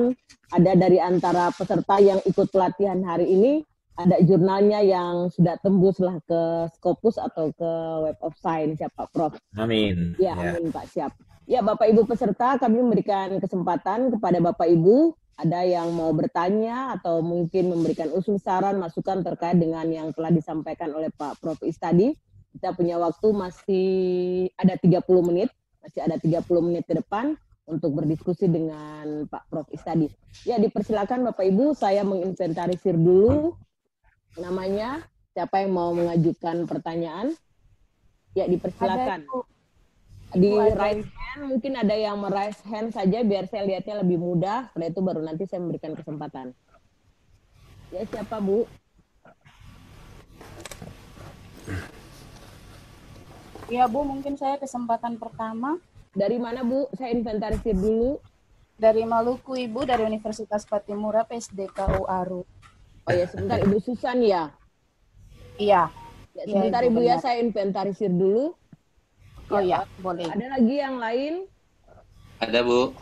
ada 0.54 0.72
dari 0.76 0.96
antara 0.96 1.52
peserta 1.52 2.00
yang 2.00 2.20
ikut 2.24 2.48
pelatihan 2.48 3.04
hari 3.04 3.28
ini 3.28 3.52
ada 3.98 4.16
jurnalnya 4.22 4.78
yang 4.86 5.26
sudah 5.34 5.58
tembus 5.58 5.98
lah 5.98 6.22
ke 6.22 6.70
Scopus 6.78 7.18
atau 7.18 7.50
ke 7.50 7.70
Web 8.06 8.18
of 8.22 8.38
Science 8.38 8.78
ya 8.78 8.86
Pak 8.94 9.10
Prof. 9.10 9.34
Amin. 9.58 10.14
Ya, 10.22 10.38
ya. 10.38 10.54
amin 10.54 10.70
Pak 10.70 10.86
siap. 10.86 11.12
Ya 11.50 11.60
Bapak 11.66 11.90
Ibu 11.90 12.06
peserta 12.06 12.54
kami 12.62 12.78
memberikan 12.78 13.34
kesempatan 13.42 14.14
kepada 14.14 14.38
Bapak 14.38 14.70
Ibu 14.70 15.18
ada 15.38 15.62
yang 15.66 15.94
mau 15.94 16.10
bertanya 16.14 16.98
atau 16.98 17.22
mungkin 17.22 17.70
memberikan 17.74 18.10
usul 18.14 18.38
saran 18.42 18.78
masukan 18.78 19.22
terkait 19.22 19.58
dengan 19.58 19.86
yang 19.86 20.10
telah 20.14 20.30
disampaikan 20.30 20.94
oleh 20.94 21.10
Pak 21.14 21.42
Prof 21.42 21.58
Is 21.66 21.78
tadi. 21.78 22.14
Kita 22.54 22.74
punya 22.74 22.98
waktu 22.98 23.28
masih 23.34 23.88
ada 24.58 24.74
30 24.74 24.98
menit, 25.26 25.50
masih 25.82 26.00
ada 26.06 26.18
30 26.18 26.42
menit 26.62 26.86
ke 26.86 26.98
depan 26.98 27.38
untuk 27.70 27.98
berdiskusi 27.98 28.50
dengan 28.50 29.30
Pak 29.30 29.46
Prof 29.46 29.68
Is 29.70 29.82
tadi. 29.82 30.06
Ya 30.42 30.58
dipersilakan 30.58 31.30
Bapak 31.30 31.46
Ibu 31.50 31.74
saya 31.74 32.02
menginventarisir 32.02 32.98
dulu 32.98 33.54
namanya. 34.36 35.06
Siapa 35.32 35.62
yang 35.62 35.72
mau 35.72 35.94
mengajukan 35.94 36.66
pertanyaan? 36.66 37.32
Ya, 38.34 38.50
dipersilakan. 38.50 39.24
Di 40.36 40.52
raise 40.76 41.08
hand, 41.08 41.42
mungkin 41.48 41.72
ada 41.78 41.96
yang 41.96 42.20
meraise 42.20 42.60
hand 42.68 42.92
saja 42.92 43.24
biar 43.24 43.48
saya 43.48 43.64
lihatnya 43.64 44.04
lebih 44.04 44.20
mudah. 44.20 44.68
Setelah 44.68 44.88
itu 44.92 45.00
baru 45.00 45.20
nanti 45.24 45.48
saya 45.48 45.64
memberikan 45.64 45.96
kesempatan. 45.96 46.52
Ya, 47.88 48.04
siapa 48.04 48.36
Bu? 48.42 48.68
Ya 53.72 53.88
Bu, 53.88 54.04
mungkin 54.04 54.36
saya 54.36 54.60
kesempatan 54.60 55.16
pertama. 55.16 55.80
Dari 56.12 56.36
mana 56.36 56.60
Bu? 56.60 56.92
Saya 56.92 57.16
inventarisir 57.16 57.72
dulu. 57.72 58.20
Dari 58.78 59.02
Maluku 59.02 59.58
Ibu, 59.58 59.88
dari 59.88 60.06
Universitas 60.06 60.62
Patimura, 60.68 61.24
PSDKU 61.26 62.04
Aru. 62.04 62.46
Oh 63.08 63.16
ya, 63.16 63.24
sebentar 63.24 63.56
Ibu 63.64 63.80
Susan 63.80 64.20
ya. 64.20 64.52
Iya. 65.56 65.88
Ya, 66.36 66.44
sebentar 66.44 66.84
ya, 66.84 66.92
Ibu, 66.92 67.00
ya, 67.00 67.16
saya 67.16 67.40
inventarisir 67.40 68.12
dulu. 68.12 68.52
Oh 69.48 69.64
ya, 69.64 69.80
ya, 69.80 70.04
boleh. 70.04 70.28
Ada 70.28 70.60
lagi 70.60 70.76
yang 70.76 71.00
lain? 71.00 71.48
Ada 72.36 72.60
Bu. 72.60 72.92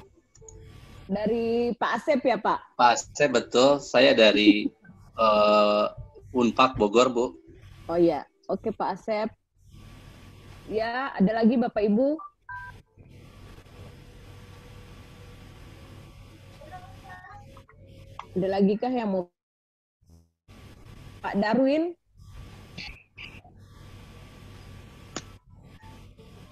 Dari 1.10 1.74
Pak 1.74 1.90
Asep 1.98 2.22
ya 2.22 2.38
Pak? 2.38 2.78
Pak 2.78 2.90
Asep 2.94 3.34
betul. 3.34 3.82
Saya 3.82 4.14
dari 4.14 4.70
uh, 5.18 5.90
Unpak 6.30 6.78
Bogor 6.78 7.10
Bu. 7.10 7.26
Oh 7.90 7.98
ya, 7.98 8.22
oke 8.46 8.70
Pak 8.70 8.94
Asep. 8.94 9.26
Ya, 10.70 11.10
ada 11.18 11.42
lagi 11.42 11.58
Bapak 11.58 11.82
Ibu? 11.82 12.14
Ada 18.38 18.48
lagi 18.54 18.78
kah 18.78 18.92
yang 18.94 19.10
mau 19.10 19.35
Pak 21.26 21.42
Darwin. 21.42 21.90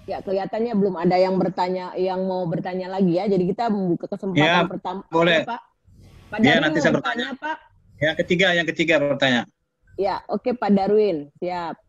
Ya, 0.03 0.19
kelihatannya 0.19 0.75
belum 0.75 0.99
ada 0.99 1.15
yang 1.15 1.39
bertanya, 1.39 1.95
yang 1.95 2.27
mau 2.27 2.43
bertanya 2.43 2.91
lagi 2.91 3.15
ya. 3.15 3.23
Jadi 3.31 3.55
kita 3.55 3.71
membuka 3.71 4.11
kesempatan 4.11 4.67
ya, 4.67 4.67
pertama. 4.67 5.07
Boleh. 5.07 5.47
Pak. 5.47 5.61
Pak 6.27 6.37
ya, 6.43 6.59
nanti 6.59 6.83
saya 6.83 6.91
bertanya, 6.91 7.39
Pak. 7.39 7.57
Ya, 8.03 8.11
ketiga, 8.19 8.51
yang 8.51 8.67
ketiga 8.67 8.99
bertanya. 8.99 9.47
Ya, 9.95 10.19
oke 10.27 10.51
Pak 10.59 10.75
Darwin, 10.75 11.31
siap. 11.39 11.79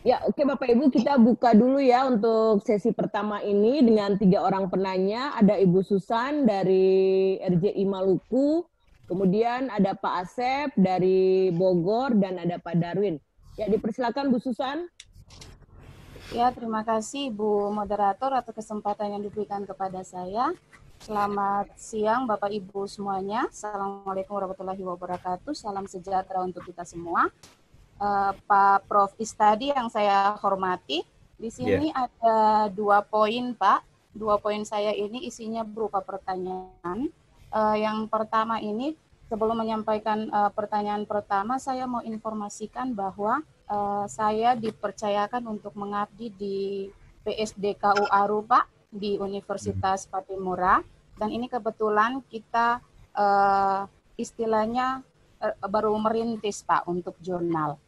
Ya, 0.00 0.24
oke 0.24 0.40
Bapak 0.48 0.68
Ibu, 0.72 0.88
kita 0.88 1.20
buka 1.20 1.52
dulu 1.52 1.76
ya 1.76 2.08
untuk 2.08 2.64
sesi 2.64 2.92
pertama 2.96 3.44
ini 3.44 3.84
dengan 3.84 4.16
tiga 4.16 4.40
orang 4.40 4.72
penanya. 4.72 5.36
Ada 5.36 5.60
Ibu 5.60 5.84
Susan 5.84 6.48
dari 6.48 7.36
RJI 7.36 7.84
Maluku, 7.84 8.64
Kemudian 9.04 9.68
ada 9.68 9.92
Pak 9.92 10.14
Asep 10.24 10.68
dari 10.80 11.52
Bogor 11.52 12.16
dan 12.16 12.40
ada 12.40 12.56
Pak 12.56 12.72
Darwin. 12.80 13.20
Ya, 13.60 13.68
dipersilakan 13.68 14.32
Bu 14.32 14.40
Susan. 14.40 14.88
Ya, 16.32 16.48
terima 16.56 16.80
kasih 16.88 17.28
Bu 17.28 17.68
Moderator 17.68 18.32
atas 18.32 18.56
kesempatan 18.56 19.12
yang 19.12 19.22
diberikan 19.22 19.68
kepada 19.68 20.00
saya. 20.00 20.56
Selamat 21.04 21.68
siang 21.76 22.24
Bapak 22.24 22.48
Ibu 22.48 22.88
semuanya. 22.88 23.44
Assalamualaikum 23.52 24.40
warahmatullahi 24.40 24.80
wabarakatuh. 24.80 25.52
Salam 25.52 25.84
sejahtera 25.84 26.40
untuk 26.40 26.64
kita 26.64 26.88
semua. 26.88 27.28
Uh, 28.00 28.32
Pak 28.48 28.88
Prof 28.88 29.12
Istadi 29.20 29.68
yang 29.68 29.92
saya 29.92 30.32
hormati, 30.40 31.04
di 31.36 31.52
sini 31.52 31.92
yeah. 31.92 32.08
ada 32.08 32.38
dua 32.72 33.04
poin 33.04 33.52
Pak. 33.52 33.84
Dua 34.16 34.40
poin 34.40 34.64
saya 34.64 34.96
ini 34.96 35.28
isinya 35.28 35.60
berupa 35.60 36.00
pertanyaan 36.00 37.12
uh, 37.54 37.76
yang 37.78 38.10
pertama 38.10 38.58
ini 38.58 38.98
sebelum 39.30 39.56
menyampaikan 39.62 40.28
uh, 40.28 40.50
pertanyaan 40.50 41.06
pertama, 41.06 41.56
saya 41.62 41.86
mau 41.88 42.02
informasikan 42.02 42.92
bahwa 42.92 43.40
uh, 43.70 44.04
saya 44.10 44.58
dipercayakan 44.58 45.46
untuk 45.48 45.72
mengabdi 45.78 46.28
di 46.34 46.58
PSDKU 47.24 48.10
Aruba 48.12 48.68
di 48.92 49.16
Universitas 49.16 50.04
Patimura 50.04 50.84
dan 51.16 51.32
ini 51.32 51.48
kebetulan 51.48 52.20
kita 52.28 52.82
uh, 53.16 53.88
istilahnya 54.20 55.00
uh, 55.40 55.56
baru 55.70 55.96
merintis 55.96 56.60
Pak 56.66 56.84
untuk 56.84 57.16
jurnal. 57.22 57.80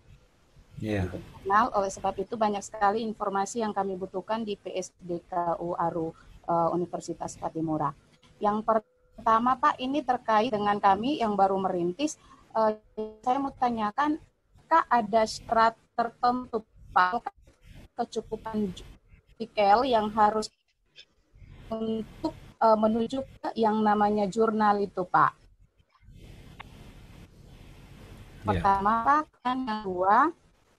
Yeah. 0.76 1.08
Nah, 1.48 1.72
oleh 1.72 1.88
sebab 1.88 2.20
itu 2.20 2.36
banyak 2.36 2.60
sekali 2.60 3.00
informasi 3.00 3.64
yang 3.64 3.72
kami 3.72 3.96
butuhkan 3.96 4.44
di 4.44 4.60
PSDKU 4.60 5.72
Aru 5.72 6.12
uh, 6.44 6.68
Universitas 6.76 7.32
Patimura. 7.40 7.96
Yang 8.36 8.60
pertama 8.60 8.95
Pak, 9.22 9.80
ini 9.80 10.04
terkait 10.04 10.52
dengan 10.52 10.76
kami 10.76 11.20
yang 11.20 11.36
baru 11.36 11.56
merintis. 11.56 12.20
Uh, 12.56 12.76
saya 13.24 13.36
mau 13.40 13.52
tanyakan, 13.52 14.20
Kak 14.66 14.84
ada 14.88 15.22
syarat 15.24 15.74
tertentu 15.94 16.64
Pak 16.90 17.22
kecukupan 17.96 18.72
tikel 19.40 19.88
yang 19.88 20.12
harus 20.12 20.52
untuk 21.72 22.34
uh, 22.60 22.76
menuju 22.76 23.24
ke 23.24 23.48
yang 23.56 23.80
namanya 23.80 24.28
jurnal 24.28 24.80
itu 24.80 25.04
Pak? 25.04 25.32
Ya. 28.46 28.46
Pertama 28.46 28.92
Pak, 29.02 29.22
kan 29.42 29.58
yang 29.64 29.80
kedua 29.82 30.16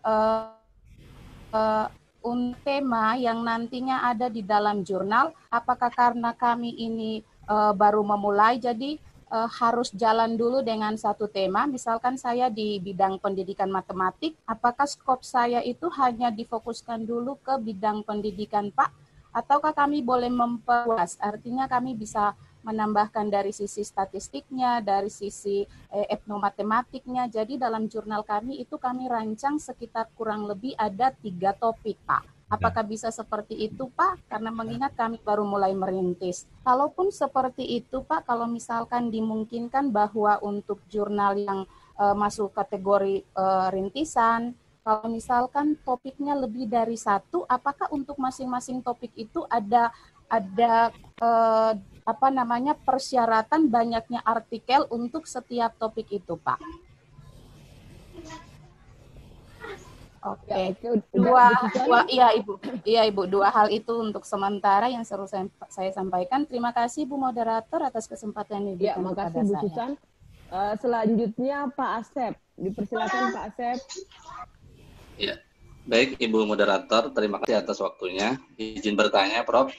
uh, 0.08 0.46
uh, 1.52 1.88
un 2.24 2.56
tema 2.64 3.16
yang 3.16 3.44
nantinya 3.44 4.04
ada 4.08 4.28
di 4.28 4.44
dalam 4.44 4.84
jurnal, 4.84 5.32
apakah 5.48 5.92
karena 5.92 6.36
kami 6.36 6.76
ini 6.76 7.24
uh, 7.48 7.74
baru 7.74 8.04
memulai, 8.04 8.60
jadi 8.62 9.00
uh, 9.32 9.50
harus 9.50 9.92
jalan 9.96 10.36
dulu 10.36 10.64
dengan 10.64 10.96
satu 10.96 11.28
tema. 11.28 11.68
Misalkan 11.68 12.16
saya 12.16 12.48
di 12.52 12.80
bidang 12.80 13.20
pendidikan 13.20 13.72
matematik, 13.72 14.36
apakah 14.48 14.88
skop 14.88 15.24
saya 15.24 15.64
itu 15.64 15.88
hanya 16.00 16.32
difokuskan 16.32 17.04
dulu 17.04 17.40
ke 17.40 17.56
bidang 17.60 18.04
pendidikan 18.04 18.72
Pak, 18.72 18.92
ataukah 19.36 19.74
kami 19.76 20.04
boleh 20.04 20.32
memperluas? 20.32 21.20
Artinya 21.20 21.68
kami 21.68 21.96
bisa 21.96 22.36
menambahkan 22.68 23.32
dari 23.32 23.56
sisi 23.56 23.80
statistiknya, 23.80 24.84
dari 24.84 25.08
sisi 25.08 25.64
eh, 25.94 26.08
etnomatematiknya. 26.12 27.32
Jadi 27.32 27.56
dalam 27.56 27.88
jurnal 27.88 28.28
kami 28.28 28.60
itu 28.60 28.76
kami 28.76 29.08
rancang 29.08 29.56
sekitar 29.56 30.12
kurang 30.20 30.44
lebih 30.44 30.76
ada 30.76 31.16
tiga 31.16 31.56
topik, 31.56 31.96
Pak. 32.04 32.37
Apakah 32.48 32.88
bisa 32.88 33.12
seperti 33.12 33.60
itu, 33.60 33.92
Pak? 33.92 34.32
Karena 34.32 34.56
mengingat 34.56 34.96
kami 34.96 35.20
baru 35.20 35.44
mulai 35.44 35.76
merintis. 35.76 36.48
Kalaupun 36.64 37.12
seperti 37.12 37.84
itu, 37.84 38.08
Pak, 38.08 38.24
kalau 38.24 38.48
misalkan 38.48 39.12
dimungkinkan 39.12 39.92
bahwa 39.92 40.40
untuk 40.40 40.80
jurnal 40.88 41.36
yang 41.36 41.60
uh, 42.00 42.16
masuk 42.16 42.56
kategori 42.56 43.28
uh, 43.36 43.68
rintisan, 43.68 44.56
kalau 44.88 45.12
misalkan 45.12 45.76
topiknya 45.84 46.40
lebih 46.40 46.72
dari 46.72 46.96
satu, 46.96 47.44
apakah 47.52 47.92
untuk 47.92 48.16
masing-masing 48.16 48.80
topik 48.80 49.12
itu 49.20 49.44
ada 49.52 49.92
ada 50.32 50.96
uh, 51.20 51.76
apa 52.08 52.28
namanya 52.32 52.72
persyaratan 52.80 53.68
banyaknya 53.68 54.24
artikel 54.24 54.88
untuk 54.88 55.28
setiap 55.28 55.76
topik 55.76 56.08
itu, 56.16 56.40
Pak. 56.40 56.87
Oke, 60.28 60.52
okay. 60.52 60.76
ya, 60.84 60.92
dua, 61.16 61.46
dua, 61.72 62.00
iya 62.12 62.28
ibu, 62.36 62.60
iya 62.84 63.02
ibu, 63.08 63.24
dua 63.24 63.48
hal 63.48 63.72
itu 63.72 63.96
untuk 63.96 64.28
sementara 64.28 64.92
yang 64.92 65.08
seru 65.08 65.24
saya, 65.24 65.48
saya 65.72 65.96
sampaikan. 65.96 66.44
Terima 66.44 66.76
kasih 66.76 67.08
Bu 67.08 67.16
Moderator 67.16 67.80
atas 67.80 68.12
kesempatan 68.12 68.76
ini. 68.76 68.92
Ya, 68.92 69.00
makasih 69.00 69.48
Bu 69.48 69.56
Susan. 69.64 69.96
Uh, 70.48 70.76
selanjutnya 70.80 71.72
Pak 71.72 71.92
Asep, 72.04 72.34
dipersilakan 72.60 73.24
Pak 73.36 73.44
Asep. 73.52 73.78
Ya, 75.16 75.40
baik 75.88 76.20
Ibu 76.20 76.44
Moderator, 76.44 77.16
terima 77.16 77.40
kasih 77.44 77.64
atas 77.64 77.80
waktunya. 77.80 78.36
Izin 78.60 79.00
bertanya, 79.00 79.48
Prof. 79.48 79.72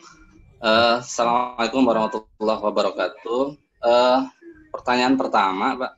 Uh, 0.64 1.04
Assalamualaikum 1.04 1.84
warahmatullahi 1.84 2.60
wabarakatuh. 2.64 3.42
Uh, 3.84 4.20
pertanyaan 4.72 5.20
pertama, 5.20 5.76
Pak. 5.76 5.92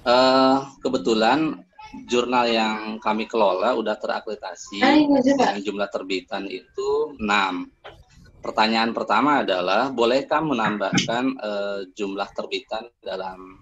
Uh, 0.00 0.58
kebetulan 0.80 1.60
jurnal 2.06 2.46
yang 2.46 3.02
kami 3.02 3.26
kelola 3.26 3.74
udah 3.74 3.98
terakreditasi 3.98 4.78
dengan 5.24 5.58
jumlah 5.58 5.88
terbitan 5.90 6.46
itu 6.46 7.18
6. 7.18 7.20
Pertanyaan 8.40 8.96
pertama 8.96 9.44
adalah, 9.44 9.92
bolehkah 9.92 10.40
menambahkan 10.40 11.24
uh, 11.36 11.80
jumlah 11.92 12.24
terbitan 12.32 12.88
dalam 13.04 13.60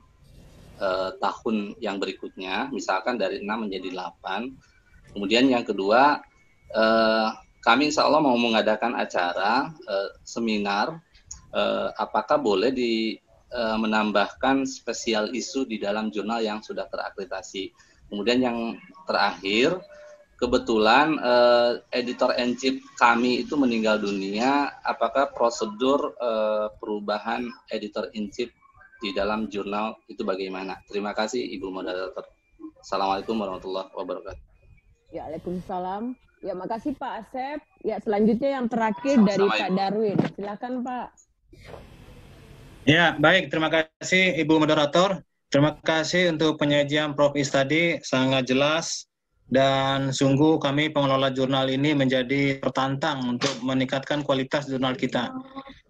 uh, 0.78 1.10
tahun 1.18 1.74
yang 1.82 1.98
berikutnya, 1.98 2.70
misalkan 2.70 3.18
dari 3.18 3.42
6 3.42 3.48
menjadi 3.48 3.90
8. 4.22 5.18
Kemudian 5.18 5.50
yang 5.50 5.66
kedua, 5.66 6.22
uh, 6.78 7.28
kami 7.64 7.90
insya 7.90 8.06
Allah 8.06 8.22
mau 8.22 8.38
mengadakan 8.38 8.94
acara 8.94 9.66
uh, 9.66 10.08
seminar, 10.22 11.02
uh, 11.50 11.90
apakah 11.98 12.38
boleh 12.38 12.70
di 12.70 13.18
uh, 13.50 13.76
menambahkan 13.82 14.62
spesial 14.62 15.34
isu 15.34 15.66
di 15.66 15.82
dalam 15.82 16.14
jurnal 16.14 16.38
yang 16.38 16.62
sudah 16.62 16.86
terakreditasi 16.86 17.74
Kemudian 18.08 18.40
yang 18.40 18.58
terakhir, 19.04 19.80
kebetulan 20.38 21.18
eh, 21.18 21.72
editor 21.92 22.32
in 22.38 22.54
chief 22.56 22.80
kami 22.96 23.44
itu 23.44 23.58
meninggal 23.58 24.00
dunia. 24.00 24.72
Apakah 24.86 25.34
prosedur 25.34 26.16
eh, 26.16 26.66
perubahan 26.78 27.44
editor 27.68 28.08
in 28.16 28.32
chief 28.32 28.48
di 28.98 29.12
dalam 29.12 29.46
jurnal 29.52 29.98
itu 30.08 30.24
bagaimana? 30.24 30.80
Terima 30.88 31.12
kasih 31.12 31.42
Ibu 31.42 31.68
Moderator. 31.68 32.24
Assalamualaikum 32.78 33.34
warahmatullahi 33.36 33.90
wabarakatuh. 33.92 34.42
Ya, 35.10 35.26
Waalaikumsalam. 35.26 36.14
Ya, 36.38 36.54
makasih 36.54 36.94
Pak 36.94 37.12
Asep. 37.26 37.58
Ya, 37.82 37.98
selanjutnya 37.98 38.62
yang 38.62 38.66
terakhir 38.70 39.18
dari 39.26 39.42
Pak 39.42 39.70
Darwin. 39.74 40.18
Silakan 40.38 40.86
Pak. 40.86 41.06
Ya, 42.86 43.18
baik. 43.18 43.50
Terima 43.50 43.68
kasih 43.68 44.38
Ibu 44.38 44.62
Moderator. 44.62 45.27
Terima 45.48 45.72
kasih 45.80 46.36
untuk 46.36 46.60
penyajian 46.60 47.16
Prof. 47.16 47.32
Is 47.32 47.48
tadi, 47.48 47.96
sangat 48.04 48.52
jelas 48.52 49.08
dan 49.48 50.12
sungguh 50.12 50.60
kami 50.60 50.92
pengelola 50.92 51.32
jurnal 51.32 51.72
ini 51.72 51.96
menjadi 51.96 52.60
tertantang 52.60 53.24
untuk 53.24 53.56
meningkatkan 53.64 54.20
kualitas 54.20 54.68
jurnal 54.68 54.92
kita. 54.92 55.32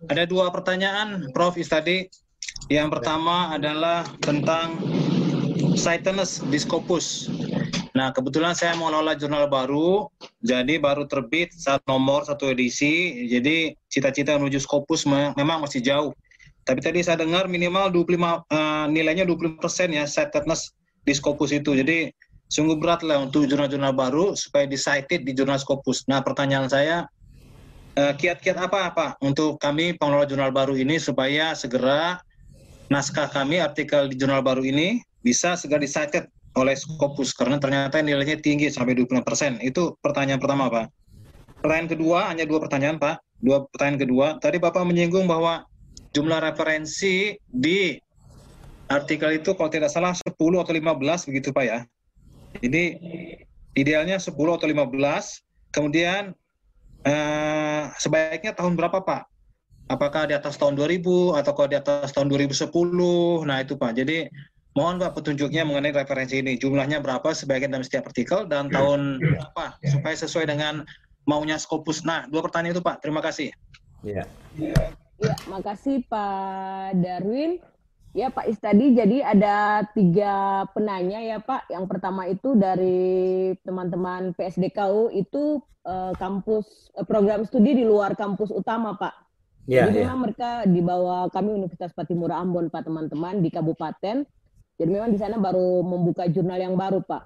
Ada 0.07 0.31
dua 0.31 0.55
pertanyaan 0.55 1.35
Prof. 1.35 1.59
Is 1.59 1.75
tadi. 1.75 2.07
Yang 2.71 3.03
pertama 3.03 3.51
adalah 3.51 4.07
tentang 4.23 4.79
Citenus 5.75 6.39
Discopus. 6.55 7.27
Nah, 7.99 8.15
kebetulan 8.15 8.55
saya 8.55 8.79
mengelola 8.79 9.19
jurnal 9.19 9.51
baru, 9.51 10.07
jadi 10.39 10.79
baru 10.79 11.11
terbit 11.11 11.51
satu 11.51 11.83
nomor, 11.91 12.23
satu 12.31 12.55
edisi. 12.55 13.27
Jadi 13.27 13.75
cita-cita 13.91 14.39
menuju 14.39 14.63
Scopus 14.63 15.03
memang 15.35 15.67
masih 15.67 15.83
jauh. 15.83 16.15
Tapi 16.69 16.85
tadi 16.85 17.01
saya 17.01 17.25
dengar 17.25 17.49
minimal 17.49 17.89
25 17.89 18.05
uh, 18.21 18.45
eh, 18.53 18.87
nilainya 18.93 19.25
20% 19.25 19.57
ya 19.89 20.05
sightedness 20.05 20.77
di 21.01 21.17
Scopus 21.17 21.57
itu. 21.57 21.73
Jadi 21.73 22.13
sungguh 22.53 22.77
berat 22.77 23.01
lah 23.01 23.25
untuk 23.25 23.49
jurnal-jurnal 23.49 23.97
baru 23.97 24.37
supaya 24.37 24.69
di 24.69 24.77
cited 24.77 25.25
di 25.25 25.33
jurnal 25.33 25.57
Scopus. 25.57 26.05
Nah, 26.13 26.21
pertanyaan 26.21 26.69
saya 26.69 27.09
uh, 27.97 28.13
kiat-kiat 28.13 28.61
apa 28.61 28.93
Pak 28.93 29.25
untuk 29.25 29.57
kami 29.57 29.97
pengelola 29.97 30.29
jurnal 30.29 30.53
baru 30.53 30.77
ini 30.77 31.01
supaya 31.01 31.57
segera 31.57 32.21
naskah 32.93 33.33
kami 33.33 33.65
artikel 33.65 34.13
di 34.13 34.21
jurnal 34.21 34.45
baru 34.45 34.61
ini 34.61 35.01
bisa 35.25 35.57
segera 35.57 35.81
di 35.81 35.89
cited 35.89 36.29
oleh 36.53 36.77
Scopus 36.77 37.33
karena 37.33 37.57
ternyata 37.57 38.05
nilainya 38.05 38.45
tinggi 38.45 38.69
sampai 38.69 38.93
20%. 38.93 39.65
Itu 39.65 39.97
pertanyaan 40.05 40.37
pertama, 40.37 40.69
Pak. 40.69 40.87
Pertanyaan 41.65 41.89
kedua, 41.89 42.19
hanya 42.29 42.45
dua 42.45 42.61
pertanyaan, 42.61 43.01
Pak. 43.01 43.25
Dua 43.41 43.65
pertanyaan 43.73 44.01
kedua. 44.05 44.27
Tadi 44.37 44.61
Bapak 44.61 44.85
menyinggung 44.85 45.25
bahwa 45.25 45.65
jumlah 46.19 46.43
referensi 46.43 47.39
di 47.47 47.95
artikel 48.91 49.39
itu 49.39 49.55
kalau 49.55 49.71
tidak 49.71 49.95
salah 49.95 50.11
10 50.11 50.35
atau 50.35 50.75
15 50.75 51.29
begitu 51.31 51.55
Pak 51.55 51.65
ya. 51.65 51.79
Jadi 52.59 52.85
idealnya 53.79 54.19
10 54.19 54.35
atau 54.35 54.67
15, 54.67 55.71
kemudian 55.71 56.35
eh, 57.07 57.83
sebaiknya 58.03 58.51
tahun 58.59 58.75
berapa 58.75 58.99
Pak? 58.99 59.23
Apakah 59.89 60.27
di 60.27 60.35
atas 60.35 60.59
tahun 60.59 60.75
2000 60.75 61.39
atau 61.39 61.53
kalau 61.55 61.69
di 61.71 61.79
atas 61.79 62.11
tahun 62.11 62.27
2010? 62.35 62.67
Nah 63.47 63.63
itu 63.63 63.79
Pak. 63.79 63.95
Jadi 63.95 64.27
mohon 64.75 64.99
Pak 64.99 65.15
petunjuknya 65.15 65.63
mengenai 65.63 65.95
referensi 65.95 66.43
ini. 66.43 66.59
Jumlahnya 66.59 66.99
berapa 66.99 67.31
sebagian 67.31 67.71
dalam 67.71 67.87
setiap 67.87 68.11
artikel 68.11 68.51
dan 68.51 68.69
tahun 68.69 69.23
apa 69.39 69.79
supaya 69.87 70.19
sesuai 70.19 70.51
dengan 70.51 70.83
maunya 71.25 71.57
Scopus. 71.57 72.03
Nah, 72.05 72.27
dua 72.29 72.45
pertanyaan 72.45 72.77
itu 72.77 72.85
Pak. 72.85 73.01
Terima 73.01 73.25
kasih. 73.25 73.49
Iya. 74.05 74.29
Ya, 75.19 75.35
makasih 75.51 76.07
Pak 76.07 76.95
Darwin. 77.03 77.59
Ya 78.17 78.33
Pak 78.33 78.49
Istadi, 78.51 78.97
jadi 78.97 79.21
ada 79.21 79.85
tiga 79.93 80.65
penanya 80.73 81.21
ya 81.21 81.39
Pak. 81.39 81.69
Yang 81.69 81.85
pertama 81.87 82.27
itu 82.27 82.57
dari 82.57 83.53
teman-teman 83.63 84.33
PSDKU 84.35 85.13
itu 85.13 85.61
uh, 85.85 86.17
kampus 86.17 86.91
uh, 86.97 87.05
program 87.05 87.45
studi 87.45 87.77
di 87.77 87.85
luar 87.85 88.17
kampus 88.17 88.49
utama 88.51 88.97
Pak. 88.97 89.15
Ya, 89.69 89.85
jadi 89.85 90.03
ya. 90.03 90.03
memang 90.09 90.25
mereka 90.25 90.65
di 90.65 90.81
bawah 90.81 91.29
kami 91.29 91.53
Universitas 91.53 91.93
Patimura 91.93 92.41
Ambon 92.41 92.73
Pak 92.73 92.89
teman-teman 92.89 93.45
di 93.45 93.53
kabupaten. 93.53 94.25
Jadi 94.79 94.91
memang 94.91 95.13
di 95.13 95.19
sana 95.21 95.37
baru 95.37 95.85
membuka 95.85 96.25
jurnal 96.31 96.59
yang 96.59 96.75
baru 96.79 97.05
Pak. 97.05 97.23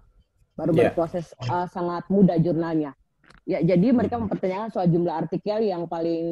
Baru 0.59 0.75
ya. 0.75 0.91
berproses 0.91 1.31
uh, 1.47 1.71
sangat 1.71 2.11
mudah 2.11 2.37
jurnalnya. 2.43 2.99
Ya, 3.43 3.59
jadi 3.59 3.91
mereka 3.91 4.23
mempertanyakan 4.23 4.71
soal 4.71 4.87
jumlah 4.87 5.27
artikel 5.27 5.67
yang 5.67 5.91
paling 5.91 6.25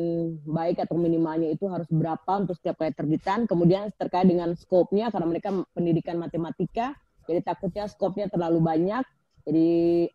baik 0.47 0.79
atau 0.79 0.95
minimalnya 0.95 1.51
itu 1.51 1.67
harus 1.67 1.91
berapa 1.91 2.33
untuk 2.39 2.55
setiap 2.55 2.79
kali 2.79 2.95
terbitan. 2.95 3.51
Kemudian 3.51 3.91
terkait 3.99 4.31
dengan 4.31 4.55
skopnya, 4.55 5.11
karena 5.11 5.27
mereka 5.27 5.51
pendidikan 5.75 6.23
matematika, 6.23 6.95
jadi 7.27 7.43
takutnya 7.43 7.91
skopnya 7.91 8.31
terlalu 8.31 8.63
banyak. 8.63 9.03
Jadi 9.43 9.69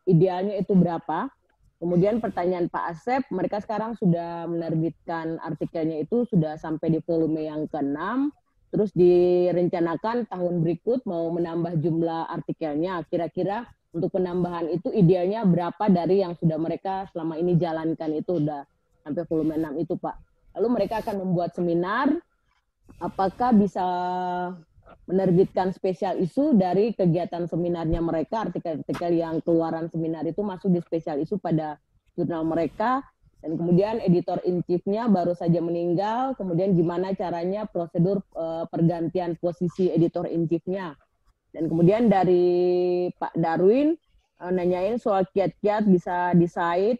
idealnya 0.08 0.56
itu 0.56 0.72
berapa? 0.72 1.28
Kemudian 1.84 2.24
pertanyaan 2.24 2.72
Pak 2.72 2.86
Asep, 2.96 3.22
mereka 3.28 3.60
sekarang 3.60 4.00
sudah 4.00 4.48
menerbitkan 4.48 5.36
artikelnya 5.44 6.00
itu 6.00 6.24
sudah 6.32 6.56
sampai 6.56 6.96
di 6.96 7.00
volume 7.04 7.44
yang 7.44 7.68
ke-6, 7.68 8.32
terus 8.72 8.96
direncanakan 8.96 10.32
tahun 10.32 10.64
berikut 10.64 11.04
mau 11.04 11.28
menambah 11.36 11.76
jumlah 11.84 12.32
artikelnya. 12.32 13.04
Kira-kira 13.12 13.68
untuk 13.96 14.12
penambahan 14.12 14.68
itu 14.76 14.92
idealnya 14.92 15.48
berapa 15.48 15.88
dari 15.88 16.20
yang 16.20 16.36
sudah 16.36 16.60
mereka 16.60 17.08
selama 17.16 17.40
ini 17.40 17.56
jalankan 17.56 18.12
itu 18.12 18.44
udah 18.44 18.68
sampai 19.08 19.24
volume 19.24 19.56
6 19.56 19.84
itu 19.88 19.96
Pak. 19.96 20.16
Lalu 20.60 20.68
mereka 20.76 21.00
akan 21.00 21.16
membuat 21.24 21.56
seminar, 21.56 22.12
apakah 23.00 23.56
bisa 23.56 23.86
menerbitkan 25.08 25.72
spesial 25.72 26.20
isu 26.20 26.60
dari 26.60 26.92
kegiatan 26.92 27.48
seminarnya 27.48 28.04
mereka, 28.04 28.50
artikel-artikel 28.50 29.16
yang 29.16 29.40
keluaran 29.40 29.88
seminar 29.88 30.28
itu 30.28 30.44
masuk 30.44 30.76
di 30.76 30.82
spesial 30.84 31.22
isu 31.22 31.40
pada 31.40 31.80
jurnal 32.18 32.44
mereka, 32.44 33.06
dan 33.46 33.62
kemudian 33.62 34.02
editor 34.02 34.42
in 34.42 34.66
chief-nya 34.66 35.06
baru 35.06 35.38
saja 35.38 35.62
meninggal, 35.62 36.34
kemudian 36.34 36.74
gimana 36.74 37.14
caranya 37.14 37.70
prosedur 37.70 38.26
uh, 38.34 38.66
pergantian 38.66 39.38
posisi 39.38 39.94
editor 39.94 40.26
in 40.26 40.50
chief-nya. 40.50 40.98
Dan 41.56 41.72
kemudian 41.72 42.12
dari 42.12 43.08
Pak 43.16 43.40
Darwin 43.40 43.96
uh, 44.44 44.52
nanyain 44.52 45.00
soal 45.00 45.24
kiat-kiat 45.32 45.88
bisa 45.88 46.36
decide 46.36 47.00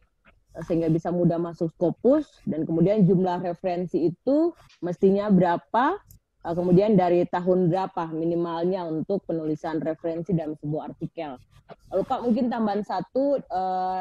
uh, 0.56 0.64
sehingga 0.64 0.88
bisa 0.88 1.12
mudah 1.12 1.36
masuk 1.36 1.76
Scopus 1.76 2.40
dan 2.48 2.64
kemudian 2.64 3.04
jumlah 3.04 3.44
referensi 3.44 4.08
itu 4.08 4.56
mestinya 4.80 5.28
berapa 5.28 6.00
Eh, 6.46 6.54
kemudian 6.54 6.94
dari 6.94 7.26
tahun 7.26 7.74
berapa 7.74 8.14
minimalnya 8.14 8.86
untuk 8.86 9.26
penulisan 9.26 9.82
referensi 9.82 10.30
dalam 10.30 10.54
sebuah 10.54 10.94
artikel. 10.94 11.42
Lalu 11.90 12.04
Pak 12.06 12.20
mungkin 12.22 12.46
tambahan 12.54 12.86
satu 12.86 13.42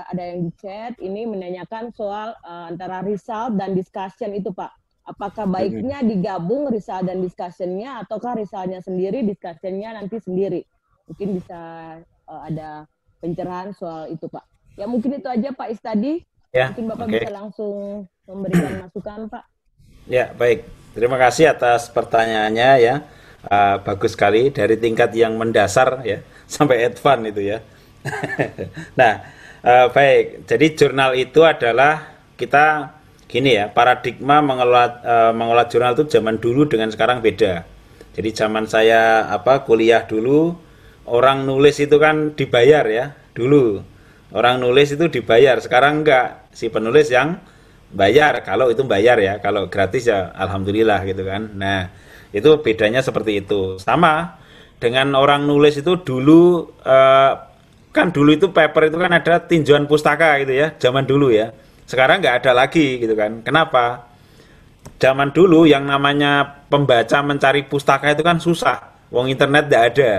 ada 0.04 0.20
yang 0.20 0.44
di 0.44 0.52
chat 0.60 0.92
ini 1.00 1.24
menanyakan 1.24 1.88
soal 1.96 2.36
antara 2.44 3.00
result 3.00 3.56
dan 3.56 3.72
discussion 3.72 4.36
itu 4.36 4.52
Pak. 4.52 4.83
Apakah 5.04 5.44
baiknya 5.44 6.00
digabung 6.00 6.72
result 6.72 7.04
dan 7.04 7.20
discussionnya 7.20 8.00
ataukah 8.00 8.40
resultnya 8.40 8.80
sendiri, 8.80 9.20
discussionnya 9.20 9.92
nanti 9.92 10.16
sendiri? 10.16 10.64
Mungkin 11.04 11.28
bisa 11.36 11.60
uh, 12.24 12.40
ada 12.48 12.88
pencerahan 13.20 13.76
soal 13.76 14.08
itu 14.08 14.24
Pak. 14.32 14.44
Ya 14.80 14.88
mungkin 14.88 15.20
itu 15.20 15.28
aja 15.28 15.52
Pak 15.52 15.68
Istadi. 15.76 16.24
Ya, 16.56 16.72
mungkin 16.72 16.88
Bapak 16.88 17.06
okay. 17.10 17.14
bisa 17.20 17.30
langsung 17.36 17.74
memberikan 18.24 18.72
masukan 18.88 19.28
Pak. 19.28 19.44
Ya 20.08 20.32
baik. 20.32 20.64
Terima 20.96 21.20
kasih 21.20 21.52
atas 21.52 21.92
pertanyaannya 21.92 22.70
ya. 22.80 22.94
Uh, 23.44 23.76
bagus 23.84 24.16
sekali 24.16 24.48
dari 24.48 24.80
tingkat 24.80 25.12
yang 25.12 25.36
mendasar 25.36 26.00
ya 26.00 26.24
sampai 26.54 26.88
advance 26.88 27.28
itu 27.28 27.42
ya. 27.52 27.58
nah, 29.00 29.20
uh, 29.60 29.92
baik. 29.92 30.48
Jadi 30.48 30.66
jurnal 30.80 31.12
itu 31.12 31.44
adalah 31.44 32.14
kita 32.40 32.93
gini 33.26 33.56
ya, 33.58 33.70
paradigma 33.72 34.40
mengelola 34.44 34.84
uh, 35.02 35.32
mengelola 35.34 35.64
jurnal 35.66 35.92
itu 35.96 36.04
zaman 36.08 36.38
dulu 36.38 36.68
dengan 36.68 36.90
sekarang 36.92 37.20
beda. 37.24 37.64
Jadi 38.14 38.30
zaman 38.30 38.70
saya 38.70 39.26
apa 39.26 39.66
kuliah 39.66 40.06
dulu 40.06 40.54
orang 41.10 41.42
nulis 41.42 41.82
itu 41.82 41.98
kan 41.98 42.32
dibayar 42.38 42.86
ya 42.86 43.16
dulu. 43.34 43.82
Orang 44.34 44.62
nulis 44.62 44.90
itu 44.90 45.06
dibayar, 45.06 45.62
sekarang 45.62 46.02
enggak. 46.02 46.50
Si 46.54 46.70
penulis 46.70 47.10
yang 47.10 47.38
bayar 47.94 48.42
kalau 48.42 48.68
itu 48.74 48.82
bayar 48.82 49.16
ya 49.22 49.38
kalau 49.38 49.70
gratis 49.70 50.10
ya 50.10 50.34
alhamdulillah 50.34 51.06
gitu 51.06 51.22
kan 51.22 51.54
nah 51.54 51.94
itu 52.34 52.50
bedanya 52.58 53.00
seperti 53.00 53.46
itu 53.46 53.78
sama 53.78 54.42
dengan 54.82 55.14
orang 55.14 55.46
nulis 55.46 55.78
itu 55.78 56.02
dulu 56.02 56.74
uh, 56.82 57.32
kan 57.94 58.10
dulu 58.10 58.34
itu 58.34 58.50
paper 58.50 58.90
itu 58.90 58.98
kan 58.98 59.12
ada 59.14 59.34
tinjauan 59.46 59.86
pustaka 59.86 60.42
gitu 60.42 60.52
ya 60.58 60.74
zaman 60.82 61.06
dulu 61.06 61.30
ya 61.30 61.54
sekarang 61.84 62.20
nggak 62.24 62.44
ada 62.44 62.52
lagi 62.56 63.00
gitu 63.00 63.14
kan 63.16 63.44
kenapa 63.44 64.08
zaman 65.00 65.32
dulu 65.32 65.68
yang 65.68 65.84
namanya 65.84 66.64
pembaca 66.68 67.20
mencari 67.20 67.64
pustaka 67.68 68.12
itu 68.12 68.22
kan 68.24 68.40
susah 68.40 69.08
wong 69.12 69.28
internet 69.28 69.68
tidak 69.68 69.82
ada 69.92 70.12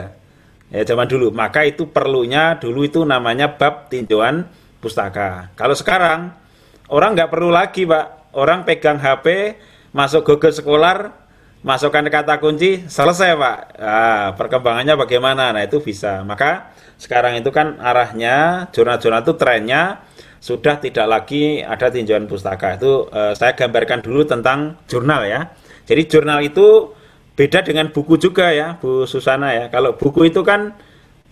ya 0.70 0.82
zaman 0.86 1.06
dulu 1.10 1.34
maka 1.34 1.66
itu 1.66 1.90
perlunya 1.90 2.58
dulu 2.58 2.86
itu 2.86 3.02
namanya 3.02 3.50
bab 3.50 3.90
tinjauan 3.90 4.46
pustaka 4.82 5.50
kalau 5.58 5.74
sekarang 5.74 6.46
Orang 6.86 7.18
nggak 7.18 7.34
perlu 7.34 7.50
lagi, 7.50 7.90
Pak. 7.90 8.36
Orang 8.36 8.68
pegang 8.68 9.02
HP, 9.02 9.58
masuk 9.96 10.22
Google 10.28 10.54
Scholar, 10.54 11.18
masukkan 11.66 12.06
kata 12.06 12.38
kunci, 12.38 12.86
selesai, 12.86 13.34
Pak. 13.34 13.58
Nah, 13.80 14.28
perkembangannya 14.38 14.94
bagaimana? 14.94 15.50
Nah, 15.50 15.66
itu 15.66 15.82
bisa. 15.82 16.22
Maka 16.22 16.76
sekarang 17.02 17.42
itu 17.42 17.50
kan 17.50 17.82
arahnya, 17.82 18.70
jurnal-jurnal 18.70 19.26
itu 19.26 19.34
trennya 19.34 20.06
sudah 20.46 20.78
tidak 20.78 21.10
lagi 21.10 21.66
ada 21.66 21.90
tinjauan 21.90 22.30
pustaka. 22.30 22.78
Itu 22.78 23.10
eh, 23.10 23.34
saya 23.34 23.58
gambarkan 23.58 24.06
dulu 24.06 24.30
tentang 24.30 24.78
jurnal 24.86 25.26
ya. 25.26 25.50
Jadi 25.90 26.06
jurnal 26.06 26.46
itu 26.46 26.94
beda 27.34 27.66
dengan 27.66 27.90
buku 27.90 28.22
juga 28.22 28.54
ya, 28.54 28.78
Bu 28.78 29.10
Susana 29.10 29.58
ya. 29.58 29.74
Kalau 29.74 29.98
buku 29.98 30.30
itu 30.30 30.46
kan 30.46 30.78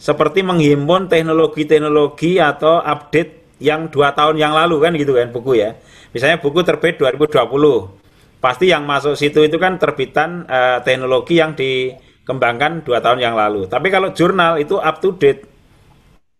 seperti 0.01 0.41
menghimpun 0.41 1.13
teknologi-teknologi 1.13 2.41
atau 2.41 2.81
update 2.81 3.61
yang 3.61 3.93
dua 3.93 4.17
tahun 4.17 4.41
yang 4.41 4.57
lalu 4.57 4.81
kan 4.81 4.91
gitu 4.97 5.13
kan 5.13 5.29
buku 5.29 5.61
ya. 5.61 5.77
Misalnya 6.09 6.41
buku 6.41 6.65
terbit 6.65 6.97
2020, 6.97 8.41
pasti 8.41 8.73
yang 8.73 8.83
masuk 8.89 9.13
situ 9.13 9.45
itu 9.45 9.61
kan 9.61 9.77
terbitan 9.77 10.49
uh, 10.49 10.81
teknologi 10.81 11.37
yang 11.37 11.53
dikembangkan 11.53 12.81
dua 12.81 12.97
tahun 12.97 13.21
yang 13.21 13.37
lalu. 13.37 13.69
Tapi 13.69 13.93
kalau 13.93 14.09
jurnal 14.13 14.57
itu 14.57 14.77
up 14.77 15.01
to 15.01 15.13
date, 15.17 15.52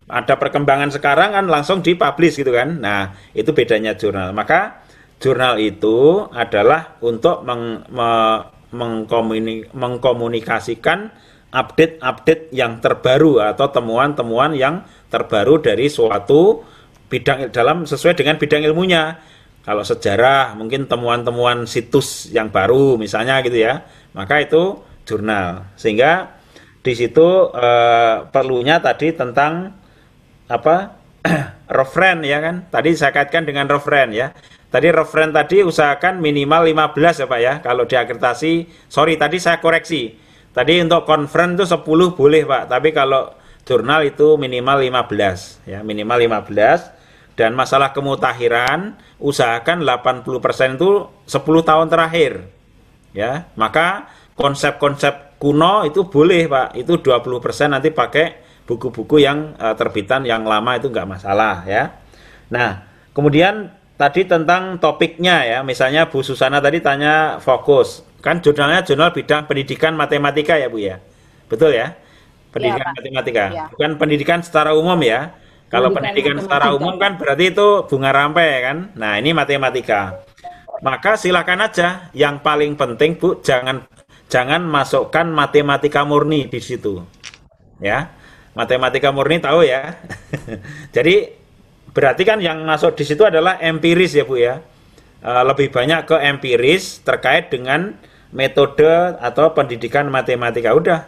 ada 0.07 0.35
perkembangan 0.35 0.91
sekarang 0.91 1.35
kan 1.35 1.45
langsung 1.47 1.79
dipublish 1.79 2.39
gitu 2.39 2.51
kan. 2.51 2.79
Nah 2.79 3.15
itu 3.31 3.55
bedanya 3.55 3.95
jurnal. 3.95 4.35
Maka 4.35 4.83
jurnal 5.23 5.59
itu 5.63 6.27
adalah 6.35 6.99
untuk 6.99 7.47
meng, 7.47 7.87
me, 7.87 8.11
mengkomunik, 8.75 9.71
mengkomunikasikan 9.71 11.13
update-update 11.53 12.49
yang 12.49 12.81
terbaru 12.81 13.37
atau 13.39 13.69
temuan-temuan 13.69 14.57
yang 14.57 14.81
terbaru 15.13 15.61
dari 15.61 15.85
suatu 15.87 16.65
bidang 17.07 17.53
dalam 17.53 17.85
sesuai 17.85 18.17
dengan 18.17 18.41
bidang 18.41 18.65
ilmunya. 18.65 19.21
Kalau 19.63 19.85
sejarah 19.85 20.59
mungkin 20.59 20.91
temuan-temuan 20.91 21.63
situs 21.63 22.27
yang 22.35 22.51
baru 22.51 22.99
misalnya 22.99 23.39
gitu 23.47 23.63
ya, 23.63 23.79
maka 24.11 24.43
itu 24.43 24.83
jurnal. 25.07 25.71
Sehingga 25.79 26.35
di 26.83 26.91
situ 26.91 27.47
eh, 27.55 28.27
perlunya 28.27 28.83
tadi 28.83 29.15
tentang 29.15 29.82
apa 30.49 30.99
referen 31.77 32.23
ya 32.23 32.39
kan. 32.43 32.67
Tadi 32.67 32.95
saya 32.95 33.11
kaitkan 33.15 33.47
dengan 33.47 33.67
referen 33.67 34.11
ya. 34.11 34.31
Tadi 34.73 34.89
referen 34.89 35.29
tadi 35.29 35.61
usahakan 35.61 36.17
minimal 36.17 36.65
15 36.71 37.23
ya 37.23 37.27
Pak 37.29 37.39
ya. 37.39 37.53
Kalau 37.61 37.85
diakreditasi, 37.85 38.53
sorry 38.89 39.15
tadi 39.21 39.37
saya 39.37 39.61
koreksi. 39.61 40.17
Tadi 40.53 40.81
untuk 40.81 41.05
konferen 41.05 41.57
itu 41.57 41.65
10 41.65 42.13
boleh 42.13 42.45
Pak, 42.45 42.69
tapi 42.69 42.93
kalau 42.93 43.33
jurnal 43.65 44.05
itu 44.05 44.37
minimal 44.37 44.85
15 44.85 45.65
ya, 45.65 45.81
minimal 45.81 46.45
15 46.45 47.03
dan 47.33 47.57
masalah 47.57 47.89
kemutahiran 47.93 48.93
usahakan 49.17 49.81
80% 49.81 50.77
itu 50.77 51.09
10 51.25 51.69
tahun 51.69 51.87
terakhir 51.89 52.45
ya 53.13 53.49
maka 53.57 54.09
konsep-konsep 54.37 55.37
kuno 55.41 55.85
itu 55.85 56.05
boleh 56.05 56.45
Pak 56.45 56.77
itu 56.77 57.01
20% 57.01 57.73
nanti 57.73 57.89
pakai 57.89 58.42
buku-buku 58.63 59.19
yang 59.23 59.55
uh, 59.59 59.75
terbitan 59.75 60.23
yang 60.23 60.47
lama 60.47 60.79
itu 60.79 60.87
nggak 60.87 61.07
masalah 61.07 61.63
ya 61.67 61.95
nah 62.47 62.83
kemudian 63.11 63.71
tadi 63.95 64.25
tentang 64.25 64.79
topiknya 64.79 65.43
ya 65.45 65.59
misalnya 65.61 66.09
Bu 66.09 66.25
Susana 66.25 66.59
tadi 66.59 66.79
tanya 66.79 67.39
fokus 67.39 68.03
kan 68.23 68.39
jurnalnya 68.39 68.83
jurnal 68.83 69.11
bidang 69.11 69.45
pendidikan 69.45 69.93
matematika 69.93 70.55
ya 70.55 70.67
Bu 70.71 70.79
ya 70.79 70.97
betul 71.51 71.75
ya 71.75 71.95
pendidikan 72.53 72.89
ya, 72.89 72.95
matematika 72.95 73.43
ya. 73.51 73.65
bukan 73.73 73.91
pendidikan 73.99 74.39
secara 74.41 74.71
umum 74.77 74.97
ya 75.03 75.33
kalau 75.73 75.89
pendidikan, 75.89 76.37
secara 76.37 76.69
umum 76.77 77.01
kan 77.01 77.17
berarti 77.17 77.49
itu 77.49 77.89
bunga 77.89 78.13
rampai 78.13 78.61
kan. 78.61 78.77
Nah, 78.93 79.17
ini 79.17 79.33
matematika. 79.33 80.21
Maka 80.85 81.17
silakan 81.17 81.65
aja 81.65 82.13
yang 82.13 82.45
paling 82.45 82.77
penting 82.77 83.17
Bu 83.17 83.41
jangan 83.41 83.81
jangan 84.29 84.61
masukkan 84.61 85.25
matematika 85.25 86.05
murni 86.05 86.45
di 86.45 86.61
situ. 86.61 87.01
Ya. 87.81 88.13
Matematika 88.53 89.09
murni 89.09 89.41
tahu 89.41 89.65
ya. 89.65 89.97
Jadi 90.95 91.29
berarti 91.89 92.21
kan 92.21 92.37
yang 92.37 92.61
masuk 92.65 92.93
di 92.93 93.05
situ 93.05 93.25
adalah 93.25 93.57
empiris 93.57 94.13
ya 94.13 94.25
Bu 94.25 94.37
ya. 94.37 94.61
E, 95.21 95.31
lebih 95.45 95.73
banyak 95.73 96.05
ke 96.05 96.17
empiris 96.21 97.01
terkait 97.01 97.49
dengan 97.49 97.97
metode 98.29 99.17
atau 99.17 99.57
pendidikan 99.57 100.05
matematika. 100.13 100.69
Udah 100.77 100.99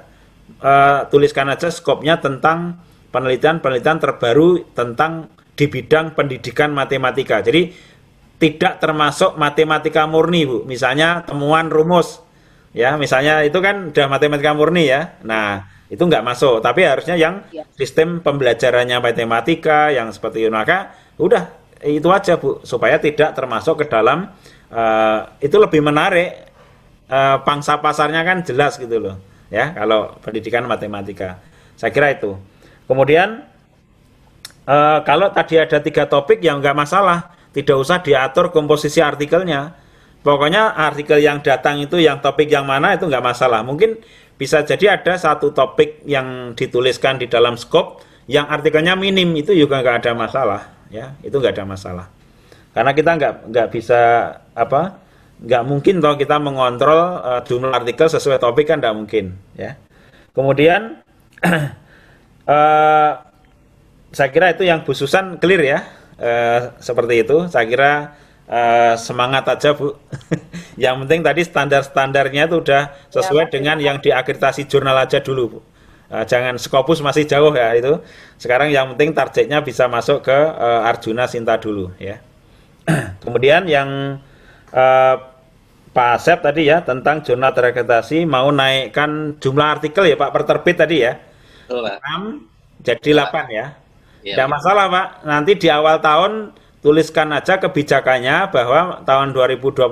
e, 0.58 0.74
tuliskan 1.14 1.54
aja 1.54 1.70
skopnya 1.70 2.18
tentang 2.18 2.82
penelitian-penelitian 3.14 4.02
terbaru 4.02 4.66
tentang 4.74 5.30
di 5.54 5.70
bidang 5.70 6.18
pendidikan 6.18 6.74
matematika. 6.74 7.46
Jadi 7.46 7.72
tidak 8.36 8.84
termasuk 8.84 9.40
matematika 9.40 10.04
murni, 10.10 10.44
Bu. 10.44 10.68
Misalnya 10.68 11.24
temuan 11.24 11.72
rumus. 11.72 12.26
Ya, 12.76 13.00
misalnya 13.00 13.40
itu 13.48 13.56
kan 13.64 13.96
udah 13.96 14.06
matematika 14.12 14.52
murni 14.52 14.92
ya. 14.92 15.16
Nah, 15.24 15.75
itu 15.90 16.02
nggak 16.02 16.26
masuk. 16.26 16.62
Tapi 16.62 16.82
harusnya 16.86 17.16
yang 17.16 17.46
Ya. 17.54 17.64
sistem 17.78 18.20
pembelajarannya 18.22 18.98
matematika 19.02 19.94
yang 19.94 20.10
seperti 20.10 20.46
itu. 20.46 20.52
Maka 20.52 20.94
udah 21.22 21.52
itu 21.86 22.08
aja 22.10 22.38
bu. 22.40 22.62
Supaya 22.66 22.98
tidak 22.98 23.38
termasuk 23.38 23.84
ke 23.84 23.86
dalam 23.90 24.30
eh, 24.72 25.20
itu 25.46 25.56
lebih 25.62 25.82
menarik. 25.86 26.46
Eh, 27.06 27.38
pangsa 27.46 27.78
pasarnya 27.78 28.26
kan 28.26 28.42
jelas 28.42 28.82
gitu 28.82 28.98
loh 28.98 29.16
ya 29.54 29.78
kalau 29.78 30.18
pendidikan 30.26 30.66
matematika. 30.66 31.38
Saya 31.78 31.94
kira 31.94 32.10
itu. 32.18 32.34
Kemudian 32.90 33.46
eh, 34.66 35.00
kalau 35.06 35.30
tadi 35.30 35.62
ada 35.62 35.78
tiga 35.82 36.10
topik 36.10 36.42
yang 36.42 36.58
nggak 36.62 36.74
masalah 36.74 37.36
tidak 37.54 37.78
usah 37.80 38.02
diatur 38.04 38.52
komposisi 38.52 39.00
artikelnya. 39.00 39.72
Pokoknya 40.26 40.74
artikel 40.74 41.22
yang 41.22 41.40
datang 41.46 41.78
itu 41.78 42.02
yang 42.02 42.18
topik 42.18 42.50
yang 42.50 42.66
mana 42.66 42.98
itu 42.98 43.06
nggak 43.06 43.22
masalah. 43.22 43.62
Mungkin 43.62 44.02
bisa 44.36 44.68
jadi 44.68 45.00
ada 45.00 45.16
satu 45.16 45.56
topik 45.56 46.04
yang 46.04 46.52
dituliskan 46.56 47.16
di 47.16 47.32
dalam 47.32 47.56
scope 47.56 48.04
yang 48.28 48.50
artikelnya 48.52 48.98
minim 49.00 49.32
itu 49.38 49.56
juga 49.56 49.80
nggak 49.80 49.98
ada 50.04 50.12
masalah 50.12 50.62
ya. 50.92 51.16
Itu 51.24 51.40
nggak 51.40 51.56
ada 51.56 51.66
masalah. 51.68 52.06
Karena 52.76 52.92
kita 52.92 53.12
nggak 53.16 53.34
nggak 53.48 53.68
bisa 53.72 54.02
apa 54.52 55.00
nggak 55.36 55.64
mungkin 55.68 56.00
toh 56.00 56.16
kita 56.16 56.40
mengontrol 56.40 57.20
uh, 57.20 57.42
jumlah 57.44 57.72
artikel 57.72 58.08
sesuai 58.08 58.40
topik 58.40 58.68
kan 58.68 58.84
nggak 58.84 58.96
mungkin 58.96 59.40
ya. 59.56 59.80
Kemudian 60.36 61.00
uh, 62.44 63.12
saya 64.16 64.30
kira 64.32 64.52
itu 64.52 64.68
yang 64.68 64.84
Bu 64.84 64.92
Susan 64.92 65.40
clear 65.40 65.64
ya 65.64 65.80
uh, 66.20 66.76
seperti 66.84 67.24
itu. 67.24 67.48
Saya 67.48 67.64
kira 67.72 67.92
uh, 68.50 68.94
semangat 68.98 69.46
aja 69.50 69.74
Bu. 69.74 69.96
Yang 70.84 70.96
penting 71.06 71.22
tadi 71.24 71.42
standar-standarnya 71.46 72.52
itu 72.52 72.58
udah 72.60 72.92
sesuai 73.14 73.48
Ya, 73.48 73.52
dengan 73.52 73.78
yang 73.80 73.98
diakreditasi 74.04 74.68
jurnal 74.68 75.00
aja 75.00 75.24
dulu 75.24 75.44
Bu. 75.48 75.60
Uh, 76.06 76.22
jangan 76.28 76.60
Scopus 76.60 77.02
masih 77.02 77.26
jauh 77.26 77.56
ya 77.56 77.74
itu. 77.74 77.98
Sekarang 78.38 78.70
yang 78.70 78.94
penting 78.94 79.16
targetnya 79.16 79.64
bisa 79.64 79.88
masuk 79.88 80.28
ke 80.28 80.36
uh, 80.36 80.86
Arjuna 80.86 81.26
Sinta 81.26 81.58
dulu 81.58 81.96
ya. 81.98 82.20
Kemudian 83.24 83.66
yang 83.66 84.22
eh, 84.70 85.16
Pak 85.96 86.10
Asep 86.20 86.44
tadi 86.44 86.68
ya 86.68 86.84
tentang 86.84 87.24
jurnal 87.24 87.56
terakreditasi 87.56 88.28
mau 88.28 88.52
naikkan 88.52 89.40
jumlah 89.40 89.80
artikel 89.80 90.12
ya 90.12 90.20
Pak 90.20 90.32
per 90.36 90.44
terbit 90.44 90.76
tadi 90.76 91.08
ya. 91.08 91.16
Betul, 91.66 91.88
Pak. 91.88 91.98
6 92.04 92.84
jadi 92.84 93.10
8 93.16 93.48
ya. 93.48 93.66
Iya, 94.22 94.36
tidak 94.36 94.48
Pak. 94.52 94.54
masalah 94.60 94.86
Pak. 94.92 95.08
Nanti 95.24 95.52
di 95.56 95.68
awal 95.72 95.98
tahun 96.04 96.32
tuliskan 96.86 97.34
aja 97.34 97.58
kebijakannya 97.58 98.54
bahwa 98.54 99.02
tahun 99.10 99.34
2021 99.34 99.90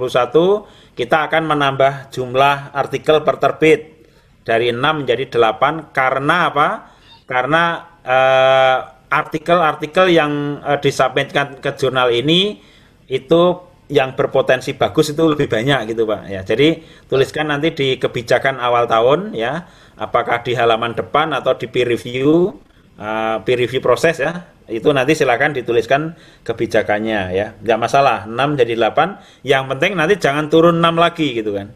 kita 0.93 1.25
akan 1.25 1.43
menambah 1.49 2.13
jumlah 2.13 2.69
artikel 2.69 3.25
per 3.25 3.41
terbit 3.41 4.05
dari 4.45 4.69
6 4.69 4.77
menjadi 4.77 5.25
8 5.25 5.89
karena 5.89 6.53
apa 6.53 6.93
karena 7.25 7.63
eh, 8.05 8.77
artikel-artikel 9.09 10.05
yang 10.13 10.61
eh, 10.61 10.77
disubmitkan 10.77 11.57
ke 11.57 11.73
jurnal 11.73 12.13
ini 12.13 12.61
itu 13.09 13.41
yang 13.89 14.13
berpotensi 14.13 14.77
bagus 14.77 15.17
itu 15.17 15.25
lebih 15.25 15.49
banyak 15.49 15.97
gitu 15.97 16.05
Pak 16.05 16.29
ya. 16.29 16.45
Jadi 16.45 16.77
tuliskan 17.09 17.49
nanti 17.49 17.73
di 17.73 17.97
kebijakan 17.97 18.61
awal 18.61 18.85
tahun 18.85 19.33
ya, 19.33 19.65
apakah 19.97 20.45
di 20.45 20.53
halaman 20.53 20.93
depan 20.93 21.33
atau 21.33 21.57
di 21.57 21.65
peer 21.67 21.89
review 21.89 22.53
uh, 23.01 23.41
peer 23.41 23.59
review 23.59 23.81
proses 23.81 24.21
ya. 24.21 24.52
Itu 24.67 24.95
nanti 24.95 25.11
silakan 25.13 25.51
dituliskan 25.51 26.15
kebijakannya 26.47 27.35
ya. 27.35 27.47
Nggak 27.59 27.79
masalah, 27.79 28.17
6 28.29 28.55
jadi 28.55 28.73
8. 28.79 29.19
Yang 29.43 29.63
penting 29.75 29.91
nanti 29.99 30.15
jangan 30.19 30.47
turun 30.47 30.79
6 30.79 30.95
lagi 30.95 31.27
gitu 31.35 31.51
kan. 31.55 31.67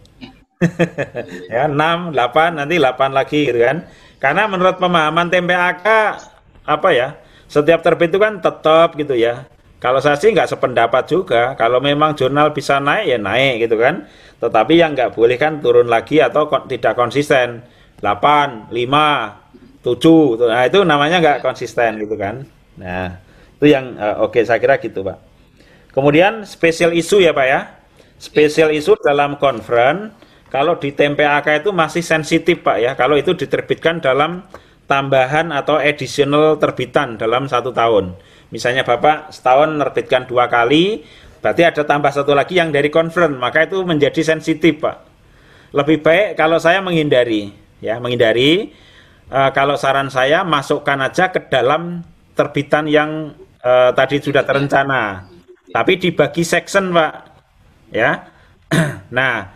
ya 1.54 1.70
6, 1.70 2.16
8, 2.16 2.58
nanti 2.58 2.76
8 2.80 3.12
lagi 3.14 3.40
gitu 3.50 3.60
kan. 3.62 3.86
Karena 4.18 4.50
menurut 4.50 4.82
pemahaman 4.82 5.30
TMPAK 5.30 5.86
apa 6.66 6.90
ya, 6.90 7.08
setiap 7.46 7.86
terbit 7.86 8.10
itu 8.10 8.20
kan 8.20 8.40
tetap 8.42 8.98
gitu 8.98 9.14
ya. 9.14 9.46
Kalau 9.78 10.02
saya 10.02 10.18
sih 10.18 10.34
nggak 10.34 10.50
sependapat 10.58 11.04
juga. 11.06 11.54
Kalau 11.54 11.78
memang 11.78 12.18
jurnal 12.18 12.50
bisa 12.50 12.82
naik 12.82 13.06
ya 13.14 13.18
naik 13.22 13.70
gitu 13.70 13.78
kan. 13.78 14.10
Tetapi 14.42 14.74
yang 14.74 14.98
nggak 14.98 15.14
boleh 15.14 15.38
kan 15.38 15.62
turun 15.62 15.86
lagi 15.86 16.18
atau 16.18 16.50
kon- 16.50 16.66
tidak 16.66 16.98
konsisten. 16.98 17.62
8, 18.02 18.74
5, 18.74 19.38
7. 19.86 20.38
Nah 20.50 20.66
itu 20.66 20.82
namanya 20.82 21.22
nggak 21.22 21.40
konsisten 21.46 22.02
gitu 22.02 22.18
kan. 22.18 22.57
Nah 22.78 23.18
itu 23.58 23.66
yang 23.74 23.98
eh, 23.98 24.16
oke 24.22 24.42
saya 24.46 24.62
kira 24.62 24.78
gitu 24.78 25.02
Pak. 25.02 25.18
Kemudian 25.92 26.46
spesial 26.46 26.94
isu 26.94 27.22
ya 27.22 27.34
Pak 27.34 27.48
ya. 27.50 27.62
Spesial 28.18 28.74
isu 28.74 28.98
dalam 29.02 29.38
conference 29.38 30.14
kalau 30.48 30.80
di 30.80 30.96
TMPAK 30.96 31.62
itu 31.66 31.70
masih 31.76 32.02
sensitif 32.06 32.64
Pak 32.64 32.78
ya. 32.80 32.92
Kalau 32.96 33.20
itu 33.20 33.36
diterbitkan 33.36 34.00
dalam 34.00 34.48
tambahan 34.88 35.52
atau 35.52 35.78
additional 35.78 36.56
terbitan 36.58 37.20
dalam 37.20 37.46
satu 37.46 37.76
tahun. 37.76 38.16
Misalnya 38.50 38.88
Bapak 38.88 39.36
setahun 39.36 39.76
menerbitkan 39.76 40.24
dua 40.24 40.48
kali, 40.48 41.04
berarti 41.44 41.68
ada 41.68 41.84
tambah 41.84 42.10
satu 42.16 42.32
lagi 42.32 42.56
yang 42.56 42.72
dari 42.72 42.88
conference, 42.88 43.36
maka 43.36 43.68
itu 43.68 43.84
menjadi 43.84 44.24
sensitif 44.24 44.80
Pak. 44.80 44.98
Lebih 45.76 46.00
baik 46.00 46.28
kalau 46.40 46.56
saya 46.56 46.80
menghindari, 46.80 47.52
ya 47.84 48.00
menghindari. 48.00 48.72
Eh, 49.28 49.52
kalau 49.52 49.76
saran 49.76 50.08
saya 50.08 50.48
masukkan 50.48 50.96
aja 51.04 51.28
ke 51.28 51.52
dalam 51.52 52.00
terbitan 52.38 52.86
yang 52.86 53.34
eh, 53.58 53.90
tadi 53.98 54.22
sudah 54.22 54.46
terencana, 54.46 55.26
tapi 55.74 55.98
dibagi 55.98 56.46
section 56.46 56.94
Pak, 56.94 57.14
ya. 57.90 58.30
nah, 59.18 59.50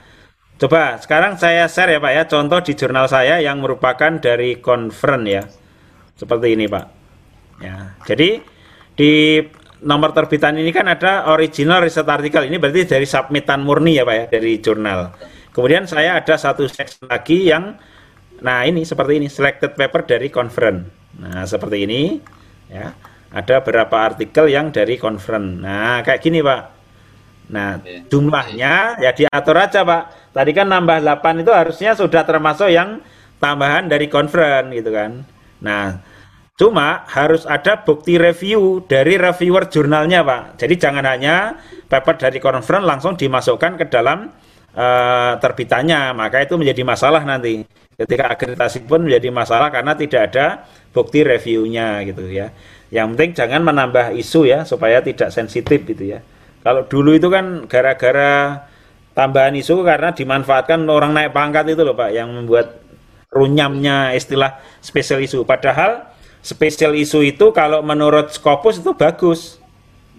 coba 0.58 0.98
sekarang 0.98 1.38
saya 1.38 1.70
share 1.70 1.94
ya 1.94 2.00
Pak 2.02 2.14
ya 2.18 2.24
contoh 2.26 2.60
di 2.66 2.74
jurnal 2.74 3.06
saya 3.06 3.38
yang 3.38 3.62
merupakan 3.62 4.18
dari 4.18 4.58
conference 4.58 5.28
ya, 5.30 5.44
seperti 6.18 6.58
ini 6.58 6.66
Pak. 6.66 6.86
Ya, 7.62 7.94
jadi 8.10 8.42
di 8.98 9.38
nomor 9.82 10.14
terbitan 10.14 10.58
ini 10.58 10.70
kan 10.70 10.86
ada 10.90 11.30
original 11.34 11.82
riset 11.82 12.06
artikel 12.06 12.46
ini 12.46 12.62
berarti 12.62 12.86
dari 12.86 13.06
submitan 13.06 13.62
murni 13.66 13.98
ya 13.98 14.04
Pak 14.06 14.16
ya 14.18 14.26
dari 14.30 14.58
jurnal. 14.58 15.14
Kemudian 15.52 15.84
saya 15.84 16.22
ada 16.22 16.40
satu 16.40 16.64
section 16.70 17.12
lagi 17.12 17.52
yang 17.52 17.76
nah 18.42 18.66
ini 18.66 18.82
seperti 18.88 19.22
ini 19.22 19.28
selected 19.30 19.78
paper 19.78 20.08
dari 20.08 20.32
conference. 20.32 20.82
Nah, 21.22 21.44
seperti 21.44 21.78
ini 21.86 22.02
ya. 22.72 22.96
Ada 23.32 23.64
beberapa 23.64 23.96
artikel 24.12 24.52
yang 24.52 24.76
dari 24.76 25.00
conference. 25.00 25.60
Nah, 25.60 26.04
kayak 26.04 26.20
gini 26.20 26.44
Pak. 26.44 26.62
Nah, 27.52 27.80
jumlahnya 28.08 29.00
ya 29.00 29.12
diatur 29.12 29.56
aja 29.60 29.84
Pak. 29.84 30.32
Tadi 30.32 30.52
kan 30.56 30.68
nambah 30.72 31.04
8 31.04 31.44
itu 31.44 31.52
harusnya 31.52 31.92
sudah 31.96 32.24
termasuk 32.24 32.72
yang 32.72 33.04
tambahan 33.44 33.92
dari 33.92 34.08
conference 34.08 34.72
gitu 34.72 34.92
kan. 34.92 35.24
Nah, 35.64 36.00
cuma 36.56 37.04
harus 37.08 37.44
ada 37.44 37.80
bukti 37.84 38.16
review 38.16 38.84
dari 38.88 39.20
reviewer 39.20 39.68
jurnalnya 39.68 40.24
Pak. 40.24 40.60
Jadi 40.60 40.74
jangan 40.80 41.04
hanya 41.08 41.60
paper 41.92 42.16
dari 42.16 42.40
conference 42.40 42.88
langsung 42.88 43.20
dimasukkan 43.20 43.80
ke 43.80 43.86
dalam 43.92 44.32
eh, 44.72 45.34
terbitannya, 45.40 46.16
maka 46.16 46.44
itu 46.44 46.56
menjadi 46.56 46.84
masalah 46.88 47.24
nanti. 47.28 47.68
Ketika 47.96 48.34
akreditasi 48.34 48.88
pun 48.88 49.06
menjadi 49.06 49.30
masalah 49.30 49.70
karena 49.70 49.94
tidak 49.94 50.22
ada 50.32 50.46
bukti 50.92 51.24
reviewnya 51.24 52.04
gitu 52.08 52.28
ya. 52.28 52.52
Yang 52.92 53.08
penting 53.16 53.32
jangan 53.36 53.62
menambah 53.64 54.12
isu 54.20 54.48
ya 54.48 54.68
supaya 54.68 55.00
tidak 55.00 55.32
sensitif 55.32 55.88
gitu 55.88 56.16
ya. 56.16 56.20
Kalau 56.62 56.86
dulu 56.86 57.16
itu 57.16 57.32
kan 57.32 57.66
gara-gara 57.66 58.68
tambahan 59.16 59.56
isu 59.58 59.82
karena 59.82 60.12
dimanfaatkan 60.12 60.84
orang 60.88 61.16
naik 61.16 61.32
pangkat 61.32 61.72
itu 61.74 61.82
loh 61.82 61.96
Pak 61.96 62.12
yang 62.12 62.30
membuat 62.32 62.84
runyamnya 63.32 64.12
istilah 64.12 64.60
spesial 64.84 65.24
isu. 65.24 65.48
Padahal 65.48 66.12
spesial 66.44 66.94
isu 66.94 67.24
itu 67.24 67.56
kalau 67.56 67.80
menurut 67.80 68.36
Scopus 68.36 68.84
itu 68.84 68.92
bagus. 68.94 69.58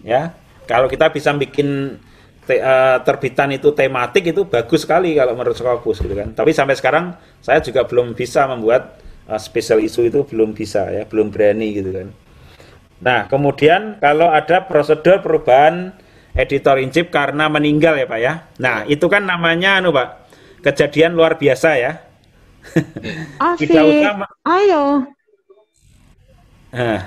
Ya. 0.02 0.32
Kalau 0.64 0.88
kita 0.88 1.12
bisa 1.12 1.34
bikin 1.36 2.00
te- 2.48 2.62
eh, 2.62 2.98
terbitan 3.04 3.52
itu 3.52 3.70
tematik 3.76 4.32
itu 4.32 4.48
bagus 4.48 4.88
sekali 4.88 5.12
kalau 5.12 5.36
menurut 5.36 5.54
Scopus 5.54 6.00
gitu 6.00 6.14
kan. 6.16 6.32
Tapi 6.32 6.50
sampai 6.56 6.74
sekarang 6.74 7.12
saya 7.44 7.60
juga 7.60 7.84
belum 7.84 8.16
bisa 8.16 8.48
membuat 8.48 9.01
eh, 9.32 9.40
spesial 9.40 9.80
isu 9.80 10.12
itu 10.12 10.20
belum 10.28 10.52
bisa 10.52 10.92
ya, 10.92 11.08
belum 11.08 11.32
berani 11.32 11.72
gitu 11.72 11.90
kan. 11.90 12.08
Nah, 13.02 13.20
kemudian 13.26 13.98
kalau 13.98 14.30
ada 14.30 14.62
prosedur 14.68 15.24
perubahan 15.24 15.96
editor 16.36 16.78
in 16.78 16.92
chief 16.92 17.08
karena 17.10 17.48
meninggal 17.48 17.96
ya 17.96 18.06
Pak 18.06 18.20
ya. 18.20 18.32
Nah, 18.60 18.84
itu 18.86 19.08
kan 19.08 19.24
namanya 19.24 19.80
anu 19.80 19.90
Pak, 19.90 20.28
kejadian 20.62 21.16
luar 21.16 21.40
biasa 21.40 21.80
ya. 21.80 21.92
Tidak 23.60 23.82
usah 23.82 24.12
Ayo. 24.46 25.10
Nah, 26.72 27.04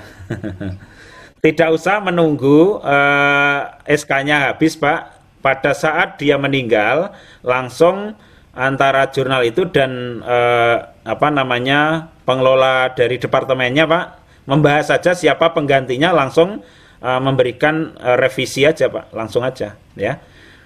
tidak 1.44 1.68
usah 1.74 1.98
menunggu 1.98 2.78
eh, 2.86 3.60
SK-nya 3.88 4.52
habis 4.52 4.78
Pak. 4.78 5.18
Pada 5.42 5.78
saat 5.78 6.18
dia 6.18 6.34
meninggal, 6.42 7.14
langsung 7.46 8.18
antara 8.50 9.06
jurnal 9.14 9.46
itu 9.46 9.62
dan 9.70 10.22
eh, 10.26 10.76
apa 11.06 11.28
namanya 11.30 12.10
pengelola 12.26 12.92
dari 12.92 13.16
departemennya 13.16 13.86
Pak 13.86 14.04
membahas 14.50 14.90
saja 14.90 15.14
siapa 15.14 15.54
penggantinya 15.54 16.10
langsung 16.10 16.60
eh, 17.00 17.20
memberikan 17.22 17.94
eh, 17.96 18.16
revisi 18.18 18.66
aja 18.66 18.90
Pak, 18.90 19.14
langsung 19.14 19.46
aja 19.46 19.78
ya. 19.94 20.18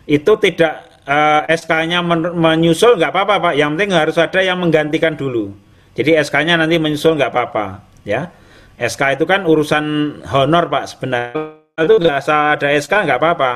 Itu 0.09 0.41
tidak 0.41 1.05
eh, 1.05 1.43
SK-nya 1.55 2.01
men- 2.01 2.35
menyusul 2.35 2.97
nggak 2.97 3.13
apa-apa 3.13 3.35
Pak. 3.51 3.55
Yang 3.55 3.69
penting 3.77 3.91
harus 3.93 4.17
ada 4.17 4.41
yang 4.41 4.59
menggantikan 4.59 5.15
dulu. 5.15 5.53
Jadi 5.95 6.17
SK-nya 6.17 6.57
nanti 6.57 6.81
menyusul 6.81 7.21
nggak 7.21 7.31
apa-apa, 7.31 7.85
ya. 8.09 8.33
SK 8.81 9.21
itu 9.21 9.25
kan 9.29 9.45
urusan 9.45 9.85
honor 10.33 10.73
Pak 10.73 10.97
sebenarnya 10.97 11.61
itu 11.85 11.95
nggak 12.01 12.19
usah 12.25 12.57
ada 12.57 12.69
SK 12.73 12.93
nggak 13.05 13.21
apa-apa. 13.21 13.53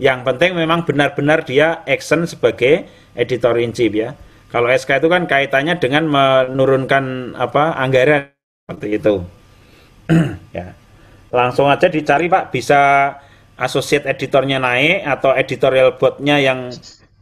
Yang 0.00 0.24
penting 0.24 0.56
memang 0.56 0.88
benar-benar 0.88 1.44
dia 1.44 1.84
action 1.84 2.24
sebagai 2.24 2.88
editor 3.12 3.60
in 3.60 3.76
chief 3.76 3.92
ya. 3.92 4.16
Kalau 4.52 4.68
SK 4.68 5.00
itu 5.00 5.08
kan 5.08 5.24
kaitannya 5.24 5.80
dengan 5.80 6.04
menurunkan 6.12 7.32
apa 7.40 7.72
anggaran 7.80 8.28
seperti 8.68 9.00
itu. 9.00 9.14
ya. 10.56 10.76
Langsung 11.32 11.72
aja 11.72 11.88
dicari 11.88 12.28
Pak, 12.28 12.52
bisa 12.52 13.16
associate 13.56 14.04
editornya 14.04 14.60
naik 14.60 15.08
atau 15.08 15.32
editorial 15.32 15.96
boardnya 15.96 16.36
yang 16.36 16.68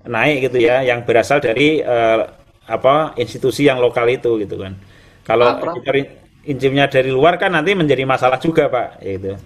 naik 0.02 0.50
gitu 0.50 0.58
ya, 0.58 0.82
yang 0.82 1.06
berasal 1.06 1.38
dari 1.38 1.78
uh, 1.86 2.26
apa 2.66 3.14
institusi 3.14 3.70
yang 3.70 3.78
lokal 3.78 4.10
itu 4.10 4.34
gitu 4.42 4.58
kan. 4.58 4.74
Kalau 5.22 5.46
ah, 5.46 5.62
editor 5.62 5.94
injimnya 6.42 6.90
dari 6.90 7.14
luar 7.14 7.38
kan 7.38 7.54
nanti 7.54 7.78
menjadi 7.78 8.02
masalah 8.02 8.42
juga 8.42 8.66
pak, 8.66 8.98
gitu. 9.06 9.38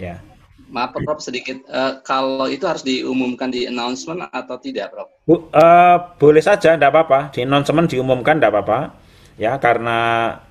Ya. 0.00 0.24
Maaf 0.68 0.92
Prof 0.92 1.20
sedikit, 1.24 1.64
uh, 1.72 2.04
kalau 2.04 2.44
itu 2.44 2.68
harus 2.68 2.84
diumumkan 2.84 3.48
di 3.48 3.64
announcement 3.64 4.28
atau 4.28 4.60
tidak 4.60 4.92
Prof? 4.92 5.08
Bu, 5.24 5.48
uh, 5.52 5.96
boleh 6.20 6.44
saja, 6.44 6.76
tidak 6.76 6.92
apa-apa. 6.92 7.32
Di 7.32 7.48
announcement 7.48 7.88
diumumkan 7.88 8.36
tidak 8.36 8.52
apa-apa, 8.52 8.92
ya 9.40 9.56
karena 9.56 9.98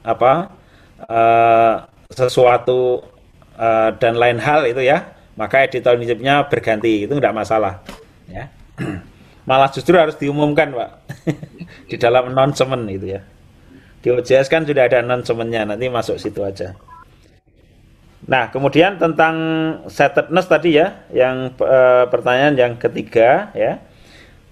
apa 0.02 0.58
uh, 1.06 1.86
sesuatu 2.10 3.06
uh, 3.62 3.94
dan 4.02 4.18
lain 4.18 4.42
hal 4.42 4.66
itu 4.66 4.82
ya, 4.82 5.06
maka 5.38 5.70
editor 5.70 5.94
injimnya 5.94 6.50
berganti 6.50 7.06
itu 7.06 7.14
tidak 7.14 7.38
masalah, 7.38 7.86
ya. 8.26 8.50
malah 9.50 9.70
justru 9.70 9.96
harus 9.96 10.18
diumumkan 10.18 10.74
pak. 10.74 10.92
Di 11.94 11.96
dalam 12.02 12.34
announcement 12.34 12.90
itu 12.90 13.16
ya. 13.16 13.22
Di 14.02 14.10
OJS 14.10 14.50
kan 14.50 14.66
sudah 14.66 14.90
ada 14.90 15.02
announcementnya 15.02 15.74
nanti 15.74 15.90
masuk 15.90 16.18
situ 16.22 16.42
aja 16.42 16.78
nah 18.28 18.52
kemudian 18.52 19.00
tentang 19.00 19.36
setedness 19.88 20.52
tadi 20.52 20.76
ya 20.76 21.08
yang 21.16 21.56
e, 21.56 21.80
pertanyaan 22.12 22.56
yang 22.60 22.74
ketiga 22.76 23.56
ya 23.56 23.80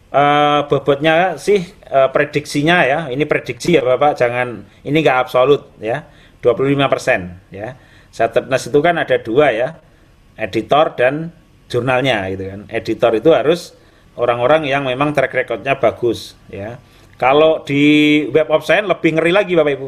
e, 0.09 0.23
bobotnya 0.71 1.35
sih 1.35 1.59
e, 1.83 1.99
prediksinya 2.15 2.87
ya 2.87 2.99
ini 3.11 3.27
prediksi 3.27 3.75
ya 3.75 3.83
bapak 3.83 4.15
jangan 4.15 4.63
ini 4.87 4.97
nggak 5.03 5.27
absolut 5.27 5.75
ya 5.83 6.07
25% 6.39 7.51
ya 7.51 7.75
setedness 8.15 8.71
itu 8.71 8.79
kan 8.79 8.95
ada 8.95 9.19
dua 9.19 9.51
ya 9.51 9.75
editor 10.39 10.95
dan 10.95 11.35
jurnalnya 11.67 12.31
gitu 12.31 12.47
kan 12.47 12.61
editor 12.71 13.11
itu 13.11 13.35
harus 13.35 13.75
orang-orang 14.15 14.67
yang 14.67 14.87
memang 14.87 15.11
track 15.11 15.31
recordnya 15.31 15.75
bagus 15.77 16.35
ya. 16.47 16.79
Kalau 17.15 17.63
di 17.63 18.25
web 18.31 18.51
of 18.51 18.67
science 18.67 18.91
lebih 18.91 19.15
ngeri 19.15 19.31
lagi 19.31 19.53
Bapak 19.55 19.71
Ibu. 19.71 19.87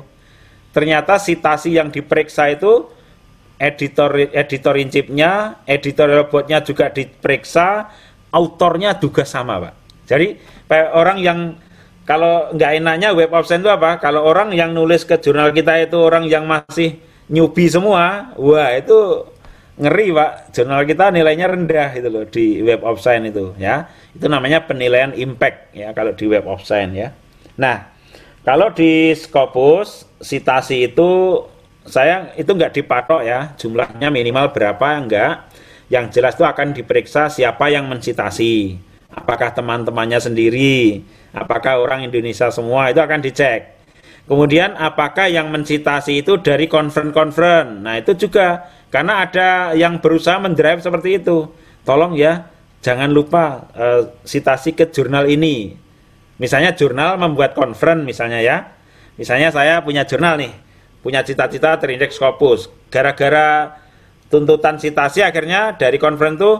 Ternyata 0.72 1.20
citasi 1.20 1.76
yang 1.76 1.92
diperiksa 1.92 2.48
itu 2.54 2.88
editor 3.58 4.32
editor 4.34 4.74
in 4.78 4.90
chief-nya, 4.94 5.62
editorial 5.66 6.30
board-nya 6.30 6.62
juga 6.62 6.94
diperiksa, 6.94 7.90
autornya 8.32 8.98
juga 8.98 9.26
sama, 9.26 9.62
Pak. 9.62 9.74
Jadi 10.08 10.28
orang 10.94 11.18
yang 11.20 11.40
kalau 12.08 12.54
nggak 12.56 12.72
enaknya 12.80 13.12
web 13.12 13.34
of 13.36 13.44
science 13.44 13.68
itu 13.68 13.72
apa? 13.74 14.00
Kalau 14.00 14.24
orang 14.24 14.56
yang 14.56 14.72
nulis 14.72 15.04
ke 15.04 15.20
jurnal 15.20 15.52
kita 15.52 15.84
itu 15.84 15.98
orang 16.00 16.24
yang 16.30 16.48
masih 16.48 17.02
newbie 17.28 17.68
semua, 17.68 18.32
wah 18.40 18.72
itu 18.72 19.28
ngeri 19.78 20.10
pak 20.10 20.58
jurnal 20.58 20.82
kita 20.90 21.14
nilainya 21.14 21.54
rendah 21.54 21.90
itu 21.94 22.10
loh 22.10 22.26
di 22.26 22.66
web 22.66 22.82
of 22.82 22.98
science 22.98 23.30
itu 23.30 23.54
ya 23.62 23.86
itu 24.10 24.26
namanya 24.26 24.66
penilaian 24.66 25.14
impact 25.14 25.70
ya 25.78 25.94
kalau 25.94 26.18
di 26.18 26.26
web 26.26 26.50
of 26.50 26.66
science 26.66 26.98
ya 26.98 27.14
nah 27.62 27.94
kalau 28.42 28.74
di 28.74 29.14
Scopus 29.14 30.10
citasi 30.18 30.90
itu 30.90 31.44
saya 31.88 32.36
itu 32.36 32.52
nggak 32.52 32.76
dipatok 32.76 33.24
ya. 33.24 33.56
Jumlahnya 33.56 34.12
minimal 34.12 34.52
berapa? 34.52 34.88
Enggak 35.00 35.48
yang 35.88 36.12
jelas 36.12 36.36
itu 36.36 36.44
akan 36.44 36.76
diperiksa 36.76 37.32
siapa 37.32 37.72
yang 37.72 37.88
mencitasi 37.88 38.88
apakah 39.18 39.50
teman-temannya 39.56 40.22
sendiri? 40.22 41.02
Apakah 41.34 41.82
orang 41.82 42.06
Indonesia 42.06 42.54
semua? 42.54 42.94
Itu 42.94 43.02
akan 43.02 43.20
dicek. 43.26 43.74
Kemudian 44.30 44.76
apakah 44.78 45.32
yang 45.32 45.50
mencitasi 45.50 46.22
itu 46.22 46.38
dari 46.44 46.70
konferen-konferen? 46.70 47.82
Nah 47.82 47.98
itu 47.98 48.14
juga. 48.14 48.70
Karena 48.88 49.20
ada 49.28 49.76
yang 49.76 50.00
berusaha 50.00 50.40
mendrive 50.40 50.80
seperti 50.80 51.20
itu. 51.20 51.52
Tolong 51.84 52.16
ya, 52.16 52.48
jangan 52.80 53.12
lupa 53.12 53.68
uh, 53.76 54.16
citasi 54.24 54.76
ke 54.76 54.88
jurnal 54.92 55.28
ini. 55.28 55.76
Misalnya 56.40 56.72
jurnal 56.72 57.20
membuat 57.20 57.52
conference 57.52 58.04
misalnya 58.08 58.40
ya. 58.40 58.58
Misalnya 59.20 59.50
saya 59.52 59.82
punya 59.82 60.06
jurnal 60.06 60.38
nih, 60.38 60.54
punya 61.08 61.24
cita-cita 61.24 61.80
terindeks 61.80 62.20
Scopus. 62.20 62.68
Gara-gara 62.92 63.80
tuntutan 64.28 64.76
citasi 64.76 65.24
akhirnya 65.24 65.80
dari 65.80 65.96
conference 65.96 66.36
itu 66.36 66.52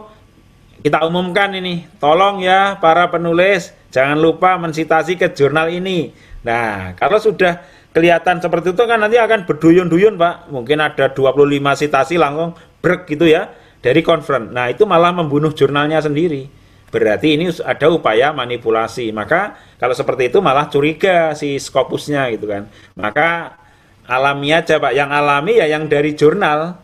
kita 0.88 1.04
umumkan 1.04 1.52
ini. 1.52 1.84
Tolong 2.00 2.40
ya 2.40 2.80
para 2.80 3.12
penulis, 3.12 3.76
jangan 3.92 4.16
lupa 4.16 4.56
mensitasi 4.56 5.20
ke 5.20 5.36
jurnal 5.36 5.68
ini. 5.68 6.16
Nah, 6.48 6.96
kalau 6.96 7.20
sudah 7.20 7.60
kelihatan 7.92 8.40
seperti 8.40 8.72
itu 8.72 8.82
kan 8.88 9.04
nanti 9.04 9.20
akan 9.20 9.44
berduyun-duyun 9.44 10.16
Pak. 10.16 10.48
Mungkin 10.48 10.80
ada 10.80 11.12
25 11.12 11.76
sitasi 11.76 12.16
langsung 12.16 12.56
brek 12.80 13.04
gitu 13.04 13.28
ya 13.28 13.52
dari 13.84 14.00
konferen. 14.00 14.48
Nah 14.56 14.72
itu 14.72 14.88
malah 14.88 15.12
membunuh 15.12 15.52
jurnalnya 15.52 16.00
sendiri. 16.00 16.48
Berarti 16.88 17.36
ini 17.36 17.52
ada 17.52 17.92
upaya 17.92 18.32
manipulasi. 18.32 19.12
Maka 19.12 19.60
kalau 19.76 19.92
seperti 19.92 20.32
itu 20.32 20.40
malah 20.40 20.72
curiga 20.72 21.36
si 21.36 21.60
skopusnya 21.60 22.32
gitu 22.32 22.48
kan. 22.48 22.64
Maka 22.96 23.60
alami 24.08 24.56
aja 24.56 24.80
Pak. 24.80 24.92
Yang 24.96 25.10
alami 25.12 25.52
ya 25.60 25.66
yang 25.68 25.84
dari 25.86 26.16
jurnal. 26.16 26.80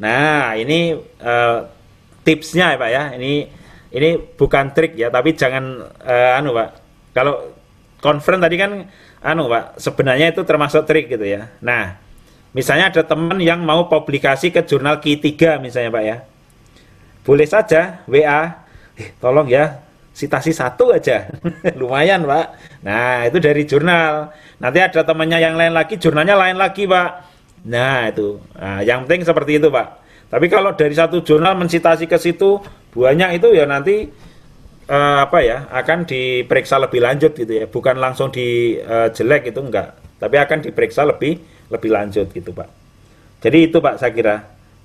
Nah 0.00 0.56
ini 0.56 0.96
uh, 1.20 1.68
tipsnya 2.24 2.74
ya 2.74 2.78
Pak 2.80 2.90
ya. 2.90 3.02
Ini 3.20 3.32
ini 3.94 4.08
bukan 4.18 4.74
trik 4.74 4.98
ya, 4.98 5.12
tapi 5.12 5.36
jangan 5.38 5.86
uh, 6.02 6.38
anu 6.40 6.56
Pak. 6.56 6.68
Kalau 7.14 7.54
konferen 8.02 8.42
tadi 8.42 8.58
kan 8.58 8.90
anu 9.22 9.46
Pak, 9.46 9.78
sebenarnya 9.78 10.34
itu 10.34 10.42
termasuk 10.42 10.82
trik 10.88 11.06
gitu 11.06 11.22
ya. 11.22 11.54
Nah, 11.62 11.94
misalnya 12.56 12.90
ada 12.90 13.06
teman 13.06 13.38
yang 13.38 13.62
mau 13.62 13.86
publikasi 13.86 14.50
ke 14.50 14.66
jurnal 14.66 14.98
Q3 14.98 15.62
misalnya 15.62 15.94
Pak 15.94 16.04
ya. 16.04 16.16
Boleh 17.22 17.46
saja 17.46 18.02
WA, 18.10 18.66
eh, 18.98 19.14
tolong 19.22 19.46
ya 19.46 19.83
citasi 20.14 20.54
satu 20.54 20.94
aja. 20.94 21.28
Lumayan 21.80 22.22
Pak. 22.24 22.46
Nah, 22.86 23.26
itu 23.26 23.42
dari 23.42 23.66
jurnal. 23.66 24.30
Nanti 24.62 24.78
ada 24.78 25.02
temannya 25.02 25.42
yang 25.42 25.58
lain 25.58 25.74
lagi, 25.74 25.98
jurnalnya 25.98 26.38
lain 26.38 26.56
lagi 26.56 26.86
Pak. 26.86 27.10
Nah, 27.66 28.08
itu. 28.08 28.38
Nah, 28.54 28.80
yang 28.86 29.04
penting 29.04 29.26
seperti 29.26 29.58
itu 29.58 29.68
Pak. 29.68 29.88
Tapi 30.30 30.46
kalau 30.48 30.72
dari 30.78 30.94
satu 30.94 31.20
jurnal 31.20 31.58
mensitasi 31.58 32.06
ke 32.06 32.16
situ 32.16 32.62
banyak 32.94 33.42
itu 33.42 33.50
ya 33.50 33.66
nanti 33.66 34.06
uh, 34.88 35.18
apa 35.26 35.38
ya 35.42 35.58
akan 35.70 36.06
diperiksa 36.06 36.78
lebih 36.80 37.00
lanjut 37.02 37.32
gitu 37.34 37.52
ya 37.52 37.66
bukan 37.66 37.96
langsung 37.98 38.30
di 38.30 38.78
uh, 38.78 39.08
jelek 39.10 39.50
itu 39.50 39.60
enggak 39.60 39.96
tapi 40.20 40.36
akan 40.38 40.58
diperiksa 40.64 41.04
lebih 41.04 41.40
lebih 41.68 41.90
lanjut 41.90 42.30
gitu 42.30 42.50
pak 42.54 42.68
jadi 43.40 43.58
itu 43.68 43.78
pak 43.80 43.98
saya 44.00 44.12
kira 44.12 44.36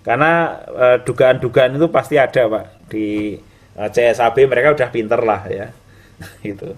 karena 0.03 0.31
uh, 0.67 0.97
dugaan-dugaan 1.03 1.75
itu 1.77 1.87
pasti 1.91 2.15
ada 2.17 2.49
pak 2.49 2.65
di 2.89 3.35
uh, 3.35 3.48
CSAB 3.87 4.51
mereka 4.51 4.75
udah 4.75 4.89
pinter 4.91 5.21
lah 5.23 5.47
ya 5.47 5.71
itu 6.51 6.75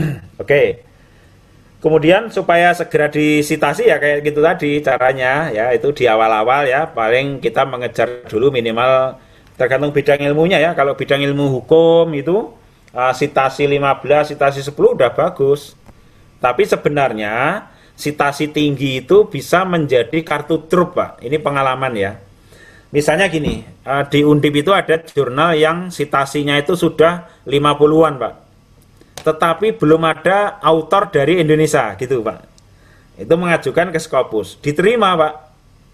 oke 0.42 0.62
kemudian 1.84 2.32
supaya 2.32 2.72
segera 2.72 3.12
disitasi 3.12 3.92
ya 3.92 4.00
kayak 4.00 4.24
gitu 4.24 4.40
tadi 4.40 4.80
caranya 4.80 5.52
ya 5.52 5.76
itu 5.76 5.92
di 5.92 6.08
awal-awal 6.08 6.64
ya 6.64 6.88
paling 6.88 7.44
kita 7.44 7.68
mengejar 7.68 8.24
dulu 8.24 8.48
minimal 8.48 9.20
tergantung 9.56 9.90
bidang 9.90 10.20
ilmunya 10.22 10.60
ya. 10.60 10.70
Kalau 10.76 10.94
bidang 10.94 11.24
ilmu 11.24 11.60
hukum 11.60 12.12
itu 12.12 12.52
uh, 12.92 13.12
sitasi 13.16 13.64
15, 13.66 14.36
sitasi 14.36 14.60
10 14.62 14.76
udah 14.76 15.10
bagus. 15.16 15.74
Tapi 16.38 16.62
sebenarnya 16.68 17.66
sitasi 17.96 18.52
tinggi 18.52 19.00
itu 19.02 19.26
bisa 19.26 19.64
menjadi 19.64 20.20
kartu 20.20 20.68
truf, 20.68 20.92
Pak. 20.92 21.24
Ini 21.24 21.40
pengalaman 21.40 21.96
ya. 21.96 22.20
Misalnya 22.94 23.26
gini, 23.26 23.62
uh, 23.82 24.06
di 24.06 24.22
Undip 24.22 24.54
itu 24.54 24.70
ada 24.70 25.02
jurnal 25.02 25.58
yang 25.58 25.90
sitasinya 25.90 26.54
itu 26.58 26.78
sudah 26.78 27.44
50-an, 27.48 28.14
Pak. 28.18 28.34
Tetapi 29.26 29.74
belum 29.74 30.02
ada 30.06 30.62
autor 30.62 31.10
dari 31.10 31.42
Indonesia 31.42 31.98
gitu, 31.98 32.22
Pak. 32.22 32.38
Itu 33.18 33.34
mengajukan 33.34 33.90
ke 33.90 33.98
Scopus. 33.98 34.62
Diterima, 34.62 35.18
Pak. 35.18 35.34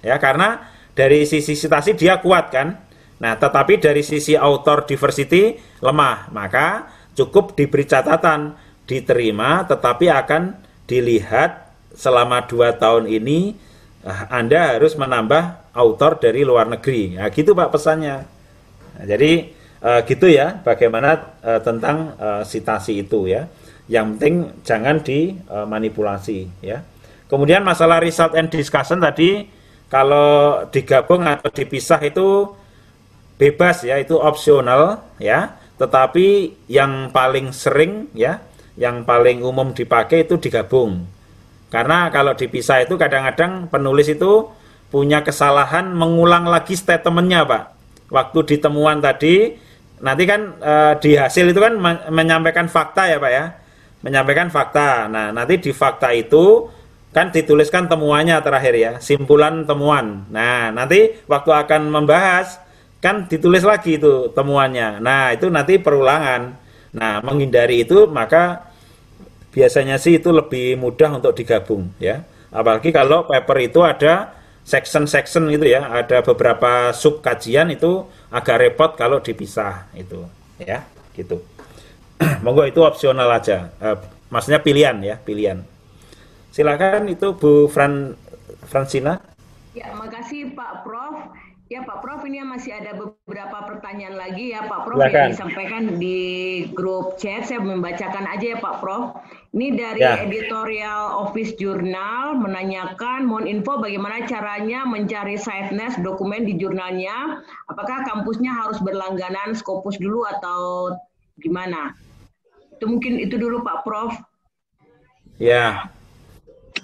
Ya, 0.05 0.21
karena 0.21 0.69
dari 0.93 1.25
sisi 1.25 1.57
sitasi 1.57 1.97
dia 1.97 2.21
kuat 2.21 2.53
kan 2.53 2.69
Nah, 3.23 3.39
tetapi 3.39 3.79
dari 3.79 4.03
sisi 4.03 4.35
author 4.35 4.83
diversity 4.83 5.55
lemah, 5.79 6.35
maka 6.35 6.91
cukup 7.15 7.55
diberi 7.55 7.87
catatan 7.87 8.59
diterima 8.83 9.63
tetapi 9.63 10.11
akan 10.11 10.59
dilihat 10.91 11.71
selama 11.95 12.43
dua 12.51 12.75
tahun 12.75 13.07
ini 13.07 13.55
eh, 13.55 13.63
Anda 14.07 14.75
harus 14.75 14.99
menambah 14.99 15.73
author 15.79 16.19
dari 16.19 16.43
luar 16.43 16.67
negeri. 16.67 17.15
Nah, 17.15 17.31
gitu 17.31 17.55
Pak 17.55 17.71
pesannya. 17.71 18.27
Nah, 18.99 19.05
jadi 19.07 19.47
uh, 19.79 20.01
gitu 20.03 20.27
ya 20.27 20.59
bagaimana 20.63 21.39
uh, 21.39 21.61
tentang 21.63 22.19
uh, 22.19 22.43
sitasi 22.43 23.07
itu 23.07 23.31
ya. 23.31 23.47
Yang 23.87 24.07
penting 24.19 24.35
jangan 24.67 24.97
dimanipulasi 25.03 26.63
ya. 26.63 26.83
Kemudian 27.31 27.63
masalah 27.63 28.03
result 28.03 28.35
and 28.35 28.51
discussion 28.51 28.99
tadi 28.99 29.47
kalau 29.87 30.65
digabung 30.73 31.25
atau 31.25 31.53
dipisah 31.53 32.01
itu 32.03 32.49
bebas 33.39 33.87
ya, 33.87 34.03
itu 34.03 34.19
opsional 34.19 35.15
ya. 35.23 35.63
Tetapi 35.79 36.59
yang 36.71 37.11
paling 37.11 37.51
sering 37.51 38.11
ya, 38.15 38.39
yang 38.79 39.03
paling 39.03 39.43
umum 39.43 39.75
dipakai 39.75 40.27
itu 40.27 40.39
digabung. 40.39 41.07
Karena 41.73 42.13
kalau 42.13 42.37
dipisah 42.37 42.85
itu 42.85 43.01
kadang-kadang 43.01 43.73
penulis 43.73 44.13
itu 44.13 44.45
punya 44.93 45.25
kesalahan 45.25 45.89
mengulang 45.97 46.45
lagi 46.45 46.77
statementnya 46.77 47.49
Pak. 47.49 47.63
Waktu 48.13 48.39
ditemuan 48.45 49.01
tadi, 49.01 49.57
nanti 50.05 50.23
kan 50.29 50.61
e, 50.61 50.75
di 51.01 51.17
hasil 51.17 51.49
itu 51.49 51.57
kan 51.57 51.81
menyampaikan 52.13 52.69
fakta 52.69 53.09
ya 53.09 53.17
Pak 53.17 53.33
ya. 53.33 53.45
Menyampaikan 54.05 54.53
fakta. 54.53 55.09
Nah 55.09 55.33
nanti 55.33 55.65
di 55.65 55.73
fakta 55.73 56.13
itu 56.13 56.69
kan 57.09 57.33
dituliskan 57.33 57.89
temuannya 57.89 58.37
terakhir 58.45 58.75
ya, 58.77 58.93
simpulan 59.01 59.65
temuan. 59.65 60.29
Nah 60.29 60.69
nanti 60.77 61.25
waktu 61.25 61.57
akan 61.57 61.89
membahas 61.89 62.61
kan 63.01 63.33
ditulis 63.33 63.65
lagi 63.65 63.97
itu 63.97 64.29
temuannya. 64.37 65.01
Nah 65.01 65.33
itu 65.33 65.49
nanti 65.49 65.81
perulangan. 65.81 66.53
Nah 66.93 67.25
menghindari 67.25 67.89
itu 67.89 68.05
maka 68.13 68.72
biasanya 69.53 70.01
sih 70.01 70.19
itu 70.19 70.33
lebih 70.33 70.81
mudah 70.81 71.21
untuk 71.21 71.37
digabung 71.37 71.93
ya. 72.01 72.25
Apalagi 72.53 72.93
kalau 72.93 73.29
paper 73.29 73.59
itu 73.65 73.81
ada 73.85 74.33
section-section 74.65 75.49
gitu 75.53 75.67
ya, 75.69 75.89
ada 75.89 76.25
beberapa 76.25 76.93
sub 76.97 77.21
kajian 77.21 77.73
itu 77.73 78.05
agak 78.33 78.57
repot 78.61 78.91
kalau 78.97 79.21
dipisah 79.21 79.89
itu 79.97 80.25
ya, 80.61 80.85
gitu. 81.17 81.41
Monggo 82.45 82.65
itu 82.69 82.81
opsional 82.85 83.29
aja. 83.33 83.73
Uh, 83.81 83.97
maksudnya 84.29 84.61
pilihan 84.61 84.97
ya, 85.01 85.17
pilihan. 85.21 85.65
Silakan 86.53 87.09
itu 87.09 87.33
Bu 87.37 87.67
Fran 87.73 88.13
Francina. 88.69 89.21
Ya, 89.73 89.89
makasih 89.97 90.53
Pak 90.53 90.85
Prof. 90.85 91.33
Ya 91.73 91.81
Pak 91.89 92.05
Prof, 92.05 92.21
ini 92.29 92.45
masih 92.45 92.77
ada 92.77 92.93
beberapa 92.93 93.65
pertanyaan 93.65 94.21
lagi 94.21 94.53
ya 94.53 94.69
Pak 94.69 94.85
Prof 94.85 95.01
Silakan. 95.01 95.17
yang 95.17 95.33
disampaikan 95.33 95.83
di 95.97 96.21
grup 96.77 97.17
chat. 97.17 97.49
Saya 97.49 97.65
membacakan 97.65 98.29
aja 98.29 98.53
ya 98.53 98.59
Pak 98.61 98.85
Prof. 98.85 99.17
Ini 99.57 99.81
dari 99.81 100.05
ya. 100.05 100.21
editorial 100.21 101.17
Office 101.25 101.57
Jurnal 101.57 102.37
menanyakan 102.37 103.25
mohon 103.25 103.49
info 103.49 103.81
bagaimana 103.81 104.21
caranya 104.29 104.85
mencari 104.85 105.41
sightness 105.41 105.97
dokumen 106.05 106.45
di 106.45 106.61
jurnalnya. 106.61 107.41
Apakah 107.73 108.05
kampusnya 108.05 108.53
harus 108.53 108.77
berlangganan 108.85 109.57
Scopus 109.57 109.97
dulu 109.97 110.29
atau 110.29 110.93
gimana? 111.41 111.97
Itu 112.77 112.85
mungkin 112.85 113.17
itu 113.17 113.41
dulu 113.41 113.65
Pak 113.65 113.81
Prof. 113.89 114.13
Ya. 115.41 115.89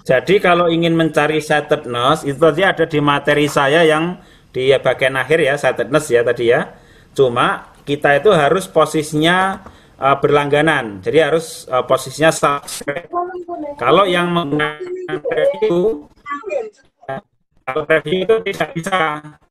Jadi 0.01 0.41
kalau 0.41 0.65
ingin 0.65 0.97
mencari 0.97 1.37
sightedness 1.37 2.25
itu 2.25 2.41
tadi 2.41 2.65
ada 2.65 2.89
di 2.89 2.97
materi 2.97 3.45
saya 3.45 3.85
yang 3.85 4.17
di 4.49 4.73
bagian 4.77 5.15
akhir 5.17 5.39
ya 5.41 5.53
sightedness 5.55 6.05
ya 6.09 6.21
tadi 6.25 6.49
ya. 6.49 6.73
Cuma 7.13 7.73
kita 7.85 8.21
itu 8.21 8.29
harus 8.33 8.69
posisinya 8.69 9.65
uh, 9.97 10.17
berlangganan. 10.17 11.01
Jadi 11.01 11.17
harus 11.19 11.65
uh, 11.69 11.83
posisinya 11.85 12.31
subscribe. 12.33 13.09
Kalau 13.77 14.05
yang 14.05 14.31
menggunakan 14.31 15.19
review, 15.23 16.07
kalau 17.65 17.83
review 17.85 18.19
itu 18.25 18.35
tidak 18.49 18.69
bisa 18.73 18.97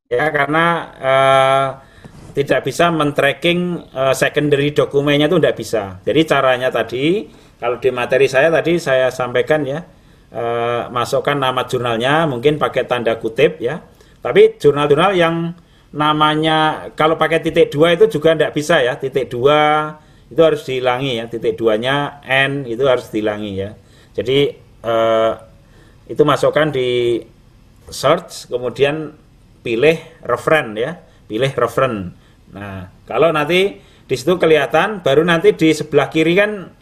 ya 0.08 0.26
karena 0.32 0.66
uh, 0.98 1.68
tidak 2.32 2.60
bisa 2.64 2.94
men-tracking 2.94 3.82
uh, 3.90 4.14
secondary 4.14 4.70
dokumennya 4.70 5.26
itu 5.26 5.36
tidak 5.42 5.56
bisa. 5.58 5.82
Jadi 6.06 6.20
caranya 6.22 6.68
tadi 6.70 7.26
kalau 7.58 7.82
di 7.82 7.90
materi 7.90 8.30
saya 8.30 8.48
tadi 8.48 8.78
saya 8.78 9.10
sampaikan 9.10 9.66
ya 9.66 9.82
uh, 10.32 10.86
masukkan 10.94 11.34
nama 11.34 11.66
jurnalnya 11.66 12.30
mungkin 12.30 12.56
pakai 12.56 12.86
tanda 12.86 13.18
kutip 13.18 13.58
ya 13.58 13.82
tapi 14.28 14.60
jurnal-jurnal 14.60 15.16
yang 15.16 15.56
namanya 15.88 16.92
kalau 16.92 17.16
pakai 17.16 17.40
titik 17.40 17.72
dua 17.72 17.96
itu 17.96 18.04
juga 18.12 18.36
tidak 18.36 18.52
bisa 18.52 18.84
ya. 18.84 19.00
Titik 19.00 19.32
dua 19.32 19.96
itu 20.28 20.40
harus 20.44 20.62
dihilangi 20.68 21.16
ya. 21.16 21.24
Titik 21.32 21.56
duanya 21.56 22.20
n 22.28 22.68
itu 22.68 22.84
harus 22.84 23.08
dihilangi 23.08 23.52
ya. 23.56 23.72
Jadi 24.12 24.52
eh, 24.84 25.32
itu 26.08 26.22
masukkan 26.28 26.68
di 26.68 27.20
search 27.88 28.52
kemudian 28.52 29.16
pilih 29.64 29.96
referen 30.20 30.76
ya. 30.76 31.00
Pilih 31.24 31.48
referen. 31.56 32.12
Nah 32.52 32.92
kalau 33.08 33.32
nanti 33.32 33.80
di 33.80 34.16
situ 34.16 34.36
kelihatan 34.36 35.00
baru 35.00 35.24
nanti 35.24 35.56
di 35.56 35.72
sebelah 35.72 36.12
kiri 36.12 36.36
kan 36.36 36.72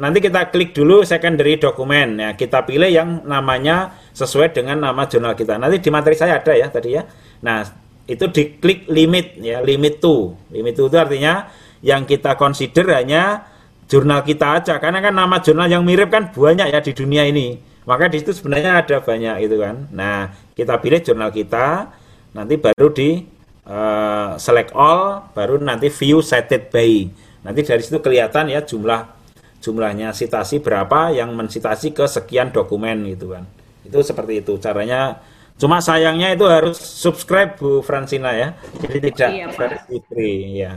nanti 0.00 0.18
kita 0.24 0.48
klik 0.48 0.72
dulu 0.72 1.04
secondary 1.04 1.60
dokumen 1.60 2.16
ya 2.16 2.32
kita 2.32 2.64
pilih 2.64 2.88
yang 2.88 3.20
namanya 3.28 3.92
sesuai 4.16 4.56
dengan 4.56 4.80
nama 4.80 5.04
jurnal 5.04 5.36
kita. 5.36 5.60
Nanti 5.60 5.84
di 5.84 5.92
materi 5.92 6.16
saya 6.16 6.40
ada 6.40 6.56
ya 6.56 6.72
tadi 6.72 6.96
ya. 6.96 7.04
Nah 7.44 7.60
itu 8.08 8.24
diklik 8.32 8.88
limit 8.88 9.36
ya 9.38 9.60
limit 9.60 10.00
to 10.00 10.34
limit 10.50 10.74
to 10.74 10.88
itu 10.88 10.96
artinya 10.96 11.52
yang 11.84 12.08
kita 12.08 12.34
consider 12.40 12.88
hanya 12.96 13.44
jurnal 13.92 14.24
kita 14.24 14.64
aja. 14.64 14.80
Karena 14.80 15.04
kan 15.04 15.12
nama 15.12 15.36
jurnal 15.44 15.68
yang 15.68 15.84
mirip 15.84 16.08
kan 16.08 16.32
banyak 16.32 16.72
ya 16.72 16.80
di 16.80 16.96
dunia 16.96 17.28
ini. 17.28 17.60
Maka 17.84 18.08
di 18.08 18.24
situ 18.24 18.32
sebenarnya 18.32 18.80
ada 18.80 19.04
banyak 19.04 19.36
itu 19.44 19.60
kan. 19.60 19.84
Nah 19.92 20.32
kita 20.56 20.80
pilih 20.80 21.04
jurnal 21.04 21.28
kita. 21.28 21.92
Nanti 22.32 22.56
baru 22.56 22.88
di 22.94 23.20
uh, 23.68 24.38
select 24.40 24.72
all 24.72 25.28
baru 25.36 25.60
nanti 25.60 25.92
view 25.92 26.24
cited 26.24 26.72
by. 26.72 27.04
Nanti 27.44 27.60
dari 27.68 27.84
situ 27.84 28.00
kelihatan 28.00 28.48
ya 28.48 28.64
jumlah 28.64 29.19
jumlahnya 29.60 30.16
sitasi 30.16 30.64
berapa 30.64 31.12
yang 31.12 31.36
mensitasi 31.36 31.92
ke 31.92 32.08
sekian 32.08 32.50
dokumen 32.50 33.04
gitu 33.12 33.36
kan. 33.36 33.44
Itu 33.84 34.00
seperti 34.00 34.40
itu. 34.40 34.56
Caranya 34.56 35.20
cuma 35.60 35.84
sayangnya 35.84 36.32
itu 36.32 36.48
harus 36.48 36.80
subscribe 36.80 37.60
Bu 37.60 37.84
Francina 37.84 38.32
ya. 38.32 38.56
Jadi 38.80 38.98
tidak 39.12 39.30
iya, 39.36 39.46
versi 39.52 39.96
free 40.08 40.40
ya. 40.64 40.72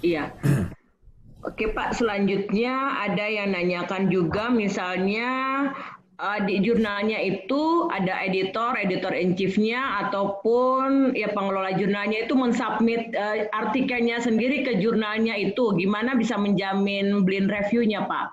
Iya. 0.00 0.24
Oke 1.40 1.72
Pak, 1.72 1.96
selanjutnya 1.96 3.00
ada 3.00 3.24
yang 3.24 3.56
nanyakan 3.56 4.12
juga 4.12 4.52
misalnya 4.52 5.30
uh, 6.20 6.40
di 6.44 6.60
jurnalnya 6.60 7.16
itu 7.24 7.88
ada 7.88 8.20
editor, 8.22 8.76
editor 8.76 9.16
in 9.16 9.32
chiefnya 9.32 10.04
ataupun 10.06 11.16
ya 11.16 11.32
pengelola 11.32 11.72
jurnalnya 11.72 12.28
itu 12.28 12.36
mensubmit 12.36 13.10
uh, 13.16 13.48
artikelnya 13.56 14.20
sendiri 14.20 14.62
ke 14.62 14.78
jurnalnya 14.78 15.34
itu, 15.40 15.72
gimana 15.80 16.14
bisa 16.14 16.36
menjamin 16.36 17.24
blind 17.24 17.48
reviewnya 17.48 18.04
Pak? 18.04 18.26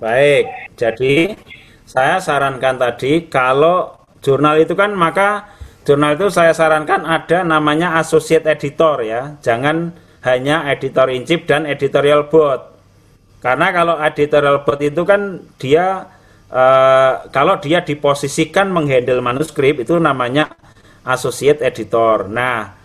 Baik, 0.00 0.48
jadi 0.80 1.36
saya 1.84 2.22
sarankan 2.22 2.80
tadi 2.80 3.28
kalau 3.28 3.92
jurnal 4.24 4.56
itu 4.58 4.72
kan 4.72 4.96
maka 4.96 5.52
jurnal 5.84 6.16
itu 6.16 6.32
saya 6.32 6.56
sarankan 6.56 7.04
ada 7.04 7.44
namanya 7.44 8.00
associate 8.00 8.48
editor 8.48 9.04
ya, 9.04 9.36
jangan 9.44 9.92
hanya 10.24 10.66
editor 10.72 11.06
in 11.12 11.22
chief 11.28 11.44
dan 11.46 11.68
editorial 11.68 12.26
board. 12.26 12.74
Karena 13.38 13.70
kalau 13.70 13.94
editorial 14.02 14.66
board 14.66 14.80
itu 14.82 15.02
kan 15.06 15.42
dia 15.62 16.17
uh, 16.52 17.28
kalau 17.32 17.60
dia 17.60 17.84
diposisikan 17.84 18.72
menghandle 18.72 19.20
manuskrip 19.20 19.80
itu 19.84 19.96
namanya 20.00 20.52
associate 21.04 21.64
editor. 21.64 22.28
Nah, 22.28 22.76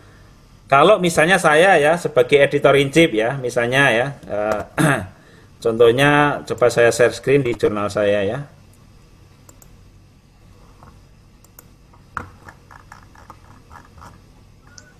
kalau 0.71 0.97
misalnya 0.97 1.37
saya 1.37 1.75
ya 1.77 1.99
sebagai 1.99 2.39
editor 2.39 2.75
in 2.79 2.89
chief 2.89 3.11
ya, 3.11 3.35
misalnya 3.37 3.83
ya, 3.91 4.07
uh, 4.31 4.61
contohnya 5.63 6.41
coba 6.47 6.67
saya 6.71 6.89
share 6.91 7.13
screen 7.13 7.43
di 7.43 7.53
jurnal 7.53 7.91
saya 7.91 8.23
ya. 8.23 8.39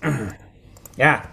ya, 1.00 1.24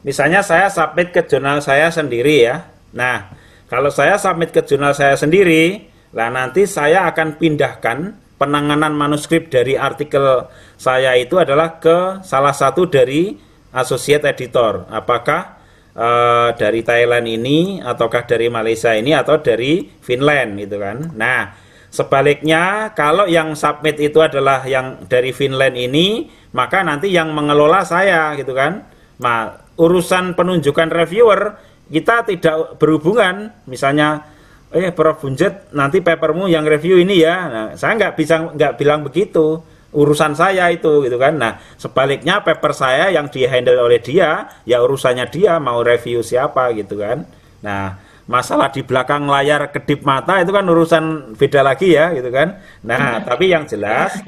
misalnya 0.00 0.40
saya 0.40 0.72
submit 0.72 1.12
ke 1.12 1.20
jurnal 1.28 1.60
saya 1.60 1.92
sendiri 1.92 2.48
ya. 2.48 2.64
Nah, 2.96 3.28
kalau 3.68 3.92
saya 3.92 4.16
submit 4.16 4.56
ke 4.56 4.64
jurnal 4.64 4.96
saya 4.96 5.20
sendiri, 5.20 5.92
Nah, 6.16 6.28
nanti 6.32 6.64
saya 6.64 7.04
akan 7.12 7.36
pindahkan 7.36 8.16
penanganan 8.40 8.96
manuskrip 8.96 9.52
dari 9.52 9.76
artikel 9.76 10.48
saya 10.80 11.12
itu 11.16 11.36
adalah 11.36 11.76
ke 11.76 12.24
salah 12.24 12.56
satu 12.56 12.88
dari 12.88 13.36
associate 13.76 14.24
editor. 14.24 14.88
Apakah 14.88 15.56
uh, 15.96 16.48
dari 16.56 16.80
Thailand 16.80 17.28
ini 17.28 17.80
ataukah 17.84 18.24
dari 18.28 18.48
Malaysia 18.48 18.92
ini 18.92 19.12
atau 19.16 19.40
dari 19.40 19.84
Finland 20.00 20.56
gitu 20.60 20.76
kan. 20.80 21.12
Nah, 21.16 21.52
sebaliknya 21.92 22.92
kalau 22.92 23.28
yang 23.28 23.56
submit 23.56 24.00
itu 24.00 24.20
adalah 24.20 24.64
yang 24.68 25.08
dari 25.08 25.32
Finland 25.32 25.76
ini, 25.76 26.28
maka 26.52 26.84
nanti 26.84 27.12
yang 27.12 27.32
mengelola 27.32 27.84
saya 27.84 28.36
gitu 28.40 28.52
kan. 28.56 28.84
Nah, 29.20 29.68
urusan 29.80 30.36
penunjukan 30.36 30.92
reviewer 30.92 31.56
kita 31.86 32.26
tidak 32.26 32.80
berhubungan 32.82 33.52
misalnya 33.70 34.35
eh 34.74 34.90
Prof. 34.90 35.22
Bunjet 35.22 35.70
nanti 35.74 36.02
papermu 36.02 36.50
yang 36.50 36.66
review 36.66 36.98
ini 36.98 37.22
ya. 37.22 37.36
Nah, 37.46 37.66
saya 37.78 37.94
nggak 37.98 38.14
bisa 38.18 38.34
nggak 38.54 38.72
bilang 38.78 39.06
begitu. 39.06 39.62
Urusan 39.96 40.36
saya 40.36 40.68
itu 40.68 41.06
gitu 41.08 41.16
kan. 41.16 41.40
Nah 41.40 41.56
sebaliknya 41.80 42.44
paper 42.44 42.76
saya 42.76 43.08
yang 43.08 43.32
di 43.32 43.48
handle 43.48 43.80
oleh 43.80 44.02
dia 44.02 44.44
ya 44.68 44.84
urusannya 44.84 45.24
dia 45.32 45.56
mau 45.56 45.80
review 45.80 46.20
siapa 46.20 46.68
gitu 46.76 47.00
kan. 47.00 47.24
Nah 47.64 47.96
masalah 48.26 48.74
di 48.74 48.82
belakang 48.82 49.30
layar 49.30 49.70
kedip 49.70 50.02
mata 50.02 50.42
itu 50.42 50.50
kan 50.50 50.66
urusan 50.66 51.34
beda 51.38 51.62
lagi 51.62 51.94
ya 51.94 52.12
gitu 52.12 52.28
kan. 52.34 52.58
Nah, 52.82 53.22
tapi 53.22 53.54
yang 53.54 53.64
jelas 53.64 54.18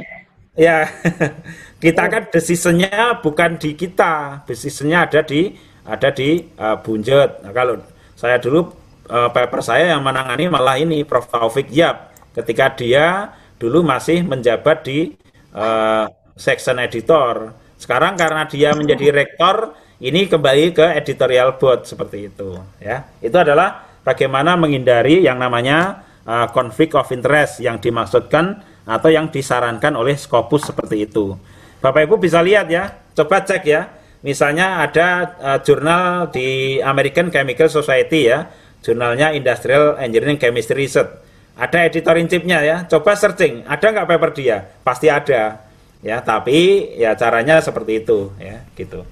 ya 0.55 0.86
kita 1.85 2.06
kan 2.06 2.23
decisionnya 2.31 3.19
bukan 3.20 3.59
di 3.59 3.74
kita, 3.74 4.47
decisionnya 4.47 5.06
ada 5.10 5.20
di 5.27 5.52
ada 5.82 6.09
di 6.15 6.39
uh, 6.59 6.78
Bunjet. 6.78 7.43
Nah, 7.43 7.52
kalau 7.52 7.82
saya 8.15 8.39
dulu 8.39 8.70
uh, 9.09 9.28
paper 9.32 9.60
saya 9.64 9.97
yang 9.97 10.05
menangani 10.05 10.47
malah 10.47 10.76
ini 10.78 11.02
Prof 11.02 11.26
Taufik 11.28 11.72
Yap 11.72 12.12
ketika 12.36 12.70
dia 12.76 13.35
dulu 13.59 13.82
masih 13.82 14.22
menjabat 14.22 14.86
di 14.86 15.16
uh, 15.56 16.06
section 16.39 16.78
editor. 16.78 17.52
Sekarang 17.78 18.14
karena 18.14 18.47
dia 18.47 18.74
menjadi 18.74 19.10
rektor, 19.14 19.74
ini 19.98 20.30
kembali 20.30 20.74
ke 20.74 20.86
editorial 20.98 21.59
board 21.59 21.86
seperti 21.86 22.30
itu 22.30 22.55
ya. 22.78 23.02
Itu 23.18 23.39
adalah 23.39 23.98
bagaimana 24.06 24.55
menghindari 24.55 25.26
yang 25.26 25.43
namanya 25.43 26.06
uh, 26.22 26.47
conflict 26.55 26.94
of 26.94 27.10
interest 27.10 27.59
yang 27.59 27.82
dimaksudkan 27.82 28.62
atau 28.89 29.09
yang 29.12 29.28
disarankan 29.28 29.98
oleh 29.98 30.16
Scopus 30.16 30.70
seperti 30.70 31.05
itu. 31.10 31.36
Bapak 31.78 32.09
Ibu 32.09 32.18
bisa 32.18 32.43
lihat 32.43 32.66
ya, 32.70 32.90
coba 33.14 33.44
cek 33.44 33.62
ya. 33.66 33.82
Misalnya 34.18 34.82
ada 34.82 35.39
uh, 35.39 35.59
jurnal 35.62 36.35
di 36.35 36.80
American 36.82 37.30
Chemical 37.30 37.70
Society 37.70 38.26
ya, 38.26 38.51
jurnalnya 38.82 39.34
Industrial 39.34 39.98
Engineering 39.98 40.38
Chemistry 40.38 40.86
Research. 40.86 41.10
Ada 41.59 41.90
editor 41.90 42.14
in 42.22 42.30
chiefnya 42.30 42.62
ya, 42.62 42.86
coba 42.86 43.18
searching, 43.18 43.66
ada 43.66 43.82
nggak 43.90 44.06
paper 44.06 44.30
dia? 44.30 44.62
Pasti 44.86 45.10
ada. 45.10 45.66
Ya, 45.98 46.22
tapi 46.22 46.94
ya 46.94 47.18
caranya 47.18 47.59
seperti 47.59 48.06
itu 48.06 48.30
ya, 48.38 48.62
gitu. 48.78 49.02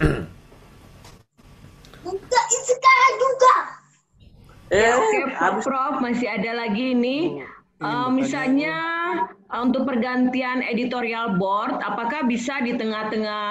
Enggak, 2.08 2.46
sekarang 2.48 3.12
juga. 3.20 3.54
Eh, 4.72 4.88
Prof, 5.60 6.00
masih 6.00 6.32
ada 6.32 6.64
lagi 6.64 6.96
ini. 6.96 7.44
Uh, 7.82 8.08
misalnya 8.14 8.78
uh, 9.50 9.60
untuk 9.66 9.82
pergantian 9.90 10.62
editorial 10.62 11.34
board, 11.34 11.82
apakah 11.82 12.22
bisa 12.30 12.62
di 12.62 12.78
tengah-tengah 12.78 13.42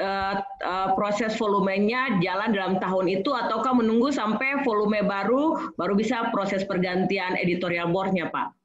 uh, 0.00 0.34
uh, 0.64 0.88
proses 0.96 1.36
volumenya 1.36 2.16
jalan 2.24 2.56
dalam 2.56 2.74
tahun 2.80 3.20
itu, 3.20 3.28
ataukah 3.36 3.76
menunggu 3.76 4.08
sampai 4.08 4.64
volume 4.64 5.04
baru 5.04 5.76
baru 5.76 5.92
bisa 5.92 6.32
proses 6.32 6.64
pergantian 6.64 7.36
editorial 7.36 7.92
boardnya, 7.92 8.32
Pak? 8.32 8.56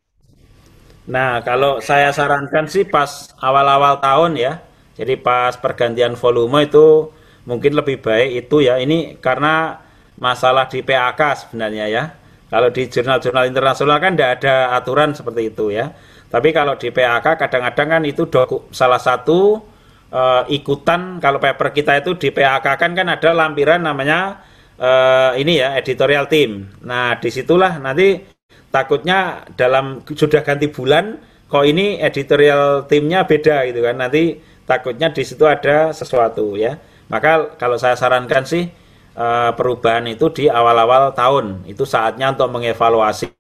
Nah, 1.10 1.42
kalau 1.44 1.84
saya 1.84 2.16
sarankan 2.16 2.72
sih 2.72 2.88
pas 2.88 3.34
awal-awal 3.42 4.00
tahun 4.00 4.40
ya, 4.40 4.64
jadi 4.96 5.20
pas 5.20 5.58
pergantian 5.60 6.16
volume 6.16 6.64
itu 6.64 7.12
mungkin 7.44 7.76
lebih 7.76 8.00
baik 8.00 8.48
itu 8.48 8.64
ya. 8.64 8.78
Ini 8.80 9.20
karena 9.20 9.82
masalah 10.22 10.70
di 10.70 10.86
PAK 10.86 11.48
sebenarnya 11.48 11.86
ya. 11.90 12.04
Kalau 12.50 12.74
di 12.74 12.90
jurnal-jurnal 12.90 13.46
internasional 13.46 14.02
kan 14.02 14.18
tidak 14.18 14.42
ada 14.42 14.74
aturan 14.74 15.14
seperti 15.14 15.54
itu 15.54 15.70
ya. 15.70 15.94
Tapi 16.30 16.50
kalau 16.50 16.78
di 16.78 16.90
PAK 16.90 17.38
kadang-kadang 17.38 17.88
kan 17.90 18.02
itu 18.06 18.26
doku, 18.30 18.70
salah 18.74 19.02
satu 19.02 19.62
uh, 20.10 20.44
ikutan 20.50 21.18
kalau 21.22 21.38
paper 21.38 21.74
kita 21.74 22.02
itu 22.02 22.18
di 22.18 22.30
PAK 22.34 22.66
kan 22.78 22.92
kan 22.98 23.08
ada 23.10 23.34
lampiran 23.34 23.86
namanya 23.86 24.42
uh, 24.78 25.34
ini 25.38 25.62
ya 25.62 25.78
editorial 25.78 26.26
team. 26.26 26.70
Nah 26.86 27.18
di 27.22 27.30
situlah 27.30 27.78
nanti 27.78 28.18
takutnya 28.74 29.46
dalam 29.54 30.02
sudah 30.06 30.42
ganti 30.46 30.70
bulan 30.70 31.18
kok 31.50 31.66
ini 31.66 31.98
editorial 31.98 32.86
timnya 32.86 33.26
beda 33.26 33.66
gitu 33.66 33.82
kan 33.82 33.98
nanti 33.98 34.38
takutnya 34.70 35.10
di 35.10 35.22
situ 35.26 35.46
ada 35.46 35.94
sesuatu 35.94 36.58
ya. 36.58 36.78
Maka 37.10 37.58
kalau 37.58 37.78
saya 37.82 37.98
sarankan 37.98 38.46
sih 38.46 38.70
Eh, 39.20 39.52
perubahan 39.52 40.08
itu 40.08 40.32
di 40.32 40.48
awal-awal 40.48 41.12
tahun. 41.12 41.68
Itu 41.68 41.84
saatnya 41.84 42.32
untuk 42.32 42.56
mengevaluasi 42.56 43.36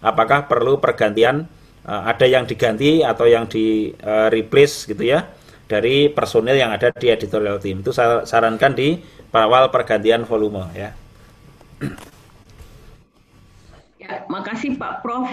apakah 0.00 0.48
perlu 0.48 0.80
pergantian 0.80 1.44
uh, 1.84 2.08
ada 2.08 2.24
yang 2.24 2.48
diganti 2.48 3.04
atau 3.04 3.28
yang 3.28 3.44
di 3.44 3.92
uh, 4.00 4.32
replace 4.32 4.88
gitu 4.88 5.04
ya 5.04 5.28
dari 5.68 6.08
personil 6.08 6.56
yang 6.56 6.72
ada 6.72 6.88
di 6.88 7.12
editorial 7.12 7.60
team. 7.60 7.84
Itu 7.84 7.92
saya 7.92 8.24
sarankan 8.24 8.72
di 8.72 8.96
awal 9.36 9.68
pergantian 9.68 10.24
volume 10.24 10.72
ya. 10.72 10.96
Ya, 14.00 14.24
makasih 14.32 14.80
Pak 14.80 15.04
Prof. 15.04 15.28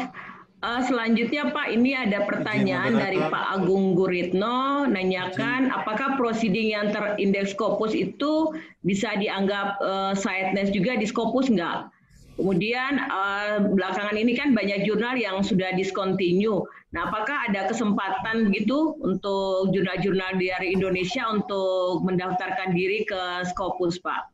Uh, 0.62 0.78
selanjutnya 0.86 1.50
Pak, 1.50 1.74
ini 1.74 1.98
ada 1.98 2.22
pertanyaan 2.30 2.94
dari 2.94 3.18
Pak 3.18 3.58
Agung 3.58 3.98
Guritno 3.98 4.86
nanyakan 4.86 5.74
apakah 5.74 6.14
proceeding 6.22 6.70
yang 6.70 6.94
terindeks 6.94 7.58
Scopus 7.58 7.98
itu 7.98 8.54
bisa 8.86 9.18
dianggap 9.18 9.82
uh, 9.82 10.14
sideness 10.14 10.70
juga 10.70 11.02
di 11.02 11.10
Scopus 11.10 11.50
enggak? 11.50 11.90
Kemudian 12.38 13.10
uh, 13.10 13.74
belakangan 13.74 14.14
ini 14.14 14.38
kan 14.38 14.54
banyak 14.54 14.86
jurnal 14.86 15.18
yang 15.18 15.42
sudah 15.42 15.74
discontinue. 15.74 16.62
Nah, 16.94 17.10
apakah 17.10 17.50
ada 17.50 17.66
kesempatan 17.66 18.54
gitu 18.54 19.02
untuk 19.02 19.74
jurnal-jurnal 19.74 20.38
dari 20.38 20.78
Indonesia 20.78 21.26
untuk 21.26 22.06
mendaftarkan 22.06 22.78
diri 22.78 23.02
ke 23.10 23.50
Scopus, 23.50 23.98
Pak? 23.98 24.30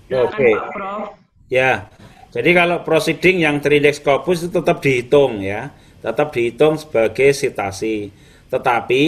Silakan 0.07 0.39
Oke. 0.39 0.51
Pak 0.55 0.67
Prof. 0.71 1.03
Ya, 1.51 1.91
jadi 2.31 2.49
kalau 2.55 2.79
proceeding 2.87 3.43
yang 3.43 3.59
terindeks 3.59 3.99
Scopus 3.99 4.47
itu 4.47 4.63
tetap 4.63 4.79
dihitung 4.79 5.43
ya, 5.43 5.67
tetap 5.99 6.31
dihitung 6.31 6.79
sebagai 6.79 7.35
citasi. 7.35 8.07
Tetapi 8.47 9.03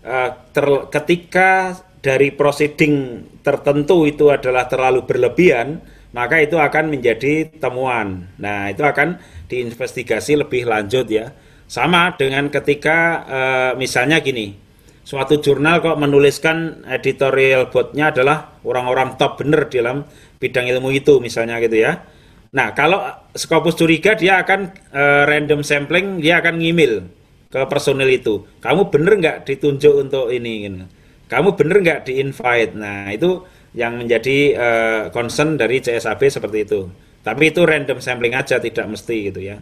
uh, 0.00 0.30
ter, 0.48 0.66
ketika 0.88 1.76
dari 2.00 2.32
proceeding 2.32 3.20
tertentu 3.44 4.08
itu 4.08 4.32
adalah 4.32 4.64
terlalu 4.64 5.04
berlebihan, 5.04 5.76
maka 6.16 6.40
itu 6.40 6.56
akan 6.56 6.88
menjadi 6.88 7.52
temuan. 7.60 8.32
Nah, 8.40 8.72
itu 8.72 8.80
akan 8.80 9.20
diinvestigasi 9.44 10.40
lebih 10.40 10.64
lanjut 10.64 11.04
ya. 11.12 11.36
Sama 11.68 12.16
dengan 12.16 12.48
ketika 12.48 12.98
uh, 13.28 13.72
misalnya 13.76 14.24
gini, 14.24 14.56
suatu 15.04 15.36
jurnal 15.36 15.84
kok 15.84 16.00
menuliskan 16.00 16.80
editorial 16.88 17.68
boardnya 17.68 18.08
adalah 18.08 18.56
orang-orang 18.64 19.20
top 19.20 19.44
bener 19.44 19.68
dalam 19.68 20.08
bidang 20.40 20.64
ilmu 20.64 20.88
itu 20.96 21.20
misalnya 21.20 21.60
gitu 21.60 21.76
ya 21.76 22.13
Nah, 22.54 22.70
kalau 22.70 23.02
Scopus 23.34 23.74
curiga 23.74 24.14
dia 24.14 24.38
akan 24.38 24.70
uh, 24.94 25.26
random 25.26 25.66
sampling, 25.66 26.22
dia 26.22 26.38
akan 26.38 26.62
ngimil 26.62 27.10
ke 27.50 27.60
personil 27.66 28.06
itu. 28.06 28.46
Kamu 28.62 28.94
bener 28.94 29.18
nggak 29.18 29.38
ditunjuk 29.42 29.94
untuk 30.06 30.30
ini? 30.30 30.70
Gitu. 30.70 30.86
Kamu 31.26 31.58
bener 31.58 31.82
nggak 31.82 32.00
di-invite? 32.06 32.78
Nah, 32.78 33.10
itu 33.10 33.42
yang 33.74 33.98
menjadi 33.98 34.38
uh, 34.54 35.02
concern 35.10 35.58
dari 35.58 35.82
CSAB 35.82 36.30
seperti 36.30 36.58
itu. 36.62 36.86
Tapi 37.26 37.50
itu 37.50 37.66
random 37.66 37.98
sampling 37.98 38.38
aja, 38.38 38.62
tidak 38.62 38.86
mesti 38.86 39.34
gitu 39.34 39.42
ya. 39.42 39.58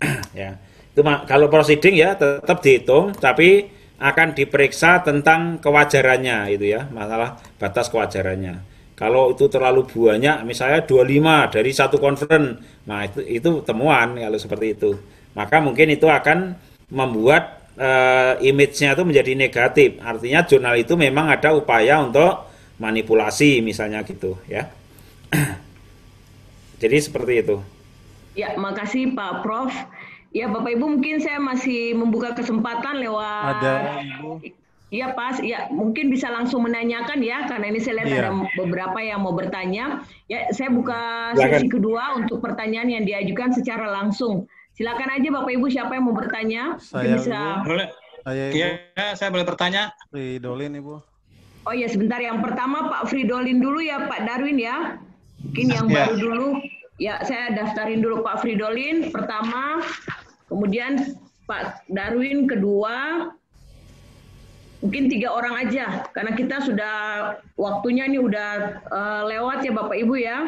ya. 0.32 0.56
Itu 0.96 1.04
kalau 1.04 1.52
proceeding 1.52 2.00
ya 2.00 2.16
tetap 2.16 2.64
dihitung, 2.64 3.12
tapi 3.20 3.68
akan 4.00 4.32
diperiksa 4.32 5.04
tentang 5.04 5.60
kewajarannya 5.60 6.56
itu 6.56 6.72
ya, 6.72 6.88
masalah 6.88 7.36
batas 7.60 7.92
kewajarannya. 7.92 8.79
Kalau 9.00 9.32
itu 9.32 9.48
terlalu 9.48 9.88
banyak, 9.88 10.44
misalnya 10.44 10.84
25 10.84 11.48
dari 11.56 11.72
satu 11.72 11.96
conference, 11.96 12.60
nah 12.84 13.08
itu, 13.08 13.24
itu 13.24 13.64
temuan 13.64 14.12
kalau 14.12 14.36
seperti 14.36 14.76
itu. 14.76 14.92
Maka 15.32 15.56
mungkin 15.64 15.88
itu 15.88 16.04
akan 16.04 16.52
membuat 16.92 17.64
uh, 17.80 18.36
image-nya 18.44 18.92
itu 18.92 19.02
menjadi 19.08 19.32
negatif. 19.32 19.96
Artinya 20.04 20.44
jurnal 20.44 20.76
itu 20.76 21.00
memang 21.00 21.32
ada 21.32 21.56
upaya 21.56 22.04
untuk 22.04 22.52
manipulasi 22.76 23.64
misalnya 23.64 24.04
gitu 24.04 24.36
ya. 24.44 24.68
Jadi 26.84 26.96
seperti 27.00 27.32
itu. 27.40 27.56
Ya, 28.36 28.52
makasih 28.60 29.16
Pak 29.16 29.40
Prof. 29.40 29.72
Ya, 30.30 30.46
Bapak 30.46 30.76
Ibu 30.76 31.00
mungkin 31.00 31.18
saya 31.18 31.40
masih 31.42 31.96
membuka 31.96 32.36
kesempatan 32.36 33.02
lewat 33.02 33.64
Ada, 33.64 33.74
Ibu. 34.04 34.59
Iya 34.90 35.14
pas, 35.14 35.38
ya 35.38 35.70
mungkin 35.70 36.10
bisa 36.10 36.34
langsung 36.34 36.66
menanyakan 36.66 37.22
ya 37.22 37.46
karena 37.46 37.70
ini 37.70 37.78
saya 37.78 38.02
lihat 38.02 38.10
iya. 38.10 38.18
ada 38.26 38.30
beberapa 38.58 38.98
yang 38.98 39.22
mau 39.22 39.30
bertanya. 39.30 40.02
Ya 40.26 40.50
saya 40.50 40.74
buka 40.74 41.30
sesi 41.38 41.70
kedua 41.70 42.18
untuk 42.18 42.42
pertanyaan 42.42 42.90
yang 42.90 43.04
diajukan 43.06 43.54
secara 43.54 43.86
langsung. 43.86 44.50
Silakan 44.74 45.14
aja 45.14 45.30
Bapak 45.30 45.52
Ibu 45.54 45.66
siapa 45.70 45.94
yang 45.94 46.10
mau 46.10 46.16
bertanya? 46.18 46.74
Saya 46.82 47.14
bisa. 47.14 47.62
Boleh. 47.62 47.86
Saya 48.26 48.44
Ibu. 48.50 48.58
Ya, 48.58 48.68
saya 49.14 49.28
boleh 49.30 49.46
bertanya. 49.46 49.94
Fridolin 50.10 50.74
Ibu. 50.74 50.94
Oh 51.70 51.74
ya 51.76 51.86
sebentar 51.86 52.18
yang 52.18 52.42
pertama 52.42 52.90
Pak 52.90 53.14
Fridolin 53.14 53.62
dulu 53.62 53.78
ya 53.78 54.10
Pak 54.10 54.26
Darwin 54.26 54.58
ya. 54.58 54.98
Mungkin 55.46 55.66
yang 55.70 55.86
ya. 55.86 55.94
baru 56.02 56.14
dulu. 56.18 56.48
Ya 56.98 57.22
saya 57.22 57.54
daftarin 57.54 58.02
dulu 58.02 58.26
Pak 58.26 58.42
Fridolin 58.44 59.08
pertama, 59.08 59.80
kemudian 60.52 61.16
Pak 61.48 61.88
Darwin 61.88 62.44
kedua, 62.44 63.30
mungkin 64.80 65.12
tiga 65.12 65.28
orang 65.28 65.68
aja 65.68 66.08
karena 66.16 66.32
kita 66.32 66.56
sudah 66.64 66.96
waktunya 67.54 68.08
ini 68.08 68.16
udah 68.16 68.80
uh, 68.88 69.22
lewat 69.28 69.64
ya 69.64 69.72
Bapak 69.76 69.96
Ibu 69.96 70.14
ya. 70.16 70.38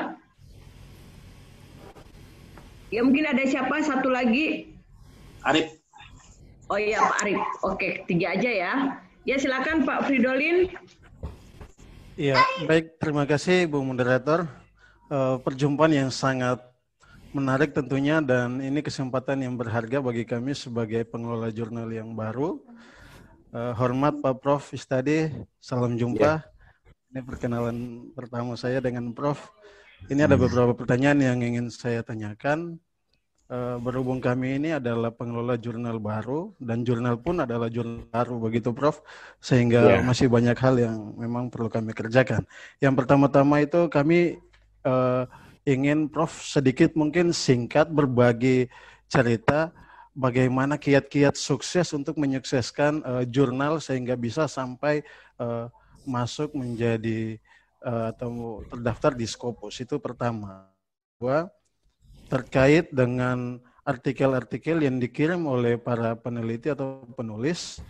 Ya 2.93 3.01
mungkin 3.01 3.25
ada 3.25 3.41
siapa 3.49 3.81
satu 3.81 4.13
lagi? 4.13 4.69
Arif. 5.45 5.81
Oh 6.69 6.77
iya 6.81 7.01
Pak 7.01 7.17
Arif. 7.25 7.41
Oke 7.65 7.89
tiga 8.09 8.37
aja 8.37 8.51
ya. 8.51 8.73
Ya 9.29 9.37
silakan 9.37 9.85
Pak 9.85 10.09
Fridolin. 10.09 10.73
Iya 12.17 12.41
baik 12.69 13.01
terima 13.01 13.29
kasih 13.29 13.69
Bu 13.69 13.85
Moderator. 13.85 14.49
uh, 15.13 15.37
perjumpaan 15.45 15.93
yang 15.93 16.09
sangat 16.09 16.57
menarik 17.37 17.77
tentunya 17.77 18.21
dan 18.25 18.61
ini 18.65 18.81
kesempatan 18.81 19.45
yang 19.45 19.57
berharga 19.61 20.01
bagi 20.01 20.25
kami 20.25 20.57
sebagai 20.57 21.05
pengelola 21.05 21.53
jurnal 21.53 21.89
yang 21.93 22.17
baru. 22.17 22.61
Uh, 23.53 23.77
hormat 23.77 24.17
Pak 24.25 24.41
Prof 24.41 24.73
Istadi, 24.73 25.29
salam 25.61 26.01
jumpa. 26.01 26.41
Yeah. 26.41 27.13
Ini 27.13 27.21
perkenalan 27.21 28.09
pertama 28.17 28.57
saya 28.57 28.81
dengan 28.81 29.13
Prof. 29.13 29.53
Ini 30.09 30.25
ada 30.25 30.41
hmm. 30.41 30.45
beberapa 30.49 30.73
pertanyaan 30.73 31.21
yang 31.21 31.39
ingin 31.45 31.69
saya 31.69 32.01
tanyakan. 32.01 32.81
Uh, 33.53 33.77
berhubung 33.85 34.25
kami 34.25 34.57
ini 34.57 34.73
adalah 34.73 35.13
pengelola 35.13 35.61
jurnal 35.61 36.01
baru 36.01 36.57
dan 36.57 36.81
jurnal 36.81 37.21
pun 37.21 37.45
adalah 37.45 37.69
jurnal 37.69 38.09
baru 38.09 38.41
begitu 38.41 38.73
Prof. 38.73 39.05
Sehingga 39.37 40.01
yeah. 40.01 40.01
masih 40.01 40.33
banyak 40.33 40.57
hal 40.57 40.81
yang 40.81 41.13
memang 41.21 41.53
perlu 41.53 41.69
kami 41.69 41.93
kerjakan. 41.93 42.49
Yang 42.81 43.05
pertama-tama 43.05 43.61
itu 43.61 43.85
kami 43.93 44.41
uh, 44.89 45.29
ingin 45.69 46.09
Prof 46.09 46.41
sedikit 46.41 46.97
mungkin 46.97 47.37
singkat 47.37 47.93
berbagi 47.93 48.73
cerita 49.13 49.77
bagaimana 50.13 50.77
kiat-kiat 50.77 51.37
sukses 51.37 51.93
untuk 51.97 52.21
menyukseskan 52.21 53.01
uh, 53.03 53.25
jurnal 53.25 53.81
sehingga 53.81 54.17
bisa 54.17 54.45
sampai 54.45 55.01
uh, 55.41 55.73
masuk 56.05 56.53
menjadi 56.53 57.41
uh, 57.85 58.13
atau 58.13 58.63
terdaftar 58.69 59.13
di 59.17 59.25
Scopus 59.25 59.81
itu 59.81 59.97
pertama. 59.99 60.69
Dua, 61.17 61.49
terkait 62.29 62.91
dengan 62.93 63.61
artikel-artikel 63.83 64.83
yang 64.85 65.03
dikirim 65.03 65.43
oleh 65.47 65.79
para 65.79 66.15
peneliti 66.15 66.71
atau 66.71 67.03
penulis, 67.15 67.83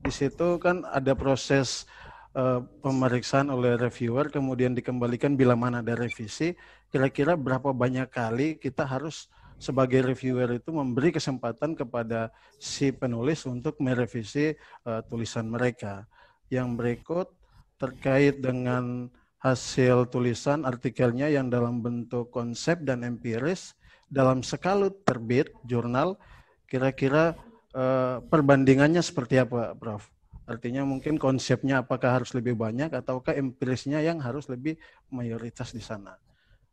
di 0.00 0.12
situ 0.12 0.58
kan 0.62 0.86
ada 0.88 1.12
proses 1.14 1.86
uh, 2.34 2.62
pemeriksaan 2.82 3.50
oleh 3.50 3.78
reviewer, 3.78 4.30
kemudian 4.30 4.74
dikembalikan 4.74 5.34
bila 5.34 5.54
mana 5.58 5.82
ada 5.82 5.96
revisi. 5.98 6.54
Kira-kira 6.90 7.38
berapa 7.38 7.70
banyak 7.70 8.10
kali 8.10 8.58
kita 8.58 8.82
harus 8.82 9.30
sebagai 9.60 10.00
reviewer 10.00 10.56
itu 10.56 10.72
memberi 10.72 11.12
kesempatan 11.12 11.76
kepada 11.76 12.32
si 12.56 12.90
penulis 12.90 13.44
untuk 13.44 13.76
merevisi 13.78 14.56
uh, 14.88 15.04
tulisan 15.04 15.46
mereka. 15.52 16.08
Yang 16.48 16.68
berikut 16.80 17.28
terkait 17.76 18.40
dengan 18.40 19.12
hasil 19.40 20.08
tulisan 20.12 20.68
artikelnya 20.68 21.32
yang 21.32 21.48
dalam 21.48 21.80
bentuk 21.80 22.28
konsep 22.28 22.84
dan 22.84 23.04
empiris 23.04 23.72
dalam 24.10 24.44
sekalut 24.44 25.00
terbit 25.06 25.48
jurnal 25.64 26.20
kira-kira 26.68 27.34
eh, 27.72 28.20
perbandingannya 28.20 29.00
seperti 29.00 29.40
apa 29.40 29.72
Prof? 29.78 30.12
Artinya 30.44 30.82
mungkin 30.82 31.16
konsepnya 31.16 31.80
apakah 31.80 32.20
harus 32.20 32.34
lebih 32.36 32.58
banyak 32.58 32.90
ataukah 32.90 33.32
empirisnya 33.38 34.02
yang 34.02 34.18
harus 34.18 34.50
lebih 34.50 34.76
mayoritas 35.08 35.70
di 35.70 35.80
sana. 35.80 36.18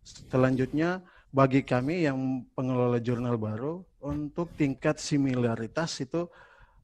Selanjutnya 0.02 1.06
bagi 1.38 1.62
kami 1.62 2.10
yang 2.10 2.42
pengelola 2.58 2.98
jurnal 2.98 3.38
baru 3.38 3.86
untuk 4.02 4.50
tingkat 4.58 4.98
similaritas 4.98 6.02
itu 6.02 6.26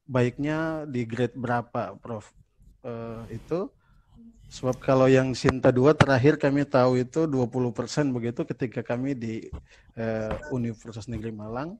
baiknya 0.06 0.86
di 0.86 1.02
grade 1.02 1.34
berapa 1.34 1.98
Prof? 1.98 2.30
Eh, 2.86 3.42
itu 3.42 3.66
Sebab 4.54 4.78
kalau 4.78 5.10
yang 5.10 5.34
Sinta 5.34 5.74
2 5.74 5.98
terakhir 5.98 6.38
kami 6.38 6.62
tahu 6.62 7.02
itu 7.02 7.26
20% 7.26 8.14
begitu 8.14 8.46
ketika 8.46 8.86
kami 8.86 9.18
di 9.18 9.50
eh, 9.98 10.34
Universitas 10.54 11.10
Negeri 11.10 11.34
Malang. 11.34 11.74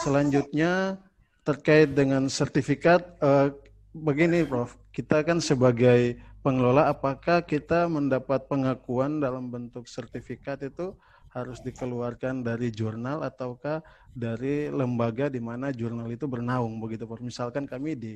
Selanjutnya 0.00 0.96
terkait 1.44 1.92
dengan 1.92 2.24
sertifikat, 2.32 3.04
eh, 3.20 3.52
begini 3.92 4.48
Prof, 4.48 4.80
kita 4.96 5.20
kan 5.28 5.44
sebagai 5.44 6.16
pengelola 6.40 6.88
apakah 6.88 7.44
kita 7.44 7.84
mendapat 7.84 8.48
pengakuan 8.48 9.20
dalam 9.20 9.52
bentuk 9.52 9.84
sertifikat 9.84 10.64
itu 10.64 10.96
harus 11.30 11.62
dikeluarkan 11.62 12.42
dari 12.42 12.74
jurnal 12.74 13.22
ataukah 13.22 13.82
dari 14.10 14.66
lembaga 14.66 15.30
di 15.30 15.38
mana 15.38 15.70
jurnal 15.70 16.10
itu 16.10 16.26
bernaung 16.26 16.82
begitu 16.82 17.06
Prof. 17.06 17.22
Misalkan 17.22 17.70
kami 17.70 17.94
di 17.94 18.12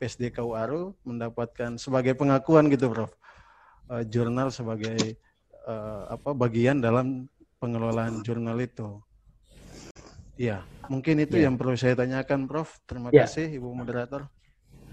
PSDKU 0.00 0.56
Aru 0.56 0.96
mendapatkan 1.04 1.76
sebagai 1.76 2.16
pengakuan 2.16 2.72
gitu 2.72 2.88
Prof. 2.88 3.12
Uh, 3.84 4.00
jurnal 4.08 4.48
sebagai 4.48 5.20
uh, 5.68 6.08
apa 6.16 6.32
bagian 6.32 6.80
dalam 6.80 7.28
pengelolaan 7.60 8.24
jurnal 8.24 8.56
itu. 8.60 8.96
Ya, 10.34 10.66
mungkin 10.90 11.22
itu 11.22 11.38
ya. 11.38 11.46
yang 11.46 11.60
perlu 11.60 11.76
saya 11.76 11.94
tanyakan 11.94 12.48
Prof. 12.48 12.80
Terima 12.88 13.12
ya. 13.12 13.28
kasih 13.28 13.60
Ibu 13.60 13.68
moderator. 13.76 14.24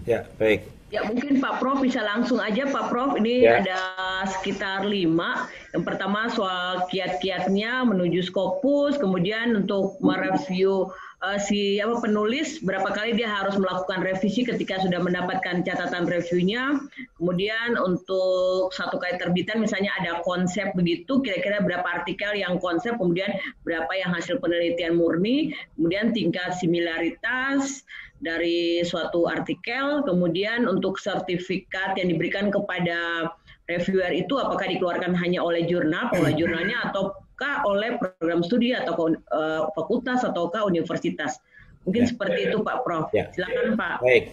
Ya, 0.06 0.26
baik. 0.36 0.66
Ya, 0.92 1.00
mungkin 1.08 1.40
Pak 1.40 1.56
Prof 1.56 1.80
bisa 1.80 2.04
langsung 2.04 2.36
aja 2.36 2.68
Pak 2.68 2.92
Prof. 2.92 3.16
Ini 3.16 3.48
ya. 3.48 3.64
ada 3.64 3.80
sekitar 4.28 4.84
lima. 4.84 5.48
Yang 5.72 5.88
pertama 5.88 6.28
soal 6.28 6.84
kiat-kiatnya 6.92 7.88
menuju 7.88 8.20
Scopus, 8.20 9.00
kemudian 9.00 9.56
untuk 9.56 9.96
mereview 10.04 10.92
uh, 11.22 11.38
si 11.38 11.78
apa 11.78 12.02
penulis 12.02 12.58
berapa 12.60 12.90
kali 12.90 13.14
dia 13.14 13.30
harus 13.30 13.54
melakukan 13.54 14.02
revisi 14.02 14.42
ketika 14.42 14.82
sudah 14.82 14.98
mendapatkan 15.00 15.62
catatan 15.62 16.04
reviewnya. 16.04 16.82
Kemudian 17.16 17.78
untuk 17.78 18.74
satu 18.74 18.98
kali 18.98 19.16
terbitan 19.16 19.62
misalnya 19.62 19.94
ada 20.02 20.20
konsep 20.26 20.74
begitu, 20.74 21.22
kira-kira 21.22 21.62
berapa 21.62 21.86
artikel 22.02 22.34
yang 22.34 22.58
konsep, 22.58 22.98
kemudian 22.98 23.30
berapa 23.62 23.90
yang 23.94 24.10
hasil 24.12 24.42
penelitian 24.42 24.98
murni, 24.98 25.54
kemudian 25.78 26.10
tingkat 26.10 26.58
similaritas 26.58 27.86
dari 28.22 28.82
suatu 28.86 29.26
artikel, 29.26 30.06
kemudian 30.06 30.70
untuk 30.70 30.98
sertifikat 30.98 31.98
yang 31.98 32.10
diberikan 32.14 32.54
kepada 32.54 33.30
reviewer 33.66 34.10
itu 34.14 34.34
apakah 34.38 34.66
dikeluarkan 34.66 35.14
hanya 35.14 35.42
oleh 35.42 35.66
jurnal, 35.66 36.10
pengelola 36.10 36.34
jurnalnya 36.34 36.78
atau 36.90 37.14
ataukah 37.32 37.64
oleh 37.64 37.96
program 37.96 38.44
studi 38.44 38.76
atau 38.76 39.08
uh, 39.08 39.66
fakultas 39.72 40.20
ataukah 40.22 40.68
universitas. 40.68 41.40
Mungkin 41.88 42.04
ya. 42.04 42.08
seperti 42.12 42.40
itu 42.52 42.60
Pak 42.60 42.76
Prof. 42.84 43.08
Ya. 43.10 43.32
Silakan 43.32 43.74
Pak. 43.74 44.04
Baik. 44.04 44.24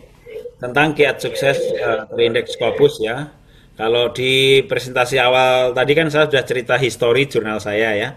Tentang 0.62 0.88
kiat 0.94 1.18
sukses 1.18 1.58
uh, 1.80 2.06
terindeks 2.12 2.54
Scopus 2.60 3.00
ya. 3.02 3.32
Kalau 3.80 4.12
di 4.12 4.62
presentasi 4.68 5.16
awal 5.18 5.72
tadi 5.72 5.96
kan 5.96 6.12
saya 6.12 6.28
sudah 6.28 6.44
cerita 6.44 6.76
histori 6.76 7.26
jurnal 7.26 7.58
saya 7.64 7.96
ya. 7.96 8.10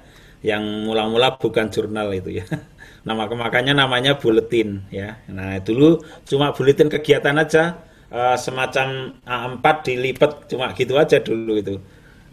Yang 0.43 0.91
mula-mula 0.91 1.39
bukan 1.39 1.71
jurnal 1.71 2.11
itu 2.13 2.43
ya. 2.43 2.45
Nama 3.07 3.31
makanya 3.31 3.73
namanya 3.73 4.19
buletin 4.19 4.83
ya. 4.91 5.23
Nah, 5.31 5.63
dulu 5.63 6.03
cuma 6.27 6.51
buletin 6.51 6.91
kegiatan 6.91 7.39
aja 7.39 7.81
uh, 8.11 8.37
semacam 8.37 9.17
A4 9.25 9.65
dilipat 9.87 10.51
cuma 10.51 10.75
gitu 10.75 10.99
aja 10.99 11.23
dulu 11.23 11.57
itu 11.57 11.79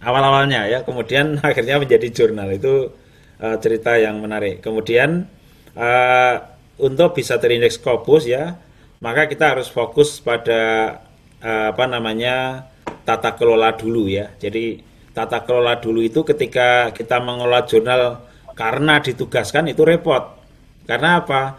awal-awalnya 0.03 0.67
ya. 0.67 0.80
Kemudian 0.84 1.38
akhirnya 1.47 1.80
menjadi 1.80 2.07
jurnal. 2.11 2.49
Itu 2.53 2.95
uh, 3.39 3.57
cerita 3.59 3.95
yang 3.99 4.19
menarik. 4.19 4.63
Kemudian 4.63 5.27
uh, 5.76 6.35
untuk 6.80 7.15
bisa 7.19 7.35
terindeks 7.39 7.76
Scopus 7.80 8.23
ya 8.27 8.55
maka 8.99 9.31
kita 9.31 9.55
harus 9.55 9.71
fokus 9.71 10.19
pada 10.19 10.95
uh, 11.39 11.65
apa 11.71 11.85
namanya 11.88 12.67
tata 13.07 13.35
kelola 13.35 13.71
dulu 13.76 14.11
ya. 14.11 14.31
Jadi 14.35 14.84
tata 15.15 15.43
kelola 15.43 15.80
dulu 15.80 16.03
itu 16.03 16.21
ketika 16.27 16.91
kita 16.91 17.23
mengelola 17.23 17.63
jurnal 17.63 18.27
karena 18.55 18.99
ditugaskan 18.99 19.71
itu 19.71 19.88
repot. 19.88 20.35
Karena 20.84 21.23
apa? 21.23 21.55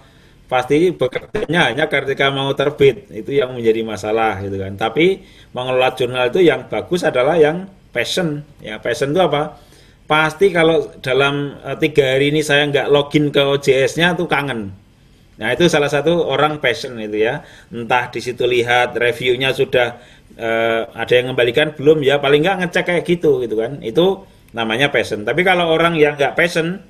Pasti 0.50 0.90
bekerjanya 0.90 1.72
hanya 1.72 1.84
ketika 1.88 2.28
mau 2.28 2.52
terbit. 2.52 3.08
Itu 3.08 3.32
yang 3.32 3.56
menjadi 3.56 3.80
masalah 3.86 4.36
gitu 4.44 4.60
kan. 4.60 4.76
Tapi 4.76 5.24
mengelola 5.56 5.96
jurnal 5.96 6.28
itu 6.28 6.44
yang 6.44 6.68
bagus 6.68 7.06
adalah 7.08 7.40
yang 7.40 7.64
passion. 7.90 8.42
Ya 8.62 8.78
passion 8.78 9.12
itu 9.14 9.20
apa? 9.22 9.58
Pasti 10.10 10.50
kalau 10.50 10.90
dalam 10.98 11.54
uh, 11.62 11.78
tiga 11.78 12.18
hari 12.18 12.34
ini 12.34 12.42
saya 12.42 12.66
nggak 12.66 12.90
login 12.90 13.30
ke 13.30 13.38
OJS-nya 13.38 14.18
tuh 14.18 14.26
kangen. 14.26 14.74
Nah 15.38 15.48
itu 15.56 15.70
salah 15.70 15.86
satu 15.86 16.26
orang 16.26 16.58
passion 16.58 16.98
itu 16.98 17.22
ya. 17.22 17.46
Entah 17.70 18.10
di 18.10 18.18
situ 18.18 18.42
lihat 18.42 18.98
reviewnya 18.98 19.54
sudah 19.54 20.02
uh, 20.34 20.90
ada 20.92 21.12
yang 21.14 21.30
mengembalikan 21.30 21.72
belum 21.78 22.02
ya 22.02 22.18
paling 22.18 22.42
nggak 22.42 22.58
ngecek 22.66 22.84
kayak 22.90 23.04
gitu 23.06 23.38
gitu 23.46 23.54
kan. 23.54 23.78
Itu 23.86 24.26
namanya 24.50 24.90
passion. 24.90 25.22
Tapi 25.22 25.46
kalau 25.46 25.70
orang 25.70 25.94
yang 25.94 26.18
nggak 26.18 26.34
passion 26.34 26.82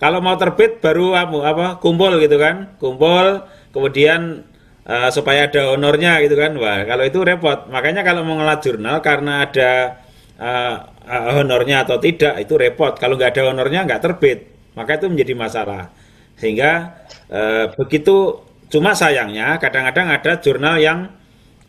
kalau 0.00 0.18
mau 0.18 0.34
terbit 0.34 0.82
baru 0.82 1.14
apa, 1.14 1.36
apa 1.44 1.66
kumpul 1.78 2.18
gitu 2.18 2.40
kan. 2.40 2.74
Kumpul 2.82 3.44
kemudian 3.70 4.48
uh, 4.88 5.12
supaya 5.14 5.46
ada 5.46 5.76
honornya 5.76 6.18
gitu 6.24 6.34
kan. 6.34 6.56
Wah 6.58 6.82
kalau 6.88 7.04
itu 7.06 7.22
repot. 7.22 7.70
Makanya 7.70 8.02
kalau 8.02 8.26
mau 8.26 8.34
ngelat 8.40 8.64
jurnal 8.64 8.98
karena 9.04 9.46
ada 9.46 10.01
uh, 10.42 10.74
uh, 11.06 11.30
honornya 11.38 11.86
atau 11.86 12.02
tidak 12.02 12.42
itu 12.42 12.58
repot. 12.58 12.98
Kalau 12.98 13.14
nggak 13.14 13.38
ada 13.38 13.54
honornya 13.54 13.86
nggak 13.86 14.02
terbit, 14.02 14.38
maka 14.74 14.98
itu 14.98 15.06
menjadi 15.06 15.34
masalah. 15.38 15.94
Sehingga 16.34 16.98
uh, 17.30 17.70
begitu 17.78 18.42
cuma 18.66 18.98
sayangnya 18.98 19.62
kadang-kadang 19.62 20.10
ada 20.10 20.32
jurnal 20.42 20.76
yang 20.82 20.98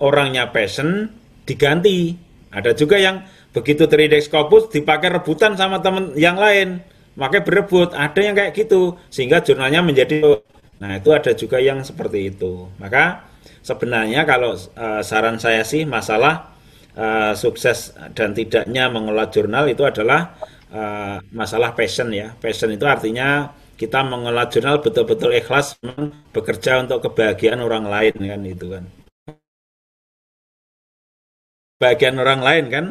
orangnya 0.02 0.50
passion 0.50 1.14
diganti. 1.46 2.18
Ada 2.50 2.74
juga 2.74 2.98
yang 2.98 3.22
begitu 3.54 3.86
terindeks 3.86 4.30
Scopus 4.30 4.74
dipakai 4.74 5.14
rebutan 5.14 5.54
sama 5.54 5.78
teman 5.86 6.18
yang 6.18 6.38
lain, 6.42 6.82
makanya 7.14 7.46
berebut. 7.46 7.94
Ada 7.94 8.20
yang 8.26 8.34
kayak 8.34 8.58
gitu 8.58 8.98
sehingga 9.14 9.46
jurnalnya 9.46 9.86
menjadi 9.86 10.42
Nah, 10.84 11.00
itu 11.00 11.10
ada 11.16 11.32
juga 11.32 11.64
yang 11.64 11.80
seperti 11.80 12.34
itu. 12.36 12.68
Maka 12.76 13.24
sebenarnya 13.64 14.28
kalau 14.28 14.52
uh, 14.58 15.00
saran 15.00 15.40
saya 15.40 15.64
sih 15.64 15.88
masalah 15.88 16.53
uh, 16.98 17.34
sukses 17.34 17.94
dan 18.14 18.34
tidaknya 18.34 18.90
mengelola 18.90 19.30
jurnal 19.30 19.66
itu 19.70 19.84
adalah 19.86 20.38
uh, 20.74 21.18
masalah 21.34 21.74
passion 21.74 22.10
ya. 22.14 22.34
Passion 22.38 22.70
itu 22.74 22.86
artinya 22.86 23.50
kita 23.74 24.06
mengelola 24.06 24.48
jurnal 24.48 24.80
betul-betul 24.80 25.34
ikhlas 25.34 25.76
bekerja 26.32 26.86
untuk 26.86 27.10
kebahagiaan 27.10 27.60
orang 27.62 27.86
lain 27.90 28.16
kan 28.16 28.42
itu 28.46 28.68
kan. 28.70 28.86
Bagian 31.82 32.16
orang 32.16 32.40
lain 32.40 32.66
kan 32.72 32.86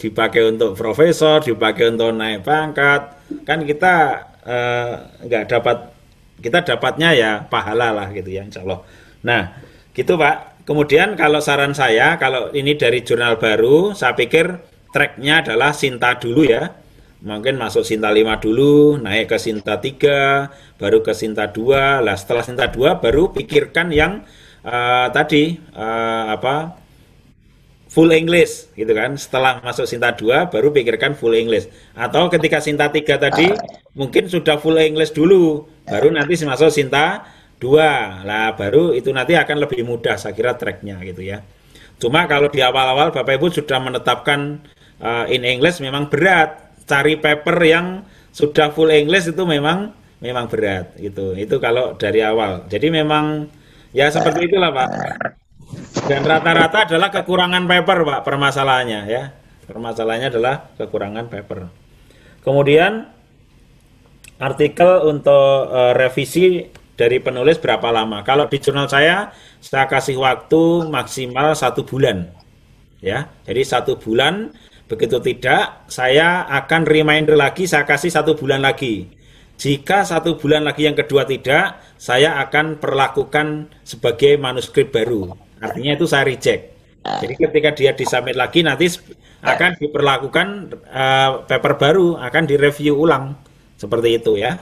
dipakai 0.00 0.48
untuk 0.50 0.74
profesor, 0.74 1.38
dipakai 1.38 1.94
untuk 1.94 2.10
naik 2.16 2.42
pangkat, 2.42 3.14
kan 3.46 3.62
kita 3.62 3.94
uh, 4.42 4.94
nggak 5.22 5.44
dapat 5.46 5.76
kita 6.42 6.58
dapatnya 6.66 7.10
ya 7.14 7.30
pahala 7.46 7.94
lah 7.94 8.08
gitu 8.10 8.30
ya 8.32 8.42
insya 8.42 8.64
Allah. 8.66 8.82
Nah 9.22 9.42
gitu 9.94 10.18
Pak. 10.18 10.47
Kemudian 10.68 11.16
kalau 11.16 11.40
saran 11.40 11.72
saya 11.72 12.20
kalau 12.20 12.52
ini 12.52 12.76
dari 12.76 13.00
jurnal 13.00 13.40
baru, 13.40 13.96
saya 13.96 14.12
pikir 14.12 14.60
tracknya 14.92 15.40
adalah 15.40 15.72
Sinta 15.72 16.20
dulu 16.20 16.44
ya. 16.44 16.76
Mungkin 17.24 17.56
masuk 17.56 17.88
Sinta 17.88 18.12
5 18.12 18.36
dulu, 18.44 19.00
naik 19.00 19.32
ke 19.32 19.40
Sinta 19.40 19.80
3, 19.80 20.76
baru 20.76 21.00
ke 21.00 21.16
Sinta 21.16 21.48
2. 21.48 22.04
Lah 22.04 22.20
setelah 22.20 22.44
Sinta 22.44 22.68
2 22.68 23.00
baru 23.00 23.32
pikirkan 23.32 23.88
yang 23.96 24.28
uh, 24.60 25.08
tadi 25.08 25.56
uh, 25.72 26.36
apa 26.36 26.76
full 27.88 28.12
English 28.12 28.68
gitu 28.76 28.92
kan. 28.92 29.16
Setelah 29.16 29.64
masuk 29.64 29.88
Sinta 29.88 30.12
2 30.12 30.52
baru 30.52 30.68
pikirkan 30.68 31.16
full 31.16 31.32
English. 31.32 31.64
Atau 31.96 32.28
ketika 32.28 32.60
Sinta 32.60 32.92
3 32.92 33.08
tadi 33.16 33.48
mungkin 33.96 34.28
sudah 34.28 34.60
full 34.60 34.76
English 34.76 35.16
dulu, 35.16 35.64
baru 35.88 36.12
nanti 36.12 36.36
masuk 36.44 36.68
Sinta 36.68 37.24
2. 37.58 38.26
Lah 38.26 38.54
baru 38.54 38.94
itu 38.94 39.10
nanti 39.10 39.34
akan 39.34 39.66
lebih 39.66 39.82
mudah 39.82 40.18
saya 40.18 40.34
kira 40.34 40.54
tracknya 40.54 40.98
gitu 41.02 41.22
ya. 41.22 41.42
Cuma 41.98 42.30
kalau 42.30 42.46
di 42.48 42.62
awal-awal 42.62 43.10
Bapak 43.10 43.38
Ibu 43.38 43.50
sudah 43.50 43.82
menetapkan 43.82 44.62
uh, 45.02 45.26
in 45.26 45.42
English 45.42 45.82
memang 45.82 46.06
berat. 46.06 46.70
Cari 46.88 47.20
paper 47.20 47.58
yang 47.68 47.86
sudah 48.32 48.72
full 48.72 48.88
English 48.88 49.28
itu 49.28 49.42
memang 49.44 49.92
memang 50.24 50.48
berat 50.48 50.96
gitu. 50.96 51.36
Itu 51.36 51.60
kalau 51.60 51.98
dari 51.98 52.24
awal. 52.24 52.64
Jadi 52.70 52.88
memang 52.88 53.50
ya 53.92 54.08
seperti 54.08 54.48
itulah 54.48 54.72
Pak. 54.72 54.88
Dan 56.08 56.24
rata-rata 56.24 56.88
adalah 56.88 57.12
kekurangan 57.12 57.68
paper, 57.68 57.98
Pak, 58.00 58.20
permasalahannya 58.24 59.00
ya. 59.04 59.36
Permasalahannya 59.68 60.28
adalah 60.32 60.72
kekurangan 60.80 61.28
paper. 61.28 61.68
Kemudian 62.40 63.04
artikel 64.40 65.04
untuk 65.04 65.68
uh, 65.68 65.92
revisi 65.92 66.64
dari 66.98 67.22
penulis 67.22 67.62
berapa 67.62 67.94
lama? 67.94 68.26
Kalau 68.26 68.50
di 68.50 68.58
jurnal 68.58 68.90
saya, 68.90 69.30
saya 69.62 69.86
kasih 69.86 70.18
waktu 70.18 70.90
maksimal 70.90 71.54
satu 71.54 71.86
bulan. 71.86 72.26
Ya, 72.98 73.30
jadi 73.46 73.62
satu 73.62 73.94
bulan. 73.94 74.50
Begitu 74.88 75.20
tidak, 75.20 75.84
saya 75.86 76.48
akan 76.48 76.88
reminder 76.88 77.36
lagi, 77.36 77.68
saya 77.68 77.84
kasih 77.84 78.08
satu 78.08 78.34
bulan 78.34 78.64
lagi. 78.64 79.06
Jika 79.60 80.00
satu 80.00 80.40
bulan 80.40 80.64
lagi 80.64 80.88
yang 80.88 80.96
kedua 80.96 81.28
tidak, 81.28 81.76
saya 82.00 82.40
akan 82.40 82.80
perlakukan 82.80 83.68
sebagai 83.84 84.40
manuskrip 84.40 84.88
baru. 84.88 85.28
Artinya 85.60 85.92
itu 85.92 86.08
saya 86.08 86.24
reject. 86.24 86.78
Jadi 87.04 87.34
ketika 87.36 87.70
dia 87.76 87.92
disubmit 87.92 88.36
lagi 88.36 88.64
nanti 88.64 88.88
akan 89.44 89.76
diperlakukan 89.76 90.46
uh, 90.88 91.30
paper 91.44 91.74
baru, 91.76 92.08
akan 92.18 92.42
direview 92.48 92.96
ulang 92.96 93.36
seperti 93.76 94.18
itu 94.18 94.40
ya. 94.40 94.56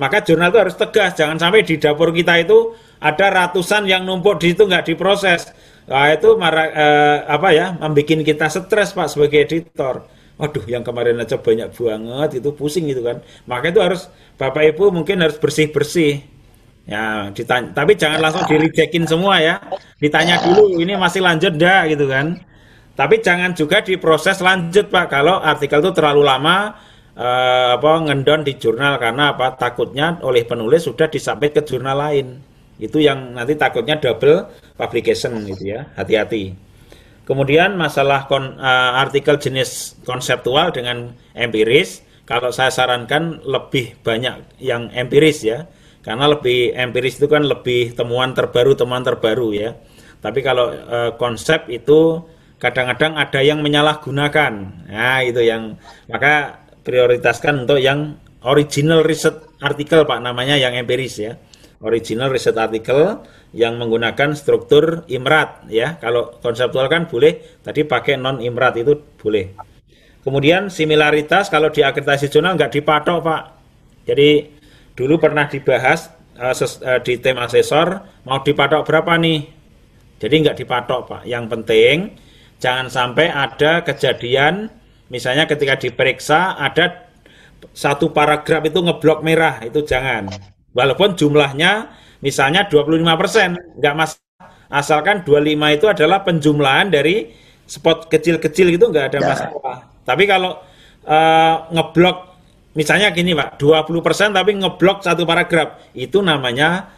Maka 0.00 0.24
jurnal 0.24 0.48
itu 0.48 0.58
harus 0.60 0.76
tegas, 0.76 1.12
jangan 1.16 1.36
sampai 1.36 1.64
di 1.64 1.76
dapur 1.76 2.12
kita 2.16 2.40
itu 2.40 2.72
ada 3.02 3.26
ratusan 3.28 3.84
yang 3.84 4.08
numpuk 4.08 4.40
di 4.40 4.56
situ 4.56 4.64
nggak 4.64 4.88
diproses. 4.88 5.52
Nah, 5.88 6.14
itu 6.14 6.38
marah, 6.38 6.68
uh, 6.72 7.16
apa 7.28 7.48
ya, 7.52 7.76
membuat 7.76 8.22
kita 8.24 8.46
stres 8.48 8.94
Pak 8.96 9.08
sebagai 9.12 9.44
editor. 9.44 10.06
Waduh, 10.40 10.64
yang 10.64 10.80
kemarin 10.80 11.20
aja 11.20 11.36
banyak 11.36 11.76
banget 11.76 12.30
itu 12.40 12.50
pusing 12.56 12.88
gitu 12.88 13.04
kan. 13.04 13.20
Maka 13.44 13.68
itu 13.68 13.80
harus 13.84 14.08
Bapak 14.40 14.64
Ibu 14.72 14.90
mungkin 14.94 15.20
harus 15.20 15.36
bersih-bersih 15.36 16.32
Ya, 16.82 17.30
ditanya, 17.30 17.70
tapi 17.70 17.94
jangan 17.94 18.18
langsung 18.18 18.42
di 18.50 18.58
rejectin 18.58 19.06
semua 19.06 19.38
ya. 19.38 19.62
Ditanya 20.02 20.42
dulu 20.42 20.82
ini 20.82 20.98
masih 20.98 21.22
lanjut 21.22 21.54
dah 21.54 21.86
gitu 21.86 22.10
kan. 22.10 22.42
Tapi 22.98 23.22
jangan 23.22 23.54
juga 23.54 23.80
diproses 23.86 24.42
lanjut 24.42 24.90
Pak 24.90 25.06
kalau 25.08 25.38
artikel 25.38 25.78
itu 25.78 25.94
terlalu 25.94 26.26
lama 26.26 26.74
eh, 27.16 27.68
apa 27.76 27.90
ngendon 28.08 28.44
di 28.44 28.56
jurnal 28.56 29.00
karena 29.00 29.36
apa 29.36 29.56
takutnya 29.56 30.20
oleh 30.24 30.44
penulis 30.44 30.84
sudah 30.86 31.08
disubmit 31.08 31.56
ke 31.56 31.62
jurnal 31.64 31.98
lain. 31.98 32.40
Itu 32.80 32.98
yang 32.98 33.36
nanti 33.36 33.54
takutnya 33.54 34.00
double 34.00 34.48
publication 34.74 35.38
gitu 35.46 35.76
ya. 35.76 35.86
Hati-hati. 35.94 36.52
Kemudian 37.22 37.78
masalah 37.78 38.26
kon, 38.26 38.58
uh, 38.58 38.98
artikel 38.98 39.38
jenis 39.38 39.94
konseptual 40.02 40.74
dengan 40.74 41.14
empiris, 41.38 42.02
kalau 42.26 42.54
saya 42.54 42.70
sarankan 42.70 43.42
lebih 43.42 43.98
banyak 44.02 44.62
yang 44.62 44.88
empiris 44.94 45.42
ya 45.42 45.66
karena 46.02 46.30
lebih 46.30 46.74
empiris 46.74 47.18
itu 47.18 47.26
kan 47.30 47.46
lebih 47.46 47.94
temuan 47.94 48.34
terbaru 48.34 48.74
temuan 48.74 49.02
terbaru 49.02 49.54
ya 49.54 49.74
tapi 50.22 50.42
kalau 50.42 50.70
e, 50.70 50.98
konsep 51.18 51.66
itu 51.70 52.22
kadang-kadang 52.58 53.18
ada 53.18 53.42
yang 53.42 53.58
menyalahgunakan 53.62 54.52
nah 54.86 55.18
itu 55.22 55.42
yang 55.42 55.78
maka 56.06 56.61
prioritaskan 56.82 57.66
untuk 57.66 57.78
yang 57.78 58.18
original 58.42 59.06
research 59.06 59.38
artikel 59.62 60.02
pak 60.02 60.18
namanya 60.18 60.58
yang 60.58 60.74
empiris 60.74 61.22
ya. 61.22 61.38
Original 61.82 62.30
research 62.30 62.58
artikel 62.58 63.26
yang 63.50 63.74
menggunakan 63.78 64.38
struktur 64.38 65.02
imrat 65.10 65.66
ya. 65.66 65.98
Kalau 65.98 66.38
konseptual 66.38 66.86
kan 66.86 67.10
boleh 67.10 67.58
tadi 67.62 67.82
pakai 67.82 68.18
non 68.18 68.38
imrat 68.38 68.78
itu 68.78 68.94
boleh. 69.18 69.54
Kemudian 70.22 70.70
similaritas 70.70 71.50
kalau 71.50 71.74
di 71.74 71.82
akreditasi 71.82 72.30
jurnal 72.30 72.54
nggak 72.54 72.78
dipatok 72.78 73.18
pak. 73.26 73.42
Jadi 74.06 74.46
dulu 74.94 75.18
pernah 75.18 75.50
dibahas 75.50 76.10
ses, 76.54 76.78
uh, 76.82 77.02
di 77.02 77.18
tim 77.18 77.38
asesor 77.38 77.86
mau 78.26 78.38
dipatok 78.42 78.86
berapa 78.86 79.18
nih? 79.18 79.40
Jadi 80.22 80.34
nggak 80.46 80.56
dipatok 80.62 81.00
pak. 81.10 81.22
Yang 81.26 81.44
penting 81.50 81.96
jangan 82.62 82.86
sampai 82.86 83.26
ada 83.26 83.82
kejadian 83.82 84.70
misalnya 85.12 85.44
ketika 85.44 85.76
diperiksa 85.76 86.56
ada 86.56 87.04
satu 87.76 88.10
paragraf 88.10 88.64
itu 88.64 88.80
ngeblok 88.80 89.20
merah 89.20 89.60
itu 89.60 89.84
jangan 89.84 90.32
walaupun 90.72 91.14
jumlahnya 91.14 91.92
misalnya 92.24 92.64
25% 92.66 93.78
nggak 93.78 93.94
mas 93.94 94.16
asalkan 94.72 95.20
25 95.22 95.76
itu 95.76 95.86
adalah 95.86 96.24
penjumlahan 96.24 96.88
dari 96.88 97.28
spot 97.68 98.08
kecil-kecil 98.08 98.72
itu 98.72 98.88
nggak 98.88 99.14
ada 99.14 99.18
ya. 99.20 99.26
masalah 99.28 99.78
tapi 100.02 100.24
kalau 100.26 100.58
uh, 101.06 101.56
ngeblok 101.70 102.32
misalnya 102.72 103.12
gini 103.12 103.36
Pak, 103.36 103.60
20% 103.60 104.32
tapi 104.32 104.56
ngeblok 104.56 105.04
satu 105.04 105.22
paragraf, 105.28 105.92
itu 105.92 106.18
namanya 106.24 106.88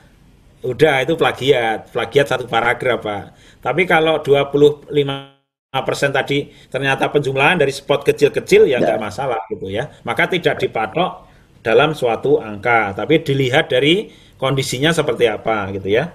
udah 0.64 1.04
itu 1.04 1.14
plagiat, 1.18 1.92
plagiat 1.92 2.26
satu 2.30 2.48
paragraf 2.48 2.98
Pak. 3.02 3.24
Tapi 3.60 3.82
kalau 3.84 4.22
25 4.22 5.33
persen 5.82 6.14
tadi 6.14 6.46
ternyata 6.70 7.10
penjumlahan 7.10 7.58
dari 7.58 7.74
spot 7.74 8.06
kecil-kecil 8.06 8.70
ya 8.70 8.78
nggak 8.78 9.00
ya. 9.00 9.02
masalah 9.02 9.40
gitu 9.50 9.66
ya. 9.66 9.90
Maka 10.06 10.30
tidak 10.30 10.62
dipatok 10.62 11.26
dalam 11.64 11.96
suatu 11.96 12.38
angka, 12.38 12.94
tapi 12.94 13.24
dilihat 13.24 13.72
dari 13.72 14.12
kondisinya 14.38 14.94
seperti 14.94 15.26
apa 15.26 15.72
gitu 15.74 15.90
ya. 15.90 16.12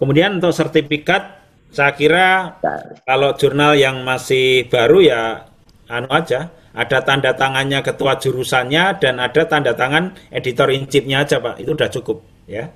Kemudian 0.00 0.38
untuk 0.38 0.54
sertifikat, 0.54 1.42
saya 1.74 1.92
kira 1.92 2.56
kalau 3.04 3.34
jurnal 3.34 3.74
yang 3.74 4.06
masih 4.06 4.70
baru 4.70 5.02
ya 5.02 5.50
anu 5.90 6.08
aja, 6.08 6.54
ada 6.76 7.00
tanda 7.00 7.32
tangannya 7.32 7.80
ketua 7.80 8.20
jurusannya 8.20 9.00
dan 9.00 9.16
ada 9.16 9.48
tanda 9.48 9.72
tangan 9.72 10.12
editor 10.28 10.68
in 10.68 10.84
chiefnya 10.84 11.24
aja 11.24 11.40
pak 11.40 11.56
itu 11.56 11.72
udah 11.72 11.88
cukup 11.88 12.20
ya 12.44 12.68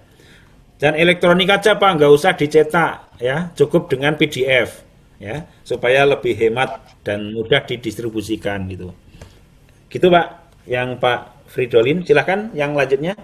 dan 0.81 0.97
elektronik 0.97 1.53
aja 1.53 1.77
pak 1.77 2.01
nggak 2.01 2.09
usah 2.09 2.33
dicetak 2.33 3.13
ya 3.21 3.53
cukup 3.53 3.93
dengan 3.93 4.17
PDF 4.17 4.81
ya 5.21 5.45
supaya 5.63 6.09
lebih 6.09 6.33
hemat 6.33 6.81
dan 7.05 7.37
mudah 7.37 7.61
didistribusikan 7.69 8.65
gitu 8.73 8.97
gitu 9.93 10.09
pak 10.09 10.41
yang 10.65 10.97
Pak 10.97 11.45
Fridolin 11.53 12.03
silahkan 12.03 12.49
yang 12.57 12.73
lanjutnya 12.73 13.15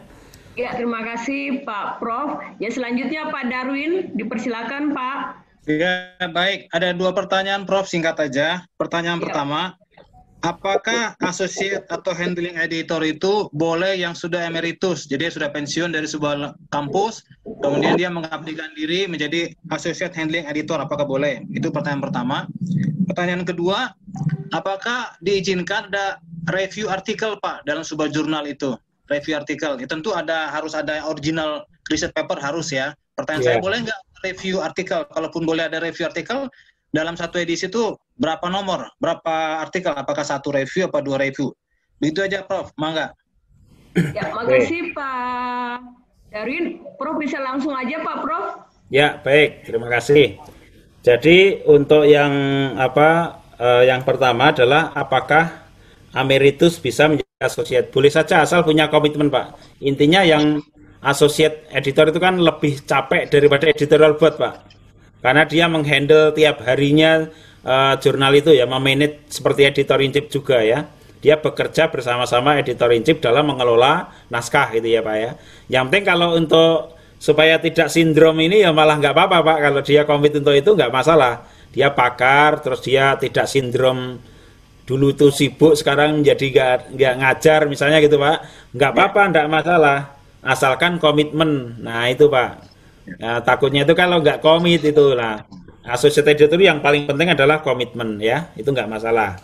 Ya, 0.57 0.73
terima 0.73 1.05
kasih 1.05 1.69
Pak 1.69 2.01
Prof. 2.01 2.41
Ya, 2.57 2.73
selanjutnya 2.73 3.29
Pak 3.29 3.45
Darwin, 3.53 4.17
dipersilakan 4.17 4.97
Pak. 4.97 5.45
Ya, 5.69 6.17
baik. 6.33 6.73
Ada 6.73 6.97
dua 6.97 7.13
pertanyaan 7.13 7.69
Prof, 7.69 7.85
singkat 7.85 8.17
aja. 8.17 8.65
Pertanyaan 8.81 9.21
ya. 9.21 9.25
pertama, 9.29 9.77
apakah 10.47 11.19
associate 11.27 11.83
atau 11.91 12.15
handling 12.15 12.55
editor 12.55 13.03
itu 13.03 13.51
boleh 13.51 13.99
yang 13.99 14.15
sudah 14.15 14.47
emeritus, 14.47 15.11
jadi 15.11 15.27
sudah 15.27 15.51
pensiun 15.51 15.91
dari 15.91 16.07
sebuah 16.07 16.55
kampus, 16.71 17.27
kemudian 17.67 17.99
dia 17.99 18.07
mengabdikan 18.07 18.71
diri 18.79 19.11
menjadi 19.11 19.51
associate 19.75 20.15
handling 20.15 20.47
editor, 20.47 20.79
apakah 20.79 21.03
boleh? 21.03 21.43
Itu 21.51 21.75
pertanyaan 21.75 22.07
pertama. 22.07 22.37
Pertanyaan 23.11 23.43
kedua, 23.43 23.91
apakah 24.55 25.19
diizinkan 25.27 25.91
ada 25.91 26.23
review 26.55 26.87
artikel 26.87 27.35
Pak 27.43 27.67
dalam 27.67 27.83
sebuah 27.83 28.15
jurnal 28.15 28.47
itu? 28.47 28.79
Review 29.11 29.39
artikel, 29.39 29.79
ya, 29.79 29.87
tentu 29.87 30.15
ada 30.15 30.51
harus 30.51 30.75
ada 30.75 30.99
original 31.07 31.63
research 31.91 32.15
paper 32.15 32.39
harus 32.39 32.75
ya. 32.75 32.95
Pertanyaan 33.15 33.43
yeah. 33.43 33.51
saya 33.55 33.63
boleh 33.63 33.79
nggak 33.87 34.01
review 34.27 34.59
artikel? 34.59 35.07
Kalaupun 35.15 35.47
boleh 35.47 35.71
ada 35.71 35.79
review 35.79 36.11
artikel, 36.11 36.51
dalam 36.91 37.15
satu 37.19 37.37
edisi 37.37 37.69
itu 37.69 37.95
berapa 38.17 38.49
nomor, 38.49 38.89
berapa 38.97 39.61
artikel, 39.61 39.93
apakah 39.93 40.25
satu 40.25 40.55
review 40.55 40.89
apa 40.89 40.99
dua 41.05 41.21
review. 41.21 41.53
Itu 42.01 42.21
aja 42.25 42.45
Prof, 42.45 42.73
mangga. 42.77 43.13
Ya, 44.13 44.29
makasih 44.29 44.93
Pak 44.93 45.81
Darwin. 46.29 46.85
Prof 47.01 47.17
bisa 47.17 47.41
langsung 47.41 47.73
aja 47.73 47.97
Pak 48.01 48.17
Prof. 48.21 48.45
Ya, 48.93 49.19
baik. 49.25 49.65
Terima 49.65 49.89
kasih. 49.89 50.37
Jadi 51.01 51.63
untuk 51.65 52.05
yang 52.05 52.33
apa 52.77 53.41
eh, 53.57 53.89
yang 53.89 54.03
pertama 54.03 54.53
adalah 54.53 54.93
apakah 54.93 55.71
emeritus 56.13 56.77
bisa 56.83 57.09
menjadi 57.09 57.47
associate? 57.47 57.89
Boleh 57.89 58.13
saja 58.13 58.45
asal 58.45 58.67
punya 58.67 58.93
komitmen, 58.93 59.33
Pak. 59.33 59.81
Intinya 59.81 60.21
yang 60.27 60.61
associate 61.01 61.71
editor 61.73 62.11
itu 62.11 62.21
kan 62.21 62.37
lebih 62.37 62.83
capek 62.85 63.31
daripada 63.33 63.71
editorial 63.71 64.19
board, 64.21 64.37
Pak. 64.37 64.76
Karena 65.25 65.43
dia 65.49 65.67
menghandle 65.67 66.33
tiap 66.37 66.63
harinya 66.67 67.29
eh, 67.65 67.95
jurnal 68.01 68.33
itu 68.37 68.53
ya, 68.53 68.69
memanage 68.69 69.29
seperti 69.33 69.69
editor 69.69 69.99
in 70.03 70.13
chief 70.13 70.27
juga 70.29 70.61
ya 70.63 70.87
dia 71.27 71.41
bekerja 71.41 71.91
bersama-sama 71.91 72.55
editor 72.61 72.93
in 72.93 73.03
chief 73.03 73.19
dalam 73.19 73.49
mengelola 73.49 74.13
naskah 74.31 74.71
gitu 74.77 74.87
ya 74.87 75.01
Pak 75.03 75.17
ya. 75.17 75.31
Yang 75.67 75.85
penting 75.91 76.05
kalau 76.07 76.29
untuk 76.37 76.95
supaya 77.17 77.57
tidak 77.59 77.89
sindrom 77.89 78.37
ini 78.39 78.63
ya 78.63 78.71
malah 78.71 79.01
nggak 79.01 79.11
apa-apa 79.11 79.39
Pak 79.43 79.59
kalau 79.59 79.81
dia 79.83 80.03
komit 80.07 80.37
untuk 80.37 80.55
itu 80.55 80.77
nggak 80.77 80.93
masalah. 80.93 81.49
Dia 81.75 81.91
pakar 81.93 82.63
terus 82.63 82.79
dia 82.85 83.19
tidak 83.19 83.51
sindrom 83.51 84.23
dulu 84.87 85.19
tuh 85.19 85.35
sibuk 85.35 85.75
sekarang 85.75 86.23
menjadi 86.23 86.47
nggak 86.55 86.95
nggak 86.95 87.15
ngajar 87.19 87.61
misalnya 87.67 87.99
gitu 88.05 88.21
Pak. 88.21 88.71
Nggak 88.77 88.91
apa-apa 88.95 89.21
nggak 89.33 89.47
masalah 89.49 89.99
asalkan 90.45 91.01
komitmen. 91.01 91.83
Nah 91.83 92.07
itu 92.07 92.29
Pak. 92.29 92.76
Nah, 93.07 93.39
takutnya 93.43 93.87
itu 93.87 93.95
kalau 93.95 94.19
nggak 94.19 94.43
komit 94.43 94.83
itu 94.83 95.15
lah. 95.15 95.47
Associate 95.87 96.35
editor 96.35 96.59
yang 96.59 96.83
paling 96.83 97.07
penting 97.07 97.31
adalah 97.31 97.63
komitmen 97.63 98.19
ya, 98.19 98.51
itu 98.59 98.67
nggak 98.67 98.91
masalah. 98.91 99.39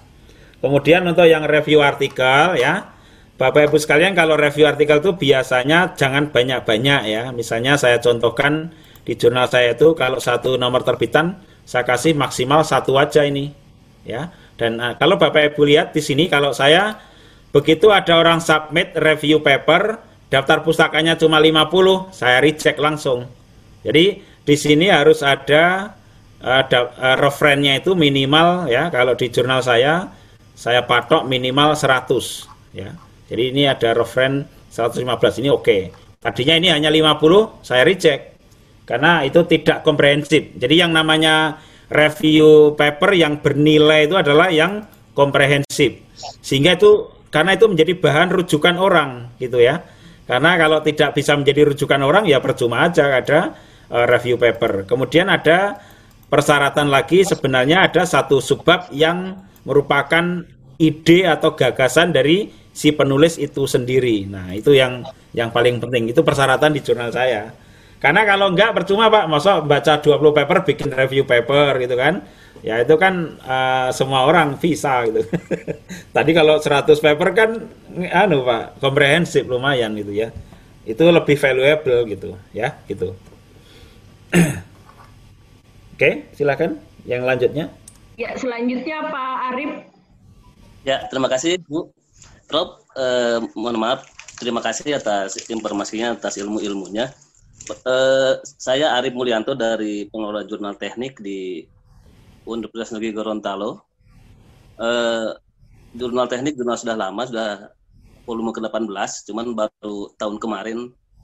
Kemudian 0.59 1.07
untuk 1.07 1.27
yang 1.27 1.47
review 1.47 1.83
artikel 1.83 2.59
ya, 2.59 2.91
Bapak 3.39 3.71
Ibu 3.71 3.79
sekalian 3.79 4.15
kalau 4.15 4.39
review 4.39 4.71
artikel 4.71 5.03
itu 5.03 5.15
biasanya 5.15 5.95
jangan 5.99 6.31
banyak-banyak 6.31 7.01
ya. 7.11 7.23
Misalnya 7.31 7.79
saya 7.79 7.99
contohkan 7.99 8.71
di 9.03 9.19
jurnal 9.19 9.51
saya 9.51 9.75
itu 9.75 9.95
kalau 9.99 10.23
satu 10.23 10.55
nomor 10.55 10.87
terbitan 10.87 11.43
saya 11.67 11.83
kasih 11.83 12.15
maksimal 12.15 12.63
satu 12.63 12.99
aja 12.99 13.27
ini 13.27 13.51
ya. 14.07 14.31
Dan 14.55 14.79
uh, 14.79 14.95
kalau 14.95 15.19
Bapak 15.19 15.55
Ibu 15.55 15.67
lihat 15.67 15.91
di 15.91 15.99
sini 15.99 16.31
kalau 16.31 16.55
saya 16.55 16.99
begitu 17.51 17.91
ada 17.91 18.19
orang 18.19 18.39
submit 18.39 18.95
review 18.95 19.43
paper 19.43 19.99
daftar 20.31 20.65
pustakanya 20.65 21.19
cuma 21.19 21.37
50, 21.43 22.15
saya 22.15 22.39
reject 22.41 22.79
langsung. 22.81 23.29
Jadi 23.83 24.05
di 24.43 24.57
sini 24.59 24.91
harus 24.91 25.23
ada 25.23 25.95
uh, 26.43 26.65
uh, 26.67 27.17
referennya 27.19 27.79
itu 27.79 27.95
minimal 27.95 28.67
ya 28.67 28.91
kalau 28.91 29.15
di 29.15 29.31
jurnal 29.31 29.63
saya 29.63 30.11
saya 30.55 30.87
patok 30.87 31.27
minimal 31.27 31.75
100 31.75 32.75
ya. 32.75 32.91
Jadi 33.27 33.43
ini 33.55 33.63
ada 33.65 33.97
referen 33.97 34.45
115 34.71 35.43
ini 35.43 35.49
oke. 35.51 35.63
Okay. 35.65 35.83
Tadinya 36.23 36.55
ini 36.55 36.69
hanya 36.71 36.87
50, 36.87 37.67
saya 37.67 37.83
reject 37.83 38.39
karena 38.87 39.27
itu 39.27 39.43
tidak 39.47 39.83
komprehensif. 39.83 40.55
Jadi 40.55 40.75
yang 40.79 40.95
namanya 40.95 41.59
review 41.91 42.79
paper 42.79 43.11
yang 43.15 43.43
bernilai 43.43 44.07
itu 44.07 44.15
adalah 44.15 44.47
yang 44.53 44.87
komprehensif. 45.19 45.99
Sehingga 46.39 46.79
itu 46.79 47.11
karena 47.33 47.57
itu 47.57 47.67
menjadi 47.67 47.93
bahan 47.99 48.29
rujukan 48.31 48.77
orang 48.79 49.35
gitu 49.43 49.59
ya. 49.59 49.83
Karena 50.29 50.55
kalau 50.55 50.79
tidak 50.85 51.19
bisa 51.19 51.35
menjadi 51.35 51.75
rujukan 51.75 52.01
orang 52.05 52.25
ya 52.31 52.39
percuma 52.39 52.87
aja 52.87 53.11
ada 53.11 53.57
uh, 53.93 54.07
review 54.09 54.41
paper. 54.41 54.89
Kemudian 54.89 55.29
ada 55.29 55.77
persyaratan 56.33 56.89
lagi 56.89 57.29
sebenarnya 57.29 57.93
ada 57.93 58.09
satu 58.09 58.41
subbab 58.41 58.89
yang 58.97 59.37
merupakan 59.69 60.43
ide 60.81 61.29
atau 61.29 61.53
gagasan 61.55 62.11
dari 62.11 62.49
si 62.73 62.91
penulis 62.97 63.37
itu 63.37 63.69
sendiri. 63.69 64.25
Nah, 64.27 64.57
itu 64.57 64.73
yang 64.73 65.05
yang 65.37 65.53
paling 65.53 65.79
penting. 65.79 66.09
Itu 66.09 66.25
persyaratan 66.25 66.73
di 66.73 66.81
jurnal 66.81 67.13
saya. 67.13 67.53
Karena 68.03 68.27
kalau 68.27 68.51
enggak 68.51 68.75
percuma 68.75 69.07
Pak, 69.07 69.31
masa 69.31 69.63
baca 69.63 70.03
20 70.03 70.19
paper 70.35 70.59
bikin 70.67 70.91
review 70.91 71.23
paper 71.23 71.79
gitu 71.79 71.95
kan. 71.95 72.25
Ya 72.63 72.83
itu 72.83 72.95
kan 72.99 73.39
uh, 73.43 73.95
semua 73.95 74.27
orang 74.27 74.59
bisa 74.59 75.07
gitu. 75.07 75.23
Tadi 76.17 76.31
kalau 76.35 76.59
100 76.59 76.99
paper 76.99 77.29
kan 77.31 77.51
anu 78.11 78.43
Pak, 78.43 78.83
komprehensif 78.83 79.47
lumayan 79.47 79.95
gitu 79.95 80.11
ya. 80.11 80.35
Itu 80.83 81.07
lebih 81.07 81.39
valuable 81.39 82.11
gitu 82.11 82.35
ya, 82.51 82.75
gitu. 82.91 83.15
Oke, 85.95 86.27
silakan 86.33 86.81
yang 87.05 87.29
lanjutnya. 87.29 87.69
Ya, 88.17 88.37
selanjutnya 88.37 89.09
Pak 89.09 89.33
Arif 89.53 89.73
Ya, 90.83 91.07
terima 91.07 91.31
kasih 91.31 91.63
Bu. 91.63 91.95
Prof, 92.51 92.83
eh, 92.99 93.39
mohon 93.55 93.79
maaf, 93.79 94.03
terima 94.37 94.59
kasih 94.59 94.99
atas 94.99 95.39
informasinya, 95.47 96.19
atas 96.19 96.37
ilmu-ilmunya. 96.43 97.15
Eh, 97.71 98.35
saya 98.43 98.99
Arif 98.99 99.15
Mulyanto 99.15 99.55
dari 99.55 100.11
pengelola 100.11 100.43
jurnal 100.43 100.75
teknik 100.75 101.23
di 101.23 101.63
Universitas 102.43 102.91
Negeri 102.91 103.15
Gorontalo. 103.15 103.87
Eh, 104.83 105.31
jurnal 105.95 106.27
teknik 106.27 106.59
jurnal 106.59 106.75
sudah 106.75 106.99
lama, 106.99 107.23
sudah 107.31 107.71
volume 108.27 108.51
ke-18, 108.51 109.31
cuman 109.31 109.55
baru 109.55 110.11
tahun 110.19 110.37
kemarin, 110.43 110.79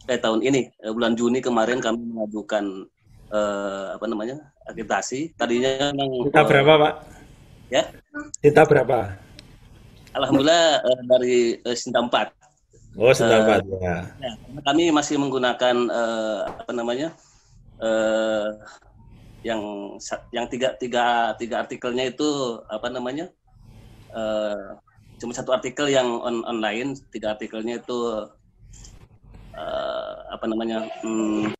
eh 0.07 0.19
tahun 0.23 0.47
ini, 0.47 0.71
eh, 0.71 0.93
bulan 0.95 1.19
Juni 1.19 1.43
kemarin 1.43 1.83
kami 1.83 1.99
mengajukan 1.99 2.87
eh, 3.33 3.87
apa 3.97 4.05
namanya 4.09 4.37
akreditasi. 4.69 5.37
Tadinya 5.37 5.93
memang 5.93 6.29
kita 6.29 6.43
berapa 6.45 6.73
Pak? 6.81 6.95
Ya. 7.69 7.85
Kita 8.41 8.65
berapa? 8.65 9.29
Alhamdulillah 10.17 10.83
uh, 10.83 11.03
dari 11.05 11.61
uh, 11.63 11.77
Sinta 11.77 12.01
4. 12.01 12.97
Oh, 12.97 13.13
Sinta 13.13 13.45
4 13.45 13.61
uh, 13.61 13.79
ya. 13.79 13.97
ya. 14.19 14.33
Kami 14.65 14.89
masih 14.91 15.21
menggunakan 15.21 15.77
uh, 15.93 16.49
apa 16.49 16.73
namanya? 16.73 17.13
Uh, 17.79 18.57
yang 19.47 19.95
yang 20.35 20.51
tiga 20.51 20.75
tiga 20.81 21.37
tiga 21.39 21.63
artikelnya 21.63 22.11
itu 22.11 22.59
apa 22.67 22.89
namanya? 22.91 23.31
Uh, 24.11 24.75
cuma 25.21 25.37
satu 25.37 25.53
artikel 25.55 25.87
yang 25.93 26.09
on, 26.25 26.43
online, 26.49 26.97
tiga 27.13 27.37
artikelnya 27.37 27.79
itu 27.79 28.27
uh, 29.55 30.15
apa 30.33 30.45
namanya? 30.49 30.89
Hmm, 31.05 31.55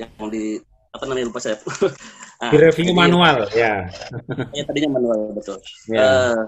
yang 0.00 0.28
di 0.32 0.56
apa 0.90 1.04
namanya 1.06 1.28
lupa 1.28 1.38
saya. 1.38 1.60
nah, 2.40 2.50
di 2.50 2.56
review 2.56 2.96
manual 2.96 3.46
ya. 3.52 3.86
Ya 4.56 4.62
tadinya 4.64 4.96
manual 4.96 5.36
betul. 5.36 5.60
Ya. 5.92 6.00
Uh, 6.00 6.44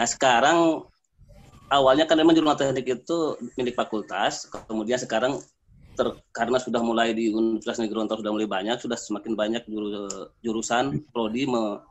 Nah 0.00 0.08
sekarang 0.08 0.58
awalnya 1.68 2.08
kan 2.08 2.16
memang 2.16 2.32
jurnal 2.32 2.56
teknik 2.56 3.04
itu 3.04 3.36
milik 3.52 3.76
fakultas, 3.76 4.48
kemudian 4.64 4.96
sekarang 4.96 5.36
ter, 5.92 6.08
karena 6.32 6.56
sudah 6.56 6.80
mulai 6.80 7.12
di 7.12 7.28
Universitas 7.28 7.84
Negeri 7.84 8.00
Gorontalo 8.00 8.24
sudah 8.24 8.32
mulai 8.32 8.48
banyak, 8.48 8.80
sudah 8.80 8.96
semakin 8.96 9.36
banyak 9.36 9.62
juru, 9.68 10.08
jurusan 10.40 11.04
prodi 11.12 11.44
me, 11.44 11.84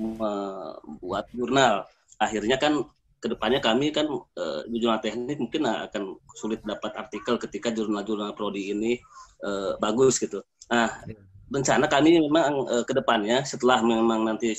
membuat 0.00 1.28
jurnal. 1.36 1.84
Akhirnya 2.16 2.56
kan 2.56 2.80
ke 3.20 3.28
depannya 3.28 3.60
kami 3.60 3.92
kan 3.92 4.08
uh, 4.10 4.60
jurnal 4.72 4.96
teknik 5.04 5.36
mungkin 5.36 5.68
akan 5.68 6.16
sulit 6.40 6.64
dapat 6.64 6.96
artikel 6.96 7.36
ketika 7.36 7.68
jurnal-jurnal 7.68 8.32
prodi 8.32 8.72
ini 8.72 8.96
uh, 9.44 9.76
bagus 9.76 10.16
gitu. 10.16 10.40
Nah 10.72 11.04
rencana 11.52 11.84
kami 11.84 12.16
memang 12.16 12.64
uh, 12.64 12.84
ke 12.88 12.96
depannya 12.96 13.44
setelah 13.44 13.84
memang 13.84 14.24
nanti 14.24 14.56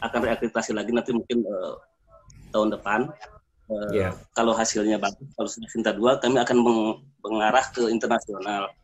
akan 0.00 0.20
reakreditasi 0.26 0.74
lagi 0.74 0.90
nanti 0.90 1.14
mungkin 1.14 1.46
uh, 1.46 1.78
tahun 2.50 2.74
depan. 2.74 3.00
Uh, 3.70 3.90
yeah. 3.94 4.12
Kalau 4.34 4.50
hasilnya 4.50 4.98
bagus, 4.98 5.30
kalau 5.38 5.46
sudah 5.46 5.70
cinta 5.70 5.90
dua, 5.94 6.18
kami 6.18 6.42
akan 6.42 6.58
meng 6.58 6.80
mengarah 7.22 7.62
ke 7.70 7.86
internasional. 7.86 8.74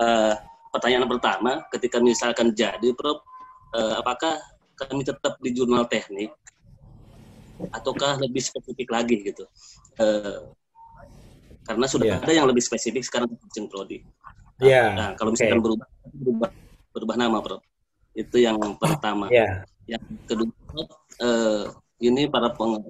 Uh, 0.00 0.32
pertanyaan 0.72 1.04
pertama, 1.04 1.60
ketika 1.68 2.00
misalkan 2.00 2.56
jadi, 2.56 2.96
Prof, 2.96 3.20
uh, 3.76 4.00
apakah 4.00 4.40
kami 4.80 5.04
tetap 5.04 5.36
di 5.44 5.52
jurnal 5.52 5.84
teknik 5.84 6.32
ataukah 7.68 8.16
lebih 8.20 8.40
spesifik 8.40 8.88
lagi 8.88 9.20
gitu? 9.20 9.44
Uh, 10.00 10.52
karena 11.68 11.86
sudah 11.86 12.06
yeah. 12.16 12.22
ada 12.24 12.32
yang 12.32 12.46
lebih 12.48 12.64
spesifik 12.64 13.04
sekarang 13.04 13.30
kucing 13.36 13.68
prodi. 13.68 14.00
Nah, 14.60 14.66
yeah. 14.66 14.88
nah 14.96 15.08
kalau 15.14 15.36
misalkan 15.36 15.60
okay. 15.60 15.64
berubah, 15.64 15.88
berubah 16.16 16.50
berubah 16.90 17.16
nama, 17.16 17.38
Prof. 17.38 17.62
Itu 18.14 18.36
yang 18.42 18.58
pertama. 18.76 19.30
Yeah. 19.30 19.62
Yang 19.86 20.04
kedua, 20.26 20.50
eh, 21.22 21.64
ini 22.02 22.26
para 22.30 22.50
peng, 22.54 22.82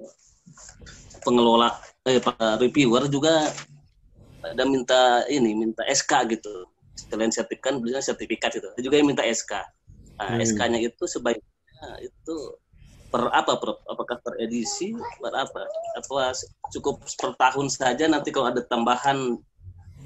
pengelola 1.21 1.69
eh 2.01 2.17
para 2.17 2.57
reviewer 2.57 3.05
juga 3.05 3.45
ada 4.41 4.63
minta 4.65 5.21
ini 5.29 5.53
minta 5.53 5.85
SK 5.85 6.33
gitu 6.33 6.65
selain 6.97 7.29
sertifikat 7.29 7.77
beliau 7.77 8.01
sertifikat 8.01 8.57
itu 8.57 8.65
juga 8.81 8.97
yang 8.97 9.13
minta 9.13 9.21
SK 9.21 9.53
nah, 10.17 10.33
hmm. 10.33 10.41
SK-nya 10.41 10.79
itu 10.81 11.03
sebaiknya 11.05 11.89
itu 12.01 12.35
per 13.11 13.27
apa 13.29 13.59
per, 13.59 13.75
apakah 13.91 14.17
per 14.23 14.39
edisi 14.39 14.95
per 15.19 15.35
apa? 15.35 15.67
Apa 15.99 16.31
cukup 16.71 17.03
per 17.03 17.35
tahun 17.35 17.67
saja 17.67 18.07
nanti 18.07 18.31
kalau 18.31 18.47
ada 18.47 18.63
tambahan 18.63 19.35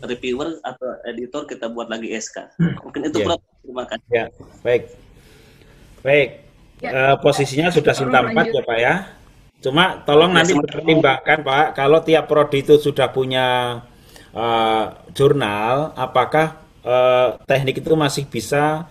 reviewer 0.04 0.60
atau 0.66 0.90
editor 1.08 1.48
kita 1.48 1.72
buat 1.72 1.88
lagi 1.88 2.12
SK 2.12 2.60
mungkin 2.84 3.08
itu 3.08 3.24
yeah. 3.24 3.38
terima 3.64 3.84
kasih. 3.88 4.10
Ya 4.10 4.26
baik. 4.66 4.84
Baik. 6.02 6.30
Ya. 6.84 6.92
Uh, 6.92 7.16
posisinya 7.24 7.72
sudah 7.72 7.94
Sinta 7.96 8.20
4 8.20 8.36
ya 8.52 8.62
Pak 8.66 8.78
ya. 8.82 8.96
Cuma 9.64 10.06
tolong 10.06 10.30
Ya, 10.36 10.44
nanti 10.44 10.54
pertimbangkan 10.54 11.40
Pak, 11.42 11.66
kalau 11.74 12.00
tiap 12.06 12.30
prodi 12.30 12.62
itu 12.62 12.78
sudah 12.78 13.10
punya 13.10 13.82
eh, 14.30 14.86
jurnal, 15.18 15.96
apakah 15.98 16.62
eh, 16.86 17.28
teknik 17.50 17.82
itu 17.82 17.90
masih 17.98 18.30
bisa 18.30 18.86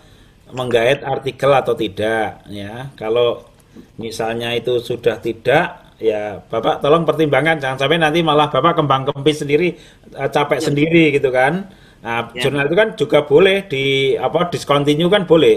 menggait 0.51 0.99
artikel 1.07 1.51
atau 1.55 1.79
tidak 1.79 2.43
ya. 2.51 2.91
Kalau 2.99 3.54
misalnya 3.99 4.49
itu 4.59 4.79
sudah 4.83 5.17
tidak, 5.23 5.95
ya 5.99 6.43
Bapak 6.51 6.83
tolong 6.83 7.05
pertimbangkan 7.09 7.57
jangan 7.63 7.79
sampai 7.81 7.99
nanti 8.03 8.21
malah 8.25 8.49
Bapak 8.51 8.79
kembang 8.79 9.03
kempis 9.09 9.43
sendiri 9.47 9.69
eh, 10.15 10.29
capek 10.31 10.61
sendiri 10.63 11.15
gitu 11.17 11.31
kan. 11.35 11.71
Nah, 12.05 12.29
Ya. 12.37 12.45
jurnal 12.49 12.69
itu 12.69 12.77
kan 12.77 12.89
juga 13.01 13.19
boleh 13.25 13.65
di 13.65 13.85
apa 14.19 14.53
discontinue 14.53 15.09
kan 15.09 15.25
boleh. 15.25 15.57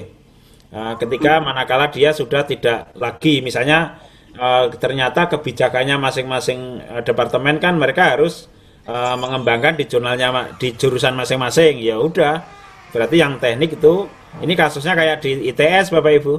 Nah, 0.71 0.99
ketika 0.99 1.39
manakala 1.39 1.87
dia 1.87 2.11
sudah 2.11 2.43
tidak 2.43 2.91
lagi 2.95 3.39
misalnya 3.39 3.99
eh, 4.35 4.65
ternyata 4.83 5.27
kebijakannya 5.31 5.95
masing-masing 5.99 6.59
eh, 6.83 7.01
departemen 7.07 7.57
kan 7.63 7.75
mereka 7.79 8.15
harus 8.15 8.47
eh, 8.87 9.15
mengembangkan 9.15 9.73
di 9.79 9.85
jurnalnya 9.87 10.55
di 10.61 10.75
jurusan 10.75 11.15
masing-masing 11.15 11.79
ya 11.83 11.95
udah 11.99 12.43
berarti 12.91 13.15
yang 13.19 13.39
teknik 13.39 13.79
itu 13.79 14.07
ini 14.43 14.53
kasusnya 14.59 14.93
kayak 14.99 15.17
di 15.23 15.31
ITS 15.51 15.91
Bapak 15.95 16.13
Ibu 16.23 16.33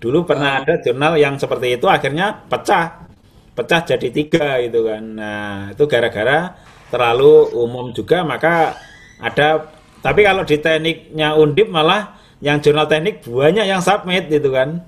dulu 0.00 0.24
pernah 0.24 0.64
ada 0.64 0.80
jurnal 0.80 1.14
yang 1.20 1.36
seperti 1.36 1.76
itu 1.76 1.86
akhirnya 1.86 2.44
pecah 2.48 3.06
pecah 3.52 3.80
jadi 3.84 4.08
tiga 4.08 4.58
gitu 4.64 4.88
kan 4.88 5.02
nah 5.04 5.70
itu 5.72 5.84
gara-gara 5.84 6.56
terlalu 6.88 7.52
umum 7.54 7.92
juga 7.92 8.24
maka 8.24 8.74
ada 9.20 9.70
tapi 10.00 10.20
kalau 10.24 10.42
di 10.48 10.56
tekniknya 10.56 11.36
Undip 11.36 11.68
malah 11.68 12.16
yang 12.40 12.58
jurnal 12.64 12.88
teknik 12.88 13.20
banyak 13.24 13.68
yang 13.68 13.84
submit 13.84 14.32
gitu 14.32 14.48
kan. 14.52 14.80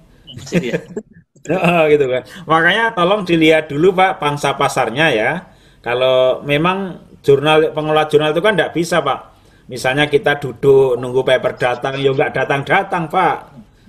Heeh, 1.48 1.82
gitu 1.92 2.06
kan. 2.08 2.22
Makanya 2.48 2.96
tolong 2.96 3.22
dilihat 3.28 3.68
dulu 3.68 3.92
Pak 3.92 4.16
pangsa 4.16 4.56
pasarnya 4.56 5.06
ya. 5.12 5.30
Kalau 5.84 6.40
memang 6.44 6.96
jurnal 7.20 7.70
pengelola 7.76 8.08
jurnal 8.08 8.32
itu 8.32 8.40
kan 8.40 8.56
tidak 8.56 8.72
bisa 8.72 9.04
Pak. 9.04 9.20
Misalnya 9.68 10.08
kita 10.08 10.40
duduk 10.40 10.96
nunggu 10.98 11.22
paper 11.22 11.52
datang, 11.60 12.00
ya 12.00 12.10
nggak 12.12 12.32
datang-datang 12.32 13.04
Pak. 13.12 13.36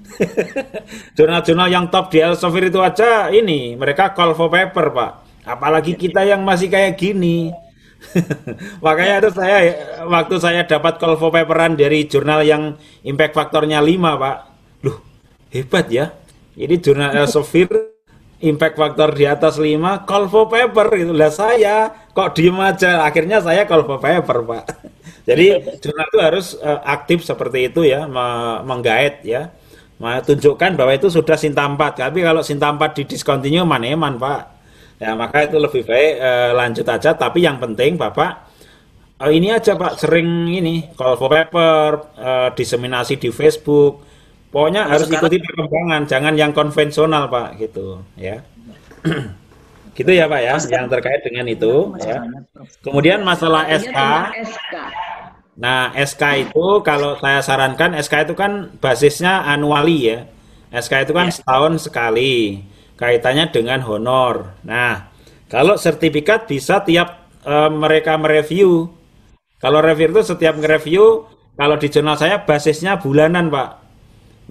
Jurnal-jurnal 1.17 1.69
yang 1.71 1.85
top 1.89 2.11
di 2.13 2.19
Elsevier 2.21 2.69
itu 2.69 2.79
aja 2.81 3.29
ini 3.31 3.73
mereka 3.77 4.11
call 4.13 4.33
for 4.37 4.49
paper 4.51 4.91
Pak. 4.93 5.11
Apalagi 5.43 5.93
kita 5.99 6.23
yang 6.23 6.41
masih 6.43 6.71
kayak 6.71 6.95
gini. 6.95 7.51
Makanya 8.85 9.23
itu 9.23 9.29
saya 9.35 9.57
waktu 10.05 10.35
saya 10.39 10.61
dapat 10.67 10.99
call 10.99 11.15
for 11.19 11.31
paperan 11.31 11.75
dari 11.79 12.05
jurnal 12.07 12.43
yang 12.43 12.75
impact 13.07 13.33
faktornya 13.35 13.79
5 13.79 14.19
Pak. 14.19 14.37
Loh, 14.85 14.97
hebat 15.53 15.87
ya. 15.91 16.11
Ini 16.55 16.75
jurnal 16.79 17.11
Elsevier 17.23 17.71
impact 18.43 18.75
faktor 18.75 19.15
di 19.15 19.23
atas 19.23 19.55
5 19.55 20.03
call 20.03 20.27
for 20.27 20.51
paper 20.51 20.87
gitu 20.99 21.13
lah 21.15 21.31
saya 21.31 21.87
kok 22.11 22.35
diem 22.35 22.57
aja 22.59 23.07
akhirnya 23.07 23.39
saya 23.39 23.63
call 23.63 23.87
for 23.87 23.99
paper 24.03 24.37
Pak. 24.43 24.63
Jadi 25.23 25.45
jurnal 25.79 26.05
itu 26.11 26.19
harus 26.19 26.45
eh, 26.59 26.79
aktif 26.83 27.23
seperti 27.23 27.71
itu 27.71 27.81
ya 27.87 28.05
me- 28.09 28.61
menggait 28.67 29.23
ya. 29.23 29.51
Tunjukkan 30.21 30.75
bahwa 30.75 30.91
itu 30.91 31.07
sudah 31.07 31.39
Sinta 31.39 31.63
4. 31.63 31.77
Tapi 32.03 32.19
kalau 32.19 32.43
Sinta 32.43 32.67
4 32.67 32.97
di 32.99 33.03
discontinue 33.07 33.63
maneman 33.63 34.19
Pak. 34.19 34.41
Ya 35.01 35.17
maka 35.19 35.43
itu 35.43 35.59
lebih 35.59 35.83
baik 35.83 36.11
eh, 36.15 36.51
lanjut 36.55 36.87
aja 36.87 37.11
tapi 37.11 37.43
yang 37.43 37.59
penting 37.59 37.99
Bapak 37.99 38.47
eh, 39.19 39.31
ini 39.35 39.51
aja 39.51 39.75
Pak 39.75 39.99
sering 39.99 40.47
ini 40.47 40.95
call 40.95 41.19
for 41.19 41.27
paper 41.27 42.13
eh, 42.15 42.49
diseminasi 42.55 43.19
di 43.19 43.27
Facebook 43.27 43.99
pokoknya 44.47 44.87
Kalau 44.87 44.91
harus 44.95 45.07
sekarang- 45.11 45.27
ikuti 45.27 45.37
perkembangan 45.43 46.01
jangan 46.07 46.33
yang 46.39 46.55
konvensional 46.55 47.27
Pak 47.27 47.59
gitu 47.59 47.99
ya 48.15 48.39
gitu 49.97 50.07
ya 50.13 50.29
Pak 50.31 50.39
ya 50.39 50.55
yang 50.71 50.87
terkait 50.87 51.19
dengan 51.25 51.51
itu 51.51 51.73
ya 51.99 52.23
kemudian 52.79 53.19
masalah 53.27 53.67
SK 53.67 53.97
SK. 54.39 54.75
Nah, 55.53 55.93
SK 55.93 56.49
itu 56.49 56.81
kalau 56.81 57.13
saya 57.21 57.39
sarankan 57.45 57.93
SK 58.01 58.29
itu 58.29 58.33
kan 58.33 58.73
basisnya 58.81 59.45
anuali 59.45 59.97
ya. 60.09 60.19
SK 60.73 61.05
itu 61.09 61.13
kan 61.13 61.29
setahun 61.29 61.85
sekali. 61.85 62.65
Kaitannya 62.97 63.53
dengan 63.53 63.85
honor. 63.85 64.57
Nah, 64.65 65.13
kalau 65.49 65.77
sertifikat 65.77 66.49
bisa 66.49 66.81
tiap 66.81 67.29
eh, 67.45 67.69
mereka 67.69 68.17
mereview. 68.17 68.89
Kalau 69.61 69.79
review 69.79 70.11
itu 70.11 70.21
setiap 70.27 70.59
nge-review, 70.59 71.23
kalau 71.55 71.79
di 71.79 71.87
jurnal 71.87 72.19
saya 72.19 72.43
basisnya 72.43 72.99
bulanan, 72.99 73.47
Pak. 73.47 73.69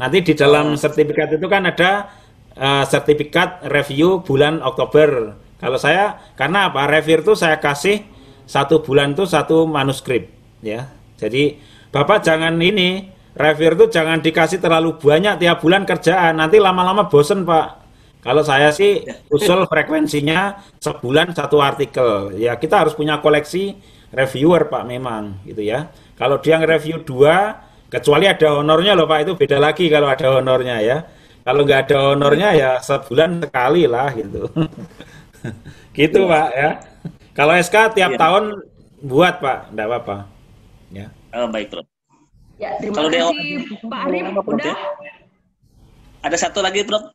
Nanti 0.00 0.24
di 0.24 0.32
dalam 0.32 0.72
sertifikat 0.78 1.36
itu 1.36 1.46
kan 1.50 1.66
ada 1.68 2.08
eh, 2.54 2.84
sertifikat 2.86 3.66
review 3.66 4.22
bulan 4.22 4.62
Oktober. 4.62 5.36
Kalau 5.58 5.78
saya, 5.78 6.18
karena 6.38 6.70
apa? 6.70 6.86
Review 6.90 7.22
itu 7.22 7.34
saya 7.38 7.58
kasih 7.58 8.02
satu 8.46 8.82
bulan 8.82 9.14
itu 9.14 9.22
satu 9.26 9.62
manuskrip, 9.66 10.26
ya. 10.62 10.88
Jadi 11.20 11.58
Bapak 11.92 12.24
jangan 12.24 12.56
ini 12.56 13.04
review 13.36 13.76
itu 13.76 13.84
jangan 13.92 14.18
dikasih 14.24 14.58
terlalu 14.64 14.96
banyak 14.96 15.36
tiap 15.40 15.60
bulan 15.60 15.84
kerjaan, 15.84 16.40
nanti 16.40 16.56
lama-lama 16.56 17.04
bosen 17.12 17.44
Pak. 17.44 17.84
Kalau 18.22 18.40
saya 18.46 18.70
sih 18.72 19.02
usul 19.28 19.66
frekuensinya 19.66 20.56
sebulan 20.78 21.34
satu 21.34 21.58
artikel. 21.60 22.32
Ya 22.38 22.54
kita 22.56 22.86
harus 22.86 22.94
punya 22.94 23.18
koleksi 23.18 23.76
reviewer 24.14 24.70
Pak 24.70 24.86
memang 24.86 25.42
gitu 25.44 25.60
ya. 25.66 25.90
Kalau 26.16 26.38
dia 26.38 26.56
nge-review 26.62 27.02
dua, 27.02 27.58
kecuali 27.90 28.30
ada 28.30 28.62
honornya 28.62 28.94
loh 28.94 29.10
Pak 29.10 29.18
itu 29.26 29.32
beda 29.34 29.58
lagi 29.58 29.90
kalau 29.90 30.06
ada 30.06 30.38
honornya 30.38 30.76
ya. 30.80 30.98
Kalau 31.42 31.66
nggak 31.66 31.80
ada 31.90 31.98
honornya 32.14 32.48
ya 32.54 32.70
sebulan 32.78 33.42
sekali 33.42 33.84
lah 33.90 34.08
gitu. 34.14 34.46
gitu 35.98 36.18
Pak 36.30 36.48
ya. 36.54 36.70
Kalau 37.34 37.52
SK 37.58 37.76
tiap 37.96 38.12
Iya. 38.14 38.20
tahun 38.20 38.44
buat 39.02 39.34
Pak, 39.42 39.58
enggak 39.74 39.86
apa-apa. 39.88 40.16
Ya. 40.92 41.08
Oh, 41.32 41.48
baik, 41.48 41.72
Prof. 41.72 41.88
Ya, 42.60 42.76
terima 42.78 42.94
Kalau 43.00 43.08
DO 43.08 43.28
kasih 43.32 43.88
Pak 43.88 44.00
Arif. 44.06 44.24
Udah? 44.44 44.64
ya? 44.68 44.76
Ada 46.22 46.36
satu 46.36 46.60
lagi, 46.60 46.84
Prof. 46.84 47.10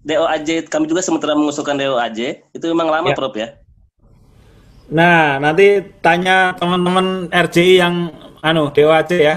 DOAJ 0.00 0.66
kami 0.72 0.88
juga 0.88 1.04
sementara 1.04 1.36
mengusulkan 1.36 1.76
DOAJ 1.76 2.42
itu 2.56 2.64
memang 2.72 2.90
lama, 2.90 3.12
Ya. 3.12 3.16
Prof 3.16 3.34
ya. 3.38 3.48
Nah, 4.90 5.38
nanti 5.38 5.86
tanya 6.02 6.58
teman-teman 6.58 7.30
RJI 7.30 7.78
yang 7.78 8.10
anu 8.42 8.74
DOAJ 8.74 9.10
ya. 9.22 9.36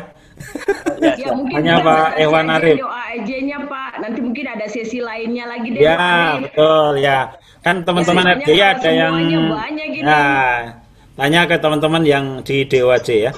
Ya, 0.98 1.14
Ya, 1.14 1.30
mungkin 1.36 1.62
Tanya 1.62 1.84
Pak 1.84 2.18
Ewan 2.18 2.48
Arif. 2.50 2.82
Doa 2.82 3.12
nya 3.22 3.60
Pak. 3.70 3.92
Nanti 4.02 4.20
mungkin 4.24 4.46
ada 4.50 4.66
sesi 4.66 4.98
lainnya 4.98 5.46
lagi 5.46 5.68
deh 5.70 5.80
Ya, 5.84 5.94
Arif. 6.00 6.50
betul 6.50 7.04
ya. 7.04 7.38
Kan 7.62 7.86
teman-teman 7.86 8.42
Biasanya 8.42 8.46
RJI 8.50 8.62
ada 8.66 8.90
yang 8.92 9.16
banyak 9.54 9.88
gini. 9.94 10.04
Nah, 10.04 10.82
tanya 11.14 11.42
ke 11.46 11.56
teman-teman 11.62 12.04
yang 12.08 12.26
di 12.42 12.66
DOAJ 12.66 13.08
ya. 13.30 13.32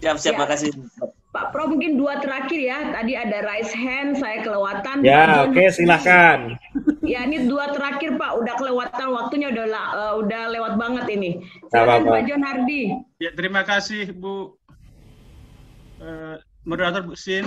Siap, 0.00 0.16
siap, 0.20 0.34
Ya. 0.36 0.40
makasih. 0.44 0.70
Pak 1.32 1.52
Pro 1.52 1.68
mungkin 1.68 2.00
dua 2.00 2.16
terakhir 2.24 2.56
ya. 2.56 2.96
Tadi 2.96 3.12
ada 3.12 3.44
raise 3.44 3.72
hand, 3.76 4.16
saya 4.16 4.40
kelewatan. 4.40 5.04
Ya, 5.04 5.44
oke 5.44 5.62
silahkan. 5.72 6.56
Ya 7.06 7.22
ini 7.22 7.46
dua 7.46 7.70
terakhir 7.70 8.18
Pak, 8.18 8.32
udah 8.42 8.54
kelewatan 8.58 9.06
waktunya 9.14 9.54
udah 9.54 9.66
eh, 9.70 10.14
udah 10.26 10.42
lewat 10.50 10.74
banget 10.74 11.06
ini. 11.14 11.38
Silakan. 11.70 12.02
Pak 12.02 12.22
John 12.26 12.42
Hardi. 12.42 12.82
Ya, 13.22 13.30
terima 13.30 13.62
kasih 13.62 14.10
Bu 14.10 14.58
eh, 16.02 16.36
moderator 16.66 17.06
Bu 17.06 17.14
Sin, 17.14 17.46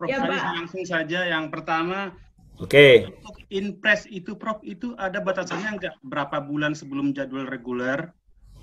Prof. 0.00 0.08
Ya, 0.08 0.24
Pak. 0.24 0.56
langsung 0.56 0.88
saja 0.88 1.20
yang 1.28 1.52
pertama 1.52 2.16
Oke. 2.56 3.12
untuk 3.12 3.36
impres 3.52 4.08
itu 4.08 4.32
Prof 4.40 4.64
itu 4.64 4.96
ada 4.96 5.20
batasannya 5.20 5.76
enggak 5.76 5.94
berapa 6.00 6.40
bulan 6.40 6.72
sebelum 6.72 7.12
jadwal 7.12 7.44
reguler 7.44 8.08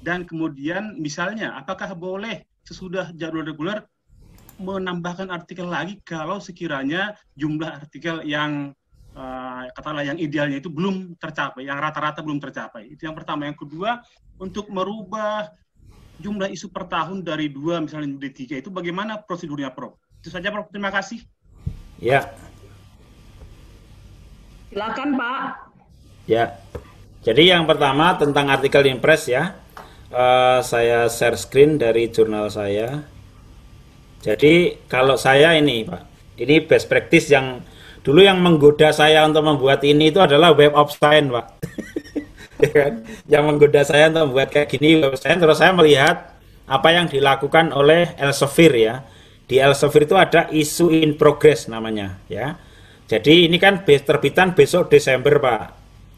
dan 0.02 0.26
kemudian 0.26 0.98
misalnya 0.98 1.54
apakah 1.54 1.94
boleh 1.94 2.42
sesudah 2.66 3.10
jadwal 3.18 3.46
reguler 3.46 3.84
menambahkan 4.62 5.34
artikel 5.34 5.66
lagi 5.66 5.98
kalau 6.06 6.38
sekiranya 6.38 7.18
jumlah 7.34 7.82
artikel 7.82 8.22
yang 8.22 8.78
eh, 9.18 9.64
katakanlah 9.74 10.06
yang 10.06 10.18
idealnya 10.22 10.62
itu 10.62 10.70
belum 10.70 11.18
tercapai, 11.18 11.66
yang 11.66 11.82
rata-rata 11.82 12.22
belum 12.22 12.38
tercapai. 12.38 12.94
Itu 12.94 13.10
yang 13.10 13.18
pertama. 13.18 13.50
Yang 13.50 13.66
kedua, 13.66 14.06
untuk 14.38 14.70
merubah 14.70 15.50
jumlah 16.22 16.54
isu 16.54 16.70
per 16.70 16.86
tahun 16.86 17.26
dari 17.26 17.50
dua 17.50 17.82
misalnya 17.82 18.14
menjadi 18.14 18.34
tiga 18.38 18.56
itu 18.62 18.70
bagaimana 18.70 19.18
prosedurnya, 19.18 19.74
Prof? 19.74 19.98
Itu 20.22 20.30
saja, 20.30 20.54
Prof. 20.54 20.70
Terima 20.70 20.94
kasih. 20.94 21.26
Ya, 21.98 22.30
Silakan 24.72 25.20
Pak. 25.20 25.44
ya. 26.32 26.56
Jadi 27.22 27.52
yang 27.52 27.68
pertama 27.68 28.16
tentang 28.16 28.48
artikel 28.48 28.88
Impres 28.88 29.28
ya. 29.28 29.60
Eh, 30.12 30.60
saya 30.68 31.08
share 31.08 31.40
screen 31.40 31.80
dari 31.80 32.12
jurnal 32.12 32.52
saya. 32.52 33.00
Jadi 34.20 34.84
kalau 34.92 35.16
saya 35.16 35.56
ini 35.56 35.88
Pak, 35.88 36.36
ini 36.36 36.60
best 36.68 36.92
practice 36.92 37.32
yang 37.32 37.64
dulu 38.04 38.20
yang 38.20 38.44
menggoda 38.44 38.92
saya 38.92 39.24
untuk 39.24 39.48
membuat 39.48 39.80
ini 39.88 40.12
itu 40.12 40.20
adalah 40.20 40.52
Web 40.52 40.76
of 40.76 40.92
Science 40.92 41.32
Pak. 41.32 41.48
Ya 42.62 42.70
kan? 42.78 42.94
Yang 43.26 43.44
menggoda 43.50 43.82
saya 43.82 44.14
untuk 44.14 44.24
membuat 44.30 44.54
kayak 44.54 44.70
gini 44.70 45.02
Web 45.02 45.16
of 45.16 45.20
Science, 45.24 45.42
terus 45.42 45.58
saya 45.58 45.74
melihat 45.74 46.38
apa 46.70 46.90
yang 46.94 47.10
dilakukan 47.10 47.74
oleh 47.74 48.14
Elsevier 48.20 48.74
ya. 48.78 48.96
Di 49.50 49.58
Elsevier 49.64 50.06
itu 50.06 50.14
ada 50.20 50.46
isu 50.52 50.94
in 50.94 51.16
progress 51.18 51.72
namanya 51.72 52.22
ya. 52.28 52.60
Jadi 53.10 53.50
ini 53.50 53.58
kan 53.58 53.82
terbitan 53.88 54.54
besok 54.54 54.92
Desember 54.92 55.40
Pak. 55.40 55.64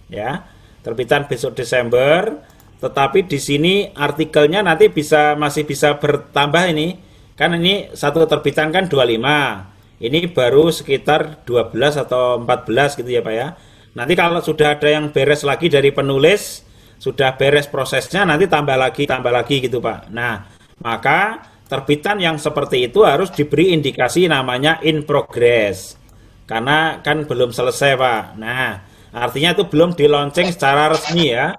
Ya. 0.10 0.50
terbitan 0.84 1.32
besok 1.32 1.56
Desember, 1.56 2.44
tetapi 2.84 3.24
di 3.32 3.40
sini 3.40 3.88
artikelnya 3.96 4.60
nanti 4.60 4.92
bisa 4.92 5.40
masih 5.40 5.64
bisa 5.64 5.96
bertambah 5.96 6.68
ini. 6.76 7.00
Kan 7.40 7.56
ini 7.56 7.88
satu 7.96 8.28
terbitan 8.28 8.76
kan 8.76 8.92
25. 8.92 10.04
Ini 10.04 10.20
baru 10.36 10.68
sekitar 10.68 11.48
12 11.48 11.96
atau 11.96 12.44
14 12.44 13.00
gitu 13.00 13.08
ya 13.08 13.24
Pak 13.24 13.34
ya. 13.34 13.56
Nanti 13.96 14.20
kalau 14.20 14.44
sudah 14.44 14.76
ada 14.76 14.92
yang 14.92 15.16
beres 15.16 15.48
lagi 15.48 15.72
dari 15.72 15.96
penulis, 15.96 16.68
sudah 17.00 17.40
beres 17.40 17.72
prosesnya 17.72 18.28
nanti 18.28 18.52
tambah 18.52 18.76
lagi 18.76 19.08
tambah 19.08 19.32
lagi 19.32 19.64
gitu 19.64 19.80
Pak. 19.80 20.12
Nah, 20.12 20.44
maka 20.84 21.40
terbitan 21.72 22.20
yang 22.20 22.36
seperti 22.36 22.92
itu 22.92 23.08
harus 23.08 23.32
diberi 23.32 23.72
indikasi 23.72 24.28
namanya 24.28 24.84
in 24.84 25.08
progress. 25.08 25.96
Karena 26.44 27.00
kan 27.00 27.24
belum 27.24 27.56
selesai 27.56 27.96
Pak. 27.96 28.24
Nah, 28.36 28.76
artinya 29.16 29.56
itu 29.56 29.72
belum 29.72 29.96
di 29.96 30.04
secara 30.52 30.92
resmi 30.92 31.32
ya. 31.32 31.56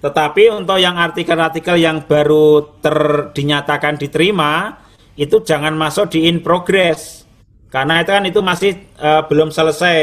Tetapi 0.00 0.48
untuk 0.48 0.80
yang 0.80 0.96
artikel-artikel 0.96 1.76
yang 1.76 2.08
baru 2.08 2.80
ter, 2.80 3.30
dinyatakan 3.36 4.00
diterima 4.00 4.80
itu 5.16 5.44
jangan 5.44 5.76
masuk 5.76 6.16
di 6.16 6.24
in 6.24 6.40
progress. 6.40 7.28
Karena 7.68 8.00
itu 8.00 8.10
kan 8.10 8.24
itu 8.24 8.40
masih 8.40 8.72
uh, 8.98 9.28
belum 9.28 9.52
selesai 9.52 9.98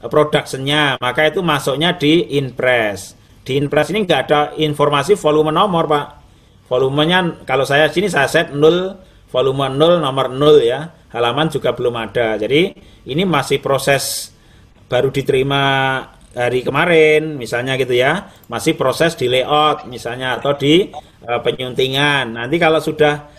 uh, 0.00 0.08
productionnya, 0.08 0.96
maka 0.98 1.28
itu 1.28 1.44
masuknya 1.44 1.94
di 1.94 2.34
in 2.40 2.56
press. 2.56 3.20
Di 3.40 3.56
Inpres 3.56 3.88
ini 3.90 4.04
nggak 4.04 4.20
ada 4.28 4.40
informasi 4.54 5.16
volume 5.16 5.50
nomor, 5.50 5.88
Pak. 5.88 6.06
Volumenya 6.70 7.42
kalau 7.42 7.66
saya 7.66 7.90
sini 7.90 8.06
saya 8.06 8.30
set 8.30 8.54
0, 8.54 8.62
volume 9.32 9.66
0, 9.74 9.98
nomor 9.98 10.30
0 10.30 10.62
ya. 10.62 10.86
Halaman 11.10 11.50
juga 11.50 11.74
belum 11.74 11.98
ada. 11.98 12.38
Jadi 12.38 12.70
ini 13.10 13.26
masih 13.26 13.58
proses 13.58 14.30
baru 14.86 15.10
diterima 15.10 15.98
hari 16.34 16.62
kemarin 16.62 17.36
misalnya 17.36 17.74
gitu 17.78 17.94
ya. 17.94 18.30
Masih 18.46 18.78
proses 18.78 19.18
di 19.18 19.26
layout 19.26 19.86
misalnya 19.90 20.38
atau 20.38 20.54
di 20.54 20.90
uh, 21.26 21.40
penyuntingan. 21.42 22.36
Nanti 22.36 22.56
kalau 22.58 22.78
sudah 22.78 23.30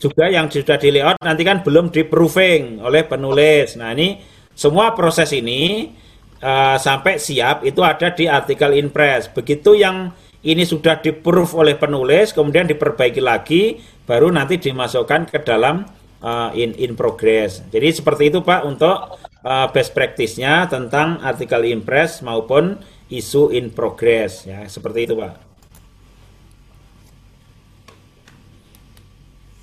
juga 0.00 0.32
yang 0.32 0.48
sudah 0.48 0.80
di 0.80 0.88
layout 0.88 1.20
nanti 1.20 1.44
kan 1.44 1.60
belum 1.60 1.92
di 1.92 2.08
proofing 2.08 2.80
oleh 2.80 3.04
penulis. 3.04 3.76
Nah, 3.76 3.92
ini 3.92 4.16
semua 4.56 4.96
proses 4.96 5.28
ini 5.36 5.92
uh, 6.40 6.76
sampai 6.80 7.20
siap 7.20 7.62
itu 7.68 7.84
ada 7.84 8.10
di 8.12 8.24
artikel 8.24 8.76
Inpress. 8.80 9.28
Begitu 9.30 9.76
yang 9.76 10.10
ini 10.40 10.64
sudah 10.64 11.04
di-proof 11.04 11.52
oleh 11.52 11.76
penulis, 11.76 12.32
kemudian 12.32 12.64
diperbaiki 12.64 13.20
lagi, 13.20 13.76
baru 14.08 14.32
nanti 14.32 14.56
dimasukkan 14.56 15.28
ke 15.28 15.44
dalam 15.44 15.84
uh, 16.24 16.48
in 16.56 16.72
in 16.80 16.96
progress. 16.96 17.60
Jadi 17.68 18.00
seperti 18.00 18.32
itu 18.32 18.40
Pak 18.40 18.64
untuk 18.64 19.20
uh, 19.44 19.66
best 19.72 19.96
practice-nya 19.96 20.68
tentang 20.68 21.20
artikel 21.20 21.64
Impress 21.68 22.20
maupun 22.20 22.80
isu 23.10 23.50
in 23.50 23.74
progress 23.74 24.46
ya, 24.46 24.64
seperti 24.70 25.10
itu 25.10 25.14
Pak. 25.18 25.34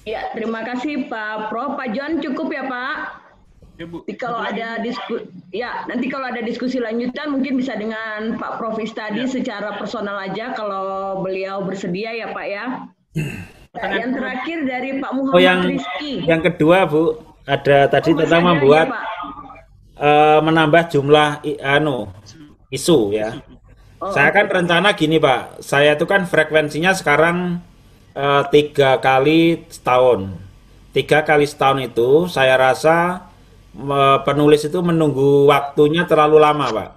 Ya, 0.08 0.32
terima 0.32 0.64
kasih 0.64 1.12
Pak 1.12 1.52
Prof. 1.52 1.76
Pak 1.76 1.92
John 1.92 2.24
cukup 2.24 2.48
ya 2.56 2.64
Pak? 2.64 3.28
Ya, 3.78 3.86
Bu. 3.86 4.02
Nanti 4.08 4.16
kalau 4.16 4.40
ada 4.40 4.80
diskusi 4.80 5.28
ya, 5.52 5.84
nanti 5.86 6.08
kalau 6.08 6.26
ada 6.32 6.42
diskusi 6.42 6.80
lanjutan 6.80 7.28
mungkin 7.30 7.60
bisa 7.60 7.76
dengan 7.76 8.40
Pak 8.40 8.58
Profis 8.58 8.96
tadi 8.96 9.28
ya. 9.28 9.30
secara 9.30 9.76
personal 9.76 10.18
aja 10.18 10.56
kalau 10.56 11.20
beliau 11.22 11.62
bersedia 11.62 12.16
ya, 12.16 12.32
Pak 12.32 12.46
ya. 12.48 12.66
ya 13.76 13.88
yang 14.02 14.16
terakhir 14.16 14.58
dari 14.66 14.98
Pak 14.98 15.12
Muhammad 15.12 15.38
oh, 15.38 15.44
yang, 15.44 15.60
Rizky. 15.68 16.26
Yang 16.26 16.42
kedua, 16.56 16.88
Bu, 16.88 17.20
ada 17.46 17.92
tadi 17.92 18.16
oh, 18.16 18.18
tentang 18.24 18.42
membuat 18.48 18.88
ya, 18.90 18.98
uh, 20.00 20.40
menambah 20.46 20.94
jumlah 20.94 21.44
anu 21.62 22.10
isu 22.72 23.12
ya. 23.14 23.42
Oh, 23.98 24.14
saya 24.14 24.30
kan 24.30 24.46
rencana 24.46 24.94
gini, 24.94 25.18
Pak. 25.18 25.66
Saya 25.66 25.98
itu 25.98 26.06
kan 26.06 26.30
frekuensinya 26.30 26.94
sekarang 26.94 27.60
uh, 28.14 28.46
tiga 28.54 29.02
kali 29.02 29.66
setahun. 29.74 30.32
Tiga 30.94 31.26
kali 31.26 31.46
setahun 31.50 31.82
itu 31.82 32.10
saya 32.30 32.58
rasa 32.58 33.26
penulis 34.26 34.66
itu 34.66 34.82
menunggu 34.82 35.46
waktunya 35.46 36.06
terlalu 36.10 36.42
lama, 36.42 36.66
Pak. 36.74 36.90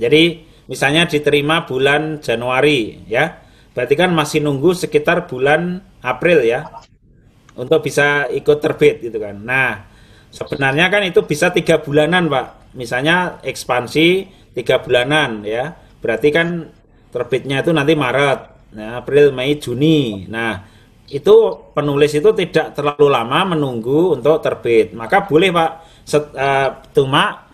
Jadi 0.00 0.40
misalnya 0.64 1.04
diterima 1.04 1.68
bulan 1.68 2.24
Januari, 2.24 3.04
ya, 3.04 3.44
berarti 3.76 3.92
kan 3.92 4.08
masih 4.16 4.40
nunggu 4.40 4.72
sekitar 4.72 5.28
bulan 5.28 5.84
April 6.00 6.40
ya, 6.40 6.64
untuk 7.52 7.84
bisa 7.84 8.24
ikut 8.32 8.56
terbit 8.64 9.04
gitu 9.04 9.20
kan. 9.20 9.36
Nah, 9.36 9.84
sebenarnya 10.34 10.90
kan 10.90 11.06
itu 11.06 11.22
bisa 11.22 11.54
tiga 11.54 11.78
bulanan, 11.78 12.26
Pak. 12.26 12.74
Misalnya 12.74 13.38
ekspansi 13.46 14.26
tiga 14.50 14.82
bulanan 14.82 15.46
ya, 15.46 15.70
berarti 16.02 16.28
kan 16.34 16.66
terbitnya 17.14 17.62
itu 17.62 17.70
nanti 17.70 17.94
Maret, 17.94 18.40
nah, 18.74 18.98
April, 18.98 19.30
Mei, 19.30 19.54
Juni. 19.62 20.26
Nah, 20.26 20.66
itu 21.06 21.34
penulis 21.70 22.10
itu 22.10 22.34
tidak 22.34 22.74
terlalu 22.74 23.06
lama 23.06 23.54
menunggu 23.54 24.18
untuk 24.18 24.42
terbit. 24.42 24.90
Maka 24.98 25.22
boleh 25.22 25.54
Pak, 25.54 25.70
Set, 26.02 26.34
uh, 26.34 26.82
cuma 26.90 27.46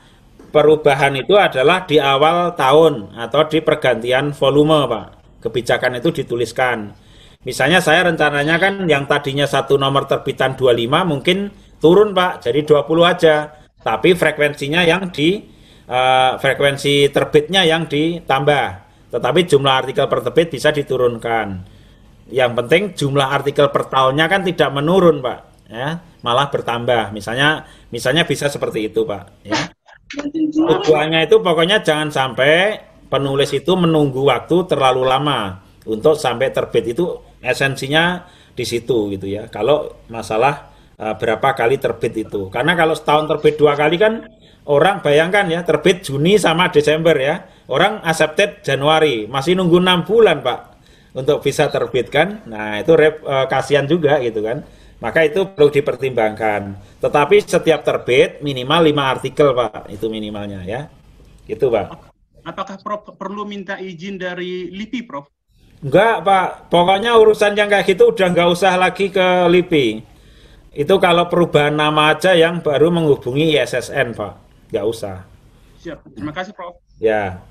perubahan 0.50 1.14
itu 1.20 1.36
adalah 1.36 1.86
di 1.86 2.00
awal 2.00 2.56
tahun 2.56 3.14
atau 3.14 3.46
di 3.46 3.60
pergantian 3.60 4.32
volume 4.32 4.88
Pak. 4.88 5.06
Kebijakan 5.44 6.00
itu 6.00 6.08
dituliskan. 6.24 6.92
Misalnya 7.40 7.80
saya 7.80 8.04
rencananya 8.04 8.60
kan 8.60 8.84
yang 8.84 9.08
tadinya 9.08 9.48
satu 9.48 9.80
nomor 9.80 10.04
terbitan 10.04 10.60
25 10.60 11.08
mungkin 11.08 11.48
turun 11.80 12.12
Pak, 12.12 12.44
jadi 12.44 12.62
20 12.62 12.86
aja. 13.02 13.36
Tapi 13.80 14.12
frekuensinya 14.12 14.84
yang 14.84 15.08
di 15.08 15.40
uh, 15.88 16.36
frekuensi 16.36 17.08
terbitnya 17.08 17.64
yang 17.64 17.88
ditambah. 17.88 18.66
Tetapi 19.10 19.40
jumlah 19.48 19.74
artikel 19.84 20.06
per 20.06 20.20
terbit 20.22 20.52
bisa 20.52 20.70
diturunkan. 20.70 21.48
Yang 22.30 22.52
penting 22.62 22.82
jumlah 22.94 23.26
artikel 23.26 23.72
per 23.72 23.90
tahunnya 23.90 24.26
kan 24.30 24.44
tidak 24.46 24.70
menurun, 24.70 25.18
Pak. 25.18 25.40
Ya, 25.72 25.98
malah 26.22 26.52
bertambah. 26.52 27.10
Misalnya, 27.10 27.66
misalnya 27.90 28.28
bisa 28.28 28.46
seperti 28.46 28.92
itu, 28.92 29.02
Pak. 29.02 29.24
Ya. 29.42 29.58
Tujuannya 30.54 31.26
itu 31.26 31.38
pokoknya 31.38 31.82
jangan 31.86 32.10
sampai 32.10 32.78
penulis 33.10 33.50
itu 33.54 33.74
menunggu 33.74 34.26
waktu 34.26 34.66
terlalu 34.70 35.06
lama 35.06 35.62
untuk 35.86 36.18
sampai 36.18 36.50
terbit 36.54 36.94
itu 36.94 37.18
esensinya 37.42 38.26
di 38.54 38.62
situ 38.66 39.10
gitu 39.14 39.26
ya. 39.26 39.46
Kalau 39.50 40.06
masalah 40.10 40.69
uh, 41.00 41.16
berapa 41.16 41.56
kali 41.56 41.80
terbit 41.80 42.12
itu, 42.28 42.52
karena 42.52 42.76
kalau 42.76 42.92
setahun 42.92 43.24
terbit 43.32 43.56
dua 43.56 43.72
kali 43.72 43.96
kan 43.96 44.28
orang 44.68 45.00
bayangkan 45.00 45.48
ya 45.48 45.64
terbit 45.64 46.04
Juni 46.04 46.36
sama 46.36 46.68
Desember 46.68 47.16
ya, 47.16 47.48
orang 47.72 48.04
accepted 48.04 48.60
Januari 48.60 49.24
masih 49.24 49.56
nunggu 49.56 49.80
enam 49.80 50.04
bulan 50.04 50.44
pak 50.44 50.70
untuk 51.14 51.42
bisa 51.42 51.66
terbitkan. 51.70 52.46
Nah, 52.46 52.78
itu 52.78 52.92
rep, 52.94 53.22
uh, 53.26 53.46
kasihan 53.50 53.86
juga 53.86 54.22
gitu 54.22 54.42
kan. 54.42 54.62
Maka 55.00 55.24
itu 55.24 55.48
perlu 55.48 55.72
dipertimbangkan. 55.72 56.76
Tetapi 57.00 57.36
setiap 57.40 57.80
terbit 57.80 58.44
minimal 58.44 58.84
5 58.84 59.00
artikel, 59.16 59.48
Pak. 59.56 59.88
Itu 59.88 60.12
minimalnya 60.12 60.60
ya. 60.68 60.92
Itu, 61.48 61.72
Pak. 61.72 62.12
Apakah 62.44 62.76
Prof 62.84 63.16
perlu 63.16 63.48
minta 63.48 63.80
izin 63.80 64.20
dari 64.20 64.68
LIPI, 64.68 65.00
Prof? 65.08 65.24
Enggak, 65.80 66.20
Pak. 66.20 66.48
Pokoknya 66.68 67.16
urusan 67.16 67.56
yang 67.56 67.72
kayak 67.72 67.88
gitu 67.88 68.12
udah 68.12 68.28
nggak 68.28 68.48
usah 68.52 68.76
lagi 68.76 69.08
ke 69.08 69.48
LIPI. 69.48 70.04
Itu 70.70 71.02
kalau 71.02 71.26
perubahan 71.26 71.74
nama 71.74 72.14
aja 72.14 72.30
yang 72.30 72.62
baru 72.62 72.94
menghubungi 72.94 73.58
ISSN, 73.58 74.14
Pak. 74.14 74.32
Nggak 74.70 74.86
usah. 74.86 75.16
Siap. 75.82 75.98
Terima 76.14 76.30
kasih, 76.30 76.52
Prof. 76.54 76.78
Ya. 77.02 77.42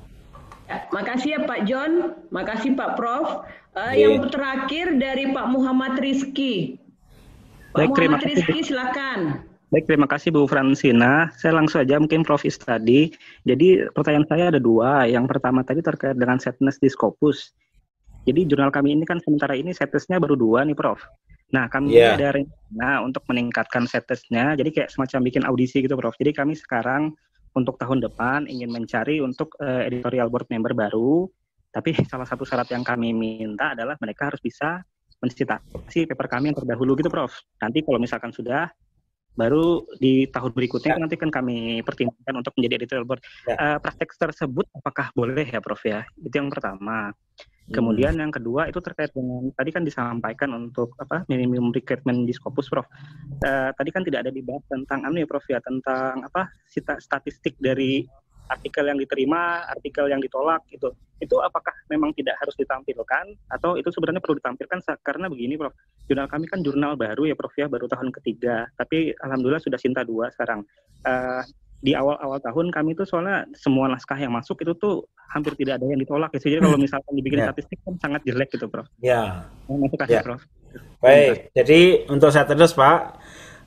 Ya, 0.69 0.85
makasih 0.93 1.29
ya 1.33 1.39
Pak 1.49 1.65
John, 1.65 2.13
makasih 2.29 2.77
Pak 2.77 2.93
Prof. 2.93 3.43
Uh, 3.73 3.93
yang 3.97 4.29
terakhir 4.29 5.01
dari 5.01 5.33
Pak 5.33 5.49
Muhammad 5.49 5.97
Rizky. 5.97 6.77
Pak 7.73 7.89
Baik, 7.89 7.89
Muhammad 7.91 8.21
terima 8.21 8.37
Rizky, 8.37 8.59
silakan. 8.61 9.19
Baik, 9.69 9.85
terima 9.85 10.07
kasih 10.09 10.29
Bu 10.33 10.45
Fransina. 10.49 11.29
Saya 11.37 11.57
langsung 11.57 11.81
aja 11.81 11.97
mungkin 11.97 12.21
Prof 12.21 12.41
tadi. 12.45 13.13
Jadi 13.45 13.67
pertanyaan 13.93 14.25
saya 14.29 14.43
ada 14.53 14.61
dua. 14.61 15.05
Yang 15.05 15.25
pertama 15.29 15.61
tadi 15.65 15.81
terkait 15.81 16.17
dengan 16.17 16.37
setness 16.37 16.77
di 16.77 16.89
Scopus. 16.89 17.53
Jadi 18.29 18.45
jurnal 18.45 18.69
kami 18.69 18.93
ini 18.93 19.05
kan 19.09 19.17
sementara 19.21 19.57
ini 19.57 19.73
setnessnya 19.73 20.21
baru 20.21 20.37
dua 20.37 20.65
nih 20.65 20.77
Prof. 20.77 21.01
Nah, 21.49 21.65
kami 21.65 21.97
yeah. 21.97 22.13
ada 22.13 22.37
rencana 22.37 23.01
untuk 23.01 23.25
meningkatkan 23.25 23.89
setnessnya. 23.89 24.53
Jadi 24.53 24.69
kayak 24.69 24.89
semacam 24.93 25.19
bikin 25.25 25.43
audisi 25.49 25.81
gitu 25.81 25.97
Prof. 25.97 26.13
Jadi 26.17 26.31
kami 26.33 26.53
sekarang 26.53 27.13
untuk 27.57 27.81
tahun 27.81 28.05
depan 28.05 28.45
ingin 28.45 28.69
mencari 28.69 29.17
untuk 29.19 29.57
uh, 29.57 29.81
editorial 29.81 30.29
board 30.29 30.45
member 30.53 30.77
baru, 30.77 31.25
tapi 31.73 31.93
salah 32.11 32.25
satu 32.29 32.45
syarat 32.45 32.69
yang 32.69 32.85
kami 32.85 33.13
minta 33.13 33.73
adalah 33.73 33.97
mereka 33.97 34.29
harus 34.29 34.41
bisa 34.41 34.85
mensitasi 35.19 36.07
paper 36.07 36.27
kami 36.31 36.53
yang 36.53 36.57
terdahulu 36.61 36.93
gitu 37.01 37.09
Prof. 37.09 37.33
Nanti 37.59 37.81
kalau 37.81 37.97
misalkan 37.97 38.29
sudah 38.29 38.69
baru 39.37 39.87
di 39.95 40.27
tahun 40.27 40.51
berikutnya 40.51 40.99
ya. 40.99 40.99
nanti 40.99 41.15
kan 41.15 41.31
kami 41.31 41.79
pertimbangkan 41.85 42.43
untuk 42.43 42.53
menjadi 42.59 42.83
editorial 42.83 43.07
board. 43.07 43.21
Ya. 43.47 43.55
Uh, 43.55 43.77
praktek 43.79 44.11
tersebut 44.15 44.67
apakah 44.75 45.11
boleh 45.15 45.47
ya 45.47 45.59
Prof 45.63 45.81
ya? 45.83 46.03
Itu 46.19 46.35
yang 46.39 46.51
pertama. 46.51 47.15
Kemudian 47.69 48.17
hmm. 48.17 48.21
yang 48.25 48.33
kedua 48.33 48.65
itu 48.65 48.81
terkait 48.81 49.13
dengan 49.13 49.53
tadi 49.53 49.69
kan 49.69 49.85
disampaikan 49.85 50.49
untuk 50.57 50.97
apa 50.97 51.21
minimum 51.29 51.69
recruitment 51.69 52.25
di 52.25 52.33
Scopus, 52.33 52.65
Prof. 52.65 52.89
Uh, 53.45 53.69
tadi 53.77 53.89
kan 53.93 54.01
tidak 54.01 54.25
ada 54.25 54.31
dibahas 54.33 54.65
tentang 54.65 55.05
anu 55.05 55.21
ya 55.21 55.27
Prof 55.29 55.45
ya 55.45 55.61
tentang 55.61 56.25
apa 56.25 56.49
statistik 56.97 57.53
dari 57.61 58.01
artikel 58.49 58.81
yang 58.89 58.97
diterima, 58.97 59.69
artikel 59.69 60.09
yang 60.09 60.17
ditolak 60.17 60.65
gitu. 60.73 60.89
Itu 61.21 61.37
apakah 61.45 61.71
memang 61.93 62.09
tidak 62.17 62.41
harus 62.41 62.57
ditampilkan 62.57 63.37
atau 63.53 63.77
itu 63.77 63.93
sebenarnya 63.93 64.21
perlu 64.25 64.41
ditampilkan 64.41 64.79
karena 65.05 65.29
begini 65.29 65.53
Prof. 65.53 65.77
Jurnal 66.09 66.25
kami 66.25 66.49
kan 66.49 66.65
jurnal 66.65 66.97
baru 66.97 67.29
ya 67.29 67.37
Prof 67.37 67.53
ya, 67.53 67.69
baru 67.69 67.85
tahun 67.85 68.09
ketiga. 68.09 68.65
Tapi 68.73 69.13
alhamdulillah 69.21 69.61
sudah 69.61 69.77
Sinta 69.77 70.01
dua 70.01 70.33
sekarang. 70.33 70.65
Uh, 71.05 71.45
di 71.79 71.95
awal-awal 71.95 72.43
tahun 72.43 72.75
kami 72.75 72.91
tuh 72.95 73.07
soalnya 73.07 73.47
semua 73.55 73.87
naskah 73.87 74.19
yang 74.19 74.35
masuk 74.35 74.59
itu 74.67 74.75
tuh 74.75 75.07
hampir 75.31 75.55
tidak 75.55 75.79
ada 75.79 75.85
yang 75.87 75.99
ditolak 75.99 76.29
ya. 76.35 76.39
Jadi 76.43 76.59
kalau 76.59 76.79
misalkan 76.79 77.13
dibikin 77.15 77.39
yeah. 77.39 77.47
statistik 77.51 77.77
kan 77.85 77.95
sangat 78.01 78.21
jelek 78.27 78.49
gitu, 78.51 78.67
Prof. 78.67 78.87
Ya. 78.99 79.47
Yeah. 79.69 79.77
Masuk 79.79 79.97
kasih, 80.01 80.15
yeah. 80.19 80.25
Prof. 80.25 80.41
Baik, 80.99 81.49
jadi 81.55 81.81
untuk 82.11 82.29
saya 82.29 82.45
terus 82.45 82.77
Pak, 82.77 82.99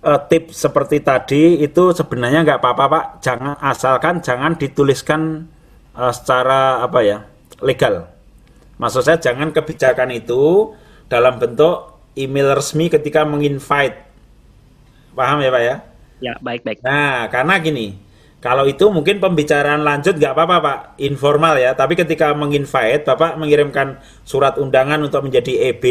uh, 0.07 0.21
tips 0.29 0.55
seperti 0.55 1.03
tadi 1.03 1.59
itu 1.59 1.91
sebenarnya 1.91 2.47
nggak 2.47 2.61
apa-apa 2.63 2.85
Pak, 2.87 3.05
jangan 3.25 3.55
asalkan 3.59 4.23
jangan 4.23 4.55
dituliskan 4.55 5.51
uh, 5.97 6.13
secara 6.15 6.85
apa 6.85 7.01
ya 7.03 7.19
legal. 7.65 8.07
Maksud 8.79 9.03
saya 9.03 9.19
jangan 9.19 9.51
kebijakan 9.51 10.15
itu 10.15 10.75
dalam 11.11 11.39
bentuk 11.43 12.07
email 12.15 12.55
resmi 12.55 12.93
ketika 12.93 13.25
menginvite. 13.25 13.99
Paham 15.17 15.43
ya 15.43 15.51
Pak 15.51 15.63
ya? 15.63 15.77
Ya, 16.23 16.39
baik-baik. 16.39 16.87
Nah, 16.87 17.27
karena 17.35 17.59
gini, 17.59 17.99
kalau 18.39 18.63
itu 18.67 18.87
mungkin 18.95 19.19
pembicaraan 19.19 19.83
lanjut 19.83 20.15
nggak 20.19 20.35
apa-apa 20.39 20.57
Pak, 20.63 20.79
informal 21.03 21.59
ya. 21.59 21.75
Tapi 21.75 21.99
ketika 21.99 22.31
menginvite, 22.31 23.03
Bapak 23.03 23.35
mengirimkan 23.39 23.99
surat 24.23 24.55
undangan 24.55 25.03
untuk 25.03 25.27
menjadi 25.27 25.75
EB, 25.75 25.85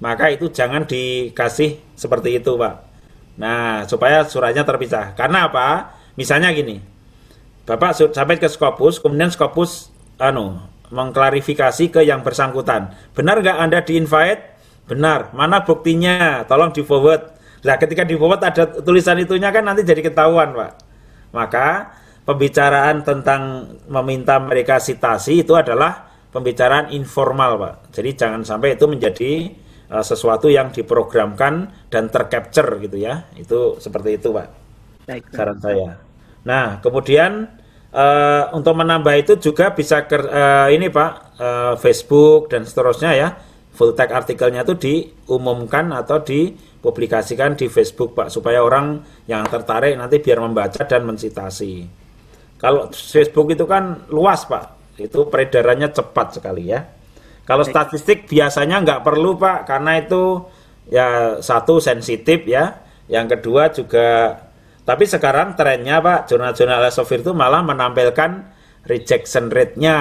maka 0.00 0.28
itu 0.28 0.52
jangan 0.52 0.84
dikasih 0.84 1.80
seperti 1.96 2.36
itu 2.36 2.52
Pak. 2.56 2.74
Nah, 3.40 3.88
supaya 3.88 4.24
suratnya 4.28 4.64
terpisah. 4.64 5.16
Karena 5.16 5.48
apa? 5.48 5.96
Misalnya 6.16 6.52
gini, 6.52 6.80
Bapak 7.68 7.96
sampai 8.12 8.40
ke 8.40 8.48
Skopus, 8.48 9.00
kemudian 9.00 9.28
Skopus 9.28 9.92
anu 10.16 10.56
mengklarifikasi 10.88 11.92
ke 11.92 12.00
yang 12.04 12.24
bersangkutan. 12.24 12.96
Benar 13.12 13.44
nggak 13.44 13.58
Anda 13.60 13.84
di-invite? 13.84 14.56
Benar. 14.88 15.36
Mana 15.36 15.60
buktinya? 15.60 16.44
Tolong 16.48 16.72
di-forward 16.72 17.35
Nah, 17.64 17.76
ketika 17.80 18.04
di 18.04 18.18
forward 18.18 18.42
ada 18.44 18.68
tulisan 18.84 19.16
itunya 19.16 19.48
kan 19.48 19.64
nanti 19.64 19.86
jadi 19.86 20.04
ketahuan, 20.04 20.52
Pak. 20.52 20.72
Maka 21.32 21.68
pembicaraan 22.26 23.06
tentang 23.06 23.70
meminta 23.86 24.36
mereka 24.42 24.82
sitasi 24.82 25.46
itu 25.46 25.54
adalah 25.54 26.10
pembicaraan 26.34 26.92
informal, 26.92 27.56
Pak. 27.56 27.74
Jadi 27.96 28.10
jangan 28.12 28.42
sampai 28.44 28.76
itu 28.76 28.84
menjadi 28.90 29.30
uh, 29.88 30.04
sesuatu 30.04 30.52
yang 30.52 30.74
diprogramkan 30.74 31.86
dan 31.88 32.12
tercapture 32.12 32.76
gitu 32.82 33.00
ya. 33.00 33.24
Itu 33.38 33.80
seperti 33.80 34.20
itu, 34.20 34.34
Pak. 34.34 34.48
Baik, 35.06 35.22
Saran 35.30 35.58
saya. 35.62 35.96
Nah, 36.46 36.78
kemudian 36.82 37.46
uh, 37.94 38.52
untuk 38.54 38.74
menambah 38.74 39.14
itu 39.16 39.32
juga 39.38 39.70
bisa 39.74 40.06
ke, 40.06 40.18
uh, 40.18 40.68
ini 40.70 40.90
Pak, 40.90 41.10
uh, 41.38 41.74
Facebook 41.78 42.50
dan 42.50 42.66
seterusnya 42.66 43.12
ya. 43.14 43.28
Full 43.76 43.92
text 43.92 44.14
artikelnya 44.16 44.64
itu 44.64 44.74
diumumkan 44.80 45.92
atau 45.92 46.24
di 46.24 46.48
publikasikan 46.86 47.58
di 47.58 47.66
Facebook 47.66 48.14
Pak 48.14 48.30
supaya 48.30 48.62
orang 48.62 49.02
yang 49.26 49.42
tertarik 49.50 49.98
nanti 49.98 50.22
biar 50.22 50.38
membaca 50.38 50.86
dan 50.86 51.02
mensitasi. 51.02 51.82
Kalau 52.62 52.94
Facebook 52.94 53.50
itu 53.50 53.66
kan 53.66 54.06
luas 54.06 54.46
Pak, 54.46 54.94
itu 55.02 55.26
peredarannya 55.26 55.90
cepat 55.90 56.38
sekali 56.38 56.70
ya. 56.70 56.86
Kalau 57.42 57.66
statistik 57.66 58.30
biasanya 58.30 58.86
nggak 58.86 59.02
perlu 59.02 59.34
Pak 59.34 59.66
karena 59.66 59.98
itu 59.98 60.46
ya 60.86 61.42
satu 61.42 61.82
sensitif 61.82 62.46
ya, 62.46 62.78
yang 63.10 63.26
kedua 63.26 63.74
juga 63.74 64.38
tapi 64.86 65.02
sekarang 65.10 65.58
trennya 65.58 65.98
Pak 65.98 66.30
jurnal-jurnal 66.30 66.86
Elsevier 66.86 67.26
itu 67.26 67.34
malah 67.34 67.66
menampilkan 67.66 68.54
rejection 68.86 69.50
rate-nya. 69.50 69.98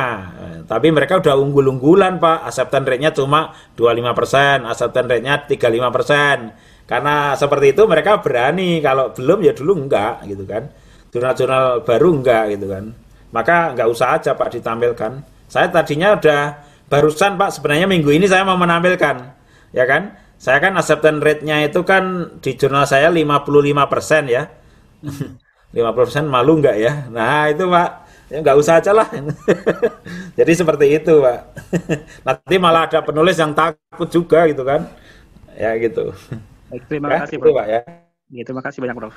Tapi 0.70 0.94
mereka 0.94 1.18
udah 1.18 1.34
unggul-unggulan 1.42 2.22
Pak, 2.22 2.46
acceptance 2.46 2.86
rate-nya 2.86 3.12
cuma 3.18 3.50
25%, 3.74 4.70
acceptance 4.70 5.10
rate-nya 5.10 5.36
35%. 5.50 6.75
Karena 6.86 7.34
seperti 7.34 7.74
itu 7.74 7.84
mereka 7.90 8.22
berani, 8.22 8.78
kalau 8.80 9.10
belum 9.10 9.40
ya 9.42 9.54
dulu 9.58 9.74
enggak 9.86 10.26
gitu 10.30 10.46
kan. 10.46 10.70
Jurnal-jurnal 11.10 11.82
baru 11.82 12.10
enggak 12.22 12.44
gitu 12.58 12.66
kan. 12.70 12.86
Maka 13.34 13.74
enggak 13.74 13.88
usah 13.90 14.08
aja 14.22 14.38
Pak 14.38 14.50
ditampilkan. 14.54 15.12
Saya 15.50 15.68
tadinya 15.74 16.14
udah 16.14 16.42
barusan 16.90 17.38
Pak 17.42 17.58
sebenarnya 17.58 17.90
minggu 17.90 18.14
ini 18.14 18.30
saya 18.30 18.46
mau 18.46 18.58
menampilkan. 18.58 19.16
Ya 19.74 19.86
kan? 19.90 20.14
Saya 20.38 20.62
kan 20.62 20.78
acceptance 20.78 21.24
rate-nya 21.24 21.66
itu 21.66 21.82
kan 21.82 22.38
di 22.44 22.54
jurnal 22.54 22.86
saya 22.86 23.10
55% 23.10 24.30
ya. 24.30 24.46
50% 25.76 26.30
malu 26.30 26.62
enggak 26.62 26.78
ya? 26.80 26.94
Nah, 27.12 27.50
itu 27.52 27.66
Pak 27.68 27.90
ya 28.30 28.38
nggak 28.42 28.58
usah 28.58 28.74
aja 28.80 28.92
lah. 28.94 29.08
Jadi 30.40 30.52
seperti 30.54 30.86
itu, 31.02 31.14
Pak. 31.20 31.40
Nanti 32.28 32.56
malah 32.62 32.88
ada 32.88 33.02
penulis 33.02 33.36
yang 33.36 33.52
takut 33.58 34.08
juga 34.08 34.46
gitu 34.48 34.64
kan. 34.64 34.88
Ya 35.58 35.76
gitu. 35.80 36.14
Baik, 36.70 36.84
terima 36.90 37.08
ya, 37.14 37.18
kasih, 37.26 37.38
Prof. 37.38 37.54
Pak, 37.54 37.68
ya. 37.70 37.82
ya. 38.34 38.44
Terima 38.46 38.62
kasih 38.66 38.80
banyak, 38.82 38.96
Prof. 38.98 39.16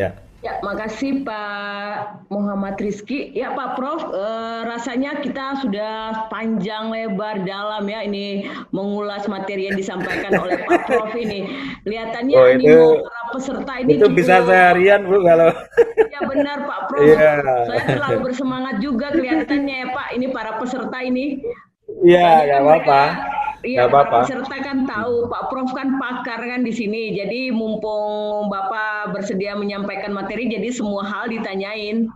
ya. 0.00 0.10
Ya, 0.42 0.58
makasih 0.58 1.22
Pak 1.22 2.26
Muhammad 2.26 2.74
Rizky. 2.82 3.30
Ya 3.30 3.54
Pak 3.54 3.78
Prof, 3.78 4.10
eh, 4.10 4.60
rasanya 4.66 5.22
kita 5.22 5.62
sudah 5.62 6.26
panjang 6.34 6.90
lebar 6.90 7.46
dalam 7.46 7.86
ya 7.86 8.02
ini 8.02 8.50
mengulas 8.74 9.22
materi 9.30 9.70
yang 9.70 9.78
disampaikan 9.78 10.34
oleh 10.34 10.58
Pak 10.66 10.90
Prof 10.90 11.14
ini. 11.14 11.46
Lihatannya 11.86 12.34
oh, 12.34 12.48
itu, 12.58 13.06
para 13.06 13.22
peserta 13.30 13.72
ini 13.78 14.02
itu 14.02 14.10
cukup, 14.10 14.18
bisa 14.18 14.42
seharian 14.42 15.06
Bu 15.06 15.22
kalau. 15.22 15.54
Ya 16.10 16.20
benar 16.26 16.66
Pak 16.66 16.80
Prof. 16.90 17.06
Yeah. 17.06 17.38
Saya 17.70 17.82
terlalu 17.86 18.18
bersemangat 18.26 18.82
juga 18.82 19.14
kelihatannya 19.14 19.76
ya 19.78 19.88
Pak. 19.94 20.08
Ini 20.18 20.26
para 20.34 20.58
peserta 20.58 20.98
ini. 21.06 21.38
Iya, 22.02 22.50
nggak 22.50 22.60
apa-apa. 22.66 23.02
Iya, 23.62 23.86
apa-apa. 23.86 24.26
Peserta 24.26 24.56
kan 24.58 24.84
tahu, 24.84 25.30
Pak 25.30 25.42
Prof 25.50 25.70
kan 25.74 25.98
pakar 25.98 26.42
kan 26.42 26.66
di 26.66 26.74
sini. 26.74 27.14
Jadi 27.14 27.54
mumpung 27.54 28.50
Bapak 28.50 29.14
bersedia 29.14 29.54
menyampaikan 29.54 30.10
materi, 30.10 30.50
jadi 30.50 30.68
semua 30.74 31.06
hal 31.06 31.30
ditanyain. 31.30 32.10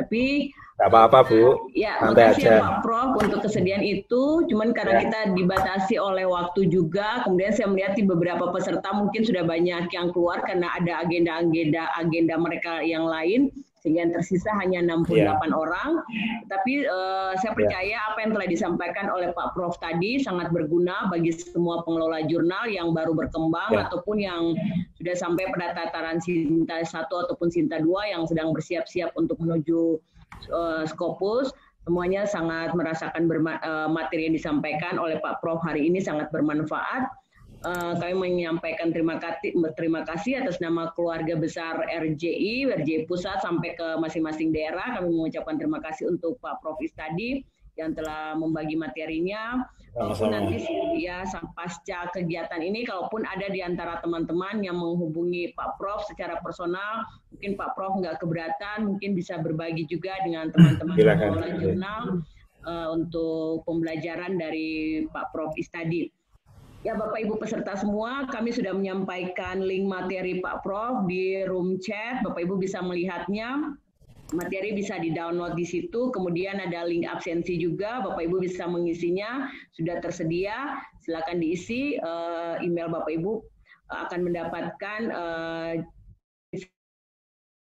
Tapi 0.00 0.52
Gak 0.78 0.94
apa-apa 0.94 1.26
Bu. 1.26 1.74
Ya, 1.74 1.98
Santai 1.98 2.30
makasih 2.30 2.44
ya, 2.46 2.50
aja. 2.54 2.54
ya 2.54 2.62
Pak 2.62 2.74
Prof 2.86 3.10
untuk 3.18 3.40
kesediaan 3.42 3.82
itu. 3.82 4.46
Cuman 4.46 4.70
karena 4.70 4.94
ya. 4.94 5.10
kita 5.10 5.20
dibatasi 5.34 5.98
oleh 5.98 6.22
waktu 6.22 6.70
juga, 6.70 7.26
kemudian 7.26 7.50
saya 7.50 7.66
melihat 7.66 7.98
di 7.98 8.06
beberapa 8.06 8.54
peserta 8.54 8.94
mungkin 8.94 9.26
sudah 9.26 9.42
banyak 9.42 9.90
yang 9.90 10.14
keluar 10.14 10.38
karena 10.46 10.70
ada 10.78 11.02
agenda-agenda 11.02 11.82
agenda 11.98 12.38
mereka 12.38 12.78
yang 12.86 13.10
lain 13.10 13.50
sehingga 13.78 14.06
yang 14.06 14.12
tersisa 14.14 14.50
hanya 14.58 14.82
68 14.82 15.14
yeah. 15.14 15.38
orang. 15.54 15.90
Tapi 16.50 16.84
uh, 16.86 17.32
saya 17.38 17.52
iya. 17.54 17.58
percaya 17.58 17.96
yeah. 17.98 18.08
apa 18.10 18.18
yang 18.24 18.32
telah 18.34 18.48
disampaikan 18.50 19.06
oleh 19.10 19.30
Pak 19.32 19.54
Prof 19.54 19.78
tadi 19.78 20.18
sangat 20.22 20.50
berguna 20.50 21.06
bagi 21.10 21.30
semua 21.34 21.82
pengelola 21.86 22.26
jurnal 22.26 22.66
yang 22.66 22.90
baru 22.92 23.14
berkembang 23.14 23.74
yeah. 23.74 23.86
ataupun 23.86 24.16
yang 24.18 24.42
sudah 24.98 25.14
sampai 25.14 25.46
pada 25.54 25.74
tataran 25.78 26.18
Sinta 26.18 26.82
1 26.82 27.06
ataupun 27.06 27.48
Sinta 27.48 27.78
2 27.78 28.14
yang 28.14 28.22
sedang 28.26 28.50
bersiap-siap 28.50 29.14
untuk 29.14 29.38
menuju 29.38 29.98
uh, 30.50 30.82
Scopus. 30.86 31.54
Semuanya 31.88 32.28
sangat 32.28 32.76
merasakan 32.76 33.24
uh, 33.32 33.88
materi 33.88 34.28
yang 34.28 34.36
disampaikan 34.36 35.00
oleh 35.00 35.16
Pak 35.24 35.40
Prof 35.40 35.64
hari 35.64 35.88
ini 35.88 36.04
sangat 36.04 36.28
bermanfaat 36.28 37.08
Eh, 37.58 37.92
kami 37.98 38.14
menyampaikan 38.14 38.94
terima 38.94 39.18
kasih 39.18 39.50
terima 39.74 40.06
kasih 40.06 40.46
atas 40.46 40.62
nama 40.62 40.94
keluarga 40.94 41.34
besar 41.34 41.82
RJI, 41.90 42.70
RJI 42.70 43.10
Pusat 43.10 43.42
sampai 43.42 43.74
ke 43.74 43.98
masing-masing 43.98 44.54
daerah. 44.54 44.94
Kami 44.94 45.10
mengucapkan 45.10 45.58
terima 45.58 45.82
kasih 45.82 46.06
untuk 46.06 46.38
Pak 46.38 46.62
Prof 46.62 46.78
tadi 46.94 47.42
yang 47.74 47.98
telah 47.98 48.38
membagi 48.38 48.78
materinya. 48.78 49.66
Kalaupun 49.90 50.30
nanti 50.30 50.62
ya 51.02 51.26
pasca 51.58 52.06
kegiatan 52.14 52.62
ini, 52.62 52.86
kalaupun 52.86 53.26
ada 53.26 53.50
di 53.50 53.58
antara 53.58 53.98
teman-teman 53.98 54.62
yang 54.62 54.78
menghubungi 54.78 55.50
Pak 55.58 55.82
Prof 55.82 56.06
secara 56.06 56.38
personal, 56.38 57.02
mungkin 57.34 57.58
Pak 57.58 57.74
Prof 57.74 57.98
nggak 57.98 58.22
keberatan, 58.22 58.86
mungkin 58.86 59.18
bisa 59.18 59.42
berbagi 59.42 59.82
juga 59.90 60.14
dengan 60.22 60.54
teman-teman 60.54 60.94
jurnal 61.58 62.22
uh, 62.62 62.94
untuk 62.94 63.66
pembelajaran 63.66 64.38
dari 64.38 65.02
Pak 65.10 65.34
Prof 65.34 65.58
Istadi. 65.58 66.17
Ya 66.86 66.94
Bapak 66.94 67.18
Ibu 67.18 67.42
peserta 67.42 67.74
semua, 67.74 68.30
kami 68.30 68.54
sudah 68.54 68.70
menyampaikan 68.70 69.58
link 69.58 69.90
materi 69.90 70.38
Pak 70.38 70.62
Prof 70.62 71.10
di 71.10 71.42
room 71.50 71.82
chat. 71.82 72.22
Bapak 72.22 72.46
Ibu 72.46 72.54
bisa 72.54 72.78
melihatnya. 72.78 73.74
Materi 74.30 74.76
bisa 74.76 75.00
di-download 75.00 75.56
di 75.56 75.64
situ, 75.64 76.12
kemudian 76.12 76.60
ada 76.60 76.84
link 76.84 77.08
absensi 77.08 77.56
juga, 77.56 78.04
Bapak 78.04 78.28
Ibu 78.28 78.44
bisa 78.44 78.68
mengisinya, 78.68 79.48
sudah 79.72 80.04
tersedia, 80.04 80.76
silakan 81.00 81.40
diisi, 81.40 81.96
uh, 81.96 82.60
email 82.60 82.92
Bapak 82.92 83.08
Ibu 83.08 83.40
akan 83.88 84.20
mendapatkan 84.28 85.00
uh, 85.08 85.72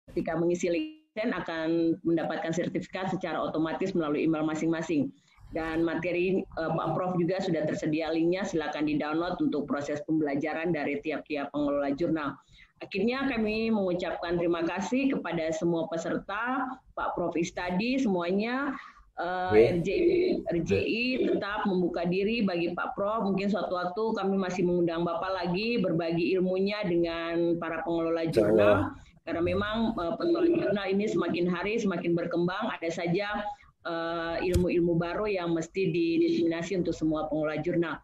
ketika 0.09 0.33
mengisi 0.41 0.73
link 0.73 1.05
akan 1.15 1.95
mendapatkan 2.01 2.51
sertifikat 2.51 3.13
secara 3.13 3.39
otomatis 3.39 3.93
melalui 3.93 4.25
email 4.25 4.43
masing-masing. 4.43 5.13
Dan 5.55 5.87
materi 5.87 6.43
uh, 6.59 6.75
Pak 6.75 6.87
Prof 6.93 7.15
juga 7.15 7.39
sudah 7.39 7.63
tersedia 7.63 8.11
linknya 8.11 8.43
silakan 8.43 8.91
di 8.91 8.99
download 8.99 9.39
untuk 9.39 9.63
proses 9.63 10.03
pembelajaran 10.03 10.75
dari 10.75 10.99
tiap-tiap 10.99 11.55
pengelola 11.55 11.95
jurnal. 11.95 12.35
Akhirnya 12.83 13.23
kami 13.31 13.71
mengucapkan 13.71 14.35
terima 14.35 14.67
kasih 14.67 15.15
kepada 15.15 15.47
semua 15.55 15.87
peserta, 15.87 16.75
Pak 16.91 17.15
Prof 17.15 17.31
Istadi 17.39 18.03
semuanya 18.03 18.75
uh, 19.15 19.55
eh, 19.55 19.79
RJI, 19.79 20.43
RJI 20.43 21.05
tetap 21.31 21.63
membuka 21.63 22.03
diri 22.03 22.43
bagi 22.43 22.75
Pak 22.75 22.99
Prof. 22.99 23.23
Mungkin 23.23 23.47
suatu 23.47 23.79
waktu 23.79 24.03
kami 24.19 24.35
masih 24.35 24.67
mengundang 24.67 25.07
Bapak 25.07 25.31
lagi 25.31 25.79
berbagi 25.79 26.35
ilmunya 26.35 26.83
dengan 26.83 27.55
para 27.63 27.79
pengelola 27.87 28.27
jurnal. 28.27 28.91
Karena 29.23 29.41
memang 29.41 29.95
uh, 29.97 30.13
pengelola 30.19 30.51
jurnal 30.51 30.85
ini 30.91 31.07
semakin 31.09 31.47
hari 31.49 31.79
semakin 31.79 32.13
berkembang, 32.13 32.69
ada 32.69 32.89
saja 32.91 33.41
ilmu-ilmu 34.41 34.93
uh, 34.93 34.99
baru 34.99 35.25
yang 35.29 35.53
mesti 35.53 35.93
didiseminasi 35.93 36.81
untuk 36.81 36.93
semua 36.97 37.29
pengelola 37.29 37.61
jurnal. 37.61 37.95